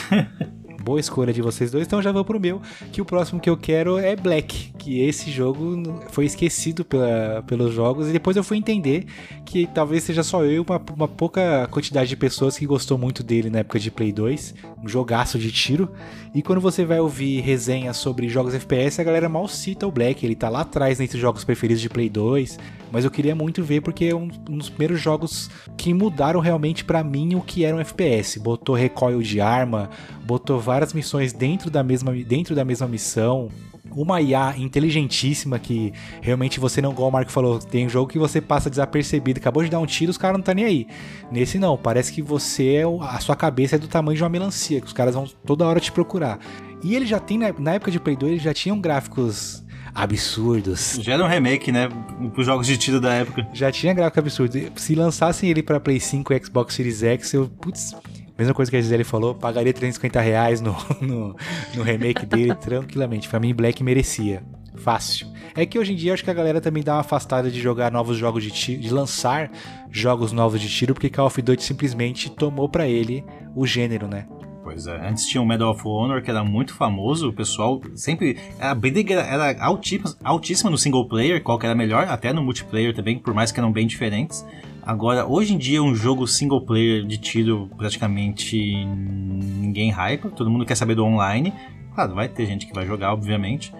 Boa 0.83 0.99
escolha 0.99 1.31
de 1.31 1.41
vocês 1.41 1.71
dois, 1.71 1.87
então 1.87 2.01
já 2.01 2.11
vou 2.11 2.25
pro 2.25 2.37
meu. 2.37 2.61
Que 2.91 3.01
o 3.01 3.05
próximo 3.05 3.39
que 3.39 3.49
eu 3.49 3.55
quero 3.55 3.97
é 3.97 4.17
Black. 4.17 4.73
Que 4.77 4.99
esse 4.99 5.31
jogo 5.31 5.81
foi 6.09 6.25
esquecido 6.25 6.83
pela, 6.83 7.41
pelos 7.47 7.73
jogos. 7.73 8.09
E 8.09 8.11
depois 8.11 8.35
eu 8.35 8.43
fui 8.43 8.57
entender 8.57 9.05
que 9.45 9.65
talvez 9.65 10.03
seja 10.03 10.23
só 10.23 10.43
eu 10.43 10.51
e 10.51 10.59
uma, 10.59 10.81
uma 10.93 11.07
pouca 11.07 11.69
quantidade 11.71 12.09
de 12.09 12.17
pessoas 12.17 12.57
que 12.57 12.65
gostou 12.65 12.97
muito 12.97 13.23
dele 13.23 13.49
na 13.49 13.59
época 13.59 13.79
de 13.79 13.89
Play 13.89 14.11
2. 14.11 14.55
Um 14.83 14.87
jogaço 14.89 15.39
de 15.39 15.53
tiro. 15.53 15.89
E 16.35 16.41
quando 16.41 16.59
você 16.59 16.83
vai 16.83 16.99
ouvir 16.99 17.39
resenhas 17.39 17.95
sobre 17.95 18.27
jogos 18.27 18.53
FPS, 18.53 18.99
a 18.99 19.05
galera 19.05 19.29
mal 19.29 19.47
cita 19.47 19.87
o 19.87 19.91
Black. 19.91 20.25
Ele 20.25 20.35
tá 20.35 20.49
lá 20.49 20.61
atrás 20.61 20.99
entre 20.99 21.15
os 21.15 21.21
jogos 21.21 21.45
preferidos 21.45 21.81
de 21.81 21.87
Play 21.87 22.09
2. 22.09 22.59
Mas 22.91 23.05
eu 23.05 23.09
queria 23.09 23.33
muito 23.33 23.63
ver 23.63 23.81
porque 23.81 24.05
é 24.05 24.15
um, 24.15 24.29
um 24.49 24.57
dos 24.57 24.69
primeiros 24.69 25.01
jogos 25.01 25.49
que 25.77 25.93
mudaram 25.93 26.39
realmente 26.39 26.83
pra 26.83 27.03
mim 27.03 27.35
o 27.35 27.41
que 27.41 27.63
era 27.63 27.75
um 27.75 27.79
FPS. 27.79 28.37
Botou 28.37 28.75
recoil 28.75 29.21
de 29.21 29.41
arma, 29.41 29.89
botou 30.25 30.59
várias 30.73 30.91
missões 30.91 31.31
dentro 31.31 31.69
da 31.69 31.83
mesma, 31.83 32.11
dentro 32.11 32.55
da 32.55 32.65
mesma 32.65 32.87
missão. 32.87 33.49
uma 33.91 34.19
IA 34.19 34.55
inteligentíssima 34.57 35.59
que 35.59 35.93
realmente 36.19 36.59
você 36.59 36.81
não, 36.81 36.91
igual 36.91 37.09
o 37.09 37.11
Marco 37.11 37.31
falou, 37.31 37.59
tem 37.59 37.85
um 37.85 37.89
jogo 37.89 38.11
que 38.11 38.17
você 38.17 38.41
passa 38.41 38.67
desapercebido, 38.67 39.39
acabou 39.39 39.63
de 39.63 39.69
dar 39.69 39.79
um 39.79 39.85
tiro, 39.85 40.09
os 40.09 40.17
caras 40.17 40.37
não 40.37 40.43
tá 40.43 40.51
nem 40.51 40.65
aí. 40.65 40.87
Nesse 41.31 41.59
não, 41.59 41.77
parece 41.77 42.11
que 42.11 42.21
você 42.21 42.77
é, 42.77 42.83
a 43.01 43.19
sua 43.19 43.35
cabeça 43.35 43.75
é 43.75 43.79
do 43.79 43.87
tamanho 43.87 44.17
de 44.17 44.23
uma 44.23 44.29
melancia, 44.29 44.81
que 44.81 44.87
os 44.87 44.93
caras 44.93 45.13
vão 45.13 45.27
toda 45.45 45.63
hora 45.67 45.79
te 45.79 45.91
procurar. 45.91 46.39
E 46.83 46.95
ele 46.95 47.05
já 47.05 47.19
tem, 47.19 47.37
na 47.37 47.73
época 47.73 47.91
de 47.91 47.99
Play 47.99 48.15
2, 48.15 48.31
ele 48.31 48.41
já 48.41 48.53
tinham 48.53 48.81
gráficos 48.81 49.63
absurdos. 49.93 50.97
Já 50.99 51.13
era 51.13 51.23
um 51.23 51.27
remake, 51.27 51.71
né? 51.71 51.87
Pros 52.33 52.47
jogos 52.47 52.65
de 52.65 52.77
tiro 52.77 52.99
da 52.99 53.13
época. 53.13 53.47
Já 53.53 53.71
tinha 53.71 53.93
gráfico 53.93 54.19
absurdo. 54.19 54.59
Se 54.75 54.95
lançassem 54.95 55.51
ele 55.51 55.61
pra 55.61 55.79
Play 55.79 55.99
5 55.99 56.33
e 56.33 56.43
Xbox 56.43 56.73
Series 56.73 57.03
X, 57.03 57.33
eu, 57.33 57.47
putz, 57.47 57.95
mesma 58.37 58.53
coisa 58.53 58.71
que 58.71 58.77
a 58.77 58.81
Gisele 58.81 59.03
falou, 59.03 59.35
pagaria 59.35 59.73
350 59.73 60.21
reais 60.21 60.61
no, 60.61 60.75
no, 61.01 61.35
no 61.75 61.83
remake 61.83 62.25
dele 62.25 62.55
tranquilamente. 62.55 63.29
Pra 63.29 63.39
mim, 63.39 63.53
Black 63.53 63.83
merecia. 63.83 64.43
Fácil. 64.75 65.27
É 65.55 65.65
que 65.65 65.77
hoje 65.77 65.93
em 65.93 65.95
dia 65.95 66.13
acho 66.13 66.23
que 66.23 66.31
a 66.31 66.33
galera 66.33 66.59
também 66.59 66.83
dá 66.83 66.95
uma 66.95 67.01
afastada 67.01 67.51
de 67.51 67.61
jogar 67.61 67.91
novos 67.91 68.17
jogos 68.17 68.43
de 68.43 68.49
tiro, 68.49 68.81
de 68.81 68.91
lançar 68.91 69.51
jogos 69.91 70.31
novos 70.31 70.59
de 70.59 70.67
tiro, 70.67 70.95
porque 70.95 71.09
Call 71.09 71.27
of 71.27 71.41
Duty 71.41 71.63
simplesmente 71.63 72.29
tomou 72.31 72.67
para 72.67 72.87
ele 72.87 73.23
o 73.55 73.67
gênero, 73.67 74.07
né? 74.07 74.25
Pois 74.63 74.87
é, 74.87 75.07
antes 75.07 75.27
tinha 75.27 75.41
o 75.41 75.45
Medal 75.45 75.71
of 75.71 75.81
Honor, 75.85 76.21
que 76.23 76.31
era 76.31 76.43
muito 76.43 76.73
famoso, 76.73 77.29
o 77.29 77.33
pessoal 77.33 77.81
sempre. 77.95 78.37
A 78.59 78.73
briga 78.73 79.15
era 79.15 79.63
altíssima, 79.63 80.15
altíssima 80.23 80.71
no 80.71 80.77
single 80.77 81.07
player, 81.07 81.43
qual 81.43 81.59
que 81.59 81.65
era 81.65 81.75
melhor, 81.75 82.07
até 82.07 82.33
no 82.33 82.41
multiplayer 82.41 82.95
também, 82.95 83.19
por 83.19 83.33
mais 83.33 83.51
que 83.51 83.59
eram 83.59 83.71
bem 83.71 83.85
diferentes. 83.85 84.43
Agora, 84.85 85.25
hoje 85.25 85.53
em 85.53 85.57
dia, 85.57 85.81
um 85.81 85.95
jogo 85.95 86.27
single 86.27 86.61
player 86.61 87.05
de 87.05 87.17
tiro 87.17 87.69
praticamente 87.77 88.85
ninguém 88.85 89.89
hype, 89.89 90.29
todo 90.29 90.49
mundo 90.49 90.65
quer 90.65 90.75
saber 90.75 90.95
do 90.95 91.05
online. 91.05 91.53
Claro, 91.95 92.15
vai 92.15 92.27
ter 92.27 92.45
gente 92.45 92.65
que 92.65 92.73
vai 92.73 92.85
jogar, 92.85 93.13
obviamente, 93.13 93.73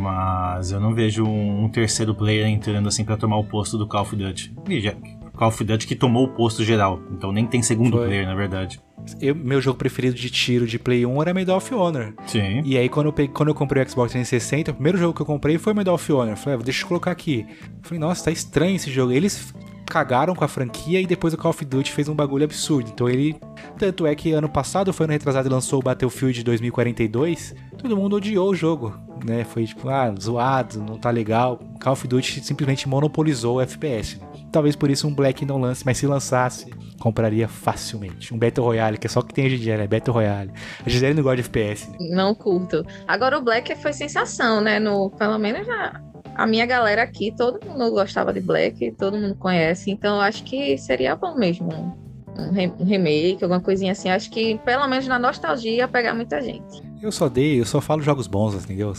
mas 0.00 0.70
eu 0.70 0.78
não 0.78 0.94
vejo 0.94 1.24
um 1.24 1.68
terceiro 1.68 2.14
player 2.14 2.46
entrando 2.46 2.88
assim 2.88 3.04
para 3.04 3.16
tomar 3.16 3.38
o 3.38 3.44
posto 3.44 3.76
do 3.76 3.86
Call 3.86 4.02
of 4.02 4.14
Duty. 4.14 4.54
E 4.68 4.80
já, 4.80 4.94
Call 5.32 5.48
of 5.48 5.64
Duty 5.64 5.86
que 5.86 5.96
tomou 5.96 6.26
o 6.26 6.28
posto 6.28 6.62
geral, 6.62 7.00
então 7.10 7.32
nem 7.32 7.46
tem 7.46 7.62
segundo 7.62 7.96
Foi. 7.96 8.06
player, 8.06 8.26
na 8.26 8.34
verdade. 8.34 8.80
Eu, 9.20 9.34
meu 9.34 9.60
jogo 9.60 9.76
preferido 9.76 10.14
de 10.14 10.30
tiro 10.30 10.66
de 10.66 10.78
Play 10.78 11.04
1 11.04 11.22
era 11.22 11.34
Medal 11.34 11.56
of 11.56 11.74
Honor. 11.74 12.14
Sim. 12.26 12.62
E 12.64 12.78
aí, 12.78 12.88
quando 12.88 13.06
eu, 13.06 13.12
peguei, 13.12 13.32
quando 13.34 13.48
eu 13.48 13.54
comprei 13.54 13.82
o 13.82 13.88
Xbox 13.90 14.12
360, 14.12 14.70
o 14.70 14.74
primeiro 14.74 14.96
jogo 14.96 15.12
que 15.12 15.20
eu 15.20 15.26
comprei 15.26 15.58
foi 15.58 15.74
Medal 15.74 15.94
of 15.94 16.12
Honor. 16.12 16.36
Falei, 16.36 16.58
ah, 16.58 16.62
deixa 16.62 16.84
eu 16.84 16.88
colocar 16.88 17.10
aqui. 17.10 17.44
Falei, 17.82 17.98
nossa, 17.98 18.24
tá 18.24 18.30
estranho 18.30 18.76
esse 18.76 18.90
jogo. 18.90 19.12
Eles 19.12 19.52
cagaram 19.86 20.34
com 20.34 20.44
a 20.44 20.48
franquia 20.48 21.00
e 21.00 21.06
depois 21.06 21.34
o 21.34 21.36
Call 21.36 21.50
of 21.50 21.64
Duty 21.64 21.92
fez 21.92 22.08
um 22.08 22.14
bagulho 22.14 22.44
absurdo. 22.44 22.90
Então 22.92 23.08
ele. 23.08 23.36
Tanto 23.78 24.06
é 24.06 24.14
que 24.14 24.32
ano 24.32 24.48
passado, 24.48 24.92
foi 24.92 25.04
ano 25.04 25.12
retrasado, 25.12 25.48
lançou 25.48 25.80
o 25.80 25.82
Battlefield 25.82 26.42
2042. 26.44 27.54
Todo 27.78 27.96
mundo 27.96 28.16
odiou 28.16 28.50
o 28.50 28.54
jogo, 28.54 28.94
né? 29.24 29.44
Foi 29.44 29.64
tipo, 29.64 29.88
ah, 29.88 30.14
zoado, 30.20 30.80
não 30.80 30.98
tá 30.98 31.10
legal. 31.10 31.60
Call 31.80 31.92
of 31.92 32.06
Duty 32.06 32.44
simplesmente 32.44 32.88
monopolizou 32.88 33.56
o 33.56 33.60
FPS. 33.60 34.20
Talvez 34.52 34.76
por 34.76 34.90
isso 34.90 35.08
um 35.08 35.14
Black 35.14 35.44
não 35.44 35.60
lance, 35.60 35.84
mas 35.84 35.98
se 35.98 36.06
lançasse, 36.06 36.70
compraria 37.00 37.48
facilmente. 37.48 38.32
Um 38.32 38.38
Battle 38.38 38.64
Royale, 38.64 38.98
que 38.98 39.06
é 39.06 39.10
só 39.10 39.20
que 39.20 39.34
tem 39.34 39.46
em 39.46 39.58
dia, 39.58 39.76
né? 39.76 39.86
Battle 39.86 40.14
Royale. 40.14 40.52
A 40.84 40.88
Gisele 40.88 41.14
não 41.14 41.22
gosta 41.22 41.36
de 41.36 41.42
FPS. 41.42 41.90
Não 41.98 42.34
curto. 42.34 42.84
Agora 43.08 43.36
o 43.36 43.42
Black 43.42 43.74
foi 43.76 43.92
sensação, 43.92 44.60
né? 44.60 44.78
No, 44.78 45.10
pelo 45.10 45.38
menos 45.38 45.66
já 45.66 46.00
a 46.34 46.46
minha 46.46 46.66
galera 46.66 47.02
aqui, 47.02 47.32
todo 47.36 47.64
mundo 47.66 47.90
gostava 47.90 48.32
de 48.32 48.40
Black, 48.40 48.92
todo 48.92 49.16
mundo 49.16 49.34
conhece, 49.36 49.90
então 49.90 50.20
acho 50.20 50.44
que 50.44 50.76
seria 50.78 51.14
bom 51.14 51.34
mesmo 51.34 51.96
um, 52.36 52.84
remake, 52.84 53.42
alguma 53.42 53.60
coisinha 53.60 53.92
assim. 53.92 54.08
Acho 54.10 54.30
que, 54.30 54.58
pelo 54.64 54.86
menos 54.88 55.06
na 55.06 55.18
nostalgia, 55.18 55.72
ia 55.72 55.88
pegar 55.88 56.14
muita 56.14 56.40
gente. 56.42 56.82
Eu 57.00 57.12
só 57.12 57.28
dei, 57.28 57.60
eu 57.60 57.64
só 57.64 57.80
falo 57.80 58.02
jogos 58.02 58.26
bons, 58.26 58.54
entendeu? 58.54 58.92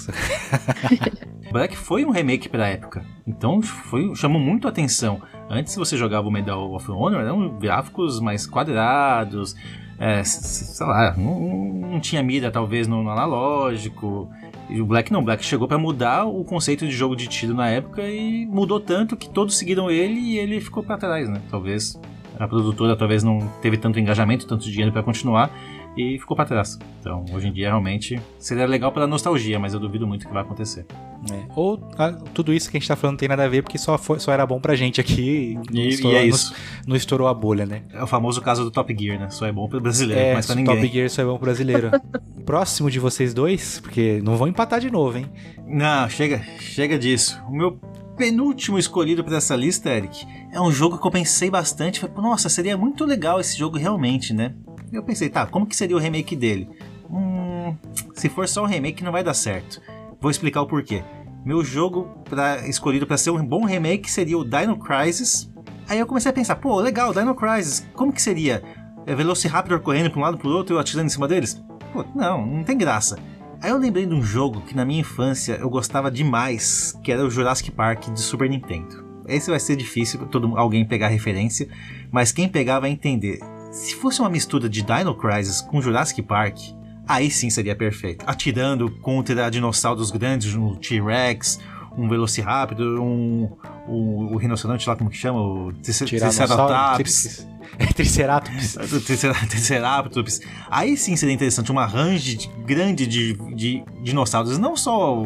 Black 1.52 1.76
foi 1.76 2.06
um 2.06 2.12
remake 2.12 2.50
pra 2.50 2.68
época, 2.68 3.06
então 3.26 3.62
foi, 3.62 4.14
chamou 4.16 4.42
muito 4.42 4.68
a 4.68 4.70
atenção. 4.70 5.22
Antes 5.50 5.76
você 5.76 5.96
jogava 5.96 6.28
o 6.28 6.32
Medal 6.32 6.74
of 6.74 6.90
Honor, 6.92 7.22
eram 7.22 7.58
gráficos 7.58 8.20
mais 8.20 8.46
quadrados, 8.46 9.56
é, 9.98 10.24
sei 10.24 10.86
lá, 10.86 11.16
não, 11.16 11.40
não, 11.40 12.00
tinha 12.02 12.22
mira 12.22 12.52
talvez 12.52 12.88
no, 12.88 13.02
no 13.02 13.10
analógico. 13.10 14.30
E 14.70 14.82
o 14.82 14.86
Black 14.86 15.12
não, 15.12 15.22
o 15.22 15.24
Black 15.24 15.44
chegou 15.46 15.68
para 15.68 15.78
mudar 15.78 16.26
o 16.26 16.44
conceito 16.44 16.86
de 16.86 16.92
jogo 16.92 17.16
de 17.16 17.28
tiro 17.28 17.54
na 17.54 17.70
época 17.70 18.02
e 18.02 18.46
mudou 18.46 18.80
tanto 18.80 19.16
que 19.16 19.30
todos 19.30 19.58
seguiram 19.58 19.92
ele 19.92 20.20
e 20.20 20.40
ele 20.40 20.60
ficou 20.60 20.84
para 20.84 20.98
trás, 20.98 21.30
né? 21.30 21.42
Talvez 21.50 22.00
a 22.40 22.48
produtora 22.48 22.96
talvez 22.96 23.24
não 23.24 23.40
teve 23.62 23.78
tanto 23.78 24.00
engajamento, 24.00 24.48
tanto 24.48 24.66
dinheiro 24.66 24.92
para 24.92 25.04
continuar 25.04 25.52
e 25.96 26.20
ficou 26.20 26.36
para 26.36 26.46
trás. 26.46 26.78
Então, 27.00 27.24
hoje 27.32 27.48
em 27.48 27.54
dia, 27.54 27.68
realmente, 27.68 28.20
seria 28.38 28.66
legal 28.66 28.92
pela 28.92 29.08
nostalgia, 29.08 29.60
mas 29.60 29.74
eu 29.74 29.80
duvido 29.80 30.06
muito 30.06 30.28
que 30.28 30.34
vai 30.34 30.42
acontecer. 30.42 30.86
É. 31.32 31.46
Ou 31.56 31.82
a, 31.98 32.12
tudo 32.12 32.54
isso 32.54 32.70
que 32.70 32.78
a 32.78 32.80
gente 32.80 32.88
tá 32.88 32.96
falando 32.96 33.18
tem 33.18 33.28
nada 33.28 33.44
a 33.44 33.48
ver, 33.48 33.64
porque 33.64 33.78
só, 33.78 33.98
foi, 33.98 34.20
só 34.20 34.32
era 34.32 34.46
bom 34.46 34.60
pra 34.60 34.76
gente 34.76 35.02
aqui 35.02 35.58
e, 35.72 35.88
estourou, 35.88 36.18
e 36.18 36.22
é 36.22 36.26
isso. 36.26 36.54
Não, 36.54 36.90
não, 36.90 36.96
estourou 36.96 37.28
a 37.28 37.34
bolha, 37.34 37.66
né? 37.66 37.84
É 37.94 38.04
o 38.04 38.08
famoso 38.08 38.42
caso 38.42 38.64
do 38.64 38.72
Top 38.72 38.96
Gear, 38.98 39.20
né? 39.20 39.30
Só 39.30 39.46
é 39.46 39.52
bom 39.52 39.68
pro 39.68 39.82
brasileiro, 39.82 40.22
é, 40.22 40.34
mas 40.34 40.46
pra 40.46 40.56
ninguém. 40.56 40.76
Top 40.76 40.88
Gear 40.88 41.10
só 41.10 41.22
é 41.22 41.26
bom 41.26 41.38
pro 41.38 41.46
brasileiro. 41.46 41.92
Próximo 42.46 42.92
de 42.92 43.00
vocês 43.00 43.34
dois, 43.34 43.80
porque 43.80 44.22
não 44.24 44.38
vão 44.38 44.48
empatar 44.48 44.80
de 44.80 44.92
novo, 44.92 45.18
hein? 45.18 45.26
Não, 45.68 46.08
chega, 46.10 46.44
chega 46.60 47.00
disso. 47.00 47.42
O 47.50 47.56
meu 47.56 47.80
penúltimo 48.16 48.78
escolhido 48.78 49.24
para 49.24 49.38
essa 49.38 49.56
lista, 49.56 49.90
Eric, 49.90 50.26
é 50.52 50.62
um 50.62 50.72
jogo 50.72 50.98
que 50.98 51.08
eu 51.08 51.12
pensei 51.12 51.50
bastante. 51.50 52.00
Falei, 52.00 52.16
nossa, 52.18 52.50
seria 52.50 52.78
muito 52.78 53.04
legal 53.04 53.40
esse 53.40 53.58
jogo 53.58 53.78
realmente, 53.78 54.34
né? 54.34 54.54
Eu 54.96 55.04
pensei, 55.04 55.28
tá, 55.28 55.46
como 55.46 55.66
que 55.66 55.76
seria 55.76 55.96
o 55.96 56.00
remake 56.00 56.36
dele? 56.36 56.70
Hum, 57.10 57.76
se 58.14 58.30
for 58.30 58.48
só 58.48 58.64
um 58.64 58.68
remake 58.68 59.04
não 59.04 59.12
vai 59.12 59.24
dar 59.24 59.34
certo. 59.34 59.82
Vou 60.22 60.32
explicar 60.32 60.62
o 60.62 60.68
porquê. 60.68 61.04
Meu 61.44 61.64
jogo 61.64 62.10
pra, 62.30 62.68
escolhido 62.68 63.06
para 63.06 63.18
ser 63.18 63.30
um 63.30 63.46
bom 63.46 63.66
remake 63.66 64.10
seria 64.10 64.38
o 64.38 64.46
Dino 64.46 64.78
Crisis. 64.80 65.52
Aí 65.88 66.00
eu 66.00 66.08
comecei 66.08 66.32
a 66.32 66.34
pensar, 66.34 66.56
pô, 66.56 66.80
legal, 66.80 67.14
Dino 67.14 67.36
Crisis, 67.36 67.86
como 67.94 68.14
que 68.14 68.22
seria? 68.22 68.64
É 69.06 69.14
Velociraptor 69.14 69.82
correndo 69.82 70.10
para 70.10 70.20
um 70.20 70.24
lado 70.24 70.38
pro 70.38 70.50
outro 70.50 70.74
e 70.74 70.76
eu 70.76 70.80
atirando 70.80 71.08
em 71.08 71.10
cima 71.12 71.28
deles? 71.28 71.62
Pô, 71.92 72.06
não, 72.16 72.46
não 72.46 72.64
tem 72.64 72.78
graça. 72.78 73.20
Aí 73.62 73.70
eu 73.72 73.78
lembrei 73.78 74.06
de 74.06 74.14
um 74.14 74.24
jogo 74.24 74.62
que 74.62 74.76
na 74.76 74.86
minha 74.86 75.02
infância 75.02 75.58
eu 75.60 75.70
gostava 75.70 76.10
demais, 76.10 76.98
que 77.04 77.12
era 77.12 77.26
o 77.26 77.30
Jurassic 77.30 77.70
Park 77.72 78.10
de 78.12 78.22
Super 78.22 78.50
Nintendo. 78.50 79.06
Esse 79.28 79.50
vai 79.50 79.60
ser 79.60 79.76
difícil 79.76 80.20
para 80.20 80.28
todo 80.28 80.58
alguém 80.58 80.86
pegar 80.86 81.08
referência, 81.10 81.68
mas 82.12 82.32
quem 82.32 82.48
pegar 82.48 82.80
vai 82.80 82.92
entender. 82.92 83.40
Se 83.76 83.94
fosse 83.94 84.22
uma 84.22 84.30
mistura 84.30 84.70
de 84.70 84.82
Dino 84.82 85.14
Crisis 85.14 85.60
com 85.60 85.82
Jurassic 85.82 86.22
Park, 86.22 86.58
aí 87.06 87.30
sim 87.30 87.50
seria 87.50 87.76
perfeito. 87.76 88.24
Atirando 88.26 88.90
contra 88.90 89.50
dinossauros 89.52 90.12
grandes, 90.12 90.56
um 90.56 90.76
T-Rex, 90.76 91.60
um 91.98 92.08
Velociraptor, 92.08 93.02
um, 93.02 93.52
um, 93.86 94.34
o 94.34 94.38
rinoceronte 94.38 94.88
lá, 94.88 94.96
como 94.96 95.10
que 95.10 95.18
chama? 95.18 95.42
O 95.42 95.74
Triceratops. 95.74 97.46
É 97.78 97.86
Triceratops. 97.88 98.78
Triceratops. 99.50 100.40
Aí 100.72 100.96
sim 100.96 101.18
seria 101.18 101.36
interessante 101.36 101.70
uma 101.70 101.86
range 101.86 102.50
grande 102.66 103.06
de, 103.06 103.34
de 103.54 103.84
dinossauros, 104.02 104.58
não 104.58 104.78
só 104.78 105.22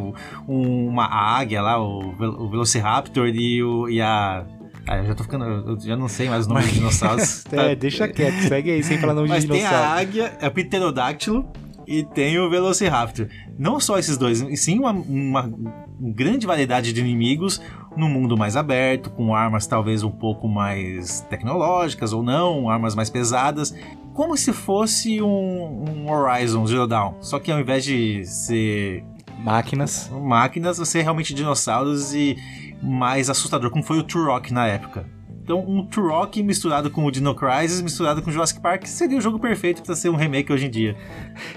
uma 0.48 1.06
águia 1.06 1.62
lá, 1.62 1.80
o, 1.80 2.16
o 2.20 2.50
Velociraptor 2.50 3.28
e, 3.28 3.62
o, 3.62 3.88
e 3.88 4.02
a 4.02 4.44
ah, 4.90 4.98
eu 4.98 5.06
já 5.06 5.14
tô 5.14 5.24
ficando. 5.24 5.46
Eu 5.46 5.80
já 5.80 5.96
não 5.96 6.08
sei 6.08 6.28
mais 6.28 6.48
o 6.48 6.50
nome 6.50 6.64
dos 6.64 6.74
dinossauros. 6.74 7.46
é, 7.54 7.76
deixa 7.76 8.08
quieto, 8.08 8.48
segue 8.48 8.72
aí 8.72 8.84
sem 8.84 8.98
falar 8.98 9.14
nome 9.14 9.30
Mas 9.30 9.44
de 9.44 9.48
dinossauro. 9.48 9.78
Tem 9.78 9.86
a 9.86 9.92
águia, 9.92 10.38
é 10.42 10.48
o 10.48 10.52
pterodáctilo 10.52 11.48
e 11.86 12.04
tem 12.04 12.40
o 12.40 12.50
Velociraptor. 12.50 13.28
Não 13.58 13.80
só 13.80 14.00
esses 14.00 14.18
dois, 14.18 14.42
e 14.42 14.58
sim 14.58 14.80
uma, 14.80 14.92
uma 14.92 15.52
grande 16.00 16.48
variedade 16.48 16.92
de 16.92 17.02
inimigos 17.02 17.62
no 17.96 18.10
mundo 18.10 18.36
mais 18.36 18.56
aberto, 18.56 19.12
com 19.12 19.36
armas 19.36 19.68
talvez 19.68 20.02
um 20.02 20.10
pouco 20.10 20.48
mais 20.48 21.22
tecnológicas 21.22 22.12
ou 22.12 22.24
não, 22.24 22.68
armas 22.68 22.96
mais 22.96 23.12
pesadas. 23.12 23.76
Como 24.16 24.36
se 24.36 24.52
fosse 24.52 25.22
um, 25.22 25.84
um 25.88 26.12
Horizon 26.12 26.66
Zero 26.66 26.88
Dawn. 26.88 27.14
Só 27.22 27.38
que 27.38 27.52
ao 27.52 27.60
invés 27.60 27.86
de 27.86 28.26
ser 28.26 29.04
máquinas, 29.40 30.12
máquinas, 30.12 30.80
você 30.80 31.00
é 31.00 31.02
realmente 31.04 31.34
dinossauros 31.34 32.12
e 32.14 32.36
mais 32.82 33.30
assustador, 33.30 33.70
como 33.70 33.84
foi 33.84 34.00
o 34.00 34.04
Turok 34.04 34.54
na 34.54 34.68
época. 34.68 35.06
Então, 35.50 35.66
um 35.68 35.84
Turok 35.84 36.44
misturado 36.44 36.92
com 36.92 37.04
o 37.04 37.12
Dino 37.12 37.34
Crisis, 37.34 37.82
misturado 37.82 38.22
com 38.22 38.30
Jurassic 38.30 38.60
Park, 38.60 38.86
seria 38.86 39.18
o 39.18 39.22
jogo 39.22 39.40
perfeito 39.40 39.82
para 39.82 39.96
ser 39.96 40.10
um 40.10 40.16
remake 40.16 40.54
hoje 40.54 40.68
em 40.68 40.70
dia. 40.70 40.96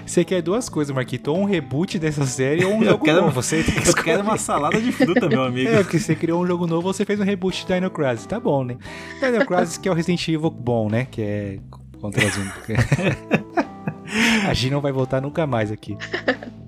Você 0.03 0.25
quer 0.25 0.41
duas 0.41 0.67
coisas, 0.67 0.95
Marquito, 0.95 1.27
ou 1.27 1.37
um 1.37 1.45
reboot 1.45 1.99
dessa 1.99 2.25
série 2.25 2.65
ou 2.65 2.73
um 2.73 2.81
jogo 2.83 3.05
quero, 3.05 3.21
novo. 3.21 3.39
Você 3.39 3.61
tem 3.61 3.75
que 3.75 3.87
eu 3.87 3.93
quero 3.93 4.23
uma 4.23 4.35
salada 4.35 4.81
de 4.81 4.91
fruta, 4.91 5.29
meu 5.29 5.43
amigo. 5.45 5.69
É, 5.69 5.83
porque 5.83 5.99
você 5.99 6.15
criou 6.15 6.41
um 6.41 6.47
jogo 6.47 6.65
novo, 6.65 6.91
você 6.91 7.05
fez 7.05 7.19
um 7.19 7.23
reboot 7.23 7.67
de 7.67 7.71
Dino 7.71 7.91
Crisis. 7.91 8.25
Tá 8.25 8.39
bom, 8.39 8.63
né? 8.63 8.77
Dino 9.21 9.45
Crisis 9.45 9.77
que 9.77 9.87
é 9.87 9.91
o 9.91 9.93
Resident 9.93 10.27
Evil 10.27 10.49
bom, 10.49 10.89
né? 10.89 11.05
Que 11.05 11.21
é 11.21 11.59
contra 12.01 12.25
as 12.25 12.33
A 14.49 14.53
G 14.55 14.71
não 14.71 14.81
vai 14.81 14.91
voltar 14.91 15.21
nunca 15.21 15.45
mais 15.45 15.71
aqui. 15.71 15.95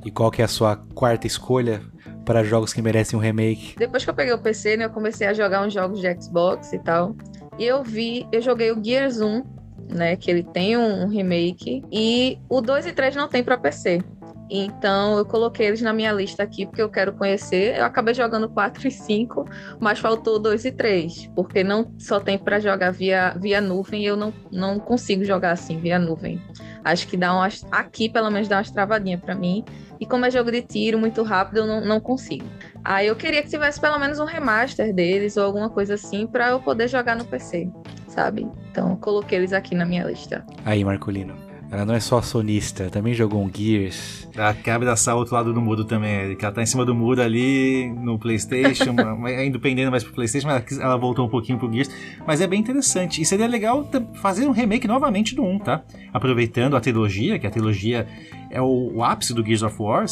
E 0.05 0.11
qual 0.11 0.29
que 0.29 0.43
é 0.43 0.45
a 0.45 0.47
sua 0.47 0.75
quarta 0.75 1.25
escolha 1.25 1.81
para 2.25 2.43
jogos 2.43 2.73
que 2.73 2.81
merecem 2.81 3.17
um 3.17 3.21
remake? 3.21 3.75
Depois 3.77 4.03
que 4.03 4.09
eu 4.09 4.13
peguei 4.13 4.33
o 4.33 4.39
PC, 4.39 4.75
né, 4.75 4.85
eu 4.85 4.89
comecei 4.89 5.27
a 5.27 5.33
jogar 5.33 5.65
uns 5.65 5.73
jogos 5.73 6.01
de 6.01 6.21
Xbox 6.21 6.73
e 6.73 6.79
tal. 6.79 7.15
E 7.57 7.63
eu 7.63 7.83
vi, 7.83 8.27
eu 8.31 8.41
joguei 8.41 8.71
o 8.71 8.83
Gears 8.83 9.21
1, 9.21 9.43
né, 9.89 10.15
que 10.15 10.29
ele 10.29 10.43
tem 10.43 10.75
um 10.75 11.07
remake, 11.07 11.83
e 11.91 12.39
o 12.49 12.59
2 12.59 12.87
e 12.87 12.91
3 12.91 13.15
não 13.15 13.29
tem 13.29 13.43
para 13.43 13.57
PC. 13.57 14.01
Então 14.49 15.17
eu 15.17 15.25
coloquei 15.25 15.67
eles 15.67 15.81
na 15.81 15.91
minha 15.91 16.11
lista 16.11 16.43
aqui 16.43 16.65
porque 16.65 16.81
eu 16.81 16.89
quero 16.89 17.13
conhecer. 17.13 17.77
Eu 17.77 17.85
acabei 17.85 18.13
jogando 18.13 18.47
4 18.47 18.85
e 18.87 18.91
5, 18.91 19.45
mas 19.79 19.99
faltou 19.99 20.39
2 20.39 20.65
e 20.65 20.71
3, 20.71 21.31
porque 21.35 21.63
não 21.63 21.91
só 21.97 22.19
tem 22.19 22.37
para 22.37 22.59
jogar 22.59 22.91
via, 22.91 23.35
via 23.39 23.59
nuvem 23.59 24.03
e 24.03 24.05
eu 24.05 24.15
não, 24.15 24.33
não 24.51 24.79
consigo 24.79 25.23
jogar 25.23 25.51
assim 25.51 25.79
via 25.79 25.97
nuvem. 25.97 26.39
Acho 26.83 27.07
que 27.07 27.17
dá 27.17 27.33
umas. 27.33 27.65
Aqui, 27.71 28.07
pelo 28.07 28.29
menos, 28.29 28.47
dá 28.47 28.57
umas 28.57 28.69
travadinhas 28.69 29.19
para 29.19 29.33
mim. 29.33 29.65
E 29.99 30.05
como 30.05 30.25
é 30.25 30.31
jogo 30.31 30.51
de 30.51 30.61
tiro 30.61 30.97
muito 30.97 31.23
rápido, 31.23 31.57
eu 31.57 31.67
não, 31.67 31.81
não 31.81 31.99
consigo. 31.99 32.45
Aí 32.83 33.07
eu 33.07 33.15
queria 33.15 33.41
que 33.41 33.49
tivesse 33.49 33.79
pelo 33.79 33.97
menos 33.97 34.19
um 34.19 34.25
remaster 34.25 34.93
deles 34.93 35.37
ou 35.37 35.43
alguma 35.43 35.69
coisa 35.69 35.95
assim 35.95 36.27
para 36.27 36.49
eu 36.49 36.59
poder 36.59 36.87
jogar 36.87 37.15
no 37.15 37.25
PC, 37.25 37.69
sabe? 38.07 38.47
Então 38.71 38.95
coloquei 38.97 39.37
eles 39.37 39.53
aqui 39.53 39.73
na 39.75 39.85
minha 39.85 40.03
lista. 40.03 40.45
Aí, 40.65 40.83
Marcolino. 40.83 41.44
Ela 41.75 41.83
não 41.83 41.93
é 41.93 41.99
só 41.99 42.21
sonista, 42.21 42.89
também 42.89 43.13
jogou 43.13 43.43
um 43.43 43.51
Gears. 43.53 44.29
A 44.37 44.53
quebra 44.53 44.95
da 44.95 45.15
outro 45.15 45.35
lado 45.35 45.53
do 45.53 45.61
muro 45.61 45.83
também, 45.83 46.33
que 46.37 46.45
ela 46.45 46.53
tá 46.53 46.61
em 46.61 46.65
cima 46.65 46.85
do 46.85 46.95
muro 46.95 47.21
ali 47.21 47.91
no 47.99 48.17
Playstation, 48.17 48.95
ainda 49.27 49.59
pendendo 49.59 49.91
mais 49.91 50.01
pro 50.01 50.13
Playstation, 50.13 50.47
mas 50.47 50.79
ela 50.79 50.95
voltou 50.95 51.25
um 51.25 51.29
pouquinho 51.29 51.59
pro 51.59 51.69
Gears. 51.69 51.91
Mas 52.25 52.39
é 52.39 52.47
bem 52.47 52.61
interessante. 52.61 53.21
E 53.21 53.25
seria 53.25 53.45
legal 53.45 53.85
fazer 54.21 54.47
um 54.47 54.51
remake 54.51 54.87
novamente 54.87 55.35
do 55.35 55.43
1, 55.43 55.59
tá? 55.59 55.83
Aproveitando 56.13 56.77
a 56.77 56.79
trilogia, 56.79 57.37
que 57.37 57.45
a 57.45 57.51
trilogia 57.51 58.07
é 58.49 58.61
o, 58.61 58.93
o 58.95 59.03
ápice 59.03 59.33
do 59.33 59.45
Gears 59.45 59.61
of 59.61 59.75
War. 59.77 60.05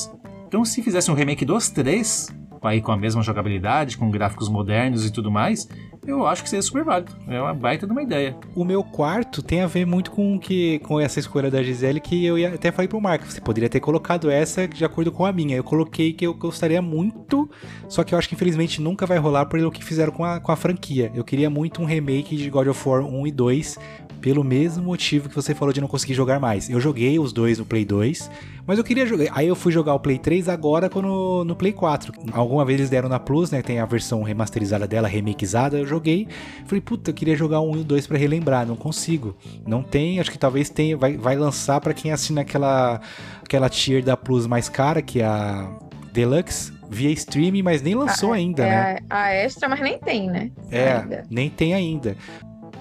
Então 0.46 0.66
se 0.66 0.84
fizesse 0.84 1.10
um 1.10 1.14
remake 1.14 1.46
dos 1.46 1.70
três, 1.70 2.28
aí 2.62 2.82
com 2.82 2.92
a 2.92 2.98
mesma 2.98 3.22
jogabilidade, 3.22 3.98
com 3.98 4.12
gráficos 4.12 4.50
modernos 4.50 5.06
e 5.06 5.14
tudo 5.14 5.32
mais, 5.32 5.70
eu 6.06 6.26
acho 6.26 6.44
que 6.44 6.50
seria 6.50 6.62
super 6.62 6.84
válido. 6.84 7.14
É 7.28 7.40
uma 7.40 7.54
baita 7.54 7.86
de 7.86 7.92
uma 7.92 8.02
ideia. 8.02 8.36
O 8.56 8.64
meu 8.64 8.84
quarto 8.84 9.42
tem 9.42 9.62
a 9.62 9.68
ver 9.68 9.86
muito 9.86 10.12
com 10.12 10.38
que 10.40 10.80
com 10.80 11.00
essa 11.00 11.20
escolha 11.20 11.50
da 11.50 11.64
Gisele 11.64 12.00
que 12.00 12.26
eu 12.26 12.38
ia, 12.38 12.54
até 12.54 12.72
falei 12.72 12.88
pro 12.88 13.00
Marco, 13.00 13.26
você 13.26 13.42
poderia 13.42 13.70
ter 13.70 13.80
colocado 13.80 14.30
essa 14.30 14.68
de 14.68 14.84
acordo 14.84 15.12
com 15.12 15.26
a 15.26 15.32
minha. 15.32 15.56
Eu 15.56 15.64
coloquei 15.64 16.14
que 16.14 16.26
eu 16.26 16.34
gostaria 16.34 16.82
muito, 16.82 17.50
só 17.88 18.04
que 18.04 18.14
eu 18.14 18.20
acho 18.20 18.28
que 18.28 18.36
infelizmente 18.36 18.82
nunca 18.82 19.06
vai 19.06 19.18
rolar 19.18 19.46
pelo 19.46 19.72
que 19.72 19.84
fizeram 19.84 20.12
com 20.12 20.24
a, 20.24 20.40
com 20.40 20.52
a 20.52 20.56
franquia. 20.56 21.12
Eu 21.16 21.24
queria 21.24 21.50
muito 21.50 21.82
um 21.82 21.86
remake 21.86 22.36
de 22.36 22.50
God 22.50 22.68
of 22.68 22.90
War 22.90 23.06
1 23.06 23.28
e 23.28 23.32
2 23.32 23.80
pelo 24.24 24.42
mesmo 24.42 24.86
motivo 24.86 25.28
que 25.28 25.36
você 25.36 25.54
falou 25.54 25.74
de 25.74 25.82
não 25.82 25.88
conseguir 25.88 26.14
jogar 26.14 26.40
mais. 26.40 26.70
Eu 26.70 26.80
joguei 26.80 27.20
os 27.20 27.34
dois 27.34 27.60
no 27.60 27.66
Play 27.66 27.84
2, 27.84 28.32
mas 28.66 28.78
eu 28.78 28.84
queria 28.84 29.06
jogar. 29.06 29.28
Aí 29.32 29.48
eu 29.48 29.56
fui 29.56 29.72
jogar 29.72 29.94
o 29.94 30.00
Play 30.00 30.18
3 30.18 30.48
agora 30.50 30.90
no, 30.94 31.44
no 31.44 31.56
Play 31.56 31.74
4. 31.74 32.14
Alguma 32.32 32.64
vez 32.64 32.80
eles 32.80 32.90
deram 32.90 33.10
na 33.10 33.20
Plus, 33.20 33.52
né? 33.52 33.62
Tem 33.62 33.80
a 33.80 33.86
versão 33.86 34.24
remasterizada 34.24 34.88
dela, 34.88 35.08
remakeizada. 35.08 35.78
Eu 35.78 35.86
joguei. 35.86 36.28
Falei, 36.66 36.82
puta, 36.82 37.12
eu 37.12 37.14
queria 37.14 37.36
jogar 37.36 37.62
um 37.62 37.76
e 37.76 37.82
o 37.82 37.84
2 37.84 38.08
pra 38.08 38.18
relembrar. 38.18 38.66
Não 38.66 38.76
consigo. 38.76 39.36
Não 39.66 39.84
tem, 39.84 40.20
acho 40.20 40.32
que 40.32 40.38
talvez 40.38 40.70
tenha. 40.70 40.96
Vai, 40.96 41.18
vai 41.18 41.36
lançar 41.36 41.82
para 41.82 41.94
quem 41.94 42.12
assina 42.12 42.42
aquela, 42.42 43.02
aquela 43.44 43.70
tier 43.70 44.04
da 44.04 44.16
Plus 44.16 44.48
mais 44.48 44.70
cara, 44.70 45.02
que 45.02 45.22
é 45.22 45.26
a 45.26 45.70
Deluxe 46.12 46.72
via 46.90 47.10
streaming, 47.12 47.64
mas 47.64 47.82
nem 47.82 47.96
lançou 47.96 48.32
a, 48.32 48.36
ainda, 48.36 48.64
é 48.64 48.70
né? 48.70 49.00
A, 49.10 49.24
a, 49.24 49.34
extra, 49.34 49.68
mas 49.68 49.82
nem 49.82 49.98
tem, 49.98 50.30
né? 50.30 50.52
É, 50.70 50.94
ainda. 50.94 51.24
nem 51.30 51.50
tem 51.50 51.74
ainda. 51.74 52.16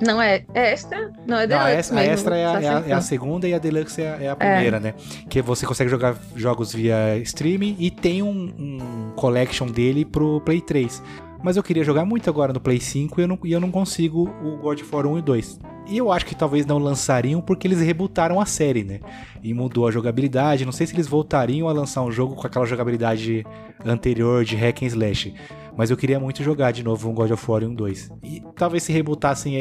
Não, 0.03 0.20
é, 0.20 0.45
é 0.53 0.73
extra? 0.73 1.12
Não, 1.27 1.39
é 1.39 1.47
deluxe 1.47 1.57
Não, 1.57 1.66
a, 1.66 1.74
mesmo. 1.74 1.99
A 1.99 2.05
extra 2.05 2.37
é 2.37 2.47
a, 2.47 2.61
é, 2.61 2.69
a, 2.69 2.85
é 2.89 2.93
a, 2.93 3.01
segunda 3.01 3.47
e 3.47 3.55
a 3.55 3.59
deluxe 3.59 4.03
é 4.03 4.29
a, 4.29 4.33
é 4.33 4.35
primeira, 4.35 4.79
é. 4.79 4.81
né? 4.81 4.95
Que 5.31 5.41
você 5.41 5.65
consegue 5.65 5.89
jogar 5.89 6.16
jogos 6.35 6.74
via 6.74 7.16
streaming 7.19 7.77
e 7.79 7.89
tem 7.89 8.20
um, 8.20 8.53
um 8.59 9.12
collection 9.15 9.66
dele 9.66 10.05
pro 10.05 10.41
Play 10.41 10.61
3. 10.61 11.01
Mas 11.43 11.57
eu 11.57 11.62
queria 11.62 11.85
jogar 11.85 12.05
muito 12.05 12.29
agora 12.29 12.53
no 12.53 12.61
Play 12.61 12.81
5 12.81 13.20
e 13.20 13.23
eu 13.23 13.29
não, 13.29 13.39
e 13.45 13.53
eu 13.53 13.61
não 13.61 13.70
consigo 13.70 14.29
o 14.43 14.57
God 14.57 14.81
of 14.81 14.95
War 14.95 15.07
1 15.07 15.19
e 15.19 15.23
2. 15.23 15.61
E 15.89 15.99
eu 15.99 16.12
acho 16.12 16.27
que 16.27 16.35
talvez 16.35 16.66
não 16.66 16.79
lançariam 16.79 17.41
porque 17.41 17.66
eles 17.66 17.81
rebutaram 17.81 18.41
a 18.41 18.47
série, 18.47 18.85
né? 18.85 19.01
E 19.43 19.53
mudou 19.53 19.87
a 19.87 19.91
jogabilidade. 19.91 20.65
Não 20.65 20.73
sei 20.73 20.87
se 20.87 20.95
eles 20.95 21.09
voltariam 21.09 21.69
a 21.69 21.73
lançar 21.73 22.03
um 22.03 22.11
jogo 22.11 22.35
com 22.35 22.47
aquela 22.47 22.65
jogabilidade 22.65 23.45
anterior 23.85 24.45
de 24.45 24.57
hack 24.57 24.83
and 24.83 24.87
slash. 24.87 25.35
Mas 25.77 25.90
eu 25.90 25.97
queria 25.97 26.20
muito 26.20 26.43
jogar 26.43 26.70
de 26.70 26.82
novo 26.82 27.09
um 27.09 27.15
God 27.15 27.31
of 27.31 27.51
War 27.51 27.62
1 27.62 27.74
2. 27.74 28.11
E 28.23 28.43
talvez 28.57 28.82
se 28.82 28.93
rebutassem 28.93 29.55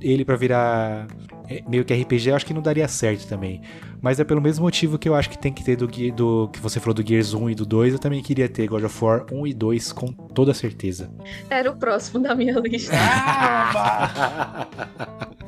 ele 0.00 0.24
para 0.24 0.36
virar 0.36 1.06
é, 1.48 1.62
meio 1.68 1.84
que 1.84 1.94
RPG, 1.94 2.30
eu 2.30 2.36
acho 2.36 2.46
que 2.46 2.54
não 2.54 2.62
daria 2.62 2.88
certo 2.88 3.28
também. 3.28 3.60
Mas 4.02 4.18
é 4.18 4.24
pelo 4.24 4.40
mesmo 4.40 4.64
motivo 4.64 4.98
que 4.98 5.08
eu 5.08 5.14
acho 5.14 5.30
que 5.30 5.38
tem 5.38 5.52
que 5.52 5.62
ter 5.62 5.76
do, 5.76 5.86
do 5.86 6.50
que 6.52 6.58
você 6.58 6.80
falou 6.80 6.92
do 6.92 7.06
Gears 7.06 7.32
1 7.32 7.50
e 7.50 7.54
do 7.54 7.64
2, 7.64 7.92
eu 7.92 7.98
também 8.00 8.20
queria 8.20 8.48
ter 8.48 8.66
God 8.66 8.82
of 8.82 9.04
War 9.04 9.24
1 9.30 9.46
e 9.46 9.54
2 9.54 9.92
com 9.92 10.08
toda 10.08 10.52
certeza. 10.52 11.08
Era 11.48 11.70
o 11.70 11.76
próximo 11.76 12.20
da 12.20 12.34
minha 12.34 12.58
lista. 12.58 12.92
Ah, 12.96 14.66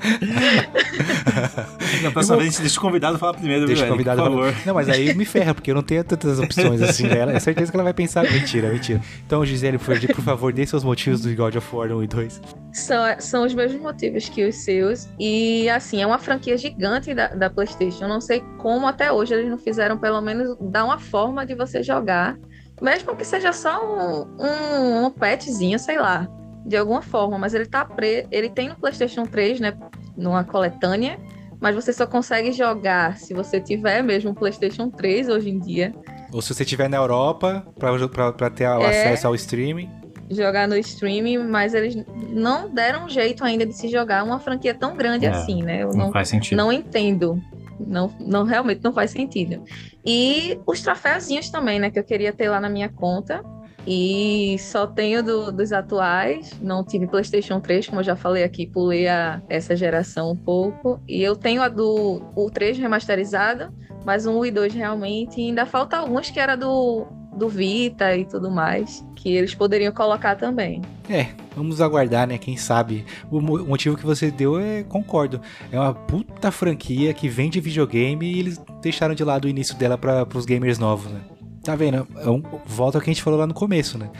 Na 2.02 2.10
próxima 2.10 2.36
vez, 2.36 2.58
deixa 2.58 2.78
o 2.78 2.82
convidado 2.82 3.18
falar 3.18 3.34
primeiro, 3.34 3.66
deixa 3.66 3.82
viu, 3.82 3.92
o 3.92 3.94
convidado 3.94 4.22
por 4.22 4.30
favor. 4.30 4.52
Falar... 4.52 4.66
Não, 4.66 4.74
mas 4.74 4.88
aí 4.88 5.14
me 5.14 5.24
ferra, 5.24 5.54
porque 5.54 5.70
eu 5.70 5.74
não 5.74 5.82
tenho 5.82 6.04
tantas 6.04 6.38
opções 6.38 6.82
assim. 6.82 7.04
Né? 7.04 7.34
É 7.34 7.40
certeza 7.40 7.70
que 7.70 7.76
ela 7.76 7.84
vai 7.84 7.94
pensar. 7.94 8.30
Mentira, 8.30 8.70
mentira. 8.70 9.00
Então, 9.26 9.44
Gisele, 9.44 9.78
por, 9.78 9.98
por 9.98 10.22
favor, 10.22 10.52
dê 10.52 10.66
seus 10.66 10.84
motivos 10.84 11.22
do 11.22 11.34
God 11.34 11.56
of 11.56 11.74
War 11.74 11.90
1 11.90 12.02
e 12.02 12.06
2. 12.06 12.42
São, 12.72 13.04
são 13.18 13.46
os 13.46 13.54
mesmos 13.54 13.80
motivos 13.80 14.28
que 14.28 14.44
os 14.44 14.56
seus. 14.56 15.08
E, 15.18 15.68
assim, 15.70 16.02
é 16.02 16.06
uma 16.06 16.18
franquia 16.18 16.58
gigante 16.58 17.14
da, 17.14 17.28
da 17.28 17.48
PlayStation. 17.48 18.04
Eu 18.04 18.08
não 18.08 18.20
sei 18.20 18.43
como 18.58 18.86
até 18.86 19.12
hoje 19.12 19.34
eles 19.34 19.50
não 19.50 19.58
fizeram, 19.58 19.98
pelo 19.98 20.20
menos, 20.20 20.56
dar 20.60 20.84
uma 20.84 20.98
forma 20.98 21.44
de 21.44 21.54
você 21.54 21.82
jogar. 21.82 22.38
Mesmo 22.80 23.14
que 23.14 23.24
seja 23.24 23.52
só 23.52 23.84
um, 23.84 24.26
um, 24.42 25.06
um 25.06 25.10
petzinho, 25.10 25.78
sei 25.78 25.98
lá. 25.98 26.28
De 26.64 26.76
alguma 26.76 27.02
forma. 27.02 27.38
Mas 27.38 27.54
ele 27.54 27.66
tá 27.66 27.84
pre... 27.84 28.26
Ele 28.30 28.48
tem 28.48 28.68
no 28.68 28.76
PlayStation 28.76 29.26
3, 29.26 29.60
né? 29.60 29.74
Numa 30.16 30.44
coletânea. 30.44 31.18
Mas 31.60 31.74
você 31.74 31.92
só 31.92 32.06
consegue 32.06 32.52
jogar 32.52 33.16
se 33.16 33.32
você 33.32 33.60
tiver 33.60 34.02
mesmo 34.02 34.30
um 34.30 34.34
PlayStation 34.34 34.90
3 34.90 35.28
hoje 35.28 35.50
em 35.50 35.58
dia. 35.58 35.94
Ou 36.32 36.42
se 36.42 36.52
você 36.52 36.62
estiver 36.62 36.88
na 36.88 36.96
Europa, 36.96 37.66
para 37.78 38.50
ter 38.50 38.64
é... 38.64 38.66
acesso 38.66 39.26
ao 39.26 39.34
streaming 39.34 39.88
jogar 40.30 40.66
no 40.66 40.76
streaming, 40.76 41.38
mas 41.38 41.74
eles 41.74 41.96
não 42.30 42.72
deram 42.72 43.08
jeito 43.08 43.44
ainda 43.44 43.66
de 43.66 43.72
se 43.72 43.88
jogar 43.88 44.24
uma 44.24 44.38
franquia 44.38 44.74
tão 44.74 44.96
grande 44.96 45.26
É, 45.26 45.30
assim, 45.30 45.62
né? 45.62 45.82
Eu 45.82 45.88
não 45.88 46.06
não, 46.06 46.12
faz 46.12 46.28
sentido. 46.28 46.56
não 46.56 46.72
entendo. 46.72 47.40
Não, 47.78 48.10
não 48.20 48.44
realmente 48.44 48.82
não 48.82 48.92
faz 48.92 49.10
sentido. 49.10 49.62
E 50.04 50.58
os 50.66 50.80
troféuzinhos 50.82 51.50
também, 51.50 51.78
né? 51.78 51.90
Que 51.90 51.98
eu 51.98 52.04
queria 52.04 52.32
ter 52.32 52.48
lá 52.48 52.60
na 52.60 52.68
minha 52.68 52.88
conta. 52.88 53.42
E 53.86 54.56
só 54.58 54.86
tenho 54.86 55.22
do- 55.22 55.52
dos 55.52 55.72
atuais. 55.72 56.58
Não 56.60 56.82
tive 56.84 57.06
PlayStation 57.06 57.60
3, 57.60 57.86
como 57.86 58.00
eu 58.00 58.04
já 58.04 58.16
falei 58.16 58.42
aqui, 58.42 58.66
pulei 58.66 59.06
a, 59.08 59.42
essa 59.48 59.76
geração 59.76 60.30
um 60.30 60.36
pouco. 60.36 61.00
E 61.06 61.22
eu 61.22 61.36
tenho 61.36 61.60
a 61.62 61.68
do 61.68 62.22
o 62.34 62.50
3 62.50 62.78
remasterizado, 62.78 63.72
mas 64.04 64.24
um 64.26 64.42
e 64.44 64.50
2 64.50 64.72
realmente. 64.72 65.40
E 65.40 65.48
ainda 65.48 65.66
falta 65.66 65.98
alguns 65.98 66.30
que 66.30 66.40
era 66.40 66.56
do, 66.56 67.06
do 67.36 67.48
Vita 67.48 68.16
e 68.16 68.24
tudo 68.24 68.50
mais, 68.50 69.04
que 69.16 69.34
eles 69.34 69.54
poderiam 69.54 69.92
colocar 69.92 70.36
também. 70.36 70.80
É, 71.08 71.28
vamos 71.56 71.80
aguardar, 71.80 72.26
né? 72.26 72.38
Quem 72.38 72.56
sabe. 72.56 73.04
O 73.30 73.40
mo- 73.40 73.62
o 73.62 73.68
motivo 73.68 73.96
que 73.96 74.04
você 74.06 74.30
deu 74.30 74.58
é, 74.58 74.82
concordo. 74.82 75.40
É 75.70 75.78
uma 75.78 75.92
puta 75.94 76.50
franquia 76.50 77.12
que 77.12 77.28
vende 77.28 77.60
videogame 77.60 78.26
e 78.32 78.38
eles 78.38 78.60
deixaram 78.80 79.14
de 79.14 79.22
lado 79.24 79.44
o 79.44 79.48
início 79.48 79.76
dela 79.76 79.98
para 79.98 80.26
os 80.34 80.44
gamers 80.46 80.78
novos, 80.78 81.10
né? 81.12 81.20
Tá 81.62 81.74
vendo? 81.74 82.06
É 82.16 82.28
um- 82.28 82.42
volta 82.66 82.98
ao 82.98 83.02
que 83.02 83.08
a 83.10 83.12
gente 83.12 83.22
falou 83.22 83.38
lá 83.40 83.46
no 83.46 83.54
começo, 83.54 83.96
né? 83.98 84.10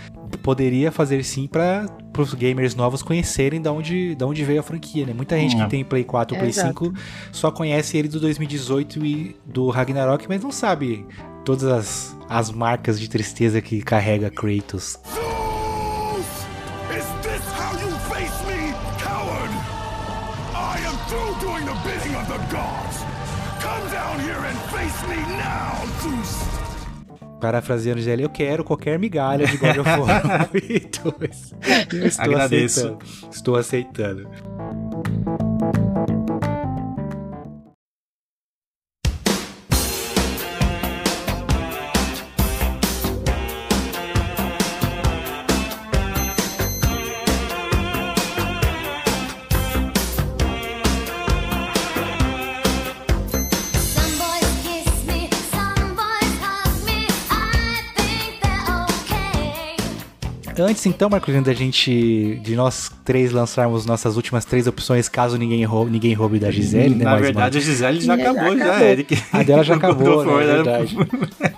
Poderia 0.43 0.91
fazer 0.91 1.23
sim 1.25 1.47
para 1.47 1.87
os 2.19 2.33
gamers 2.35 2.75
novos 2.75 3.03
conhecerem 3.03 3.61
da 3.61 3.71
onde, 3.71 4.15
da 4.15 4.27
onde 4.27 4.43
veio 4.45 4.61
a 4.61 4.63
franquia, 4.63 5.05
né? 5.07 5.13
Muita 5.15 5.39
gente 5.39 5.55
Hum. 5.57 5.65
que 5.65 5.71
tem 5.71 5.85
Play 5.85 6.05
4 6.05 6.35
ou 6.35 6.39
Play 6.39 6.51
Exato. 6.51 6.69
5 6.87 6.95
só 7.33 7.51
conhece 7.51 7.97
ele 7.99 8.09
do 8.09 8.19
2018 8.19 9.05
e 9.05 9.37
do 9.45 9.69
Ragnarok, 9.69 10.27
mas 10.29 10.43
não 10.43 10.51
sabe 10.51 11.07
todas 11.45 11.65
as, 11.65 12.17
as 12.29 12.51
marcas 12.51 12.99
de 12.99 13.09
tristeza 13.09 13.61
que 13.61 13.83
carrega 13.83 14.31
Kratos. 14.31 14.99
Parafraseando 27.41 27.99
Gisele, 27.99 28.23
eu 28.23 28.31
quero 28.31 28.65
qualquer 28.65 28.99
migalha 28.99 29.47
de 29.47 29.59
God 29.59 29.77
of 29.77 29.91
War 30.01 30.49
1 30.55 31.19
2. 31.19 31.55
Eu 31.93 32.07
estou 32.07 32.25
Agradeço. 32.25 32.81
aceitando. 32.81 33.31
Estou 33.31 33.57
aceitando. 33.57 34.31
Antes 60.59 60.87
então, 60.87 61.11
Marcolino, 61.11 61.43
da 61.43 61.53
gente, 61.53 62.37
de 62.43 62.55
nós 62.55 62.91
três 63.05 63.33
lançarmos 63.33 63.85
nossas 63.87 64.17
últimas 64.17 64.45
três 64.45 64.67
opções, 64.67 65.09
caso 65.09 65.37
ninguém 65.37 65.65
roube, 65.65 65.91
ninguém 65.91 66.15
roube 66.15 66.39
da 66.39 66.51
Gisele, 66.51 66.95
né? 66.95 67.05
Na 67.05 67.11
mais 67.13 67.23
verdade, 67.23 67.59
a 67.59 67.61
Gisele 67.61 68.01
já 68.01 68.17
Já 68.17 68.23
acabou, 68.23 68.57
já, 68.57 68.65
acabou. 68.65 68.87
Eric. 68.87 69.19
A 69.33 69.43
dela 69.43 69.65
já 69.65 69.75
acabou, 69.77 70.21
of 70.21 70.27
né? 70.27 70.45
Verdade. 70.45 70.97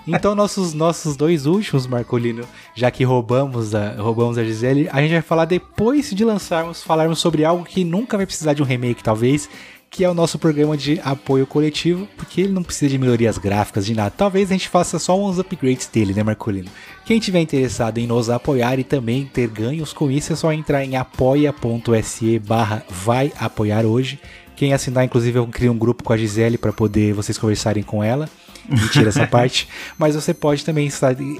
Então, 0.07 0.33
nossos, 0.33 0.73
nossos 0.73 1.15
dois 1.15 1.45
últimos, 1.45 1.85
Marcolino, 1.85 2.43
já 2.73 2.89
que 2.89 3.03
roubamos 3.03 3.75
a, 3.75 3.91
roubamos 4.01 4.37
a 4.37 4.43
Gisele, 4.43 4.89
a 4.91 5.01
gente 5.01 5.11
vai 5.11 5.21
falar 5.21 5.45
depois 5.45 6.09
de 6.09 6.25
lançarmos, 6.25 6.81
falarmos 6.81 7.19
sobre 7.19 7.45
algo 7.45 7.63
que 7.63 7.83
nunca 7.83 8.17
vai 8.17 8.25
precisar 8.25 8.53
de 8.53 8.63
um 8.63 8.65
remake, 8.65 9.03
talvez, 9.03 9.49
que 9.89 10.03
é 10.03 10.09
o 10.09 10.13
nosso 10.13 10.37
programa 10.37 10.75
de 10.77 10.99
apoio 11.03 11.47
coletivo, 11.47 12.07
porque 12.17 12.41
ele 12.41 12.53
não 12.53 12.63
precisa 12.63 12.89
de 12.89 12.97
melhorias 12.97 13.37
gráficas, 13.37 13.85
de 13.85 13.93
nada. 13.93 14.11
Talvez 14.11 14.49
a 14.49 14.53
gente 14.53 14.69
faça 14.69 14.99
só 14.99 15.19
uns 15.19 15.39
upgrades 15.39 15.87
dele, 15.87 16.13
né, 16.13 16.23
Marcolino? 16.23 16.69
Quem 17.05 17.19
tiver 17.19 17.39
interessado 17.39 17.97
em 17.97 18.05
nos 18.05 18.29
apoiar 18.29 18.79
e 18.79 18.83
também 18.83 19.25
ter 19.25 19.47
ganhos 19.47 19.93
com 19.93 20.11
isso, 20.11 20.33
é 20.33 20.35
só 20.35 20.51
entrar 20.51 20.83
em 20.83 20.95
apoia.se 20.95 22.39
barra 22.39 22.83
vai 22.89 23.31
apoiar 23.39 23.85
hoje. 23.85 24.19
Quem 24.55 24.73
assinar, 24.73 25.05
inclusive, 25.05 25.37
eu 25.37 25.47
crio 25.47 25.71
um 25.71 25.77
grupo 25.77 26.03
com 26.03 26.11
a 26.11 26.17
Gisele 26.17 26.57
para 26.57 26.73
poder 26.73 27.13
vocês 27.13 27.37
conversarem 27.37 27.83
com 27.83 28.03
ela. 28.03 28.27
Mentira 28.67 29.09
essa 29.09 29.25
parte. 29.27 29.69
Mas 29.97 30.15
você 30.15 30.33
pode 30.33 30.65
também 30.65 30.89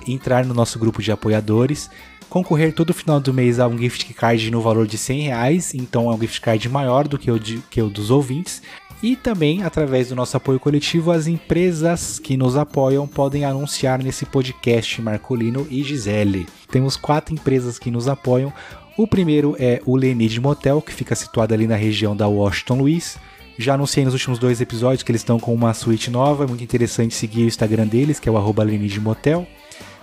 entrar 0.08 0.46
no 0.46 0.54
nosso 0.54 0.78
grupo 0.78 1.02
de 1.02 1.12
apoiadores, 1.12 1.90
concorrer 2.30 2.74
todo 2.74 2.94
final 2.94 3.20
do 3.20 3.34
mês 3.34 3.60
a 3.60 3.68
um 3.68 3.78
gift 3.78 4.14
card 4.14 4.50
no 4.52 4.62
valor 4.62 4.86
de 4.88 4.98
100 4.98 5.22
reais. 5.22 5.74
Então 5.74 6.12
é 6.12 6.14
um 6.16 6.20
gift 6.20 6.42
card 6.42 6.68
maior 6.70 7.08
do 7.08 7.18
que 7.18 7.32
o, 7.32 7.40
de- 7.40 7.60
que 7.70 7.82
o 7.82 7.90
dos 7.90 8.10
ouvintes. 8.12 8.62
E 9.04 9.16
também, 9.16 9.62
através 9.64 10.10
do 10.10 10.16
nosso 10.16 10.36
apoio 10.38 10.60
coletivo, 10.60 11.12
as 11.12 11.28
empresas 11.28 12.18
que 12.18 12.36
nos 12.36 12.58
apoiam 12.58 13.08
podem 13.08 13.46
anunciar 13.46 14.02
nesse 14.02 14.26
podcast 14.26 15.00
Marcolino 15.02 15.68
e 15.70 15.84
Gisele. 15.84 16.48
Temos 16.72 16.98
quatro 16.98 17.34
empresas 17.34 17.78
que 17.78 17.92
nos 17.92 18.08
apoiam. 18.08 18.52
O 18.98 19.06
primeiro 19.08 19.56
é 19.60 19.80
o 19.86 19.96
Lenid 19.96 20.40
Motel, 20.42 20.82
que 20.82 20.92
fica 20.92 21.14
situado 21.16 21.54
ali 21.54 21.68
na 21.68 21.76
região 21.76 22.16
da 22.16 22.28
Washington 22.28 22.80
Luiz. 22.80 23.18
Já 23.60 23.76
anunciei 23.76 24.04
nos 24.04 24.14
últimos 24.16 24.40
dois 24.40 24.62
episódios 24.62 25.04
que 25.04 25.12
eles 25.12 25.22
estão 25.22 25.40
com 25.40 25.54
uma 25.54 25.74
suíte 25.76 26.10
nova, 26.10 26.44
é 26.44 26.48
muito 26.48 26.64
interessante 26.64 27.14
seguir 27.14 27.44
o 27.44 27.48
Instagram 27.48 27.86
deles, 27.88 28.20
que 28.20 28.28
é 28.28 28.32
o 28.32 28.38
arroba 28.38 28.64
Lenid 28.64 29.00
Motel. 29.00 29.48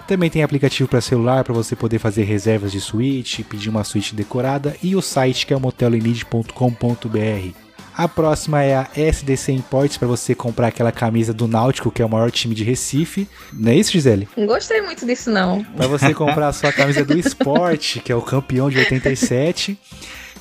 Também 0.06 0.28
tem 0.28 0.43
aplicativo 0.43 0.89
para 0.89 1.01
celular 1.01 1.44
para 1.44 1.55
você 1.55 1.74
poder 1.74 1.98
fazer 1.98 2.24
reservas 2.24 2.72
de 2.72 2.81
suíte, 2.81 3.43
pedir 3.43 3.70
uma 3.70 3.85
suíte 3.85 4.14
decorada 4.14 4.76
e 4.82 4.94
o 4.94 5.01
site 5.01 5.47
que 5.47 5.55
é 5.55 5.56
o 5.56 5.60
motellenid.com.br. 5.60 7.64
A 7.97 8.09
próxima 8.09 8.60
é 8.60 8.74
a 8.74 8.89
SDC 8.97 9.52
Imports 9.52 9.97
para 9.97 10.09
você 10.09 10.35
comprar 10.35 10.66
aquela 10.66 10.90
camisa 10.90 11.32
do 11.32 11.47
Náutico, 11.47 11.93
que 11.93 12.02
é 12.02 12.05
o 12.05 12.09
maior 12.09 12.31
time 12.31 12.52
de 12.52 12.64
Recife. 12.64 13.28
Não 13.52 13.70
é 13.70 13.76
isso, 13.76 13.93
Gisele? 13.93 14.28
Não 14.36 14.47
gostei 14.47 14.82
muito 14.82 15.06
disso, 15.06 15.31
não. 15.31 15.62
Para 15.62 15.86
você 15.86 16.12
comprar 16.12 16.48
a 16.48 16.52
sua 16.52 16.72
camisa 16.72 17.05
do 17.05 17.14
esporte, 17.16 18.01
que 18.01 18.10
é 18.10 18.16
o 18.16 18.20
campeão 18.20 18.68
de 18.68 18.78
87. 18.78 19.78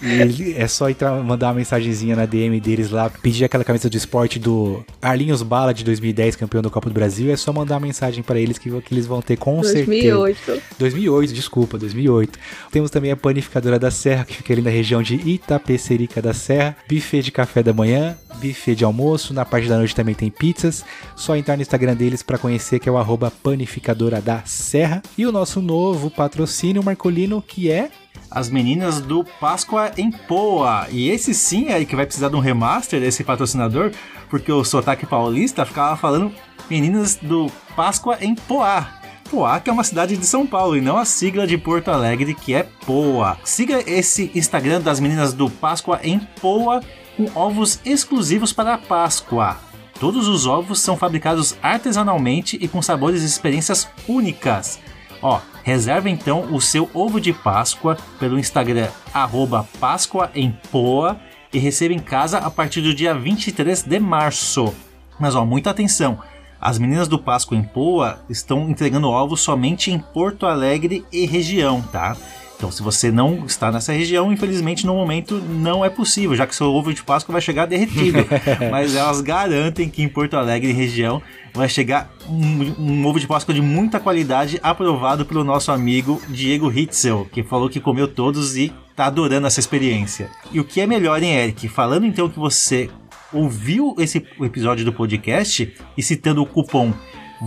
E 0.03 0.53
é 0.57 0.67
só 0.67 0.89
entrar, 0.89 1.11
mandar 1.23 1.47
uma 1.47 1.53
mensagenzinha 1.53 2.15
na 2.15 2.25
DM 2.25 2.59
deles 2.59 2.89
lá, 2.89 3.09
pedir 3.09 3.45
aquela 3.45 3.63
camisa 3.63 3.89
do 3.89 3.95
esporte 3.95 4.37
do 4.37 4.83
Arlinhos 5.01 5.41
Bala 5.41 5.73
de 5.73 5.83
2010, 5.83 6.35
campeão 6.35 6.61
da 6.61 6.69
Copa 6.69 6.89
do 6.89 6.93
Brasil. 6.93 7.31
É 7.31 7.37
só 7.37 7.53
mandar 7.53 7.75
uma 7.75 7.87
mensagem 7.87 8.21
para 8.21 8.39
eles 8.39 8.57
que, 8.57 8.69
que 8.81 8.93
eles 8.93 9.05
vão 9.05 9.21
ter 9.21 9.37
com 9.37 9.63
certeza. 9.63 9.85
2008. 9.85 10.61
2008, 10.77 11.33
desculpa, 11.33 11.77
2008. 11.77 12.37
Temos 12.71 12.91
também 12.91 13.11
a 13.11 13.15
Panificadora 13.15 13.79
da 13.79 13.89
Serra, 13.89 14.25
que 14.25 14.35
fica 14.35 14.53
ali 14.53 14.61
na 14.61 14.69
região 14.69 15.01
de 15.01 15.15
Itapecerica 15.15 16.21
da 16.21 16.33
Serra. 16.33 16.75
Buffet 16.89 17.21
de 17.21 17.31
café 17.31 17.63
da 17.63 17.71
manhã, 17.73 18.17
buffet 18.41 18.75
de 18.75 18.83
almoço. 18.83 19.33
Na 19.33 19.45
parte 19.45 19.69
da 19.69 19.77
noite 19.77 19.95
também 19.95 20.15
tem 20.15 20.29
pizzas. 20.29 20.83
Só 21.15 21.35
entrar 21.35 21.55
no 21.55 21.61
Instagram 21.61 21.95
deles 21.95 22.21
para 22.21 22.37
conhecer, 22.37 22.79
que 22.79 22.89
é 22.89 22.91
o 22.91 22.97
arroba 22.97 23.31
Panificadora 23.31 24.21
da 24.21 24.43
Serra. 24.45 25.01
E 25.17 25.25
o 25.25 25.31
nosso 25.31 25.61
novo 25.61 26.09
patrocínio 26.09 26.83
Marcolino, 26.83 27.41
que 27.41 27.71
é 27.71 27.89
As 28.33 28.49
meninas 28.49 28.99
do 28.99 29.23
Páscoa 29.23 29.91
em 29.95 30.09
Poa. 30.09 30.87
E 30.89 31.07
esse 31.09 31.35
sim 31.35 31.67
é 31.69 31.85
que 31.85 31.95
vai 31.95 32.05
precisar 32.05 32.29
de 32.29 32.35
um 32.35 32.39
remaster 32.39 32.99
desse 32.99 33.23
patrocinador, 33.23 33.91
porque 34.27 34.51
o 34.51 34.63
sotaque 34.63 35.05
paulista 35.05 35.63
ficava 35.65 35.95
falando 35.95 36.33
meninas 36.67 37.15
do 37.15 37.45
Páscoa 37.75 38.17
em 38.19 38.33
Poá. 38.33 38.87
Poá, 39.29 39.59
que 39.59 39.69
é 39.69 39.73
uma 39.73 39.83
cidade 39.83 40.17
de 40.17 40.25
São 40.25 40.47
Paulo 40.47 40.75
e 40.75 40.81
não 40.81 40.97
a 40.97 41.05
sigla 41.05 41.45
de 41.45 41.59
Porto 41.59 41.89
Alegre, 41.89 42.33
que 42.33 42.55
é 42.55 42.63
Poa. 42.87 43.37
Siga 43.43 43.83
esse 43.85 44.31
Instagram 44.33 44.81
das 44.81 44.99
meninas 44.99 45.33
do 45.33 45.47
Páscoa 45.47 45.99
em 46.03 46.19
Poa 46.41 46.81
com 47.15 47.29
ovos 47.35 47.79
exclusivos 47.85 48.51
para 48.51 48.73
a 48.73 48.77
Páscoa. 48.79 49.57
Todos 49.99 50.27
os 50.27 50.47
ovos 50.47 50.79
são 50.79 50.97
fabricados 50.97 51.55
artesanalmente 51.61 52.57
e 52.59 52.67
com 52.67 52.81
sabores 52.81 53.21
e 53.21 53.25
experiências 53.25 53.87
únicas. 54.07 54.79
Ó, 55.21 55.39
reserva 55.63 56.09
então 56.09 56.53
o 56.53 56.61
seu 56.61 56.89
ovo 56.93 57.19
de 57.19 57.33
Páscoa 57.33 57.97
pelo 58.19 58.37
Instagram 58.37 58.89
arroba 59.13 59.67
Páscoa 59.79 60.29
em 60.35 60.51
Poa 60.71 61.19
e 61.51 61.57
receba 61.57 61.93
em 61.93 61.99
casa 61.99 62.39
a 62.39 62.51
partir 62.51 62.81
do 62.81 62.93
dia 62.93 63.13
23 63.13 63.83
de 63.83 63.99
março. 63.99 64.73
Mas 65.19 65.35
ó, 65.35 65.45
muita 65.45 65.69
atenção. 65.69 66.19
As 66.59 66.79
meninas 66.79 67.07
do 67.07 67.19
Páscoa 67.19 67.57
em 67.57 67.63
Poa 67.63 68.19
estão 68.29 68.69
entregando 68.69 69.09
ovos 69.09 69.41
somente 69.41 69.91
em 69.91 69.99
Porto 69.99 70.45
Alegre 70.45 71.05
e 71.11 71.25
região, 71.25 71.81
tá? 71.81 72.15
Então, 72.63 72.71
se 72.71 72.81
você 72.81 73.11
não 73.11 73.45
está 73.45 73.69
nessa 73.69 73.91
região, 73.91 74.31
infelizmente 74.31 74.85
no 74.85 74.95
momento 74.95 75.35
não 75.35 75.83
é 75.83 75.89
possível, 75.89 76.33
já 76.33 76.47
que 76.47 76.55
seu 76.55 76.67
ovo 76.67 76.93
de 76.93 77.03
Páscoa 77.03 77.33
vai 77.33 77.41
chegar 77.41 77.65
derretido. 77.65 78.19
Mas 78.71 78.95
elas 78.95 79.19
garantem 79.19 79.89
que 79.89 80.01
em 80.01 80.07
Porto 80.07 80.37
Alegre 80.37 80.71
região 80.71 81.21
vai 81.53 81.67
chegar 81.67 82.09
um, 82.25 82.73
um 82.79 83.05
ovo 83.05 83.19
de 83.19 83.27
Páscoa 83.27 83.53
de 83.53 83.61
muita 83.61 83.99
qualidade, 83.99 84.61
aprovado 84.63 85.25
pelo 85.25 85.43
nosso 85.43 85.73
amigo 85.73 86.21
Diego 86.29 86.71
Hitzel, 86.71 87.27
que 87.33 87.43
falou 87.43 87.69
que 87.69 87.81
comeu 87.81 88.07
todos 88.07 88.55
e 88.55 88.71
tá 88.95 89.07
adorando 89.07 89.45
essa 89.45 89.59
experiência. 89.59 90.29
E 90.49 90.57
o 90.61 90.63
que 90.63 90.79
é 90.79 90.87
melhor, 90.87 91.21
hein, 91.21 91.33
Eric? 91.33 91.67
Falando 91.67 92.05
então 92.05 92.29
que 92.29 92.39
você 92.39 92.89
ouviu 93.33 93.93
esse 93.99 94.25
episódio 94.39 94.85
do 94.85 94.93
podcast 94.93 95.69
e 95.97 96.01
citando 96.01 96.41
o 96.41 96.45
cupom 96.45 96.93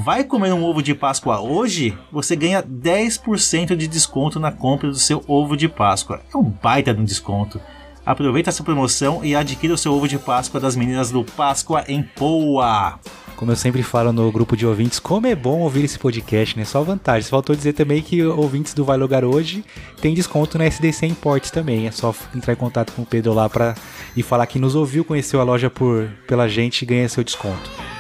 vai 0.05 0.25
comer 0.25 0.53
um 0.53 0.63
ovo 0.63 0.83
de 0.83 0.95
Páscoa 0.95 1.41
hoje, 1.41 1.97
você 2.13 2.37
ganha 2.37 2.63
10% 2.63 3.75
de 3.75 3.89
desconto 3.89 4.39
na 4.39 4.53
compra 4.53 4.91
do 4.91 4.99
seu 4.99 5.25
ovo 5.27 5.57
de 5.57 5.69
Páscoa. 5.69 6.21
É 6.33 6.37
um 6.37 6.43
baita 6.43 6.93
de 6.93 7.01
um 7.01 7.05
desconto. 7.05 7.59
Aproveita 8.05 8.51
essa 8.51 8.63
promoção 8.63 9.25
e 9.25 9.35
adquira 9.35 9.73
o 9.73 9.79
seu 9.79 9.95
ovo 9.95 10.07
de 10.07 10.19
Páscoa 10.19 10.61
das 10.61 10.77
meninas 10.77 11.11
do 11.11 11.25
Páscoa 11.25 11.83
em 11.89 12.03
Poa. 12.03 13.01
Como 13.37 13.51
eu 13.51 13.57
sempre 13.57 13.83
falo 13.83 14.13
no 14.13 14.31
grupo 14.31 14.57
de 14.57 14.67
ouvintes, 14.67 14.99
como 14.99 15.27
é 15.27 15.35
bom 15.35 15.61
ouvir 15.61 15.85
esse 15.85 15.99
podcast, 15.99 16.59
né? 16.59 16.65
Só 16.65 16.83
vantagens. 16.83 17.29
Faltou 17.29 17.57
dizer 17.57 17.73
também 17.73 18.03
que 18.03 18.23
ouvintes 18.23 18.75
do 18.75 18.85
Vai 18.85 18.97
Lugar 18.97 19.25
hoje 19.25 19.65
tem 20.01 20.15
desconto 20.15 20.57
na 20.57 20.67
SDC 20.67 21.07
Imports 21.07 21.51
também. 21.51 21.87
É 21.87 21.91
só 21.91 22.15
entrar 22.35 22.53
em 22.53 22.57
contato 22.57 22.93
com 22.93 23.03
o 23.03 23.07
Pedro 23.07 23.35
lá 23.35 23.49
pra, 23.49 23.75
e 24.15 24.23
falar 24.23 24.47
que 24.47 24.59
nos 24.59 24.75
ouviu, 24.75 25.05
conheceu 25.05 25.41
a 25.41 25.45
loja 25.45 25.69
por, 25.69 26.09
pela 26.27 26.49
gente 26.49 26.83
e 26.83 26.87
ganha 26.87 27.09
seu 27.09 27.25
desconto. 27.25 27.96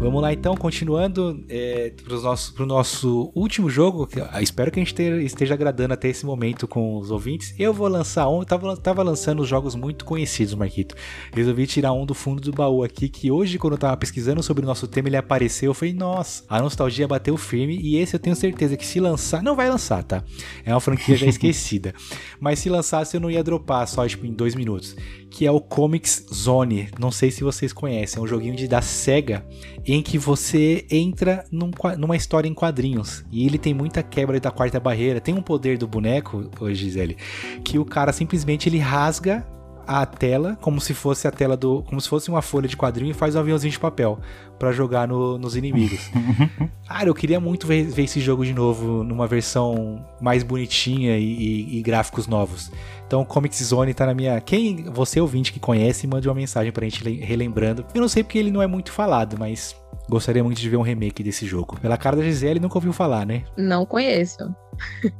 Vamos 0.00 0.22
lá 0.22 0.32
então, 0.32 0.56
continuando 0.56 1.44
é, 1.46 1.92
pro, 2.02 2.18
nosso, 2.22 2.54
pro 2.54 2.64
nosso 2.64 3.30
último 3.34 3.68
jogo. 3.68 4.06
que, 4.06 4.18
espero 4.40 4.70
que 4.70 4.80
a 4.80 4.82
gente 4.82 4.94
esteja, 4.94 5.22
esteja 5.22 5.54
agradando 5.54 5.92
até 5.92 6.08
esse 6.08 6.24
momento 6.24 6.66
com 6.66 6.96
os 6.96 7.10
ouvintes. 7.10 7.54
Eu 7.58 7.74
vou 7.74 7.86
lançar 7.86 8.26
um, 8.26 8.42
tava, 8.42 8.78
tava 8.78 9.02
lançando 9.02 9.44
jogos 9.44 9.74
muito 9.74 10.06
conhecidos, 10.06 10.54
Marquito. 10.54 10.94
Resolvi 11.34 11.66
tirar 11.66 11.92
um 11.92 12.06
do 12.06 12.14
fundo 12.14 12.40
do 12.40 12.50
baú 12.50 12.82
aqui, 12.82 13.10
que 13.10 13.30
hoje, 13.30 13.58
quando 13.58 13.74
eu 13.74 13.78
tava 13.78 13.94
pesquisando 13.94 14.42
sobre 14.42 14.64
o 14.64 14.66
nosso 14.66 14.88
tema, 14.88 15.10
ele 15.10 15.18
apareceu. 15.18 15.70
Eu 15.70 15.74
falei, 15.74 15.92
nossa, 15.92 16.44
a 16.48 16.62
nostalgia 16.62 17.06
bateu 17.06 17.36
firme. 17.36 17.78
E 17.78 17.98
esse 17.98 18.16
eu 18.16 18.20
tenho 18.20 18.34
certeza 18.34 18.78
que 18.78 18.86
se 18.86 19.00
lançar, 19.00 19.42
não 19.42 19.54
vai 19.54 19.68
lançar, 19.68 20.02
tá? 20.02 20.24
É 20.64 20.72
uma 20.72 20.80
franquia 20.80 21.14
já 21.14 21.26
esquecida. 21.28 21.92
Mas 22.40 22.58
se 22.58 22.70
lançasse, 22.70 23.18
eu 23.18 23.20
não 23.20 23.30
ia 23.30 23.44
dropar 23.44 23.86
só 23.86 24.08
tipo, 24.08 24.24
em 24.24 24.32
dois 24.32 24.54
minutos. 24.54 24.96
Que 25.30 25.46
é 25.46 25.50
o 25.50 25.60
Comics 25.60 26.26
Zone. 26.32 26.88
Não 26.98 27.10
sei 27.10 27.30
se 27.30 27.44
vocês 27.44 27.72
conhecem, 27.72 28.18
é 28.18 28.22
um 28.22 28.26
joguinho 28.26 28.56
de, 28.56 28.66
da 28.66 28.82
SEGA 28.82 29.44
em 29.86 30.02
que 30.02 30.18
você 30.18 30.84
entra 30.90 31.44
num 31.50 31.70
numa 31.96 32.16
história 32.16 32.48
em 32.48 32.54
quadrinhos. 32.54 33.24
E 33.30 33.46
ele 33.46 33.58
tem 33.58 33.72
muita 33.72 34.02
quebra 34.02 34.38
da 34.40 34.50
quarta 34.50 34.80
barreira. 34.80 35.20
Tem 35.20 35.34
um 35.34 35.42
poder 35.42 35.78
do 35.78 35.86
boneco, 35.86 36.50
ô 36.60 36.72
Gisele, 36.72 37.16
que 37.64 37.78
o 37.78 37.84
cara 37.84 38.12
simplesmente 38.12 38.68
ele 38.68 38.78
rasga 38.78 39.46
a 39.92 40.06
tela 40.06 40.56
como 40.60 40.80
se 40.80 40.94
fosse 40.94 41.26
a 41.26 41.30
tela 41.32 41.56
do. 41.56 41.82
como 41.82 42.00
se 42.00 42.08
fosse 42.08 42.28
uma 42.28 42.40
folha 42.40 42.68
de 42.68 42.76
quadrinho 42.76 43.10
e 43.10 43.14
faz 43.14 43.34
um 43.34 43.40
aviãozinho 43.40 43.72
de 43.72 43.78
papel 43.78 44.20
pra 44.58 44.70
jogar 44.70 45.08
no- 45.08 45.36
nos 45.38 45.56
inimigos. 45.56 46.10
Cara, 46.86 47.08
eu 47.08 47.14
queria 47.14 47.40
muito 47.40 47.66
ver, 47.66 47.84
ver 47.84 48.02
esse 48.04 48.20
jogo 48.20 48.44
de 48.44 48.52
novo 48.52 49.02
numa 49.02 49.26
versão 49.26 50.04
mais 50.20 50.42
bonitinha 50.42 51.16
e, 51.18 51.24
e- 51.24 51.78
e 51.78 51.82
gráficos 51.82 52.26
novos. 52.26 52.70
Então, 53.06 53.24
Comics 53.24 53.62
Zone 53.64 53.92
tá 53.92 54.06
na 54.06 54.14
minha. 54.14 54.40
Quem 54.40 54.84
você 54.84 55.20
ouvinte 55.20 55.52
que 55.52 55.58
conhece, 55.58 56.06
mande 56.06 56.28
uma 56.28 56.34
mensagem 56.34 56.70
pra 56.70 56.84
gente 56.84 57.02
le- 57.02 57.20
relembrando. 57.24 57.84
Eu 57.92 58.00
não 58.00 58.08
sei 58.08 58.22
porque 58.22 58.38
ele 58.38 58.50
não 58.52 58.62
é 58.62 58.66
muito 58.68 58.92
falado, 58.92 59.36
mas 59.38 59.74
gostaria 60.08 60.44
muito 60.44 60.60
de 60.60 60.68
ver 60.68 60.76
um 60.76 60.82
remake 60.82 61.22
desse 61.22 61.46
jogo. 61.46 61.76
Pela 61.80 61.96
cara 61.96 62.16
da 62.16 62.22
Gisele, 62.22 62.60
nunca 62.60 62.76
ouviu 62.78 62.92
falar, 62.92 63.26
né? 63.26 63.42
Não 63.56 63.84
conheço. 63.84 64.38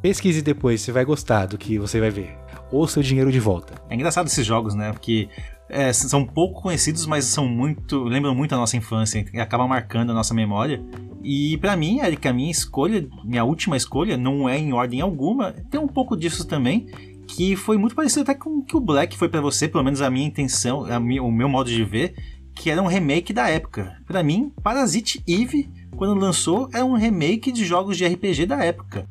Pesquise 0.00 0.42
depois, 0.42 0.80
você 0.80 0.92
vai 0.92 1.04
gostar 1.04 1.46
do 1.46 1.58
que 1.58 1.78
você 1.78 1.98
vai 2.00 2.10
ver. 2.10 2.36
Ou 2.72 2.86
seu 2.86 3.02
dinheiro 3.02 3.32
de 3.32 3.40
volta. 3.40 3.74
É 3.88 3.94
engraçado 3.94 4.26
esses 4.26 4.46
jogos, 4.46 4.74
né? 4.74 4.92
Porque 4.92 5.28
é, 5.68 5.92
são 5.92 6.24
pouco 6.24 6.62
conhecidos, 6.62 7.06
mas 7.06 7.24
são 7.24 7.48
muito. 7.48 8.02
lembram 8.04 8.34
muito 8.34 8.54
a 8.54 8.58
nossa 8.58 8.76
infância 8.76 9.24
e 9.32 9.40
acabam 9.40 9.68
marcando 9.68 10.10
a 10.10 10.14
nossa 10.14 10.32
memória. 10.34 10.82
E 11.22 11.58
pra 11.58 11.76
mim, 11.76 12.00
Eric, 12.00 12.26
a 12.28 12.32
minha 12.32 12.50
escolha, 12.50 13.06
minha 13.24 13.44
última 13.44 13.76
escolha, 13.76 14.16
não 14.16 14.48
é 14.48 14.56
em 14.58 14.72
ordem 14.72 15.00
alguma. 15.00 15.52
Tem 15.70 15.80
um 15.80 15.88
pouco 15.88 16.16
disso 16.16 16.46
também. 16.46 16.86
Que 17.26 17.54
foi 17.54 17.78
muito 17.78 17.94
parecido 17.94 18.22
até 18.22 18.34
com 18.34 18.58
o 18.58 18.64
que 18.64 18.76
o 18.76 18.80
Black 18.80 19.16
foi 19.16 19.28
pra 19.28 19.40
você, 19.40 19.68
pelo 19.68 19.84
menos 19.84 20.02
a 20.02 20.10
minha 20.10 20.26
intenção, 20.26 20.84
a 20.86 20.98
mi- 20.98 21.20
o 21.20 21.30
meu 21.30 21.48
modo 21.48 21.70
de 21.70 21.84
ver, 21.84 22.14
que 22.56 22.68
era 22.68 22.82
um 22.82 22.88
remake 22.88 23.32
da 23.32 23.48
época. 23.48 23.96
Pra 24.04 24.20
mim, 24.20 24.50
Parasite 24.64 25.22
Eve, 25.28 25.70
quando 25.96 26.18
lançou, 26.18 26.68
é 26.74 26.82
um 26.82 26.94
remake 26.94 27.52
de 27.52 27.64
jogos 27.64 27.96
de 27.96 28.04
RPG 28.04 28.46
da 28.46 28.64
época. 28.64 29.06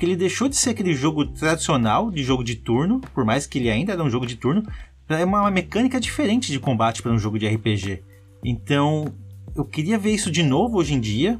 Porque 0.00 0.06
ele 0.06 0.16
deixou 0.16 0.48
de 0.48 0.56
ser 0.56 0.70
aquele 0.70 0.94
jogo 0.94 1.26
tradicional 1.26 2.10
de 2.10 2.22
jogo 2.22 2.42
de 2.42 2.56
turno, 2.56 3.02
por 3.12 3.22
mais 3.22 3.46
que 3.46 3.58
ele 3.58 3.68
ainda 3.68 3.92
era 3.92 4.02
um 4.02 4.08
jogo 4.08 4.24
de 4.24 4.34
turno, 4.34 4.62
para 5.06 5.26
uma 5.26 5.50
mecânica 5.50 6.00
diferente 6.00 6.50
de 6.50 6.58
combate 6.58 7.02
para 7.02 7.12
um 7.12 7.18
jogo 7.18 7.38
de 7.38 7.46
RPG. 7.46 8.02
Então, 8.42 9.12
eu 9.54 9.62
queria 9.62 9.98
ver 9.98 10.12
isso 10.12 10.30
de 10.30 10.42
novo 10.42 10.78
hoje 10.78 10.94
em 10.94 11.00
dia, 11.00 11.38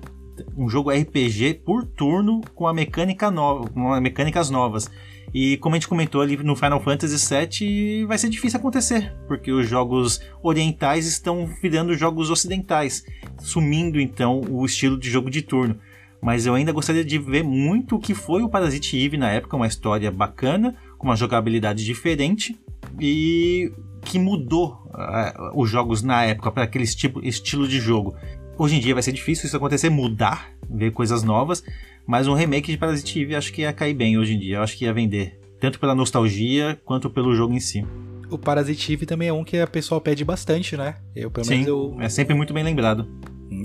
um 0.55 0.69
jogo 0.69 0.91
RPG 0.91 1.63
por 1.65 1.87
turno 1.87 2.43
com 2.55 2.69
a 2.69 2.75
mecânica 2.75 3.31
nova, 3.31 3.67
com 3.67 3.99
mecânicas 3.99 4.51
novas. 4.51 4.91
E 5.33 5.57
como 5.57 5.75
a 5.75 5.79
gente 5.79 5.89
comentou 5.89 6.21
ali 6.21 6.37
no 6.37 6.55
Final 6.55 6.83
Fantasy 6.83 7.35
VII, 7.35 8.05
vai 8.05 8.19
ser 8.19 8.29
difícil 8.29 8.59
acontecer, 8.59 9.11
porque 9.27 9.51
os 9.51 9.67
jogos 9.67 10.21
orientais 10.43 11.07
estão 11.07 11.49
virando 11.63 11.95
jogos 11.95 12.29
ocidentais, 12.29 13.07
sumindo 13.39 13.99
então 13.99 14.43
o 14.51 14.67
estilo 14.67 14.99
de 14.99 15.09
jogo 15.09 15.31
de 15.31 15.41
turno. 15.41 15.79
Mas 16.21 16.45
eu 16.45 16.55
ainda 16.55 16.73
gostaria 16.73 17.05
de 17.05 17.19
ver 17.19 17.43
muito 17.43 17.97
o 17.97 17.99
que 17.99 18.15
foi 18.15 18.43
o 18.43 18.49
Parasite 18.49 18.99
Eve 18.99 19.17
na 19.17 19.31
época, 19.31 19.57
uma 19.57 19.67
história 19.67 20.11
bacana, 20.11 20.77
com 20.99 21.07
uma 21.07 21.17
jogabilidade 21.17 21.85
diferente 21.85 22.59
e 23.01 23.73
que 24.03 24.19
mudou 24.19 24.79
ah, 24.93 25.53
os 25.55 25.69
jogos 25.69 26.03
na 26.03 26.25
época 26.25 26.51
para 26.51 26.65
aquele 26.65 26.87
tipo, 26.87 27.25
estilo 27.25 27.67
de 27.67 27.81
jogo. 27.81 28.15
Hoje 28.59 28.77
em 28.77 28.81
dia 28.81 28.93
vai 28.93 29.03
ser 29.03 29.13
difícil 29.13 29.47
isso 29.47 29.57
acontecer, 29.57 29.89
mudar, 29.89 30.51
ver 30.69 30.93
coisas 30.93 31.23
novas, 31.23 31.65
mas 32.07 32.27
um 32.27 32.35
remake 32.35 32.71
de 32.71 32.77
Parasite 32.77 33.21
Eve 33.21 33.35
acho 33.35 33.53
que 33.53 33.63
ia 33.63 33.73
cair 33.73 33.95
bem 33.95 34.19
hoje 34.19 34.35
em 34.35 34.39
dia, 34.39 34.57
eu 34.57 34.63
acho 34.63 34.77
que 34.77 34.85
ia 34.85 34.93
vender, 34.93 35.41
tanto 35.59 35.81
pela 35.81 35.95
nostalgia 35.95 36.79
quanto 36.85 37.09
pelo 37.09 37.35
jogo 37.35 37.55
em 37.55 37.61
si. 37.61 37.85
O 38.29 38.39
Parasite 38.39 38.93
Eve 38.93 39.07
também 39.07 39.29
é 39.29 39.33
um 39.33 39.43
que 39.43 39.59
a 39.59 39.67
pessoa 39.67 40.01
pede 40.01 40.25
bastante, 40.25 40.77
né? 40.77 40.97
Eu, 41.17 41.31
pelo 41.31 41.47
menos, 41.47 41.65
Sim, 41.65 41.71
eu, 41.71 41.97
é 41.99 42.09
sempre 42.09 42.35
muito 42.35 42.53
bem 42.53 42.63
lembrado. 42.63 43.09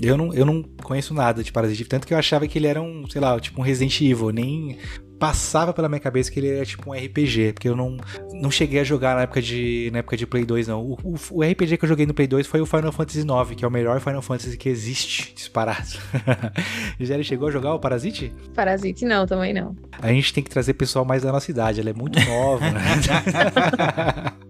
Eu 0.02 0.16
não, 0.16 0.34
eu 0.34 0.44
não 0.44 0.62
conheço 0.82 1.14
nada 1.14 1.44
de 1.44 1.52
Parasite 1.52 1.84
tanto 1.84 2.06
que 2.06 2.12
eu 2.12 2.18
achava 2.18 2.46
que 2.46 2.58
ele 2.58 2.66
era 2.66 2.82
um, 2.82 3.08
sei 3.08 3.20
lá, 3.20 3.38
tipo 3.38 3.60
um 3.60 3.64
Resident 3.64 4.00
Evil, 4.00 4.30
nem 4.30 4.78
passava 5.18 5.72
pela 5.72 5.88
minha 5.88 6.00
cabeça 6.00 6.30
que 6.30 6.38
ele 6.38 6.48
era 6.48 6.64
tipo 6.64 6.90
um 6.90 6.92
RPG, 6.92 7.54
porque 7.54 7.68
eu 7.68 7.76
não, 7.76 7.96
não 8.34 8.50
cheguei 8.50 8.80
a 8.80 8.84
jogar 8.84 9.14
na 9.14 9.22
época 9.22 9.40
de, 9.40 9.88
na 9.92 9.98
época 9.98 10.16
de 10.16 10.26
Play 10.26 10.44
2, 10.44 10.68
não. 10.68 10.82
O, 10.82 10.98
o, 11.02 11.14
o 11.30 11.42
RPG 11.42 11.78
que 11.78 11.84
eu 11.84 11.88
joguei 11.88 12.06
no 12.06 12.14
Play 12.14 12.26
2 12.26 12.46
foi 12.46 12.60
o 12.60 12.66
Final 12.66 12.92
Fantasy 12.92 13.20
IX, 13.20 13.56
que 13.56 13.64
é 13.64 13.68
o 13.68 13.70
melhor 13.70 14.00
Final 14.00 14.22
Fantasy 14.22 14.56
que 14.56 14.68
existe, 14.68 15.34
disparado. 15.34 15.98
Gisele 16.98 17.24
chegou 17.24 17.48
a 17.48 17.50
jogar 17.50 17.74
o 17.74 17.78
Parasite? 17.78 18.32
Parasite 18.54 19.04
não, 19.04 19.26
também 19.26 19.54
não. 19.54 19.74
A 20.00 20.08
gente 20.08 20.32
tem 20.32 20.44
que 20.44 20.50
trazer 20.50 20.74
pessoal 20.74 21.04
mais 21.04 21.22
da 21.22 21.32
nossa 21.32 21.50
idade, 21.50 21.80
ela 21.80 21.90
é 21.90 21.94
muito 21.94 22.18
nova, 22.20 22.70
né? 22.70 22.80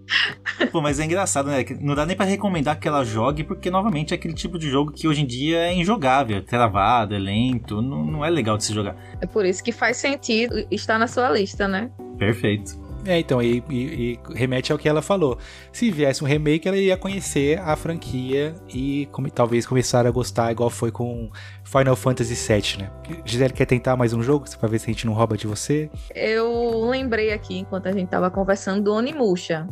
Pô, 0.73 0.81
mas 0.81 0.99
é 1.01 1.05
engraçado, 1.05 1.49
né? 1.51 1.65
que 1.65 1.75
Não 1.75 1.95
dá 1.95 2.07
nem 2.07 2.17
pra 2.17 2.25
recomendar 2.25 2.79
que 2.79 2.87
ela 2.89 3.05
jogue, 3.05 3.43
porque 3.45 3.71
novamente 3.71 4.13
é 4.13 4.17
aquele 4.17 4.35
tipo 4.35 4.59
de 4.59 4.71
jogo 4.71 4.93
que 4.93 5.07
hoje 5.09 5.23
em 5.23 5.27
dia 5.27 5.59
é 5.59 5.75
injogável, 5.75 6.37
é 6.39 6.41
travado, 6.41 7.15
é 7.15 7.19
lento, 7.19 7.83
não, 7.83 8.05
não 8.05 8.25
é 8.25 8.31
legal 8.31 8.57
de 8.57 8.65
se 8.65 8.73
jogar. 8.73 8.97
É 9.21 9.27
por 9.27 9.45
isso 9.45 9.63
que 9.63 9.73
faz 9.73 9.97
sentido 9.97 10.67
estar 10.71 10.99
na 10.99 11.07
sua 11.07 11.29
lista, 11.31 11.67
né? 11.69 11.91
Perfeito. 12.19 12.87
É, 13.09 13.21
então, 13.21 13.41
e, 13.41 13.63
e- 13.71 13.75
e 13.75 14.19
remete 14.35 14.73
ao 14.73 14.79
que 14.79 14.89
ela 14.89 15.01
falou. 15.01 15.39
Se 15.71 15.93
viesse 15.93 16.25
um 16.25 16.27
remake, 16.27 16.67
ela 16.67 16.77
ia 16.77 16.97
conhecer 16.97 17.57
a 17.61 17.77
franquia 17.77 18.53
e 18.69 19.07
come- 19.13 19.31
talvez 19.31 19.65
começar 19.65 20.05
a 20.05 20.11
gostar, 20.11 20.51
igual 20.51 20.69
foi 20.71 20.91
com 20.91 21.31
Final 21.63 21.95
Fantasy 21.95 22.35
VII, 22.35 22.79
né? 22.83 22.91
Gisele 23.25 23.53
quer 23.53 23.67
tentar 23.67 23.97
mais 23.97 24.13
um 24.13 24.23
jogo 24.25 24.45
pra 24.59 24.69
ver 24.69 24.81
se 24.81 24.87
a 24.91 24.93
gente 24.93 25.07
não 25.07 25.13
rouba 25.13 25.37
de 25.37 25.47
você? 25.47 25.89
Eu 26.13 26.85
lembrei 26.91 27.33
aqui, 27.33 27.59
enquanto 27.59 27.87
a 27.87 27.93
gente 27.93 28.09
tava 28.09 28.29
conversando, 28.29 28.83
do 28.83 28.93
Onimusha. 28.93 29.69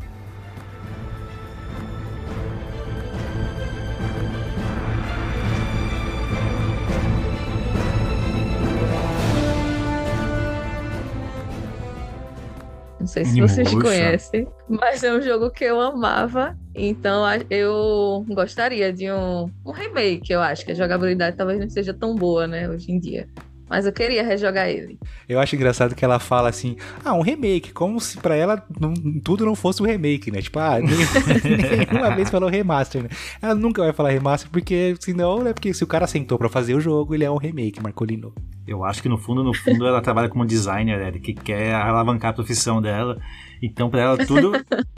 Não 13.05 13.09
sei 13.09 13.23
se 13.27 13.39
vocês 13.39 13.71
conhecem, 13.71 14.49
mas 14.67 15.05
é 15.05 15.13
um 15.13 15.21
jogo 15.21 15.51
que 15.51 15.63
eu 15.63 15.79
amava. 15.79 16.57
Então 16.75 17.23
eu 17.51 18.25
gostaria 18.31 18.91
de 18.91 19.13
um, 19.13 19.51
um 19.63 19.73
remake, 19.73 20.33
eu 20.33 20.41
acho 20.41 20.65
que 20.65 20.73
a 20.73 20.75
jogabilidade 20.75 21.37
talvez 21.37 21.61
não 21.61 21.69
seja 21.69 21.93
tão 21.93 22.15
boa, 22.15 22.47
né, 22.47 22.67
hoje 22.67 22.91
em 22.91 22.99
dia. 22.99 23.29
Mas 23.69 23.87
eu 23.87 23.93
queria 23.93 24.23
rejogar 24.23 24.69
ele. 24.69 24.99
Eu 25.29 25.41
acho 25.41 25.57
engraçado 25.57 25.95
que 25.95 26.05
ela 26.05 26.19
fala 26.19 26.49
assim, 26.51 26.77
ah, 27.05 27.15
um 27.15 27.23
remake, 27.23 27.73
como 27.73 27.99
se 28.01 28.19
pra 28.19 28.37
ela 28.37 28.63
não- 28.79 28.93
tudo 29.23 29.45
não 29.47 29.55
fosse 29.55 29.83
um 29.83 29.87
remake, 29.87 30.31
né? 30.31 30.43
Tipo, 30.43 30.59
ah, 30.59 30.79
nem- 30.81 31.87
nenhuma 31.91 32.15
vez 32.15 32.29
falou 32.31 32.49
remaster, 32.49 33.03
né? 33.03 33.09
Ela 33.41 33.55
nunca 33.55 33.83
vai 33.83 33.93
falar 33.93 34.11
remaster, 34.11 34.51
porque 34.51 34.95
senão, 35.01 35.43
né? 35.43 35.53
Porque 35.53 35.73
se 35.73 35.83
o 35.83 35.87
cara 35.87 36.07
sentou 36.07 36.37
pra 36.39 36.49
fazer 36.49 36.75
o 36.75 36.81
jogo, 36.81 37.15
ele 37.15 37.25
é 37.25 37.31
um 37.31 37.37
remake, 37.39 37.83
Marcolino. 37.83 38.35
Eu 38.67 38.85
acho 38.85 39.03
que 39.03 39.09
no 39.09 39.19
fundo, 39.19 39.43
no 39.43 39.55
fundo, 39.55 39.87
ela 39.87 40.01
trabalha 40.01 40.29
como 40.29 40.45
designer, 40.47 41.01
Eric, 41.01 41.33
que 41.35 41.43
quer 41.43 41.75
alavancar 41.75 42.31
a 42.31 42.35
profissão 42.35 42.81
dela. 42.81 43.19
Então, 43.63 43.89
pra 43.91 44.01
ela, 44.03 44.27
tudo, 44.27 44.53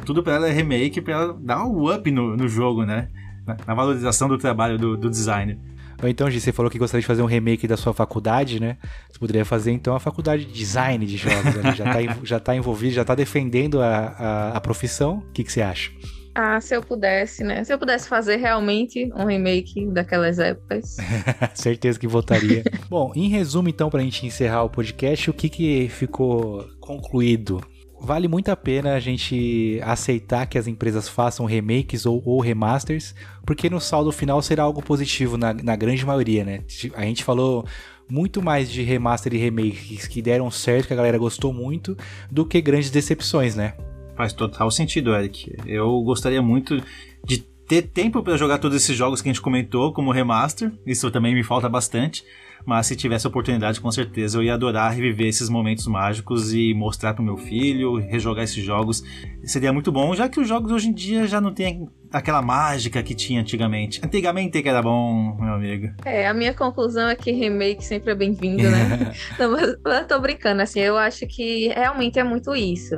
tudo 0.05 0.23
pra 0.23 0.35
ela 0.35 0.49
é 0.49 0.53
remake, 0.53 1.01
pra 1.01 1.15
ela 1.15 1.39
dar 1.41 1.65
um 1.65 1.93
up 1.93 2.11
no, 2.11 2.37
no 2.37 2.49
jogo, 2.49 2.85
né? 2.85 3.09
Na, 3.47 3.57
na 3.67 3.75
valorização 3.75 4.29
do 4.29 4.39
trabalho 4.39 4.77
do, 4.79 4.97
do 4.97 5.09
designer. 5.11 5.57
Ou 6.03 6.09
então, 6.09 6.31
Gi, 6.31 6.41
você 6.41 6.53
falou 6.53 6.71
que 6.71 6.79
gostaria 6.79 7.01
de 7.01 7.07
fazer 7.07 7.23
um 7.23 7.27
remake 7.27 7.67
da 7.67 7.77
sua 7.77 7.93
faculdade, 7.93 8.61
né? 8.61 8.77
Você 9.11 9.19
poderia 9.19 9.45
fazer, 9.45 9.73
então, 9.73 9.95
a 9.95 10.01
faculdade 10.01 10.45
de 10.45 10.53
design 10.53 11.05
de 11.07 11.17
jogos. 11.17 11.77
Já, 11.77 11.85
tá, 11.85 11.99
já 12.23 12.41
tá 12.41 12.57
envolvido, 12.57 12.95
já 12.95 13.05
tá 13.05 13.15
defendendo 13.15 13.81
a, 13.81 13.89
a, 13.89 14.57
a 14.57 14.61
profissão. 14.61 15.19
O 15.19 15.33
que, 15.33 15.43
que 15.45 15.53
você 15.53 15.63
acha? 15.63 15.91
Ah, 16.39 16.61
se 16.61 16.77
eu 16.77 16.83
pudesse, 16.83 17.43
né? 17.43 17.65
Se 17.65 17.73
eu 17.73 17.79
pudesse 17.79 18.07
fazer 18.07 18.37
realmente 18.37 19.11
um 19.17 19.25
remake 19.25 19.87
daquelas 19.87 20.39
épocas. 20.39 20.99
Certeza 21.55 21.99
que 21.99 22.07
votaria. 22.07 22.63
Bom, 22.91 23.11
em 23.17 23.31
resumo, 23.31 23.71
então, 23.71 23.89
pra 23.89 24.03
gente 24.03 24.27
encerrar 24.27 24.63
o 24.63 24.69
podcast, 24.69 25.31
o 25.31 25.33
que, 25.33 25.49
que 25.49 25.89
ficou 25.89 26.69
concluído? 26.79 27.63
Vale 28.07 28.29
muito 28.29 28.51
a 28.51 28.57
pena 28.57 28.95
a 28.95 29.01
gente 29.01 29.81
aceitar 29.83 30.47
que 30.47 30.57
as 30.57 30.69
empresas 30.69 31.09
façam 31.09 31.45
remakes 31.45 32.07
ou, 32.07 32.23
ou 32.25 32.41
remasters, 32.41 33.17
porque 33.45 33.69
no 33.69 33.81
saldo 33.81 34.13
final 34.13 34.41
será 34.41 34.63
algo 34.63 34.81
positivo 34.81 35.37
na, 35.37 35.53
na 35.53 35.75
grande 35.75 36.07
maioria, 36.07 36.45
né? 36.45 36.61
A 36.95 37.03
gente 37.03 37.25
falou 37.25 37.67
muito 38.09 38.41
mais 38.41 38.71
de 38.71 38.85
remaster 38.85 39.35
e 39.35 39.39
remakes 39.39 40.07
que 40.07 40.23
deram 40.23 40.49
certo, 40.53 40.87
que 40.87 40.93
a 40.93 40.97
galera 40.97 41.19
gostou 41.19 41.53
muito, 41.53 41.97
do 42.31 42.47
que 42.47 42.61
grandes 42.61 42.91
decepções, 42.91 43.57
né? 43.57 43.75
Faz 44.17 44.33
total 44.33 44.71
sentido, 44.71 45.13
Eric. 45.13 45.53
Eu 45.67 46.01
gostaria 46.03 46.41
muito 46.41 46.81
de 47.25 47.39
ter 47.39 47.83
tempo 47.83 48.23
pra 48.23 48.37
jogar 48.37 48.59
todos 48.59 48.77
esses 48.77 48.97
jogos 48.97 49.21
que 49.21 49.29
a 49.29 49.33
gente 49.33 49.43
comentou 49.43 49.93
como 49.93 50.13
remaster. 50.13 50.73
Isso 50.87 51.11
também 51.11 51.35
me 51.35 51.43
falta 51.43 51.69
bastante. 51.69 52.25
Mas 52.67 52.89
se 52.89 52.97
tivesse 52.97 53.27
a 53.27 53.31
oportunidade, 53.31 53.81
com 53.81 53.91
certeza 53.93 54.39
eu 54.39 54.43
ia 54.43 54.55
adorar 54.55 54.93
reviver 54.93 55.29
esses 55.29 55.49
momentos 55.49 55.87
mágicos 55.87 56.53
e 56.53 56.75
mostrar 56.75 57.15
pro 57.15 57.23
meu 57.23 57.37
filho, 57.37 57.95
rejogar 57.95 58.43
esses 58.43 58.63
jogos. 58.63 59.05
Seria 59.45 59.73
muito 59.73 59.93
bom, 59.93 60.15
já 60.15 60.29
que 60.29 60.41
os 60.41 60.49
jogos 60.49 60.73
hoje 60.73 60.89
em 60.89 60.93
dia 60.93 61.27
já 61.29 61.41
não 61.41 61.55
tem 61.55 61.89
aquela 62.13 62.43
mágica 62.43 63.03
que 63.03 63.15
tinha 63.15 63.41
antigamente. 63.41 64.01
Antigamente 64.05 64.61
que 64.61 64.69
era 64.69 64.83
bom, 64.83 65.37
meu 65.41 65.55
amigo. 65.55 65.93
É, 66.05 66.27
a 66.27 66.35
minha 66.35 66.53
conclusão 66.53 67.09
é 67.09 67.15
que 67.15 67.31
remake 67.31 67.85
sempre 67.85 68.13
é 68.13 68.15
bem-vindo, 68.15 68.65
né? 68.65 69.13
Não, 69.39 69.53
mas 69.53 70.01
eu 70.01 70.07
tô 70.09 70.19
brincando, 70.19 70.63
assim, 70.63 70.81
eu 70.81 70.97
acho 70.97 71.27
que 71.27 71.69
realmente 71.69 72.19
é 72.19 72.25
muito 72.25 72.55
isso. 72.57 72.97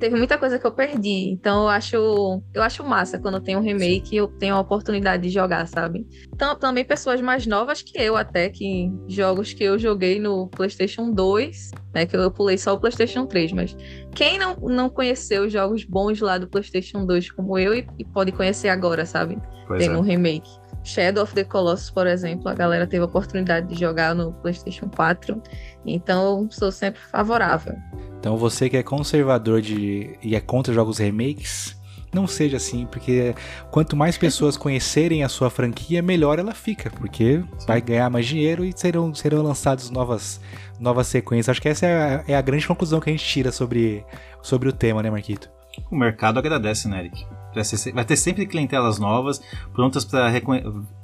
Teve 0.00 0.16
muita 0.16 0.38
coisa 0.38 0.58
que 0.58 0.66
eu 0.66 0.72
perdi. 0.72 1.30
Então 1.30 1.64
eu 1.64 1.68
acho, 1.68 2.42
eu 2.54 2.62
acho 2.62 2.82
massa 2.82 3.18
quando 3.18 3.40
tem 3.40 3.56
um 3.56 3.60
remake 3.60 4.14
e 4.14 4.16
eu 4.16 4.26
tenho 4.26 4.54
a 4.54 4.60
oportunidade 4.60 5.22
de 5.22 5.28
jogar, 5.28 5.68
sabe? 5.68 6.06
Então, 6.34 6.56
também 6.56 6.84
pessoas 6.84 7.20
mais 7.20 7.46
novas 7.46 7.82
que 7.82 8.00
eu 8.00 8.16
até, 8.16 8.48
que 8.48 8.90
jogos 9.06 9.52
que 9.52 9.62
eu 9.62 9.78
joguei 9.78 10.18
no 10.18 10.48
PlayStation 10.48 11.12
2, 11.12 11.70
né? 11.94 12.06
Que 12.06 12.16
eu 12.16 12.30
pulei 12.30 12.56
só 12.56 12.74
o 12.74 12.80
PlayStation 12.80 13.26
3, 13.26 13.52
mas 13.52 13.76
quem 14.14 14.38
não, 14.38 14.56
não 14.56 14.88
conheceu 14.88 15.44
os 15.44 15.52
jogos 15.52 15.84
bons 15.84 16.20
lá 16.20 16.38
do 16.38 16.48
PlayStation 16.48 17.04
2 17.04 17.30
como 17.32 17.58
eu 17.58 17.74
e, 17.74 17.86
e 17.98 18.04
pode 18.04 18.32
conhecer 18.32 18.70
agora, 18.70 19.04
sabe? 19.04 19.38
Pois 19.68 19.84
tem 19.84 19.94
é. 19.94 19.96
um 19.96 20.00
remake. 20.00 20.50
Shadow 20.82 21.22
of 21.22 21.34
the 21.34 21.44
Colossus, 21.44 21.90
por 21.90 22.06
exemplo, 22.06 22.48
a 22.48 22.54
galera 22.54 22.86
teve 22.86 23.02
a 23.02 23.06
oportunidade 23.06 23.68
de 23.68 23.78
jogar 23.78 24.14
no 24.14 24.32
PlayStation 24.32 24.88
4. 24.88 25.40
Então, 25.84 26.42
eu 26.42 26.50
sou 26.50 26.72
sempre 26.72 27.00
favorável. 27.00 27.76
Então 28.18 28.36
você 28.36 28.68
que 28.68 28.76
é 28.76 28.82
conservador 28.82 29.62
de 29.62 30.18
e 30.22 30.36
é 30.36 30.40
contra 30.40 30.74
jogos 30.74 30.98
remakes, 30.98 31.74
não 32.12 32.26
seja 32.26 32.58
assim, 32.58 32.86
porque 32.86 33.34
quanto 33.70 33.96
mais 33.96 34.18
pessoas 34.18 34.56
conhecerem 34.58 35.24
a 35.24 35.28
sua 35.28 35.48
franquia, 35.48 36.02
melhor 36.02 36.38
ela 36.38 36.52
fica, 36.52 36.90
porque 36.90 37.42
vai 37.66 37.80
ganhar 37.80 38.10
mais 38.10 38.26
dinheiro 38.26 38.62
e 38.62 38.72
serão, 38.76 39.14
serão 39.14 39.42
lançadas 39.42 39.90
novas, 39.90 40.38
novas 40.78 41.06
sequências. 41.06 41.48
Acho 41.48 41.62
que 41.62 41.68
essa 41.68 41.86
é 41.86 42.14
a, 42.14 42.24
é 42.28 42.36
a 42.36 42.42
grande 42.42 42.66
conclusão 42.66 43.00
que 43.00 43.08
a 43.08 43.12
gente 43.12 43.24
tira 43.24 43.50
sobre, 43.50 44.04
sobre 44.42 44.68
o 44.68 44.72
tema, 44.72 45.02
né, 45.02 45.10
Marquito? 45.10 45.50
O 45.90 45.96
mercado 45.96 46.38
agradece, 46.38 46.88
né, 46.88 47.00
Eric? 47.00 47.24
Vai, 47.54 47.64
ser- 47.64 47.92
vai 47.92 48.04
ter 48.04 48.16
sempre 48.16 48.46
clientelas 48.46 48.98
novas, 48.98 49.40
prontas 49.72 50.04
para 50.04 50.30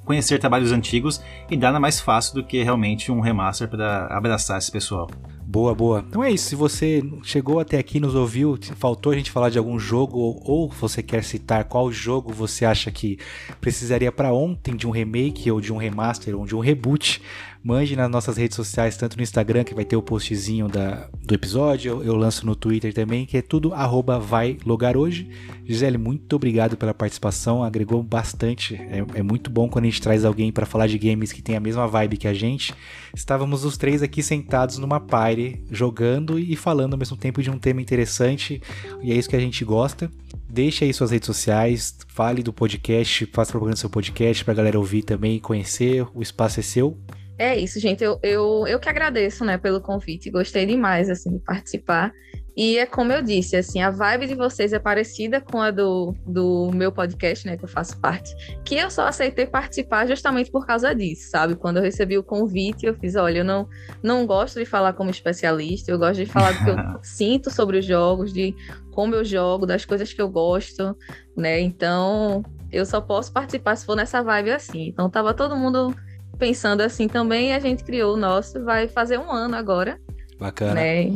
conhecer 0.04 0.38
trabalhos 0.38 0.72
antigos 0.72 1.20
e 1.50 1.56
nada 1.56 1.80
mais 1.80 2.00
fácil 2.00 2.34
do 2.34 2.44
que 2.44 2.62
realmente 2.62 3.10
um 3.10 3.20
remaster 3.20 3.68
para 3.68 4.06
abraçar 4.06 4.58
esse 4.58 4.70
pessoal. 4.70 5.08
Boa, 5.48 5.74
boa. 5.74 6.04
Então 6.06 6.24
é 6.24 6.30
isso. 6.30 6.48
Se 6.48 6.56
você 6.56 7.02
chegou 7.22 7.60
até 7.60 7.78
aqui, 7.78 8.00
nos 8.00 8.16
ouviu, 8.16 8.58
faltou 8.76 9.12
a 9.12 9.16
gente 9.16 9.30
falar 9.30 9.48
de 9.48 9.58
algum 9.58 9.78
jogo 9.78 10.18
ou, 10.18 10.42
ou 10.44 10.68
você 10.68 11.02
quer 11.02 11.22
citar 11.22 11.64
qual 11.64 11.90
jogo 11.90 12.32
você 12.32 12.64
acha 12.64 12.90
que 12.90 13.16
precisaria 13.60 14.10
para 14.10 14.32
ontem 14.32 14.74
de 14.74 14.88
um 14.88 14.90
remake 14.90 15.48
ou 15.50 15.60
de 15.60 15.72
um 15.72 15.76
remaster 15.76 16.36
ou 16.36 16.44
de 16.44 16.54
um 16.54 16.58
reboot, 16.58 17.22
mande 17.66 17.96
nas 17.96 18.08
nossas 18.08 18.36
redes 18.36 18.54
sociais, 18.54 18.96
tanto 18.96 19.16
no 19.16 19.24
Instagram, 19.24 19.64
que 19.64 19.74
vai 19.74 19.84
ter 19.84 19.96
o 19.96 20.02
postzinho 20.02 20.68
da, 20.68 21.08
do 21.20 21.34
episódio, 21.34 21.94
eu, 21.94 22.04
eu 22.04 22.14
lanço 22.14 22.46
no 22.46 22.54
Twitter 22.54 22.94
também, 22.94 23.26
que 23.26 23.36
é 23.36 23.42
tudo 23.42 23.74
arroba 23.74 24.20
vai 24.20 24.56
logar 24.64 24.96
hoje. 24.96 25.28
Gisele, 25.64 25.98
muito 25.98 26.36
obrigado 26.36 26.76
pela 26.76 26.94
participação, 26.94 27.64
agregou 27.64 28.04
bastante. 28.04 28.76
É, 28.76 29.04
é 29.14 29.22
muito 29.22 29.50
bom 29.50 29.68
quando 29.68 29.84
a 29.84 29.88
gente 29.88 30.00
traz 30.00 30.24
alguém 30.24 30.52
para 30.52 30.64
falar 30.64 30.86
de 30.86 30.96
games 30.96 31.32
que 31.32 31.42
tem 31.42 31.56
a 31.56 31.60
mesma 31.60 31.88
vibe 31.88 32.18
que 32.18 32.28
a 32.28 32.32
gente. 32.32 32.72
Estávamos 33.12 33.64
os 33.64 33.76
três 33.76 34.00
aqui 34.00 34.22
sentados 34.22 34.78
numa 34.78 35.00
party, 35.00 35.60
jogando 35.68 36.38
e 36.38 36.54
falando 36.54 36.92
ao 36.92 36.98
mesmo 37.00 37.16
tempo 37.16 37.42
de 37.42 37.50
um 37.50 37.58
tema 37.58 37.82
interessante, 37.82 38.62
e 39.02 39.10
é 39.10 39.16
isso 39.16 39.28
que 39.28 39.34
a 39.34 39.40
gente 39.40 39.64
gosta. 39.64 40.08
Deixe 40.48 40.84
aí 40.84 40.94
suas 40.94 41.10
redes 41.10 41.26
sociais, 41.26 41.96
fale 42.06 42.44
do 42.44 42.52
podcast, 42.52 43.26
faça 43.32 43.50
propaganda 43.50 43.74
do 43.74 43.80
seu 43.80 43.90
podcast 43.90 44.44
pra 44.44 44.54
galera 44.54 44.78
ouvir 44.78 45.02
também 45.02 45.34
e 45.34 45.40
conhecer. 45.40 46.06
O 46.14 46.22
espaço 46.22 46.60
é 46.60 46.62
seu. 46.62 46.96
É 47.38 47.56
isso, 47.56 47.78
gente. 47.78 48.02
Eu, 48.02 48.18
eu, 48.22 48.66
eu 48.66 48.78
que 48.78 48.88
agradeço, 48.88 49.44
né, 49.44 49.58
pelo 49.58 49.80
convite. 49.80 50.30
Gostei 50.30 50.64
demais, 50.64 51.10
assim, 51.10 51.30
de 51.30 51.38
participar. 51.40 52.12
E 52.56 52.78
é 52.78 52.86
como 52.86 53.12
eu 53.12 53.20
disse, 53.20 53.54
assim, 53.54 53.82
a 53.82 53.90
vibe 53.90 54.28
de 54.28 54.34
vocês 54.34 54.72
é 54.72 54.78
parecida 54.78 55.42
com 55.42 55.60
a 55.60 55.70
do, 55.70 56.14
do 56.26 56.70
meu 56.72 56.90
podcast, 56.90 57.46
né, 57.46 57.54
que 57.54 57.64
eu 57.64 57.68
faço 57.68 58.00
parte. 58.00 58.34
Que 58.64 58.76
eu 58.76 58.90
só 58.90 59.06
aceitei 59.06 59.46
participar 59.46 60.06
justamente 60.06 60.50
por 60.50 60.66
causa 60.66 60.94
disso, 60.94 61.28
sabe? 61.28 61.54
Quando 61.54 61.76
eu 61.76 61.82
recebi 61.82 62.16
o 62.16 62.22
convite, 62.22 62.86
eu 62.86 62.94
fiz, 62.94 63.14
olha, 63.14 63.40
eu 63.40 63.44
não, 63.44 63.68
não 64.02 64.26
gosto 64.26 64.58
de 64.58 64.64
falar 64.64 64.94
como 64.94 65.10
especialista, 65.10 65.90
eu 65.90 65.98
gosto 65.98 66.24
de 66.24 66.24
falar 66.24 66.52
do 66.52 66.64
que 66.64 66.70
eu 66.70 66.76
sinto 67.04 67.50
sobre 67.50 67.78
os 67.78 67.84
jogos, 67.84 68.32
de 68.32 68.56
como 68.90 69.14
eu 69.14 69.22
jogo, 69.22 69.66
das 69.66 69.84
coisas 69.84 70.10
que 70.10 70.22
eu 70.22 70.28
gosto, 70.30 70.96
né? 71.36 71.60
Então, 71.60 72.42
eu 72.72 72.86
só 72.86 73.02
posso 73.02 73.30
participar 73.34 73.76
se 73.76 73.84
for 73.84 73.96
nessa 73.96 74.22
vibe 74.22 74.52
assim. 74.52 74.88
Então, 74.88 75.10
tava 75.10 75.34
todo 75.34 75.54
mundo 75.54 75.94
pensando 76.38 76.80
assim 76.82 77.08
também, 77.08 77.52
a 77.54 77.58
gente 77.58 77.82
criou 77.84 78.14
o 78.14 78.16
nosso, 78.16 78.62
vai 78.64 78.88
fazer 78.88 79.18
um 79.18 79.30
ano 79.30 79.56
agora, 79.56 79.98
Bacana. 80.38 80.74
né? 80.74 81.10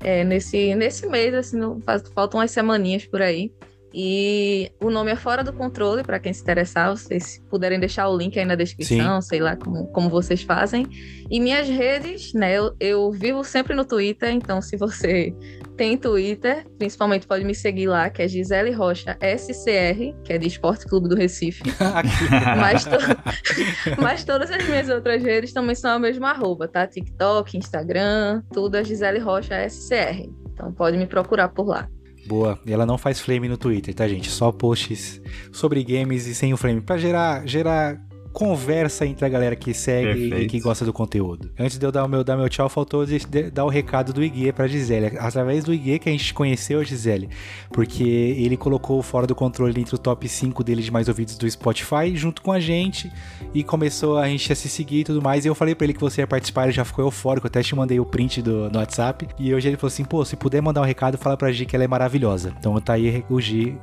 É, 0.00 0.22
nesse, 0.24 0.74
nesse 0.74 1.06
mês, 1.08 1.34
assim, 1.34 1.56
não- 1.58 1.80
faz- 1.80 2.08
faltam 2.14 2.38
umas 2.40 2.50
semaninhas 2.50 3.04
por 3.04 3.20
aí. 3.20 3.52
E 3.92 4.70
o 4.80 4.90
nome 4.90 5.10
é 5.10 5.16
Fora 5.16 5.42
do 5.42 5.52
Controle, 5.52 6.02
para 6.04 6.18
quem 6.20 6.32
se 6.32 6.42
interessar, 6.42 6.90
vocês 6.90 7.42
puderem 7.50 7.80
deixar 7.80 8.06
o 8.08 8.16
link 8.16 8.38
aí 8.38 8.44
na 8.44 8.54
descrição, 8.54 9.20
sei 9.22 9.40
lá 9.40 9.56
como, 9.56 9.86
como 9.88 10.10
vocês 10.10 10.42
fazem. 10.42 10.86
E 11.30 11.40
minhas 11.40 11.66
redes, 11.68 12.32
né? 12.34 12.52
Eu, 12.56 12.74
eu 12.78 13.10
vivo 13.10 13.42
sempre 13.42 13.74
no 13.74 13.84
Twitter, 13.86 14.30
então 14.30 14.60
se 14.60 14.76
você 14.76 15.34
tem 15.78 15.96
Twitter, 15.96 16.66
principalmente 16.76 17.26
pode 17.26 17.44
me 17.44 17.54
seguir 17.54 17.86
lá, 17.86 18.10
que 18.10 18.20
é 18.20 18.26
Gisele 18.28 18.72
Rocha 18.72 19.16
SCR, 19.22 20.12
que 20.24 20.32
é 20.32 20.38
de 20.38 20.48
Esporte 20.48 20.84
Clube 20.86 21.08
do 21.08 21.14
Recife. 21.14 21.62
Mas, 22.60 22.84
to- 22.84 22.98
Mas 24.02 24.24
todas 24.24 24.50
as 24.50 24.66
minhas 24.68 24.88
outras 24.90 25.22
redes 25.22 25.52
também 25.52 25.76
são 25.76 25.92
a 25.92 25.98
mesma 25.98 26.30
arroba, 26.32 26.66
tá? 26.66 26.86
TikTok, 26.86 27.56
Instagram, 27.56 28.42
tudo 28.52 28.76
é 28.76 28.82
Gisele 28.84 29.20
Rocha 29.20 29.54
SCR. 29.68 30.28
Então 30.52 30.72
pode 30.72 30.96
me 30.98 31.06
procurar 31.06 31.48
por 31.48 31.66
lá. 31.68 31.88
Boa. 32.26 32.58
E 32.66 32.72
ela 32.72 32.84
não 32.84 32.98
faz 32.98 33.20
flame 33.20 33.48
no 33.48 33.56
Twitter, 33.56 33.94
tá, 33.94 34.06
gente? 34.08 34.28
Só 34.28 34.50
posts 34.52 35.22
sobre 35.52 35.82
games 35.84 36.26
e 36.26 36.34
sem 36.34 36.52
o 36.52 36.56
flame. 36.56 36.80
Pra 36.80 36.98
gerar, 36.98 37.46
gerar 37.46 37.96
conversa 38.38 39.04
entre 39.04 39.26
a 39.26 39.28
galera 39.28 39.56
que 39.56 39.74
segue 39.74 40.10
e 40.26 40.28
Perfeito. 40.30 40.50
que 40.52 40.60
gosta 40.60 40.84
do 40.84 40.92
conteúdo. 40.92 41.50
Antes 41.58 41.76
de 41.76 41.84
eu 41.84 41.90
dar 41.90 42.04
o 42.04 42.08
meu, 42.08 42.22
dar 42.22 42.36
meu 42.36 42.48
tchau, 42.48 42.68
faltou 42.68 43.04
de- 43.04 43.18
de- 43.26 43.50
dar 43.50 43.64
o 43.64 43.68
recado 43.68 44.12
do 44.12 44.22
Iguê 44.22 44.52
pra 44.52 44.68
Gisele. 44.68 45.16
Através 45.18 45.64
do 45.64 45.74
Iguê 45.74 45.98
que 45.98 46.08
a 46.08 46.12
gente 46.12 46.32
conheceu 46.32 46.78
a 46.78 46.84
Gisele. 46.84 47.28
Porque 47.72 48.04
ele 48.04 48.56
colocou 48.56 49.00
o 49.00 49.02
fora 49.02 49.26
do 49.26 49.34
controle 49.34 49.80
entre 49.80 49.92
o 49.94 49.98
top 49.98 50.28
5 50.28 50.62
dele 50.62 50.82
de 50.82 50.90
mais 50.92 51.08
ouvidos 51.08 51.36
do 51.36 51.50
Spotify, 51.50 52.14
junto 52.14 52.40
com 52.40 52.52
a 52.52 52.60
gente. 52.60 53.10
E 53.52 53.64
começou 53.64 54.18
a 54.18 54.28
gente 54.28 54.52
a 54.52 54.54
se 54.54 54.68
seguir 54.68 55.00
e 55.00 55.04
tudo 55.04 55.20
mais. 55.20 55.44
E 55.44 55.48
eu 55.48 55.54
falei 55.56 55.74
pra 55.74 55.84
ele 55.84 55.92
que 55.94 56.00
você 56.00 56.20
ia 56.20 56.26
participar, 56.26 56.64
ele 56.64 56.72
já 56.72 56.84
ficou 56.84 57.04
eufórico. 57.04 57.46
Eu 57.46 57.48
até 57.48 57.60
te 57.60 57.74
mandei 57.74 57.98
o 57.98 58.06
print 58.06 58.40
do, 58.40 58.70
no 58.70 58.78
WhatsApp. 58.78 59.26
E 59.36 59.52
hoje 59.52 59.66
ele 59.68 59.76
falou 59.76 59.88
assim: 59.88 60.04
pô, 60.04 60.24
se 60.24 60.36
puder 60.36 60.60
mandar 60.62 60.80
um 60.80 60.84
recado, 60.84 61.18
fala 61.18 61.36
pra 61.36 61.50
Gi 61.50 61.66
que 61.66 61.74
ela 61.74 61.84
é 61.84 61.88
maravilhosa. 61.88 62.52
Então 62.56 62.80
tá 62.80 62.92
aí 62.92 63.24
o 63.28 63.40
Gi, 63.40 63.76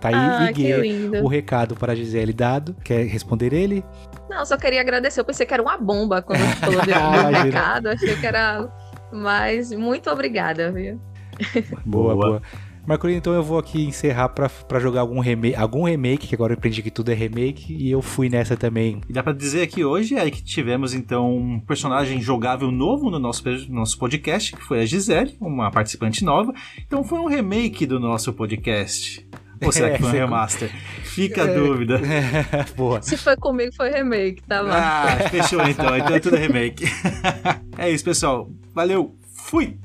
tá 0.00 0.08
aí 0.08 0.14
Ah, 0.14 0.50
Iguê, 0.50 1.20
o 1.22 1.28
recado 1.28 1.76
para 1.76 1.92
a 1.92 1.94
Gisele 1.94 2.32
dado. 2.32 2.74
Quer 2.82 3.04
responder 3.06 3.52
ele? 3.52 3.84
Não, 4.28 4.44
só 4.46 4.56
queria 4.56 4.80
agradecer. 4.80 5.20
Eu 5.20 5.24
pensei 5.24 5.44
que 5.44 5.52
era 5.54 5.62
uma 5.62 5.76
bomba 5.76 6.22
quando 6.22 6.38
você 6.40 6.56
falou 6.56 6.80
de 6.82 6.86
do 6.92 6.98
imagina. 6.98 7.42
recado. 7.42 7.86
Achei 7.88 8.16
que 8.16 8.26
era. 8.26 8.68
Mas 9.12 9.72
muito 9.72 10.08
obrigada, 10.10 10.70
viu? 10.70 11.00
Boa, 11.84 12.14
Boa. 12.14 12.26
boa. 12.26 12.42
Marcolino, 12.86 13.18
então 13.18 13.34
eu 13.34 13.42
vou 13.42 13.58
aqui 13.58 13.84
encerrar 13.86 14.30
pra, 14.30 14.48
pra 14.48 14.80
jogar 14.80 15.02
algum 15.02 15.20
remake, 15.20 15.54
algum 15.54 15.84
remake, 15.84 16.26
que 16.26 16.34
agora 16.34 16.54
eu 16.54 16.56
aprendi 16.56 16.82
que 16.82 16.90
tudo 16.90 17.10
é 17.12 17.14
remake, 17.14 17.72
e 17.76 17.90
eu 17.90 18.00
fui 18.00 18.28
nessa 18.28 18.56
também. 18.56 19.00
E 19.08 19.12
dá 19.12 19.22
pra 19.22 19.32
dizer 19.34 19.62
aqui 19.62 19.84
hoje 19.84 20.16
é 20.16 20.28
que 20.30 20.42
tivemos 20.42 20.94
então 20.94 21.36
um 21.36 21.60
personagem 21.60 22.20
jogável 22.20 22.70
novo 22.72 23.10
no 23.10 23.18
nosso, 23.18 23.44
nosso 23.68 23.98
podcast, 23.98 24.56
que 24.56 24.62
foi 24.64 24.80
a 24.80 24.86
Gisele, 24.86 25.36
uma 25.40 25.70
participante 25.70 26.24
nova. 26.24 26.52
Então 26.84 27.04
foi 27.04 27.18
um 27.20 27.26
remake 27.26 27.84
do 27.84 28.00
nosso 28.00 28.32
podcast. 28.32 29.28
Ou 29.62 29.72
será 29.72 29.88
É, 29.88 29.90
que 29.92 29.98
foi 29.98 30.08
um 30.08 30.12
remaster? 30.12 30.70
Fica 31.04 31.42
a 31.42 31.46
dúvida. 31.46 32.00
boa. 32.76 33.02
Se 33.02 33.16
foi 33.16 33.36
comigo, 33.36 33.72
foi 33.74 33.90
remake, 33.90 34.42
tá 34.42 34.62
bom? 34.62 34.70
Ah, 34.72 35.28
fechou 35.30 35.60
então. 35.68 35.96
Então 35.96 36.14
é 36.14 36.20
tudo 36.20 36.36
remake. 36.36 36.84
é 37.76 37.90
isso, 37.90 38.04
pessoal. 38.04 38.48
Valeu. 38.74 39.14
Fui! 39.34 39.76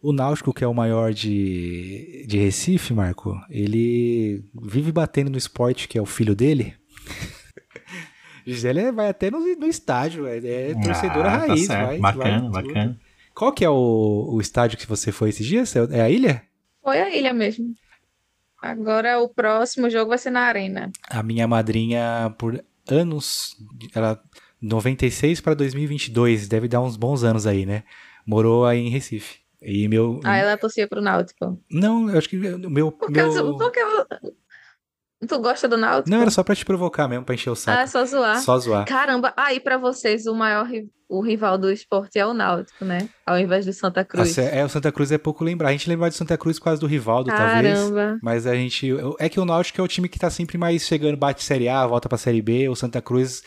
O 0.00 0.12
Náutico, 0.12 0.52
que 0.54 0.62
é 0.62 0.66
o 0.66 0.74
maior 0.74 1.12
de, 1.12 2.24
de 2.28 2.38
Recife, 2.38 2.94
Marco, 2.94 3.34
ele 3.50 4.44
vive 4.62 4.92
batendo 4.92 5.30
no 5.30 5.36
esporte, 5.38 5.88
que 5.88 5.98
é 5.98 6.02
o 6.02 6.06
filho 6.06 6.36
dele. 6.36 6.74
Gisele 8.46 8.92
vai 8.92 9.08
até 9.08 9.30
no, 9.30 9.40
no 9.40 9.66
estádio, 9.66 10.26
é, 10.26 10.38
é 10.38 10.74
torcedora 10.74 11.28
Ah, 11.28 11.40
tá 11.40 11.46
raiz. 11.48 11.66
vai, 11.66 11.98
Bacana, 11.98 12.50
vai 12.50 12.62
tudo. 12.62 12.74
bacana. 12.74 13.00
Qual 13.34 13.52
que 13.52 13.64
é 13.64 13.70
o, 13.70 14.30
o 14.32 14.40
estádio 14.40 14.78
que 14.78 14.86
você 14.86 15.12
foi 15.12 15.28
esses 15.30 15.46
dias? 15.46 15.74
É 15.76 16.00
a 16.00 16.08
ilha? 16.10 16.42
Foi 16.82 16.98
a 17.00 17.14
ilha 17.14 17.32
mesmo. 17.34 17.74
Agora 18.60 19.20
o 19.20 19.28
próximo 19.28 19.88
jogo 19.90 20.08
vai 20.08 20.18
ser 20.18 20.30
na 20.30 20.40
Arena. 20.40 20.90
A 21.10 21.22
minha 21.22 21.46
madrinha, 21.46 22.34
por 22.38 22.64
anos, 22.88 23.56
ela 23.94 24.20
96 24.60 25.40
para 25.40 25.54
2022, 25.54 26.48
deve 26.48 26.66
dar 26.66 26.80
uns 26.80 26.96
bons 26.96 27.22
anos 27.22 27.46
aí, 27.46 27.64
né? 27.66 27.84
Morou 28.26 28.64
aí 28.66 28.80
em 28.80 28.88
Recife. 28.90 29.38
E 29.62 29.88
meu. 29.88 30.20
Ah, 30.24 30.36
ela 30.36 30.56
torcia 30.56 30.86
pro 30.86 31.00
Náutico. 31.00 31.60
Não, 31.70 32.08
eu 32.10 32.18
acho 32.18 32.28
que 32.28 32.36
o 32.36 32.70
meu. 32.70 32.92
Por 32.92 33.12
que, 33.12 33.22
meu... 33.22 33.56
por 33.56 33.72
que 33.72 33.80
tu 35.26 35.38
gosta 35.40 35.66
do 35.68 35.76
Náutico? 35.76 36.10
Não, 36.10 36.20
era 36.22 36.30
só 36.30 36.42
pra 36.44 36.54
te 36.54 36.64
provocar 36.64 37.08
mesmo, 37.08 37.24
pra 37.24 37.34
encher 37.34 37.50
o 37.50 37.56
saco. 37.56 37.80
Ah, 37.80 37.86
só 37.86 38.04
zoar. 38.04 38.40
Só 38.40 38.58
zoar. 38.58 38.84
Caramba, 38.86 39.32
aí 39.36 39.58
pra 39.58 39.76
vocês 39.76 40.26
o 40.26 40.34
maior 40.34 40.64
ri- 40.66 40.88
o 41.08 41.20
rival 41.22 41.56
do 41.58 41.72
esporte 41.72 42.18
é 42.18 42.26
o 42.26 42.34
Náutico, 42.34 42.84
né? 42.84 43.08
Ao 43.26 43.38
invés 43.38 43.64
do 43.66 43.72
Santa 43.72 44.04
Cruz. 44.04 44.38
Ah, 44.38 44.42
é, 44.42 44.64
o 44.64 44.68
Santa 44.68 44.92
Cruz 44.92 45.10
é 45.10 45.16
pouco 45.18 45.42
lembrar. 45.42 45.70
A 45.70 45.72
gente 45.72 45.88
lembra 45.88 46.08
de 46.10 46.14
Santa 46.14 46.36
Cruz 46.38 46.58
causa 46.58 46.80
do 46.80 46.86
Rivaldo, 46.86 47.30
talvez. 47.34 47.78
Caramba. 47.78 48.18
Mas 48.22 48.46
a 48.46 48.54
gente. 48.54 48.90
É 49.18 49.28
que 49.28 49.40
o 49.40 49.44
Náutico 49.44 49.80
é 49.80 49.84
o 49.84 49.88
time 49.88 50.08
que 50.08 50.18
tá 50.18 50.30
sempre 50.30 50.56
mais 50.58 50.82
chegando, 50.82 51.16
bate 51.16 51.42
Série 51.42 51.68
A, 51.68 51.84
volta 51.86 52.08
pra 52.08 52.18
Série 52.18 52.42
B. 52.42 52.68
O 52.68 52.76
Santa 52.76 53.00
Cruz. 53.02 53.42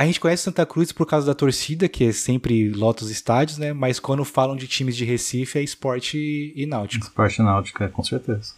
A 0.00 0.06
gente 0.06 0.18
conhece 0.18 0.44
Santa 0.44 0.64
Cruz 0.64 0.92
por 0.92 1.04
causa 1.04 1.26
da 1.26 1.34
torcida, 1.34 1.86
que 1.86 2.04
é 2.04 2.12
sempre 2.12 2.70
lota 2.70 3.04
os 3.04 3.10
estádios, 3.10 3.58
né? 3.58 3.74
Mas 3.74 4.00
quando 4.00 4.24
falam 4.24 4.56
de 4.56 4.66
times 4.66 4.96
de 4.96 5.04
Recife, 5.04 5.58
é 5.58 5.62
esporte 5.62 6.54
e 6.56 6.64
náutico. 6.64 7.04
Esporte 7.04 7.42
náutico, 7.42 7.84
é, 7.84 7.88
com 7.88 8.02
certeza. 8.02 8.54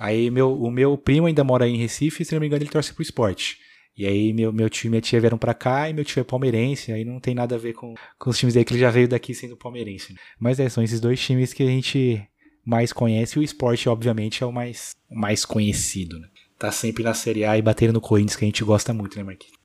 Aí 0.00 0.30
meu, 0.30 0.50
o 0.50 0.70
meu 0.70 0.96
primo 0.96 1.26
ainda 1.26 1.44
mora 1.44 1.66
aí 1.66 1.74
em 1.74 1.76
Recife, 1.76 2.24
se 2.24 2.32
não 2.32 2.40
me 2.40 2.46
engano, 2.46 2.62
ele 2.62 2.70
torce 2.70 2.94
pro 2.94 3.02
esporte. 3.02 3.58
E 3.98 4.06
aí 4.06 4.32
meu, 4.32 4.50
meu 4.50 4.70
tio 4.70 4.86
e 4.86 4.88
minha 4.88 5.02
tia 5.02 5.20
vieram 5.20 5.36
pra 5.36 5.52
cá 5.52 5.90
e 5.90 5.92
meu 5.92 6.06
tio 6.06 6.22
é 6.22 6.24
palmeirense, 6.24 6.90
aí 6.90 7.04
não 7.04 7.20
tem 7.20 7.34
nada 7.34 7.56
a 7.56 7.58
ver 7.58 7.74
com, 7.74 7.94
com 8.18 8.30
os 8.30 8.38
times 8.38 8.56
aí 8.56 8.64
que 8.64 8.72
ele 8.72 8.80
já 8.80 8.88
veio 8.88 9.06
daqui 9.06 9.34
sendo 9.34 9.58
palmeirense. 9.58 10.14
né? 10.14 10.18
Mas 10.40 10.58
é, 10.58 10.70
são 10.70 10.82
esses 10.82 11.00
dois 11.00 11.20
times 11.20 11.52
que 11.52 11.64
a 11.64 11.66
gente 11.66 12.26
mais 12.64 12.94
conhece 12.94 13.36
e 13.36 13.40
o 13.40 13.44
esporte, 13.44 13.90
obviamente, 13.90 14.42
é 14.42 14.46
o 14.46 14.52
mais, 14.52 14.96
o 15.10 15.20
mais 15.20 15.44
conhecido, 15.44 16.18
né? 16.18 16.28
Tá 16.58 16.72
sempre 16.72 17.04
na 17.04 17.12
Série 17.12 17.44
A 17.44 17.58
e 17.58 17.62
batendo 17.62 17.92
no 17.92 18.00
Corinthians, 18.00 18.36
que 18.36 18.46
a 18.46 18.48
gente 18.48 18.64
gosta 18.64 18.94
muito, 18.94 19.18
né, 19.18 19.22
Marquinhos? 19.22 19.57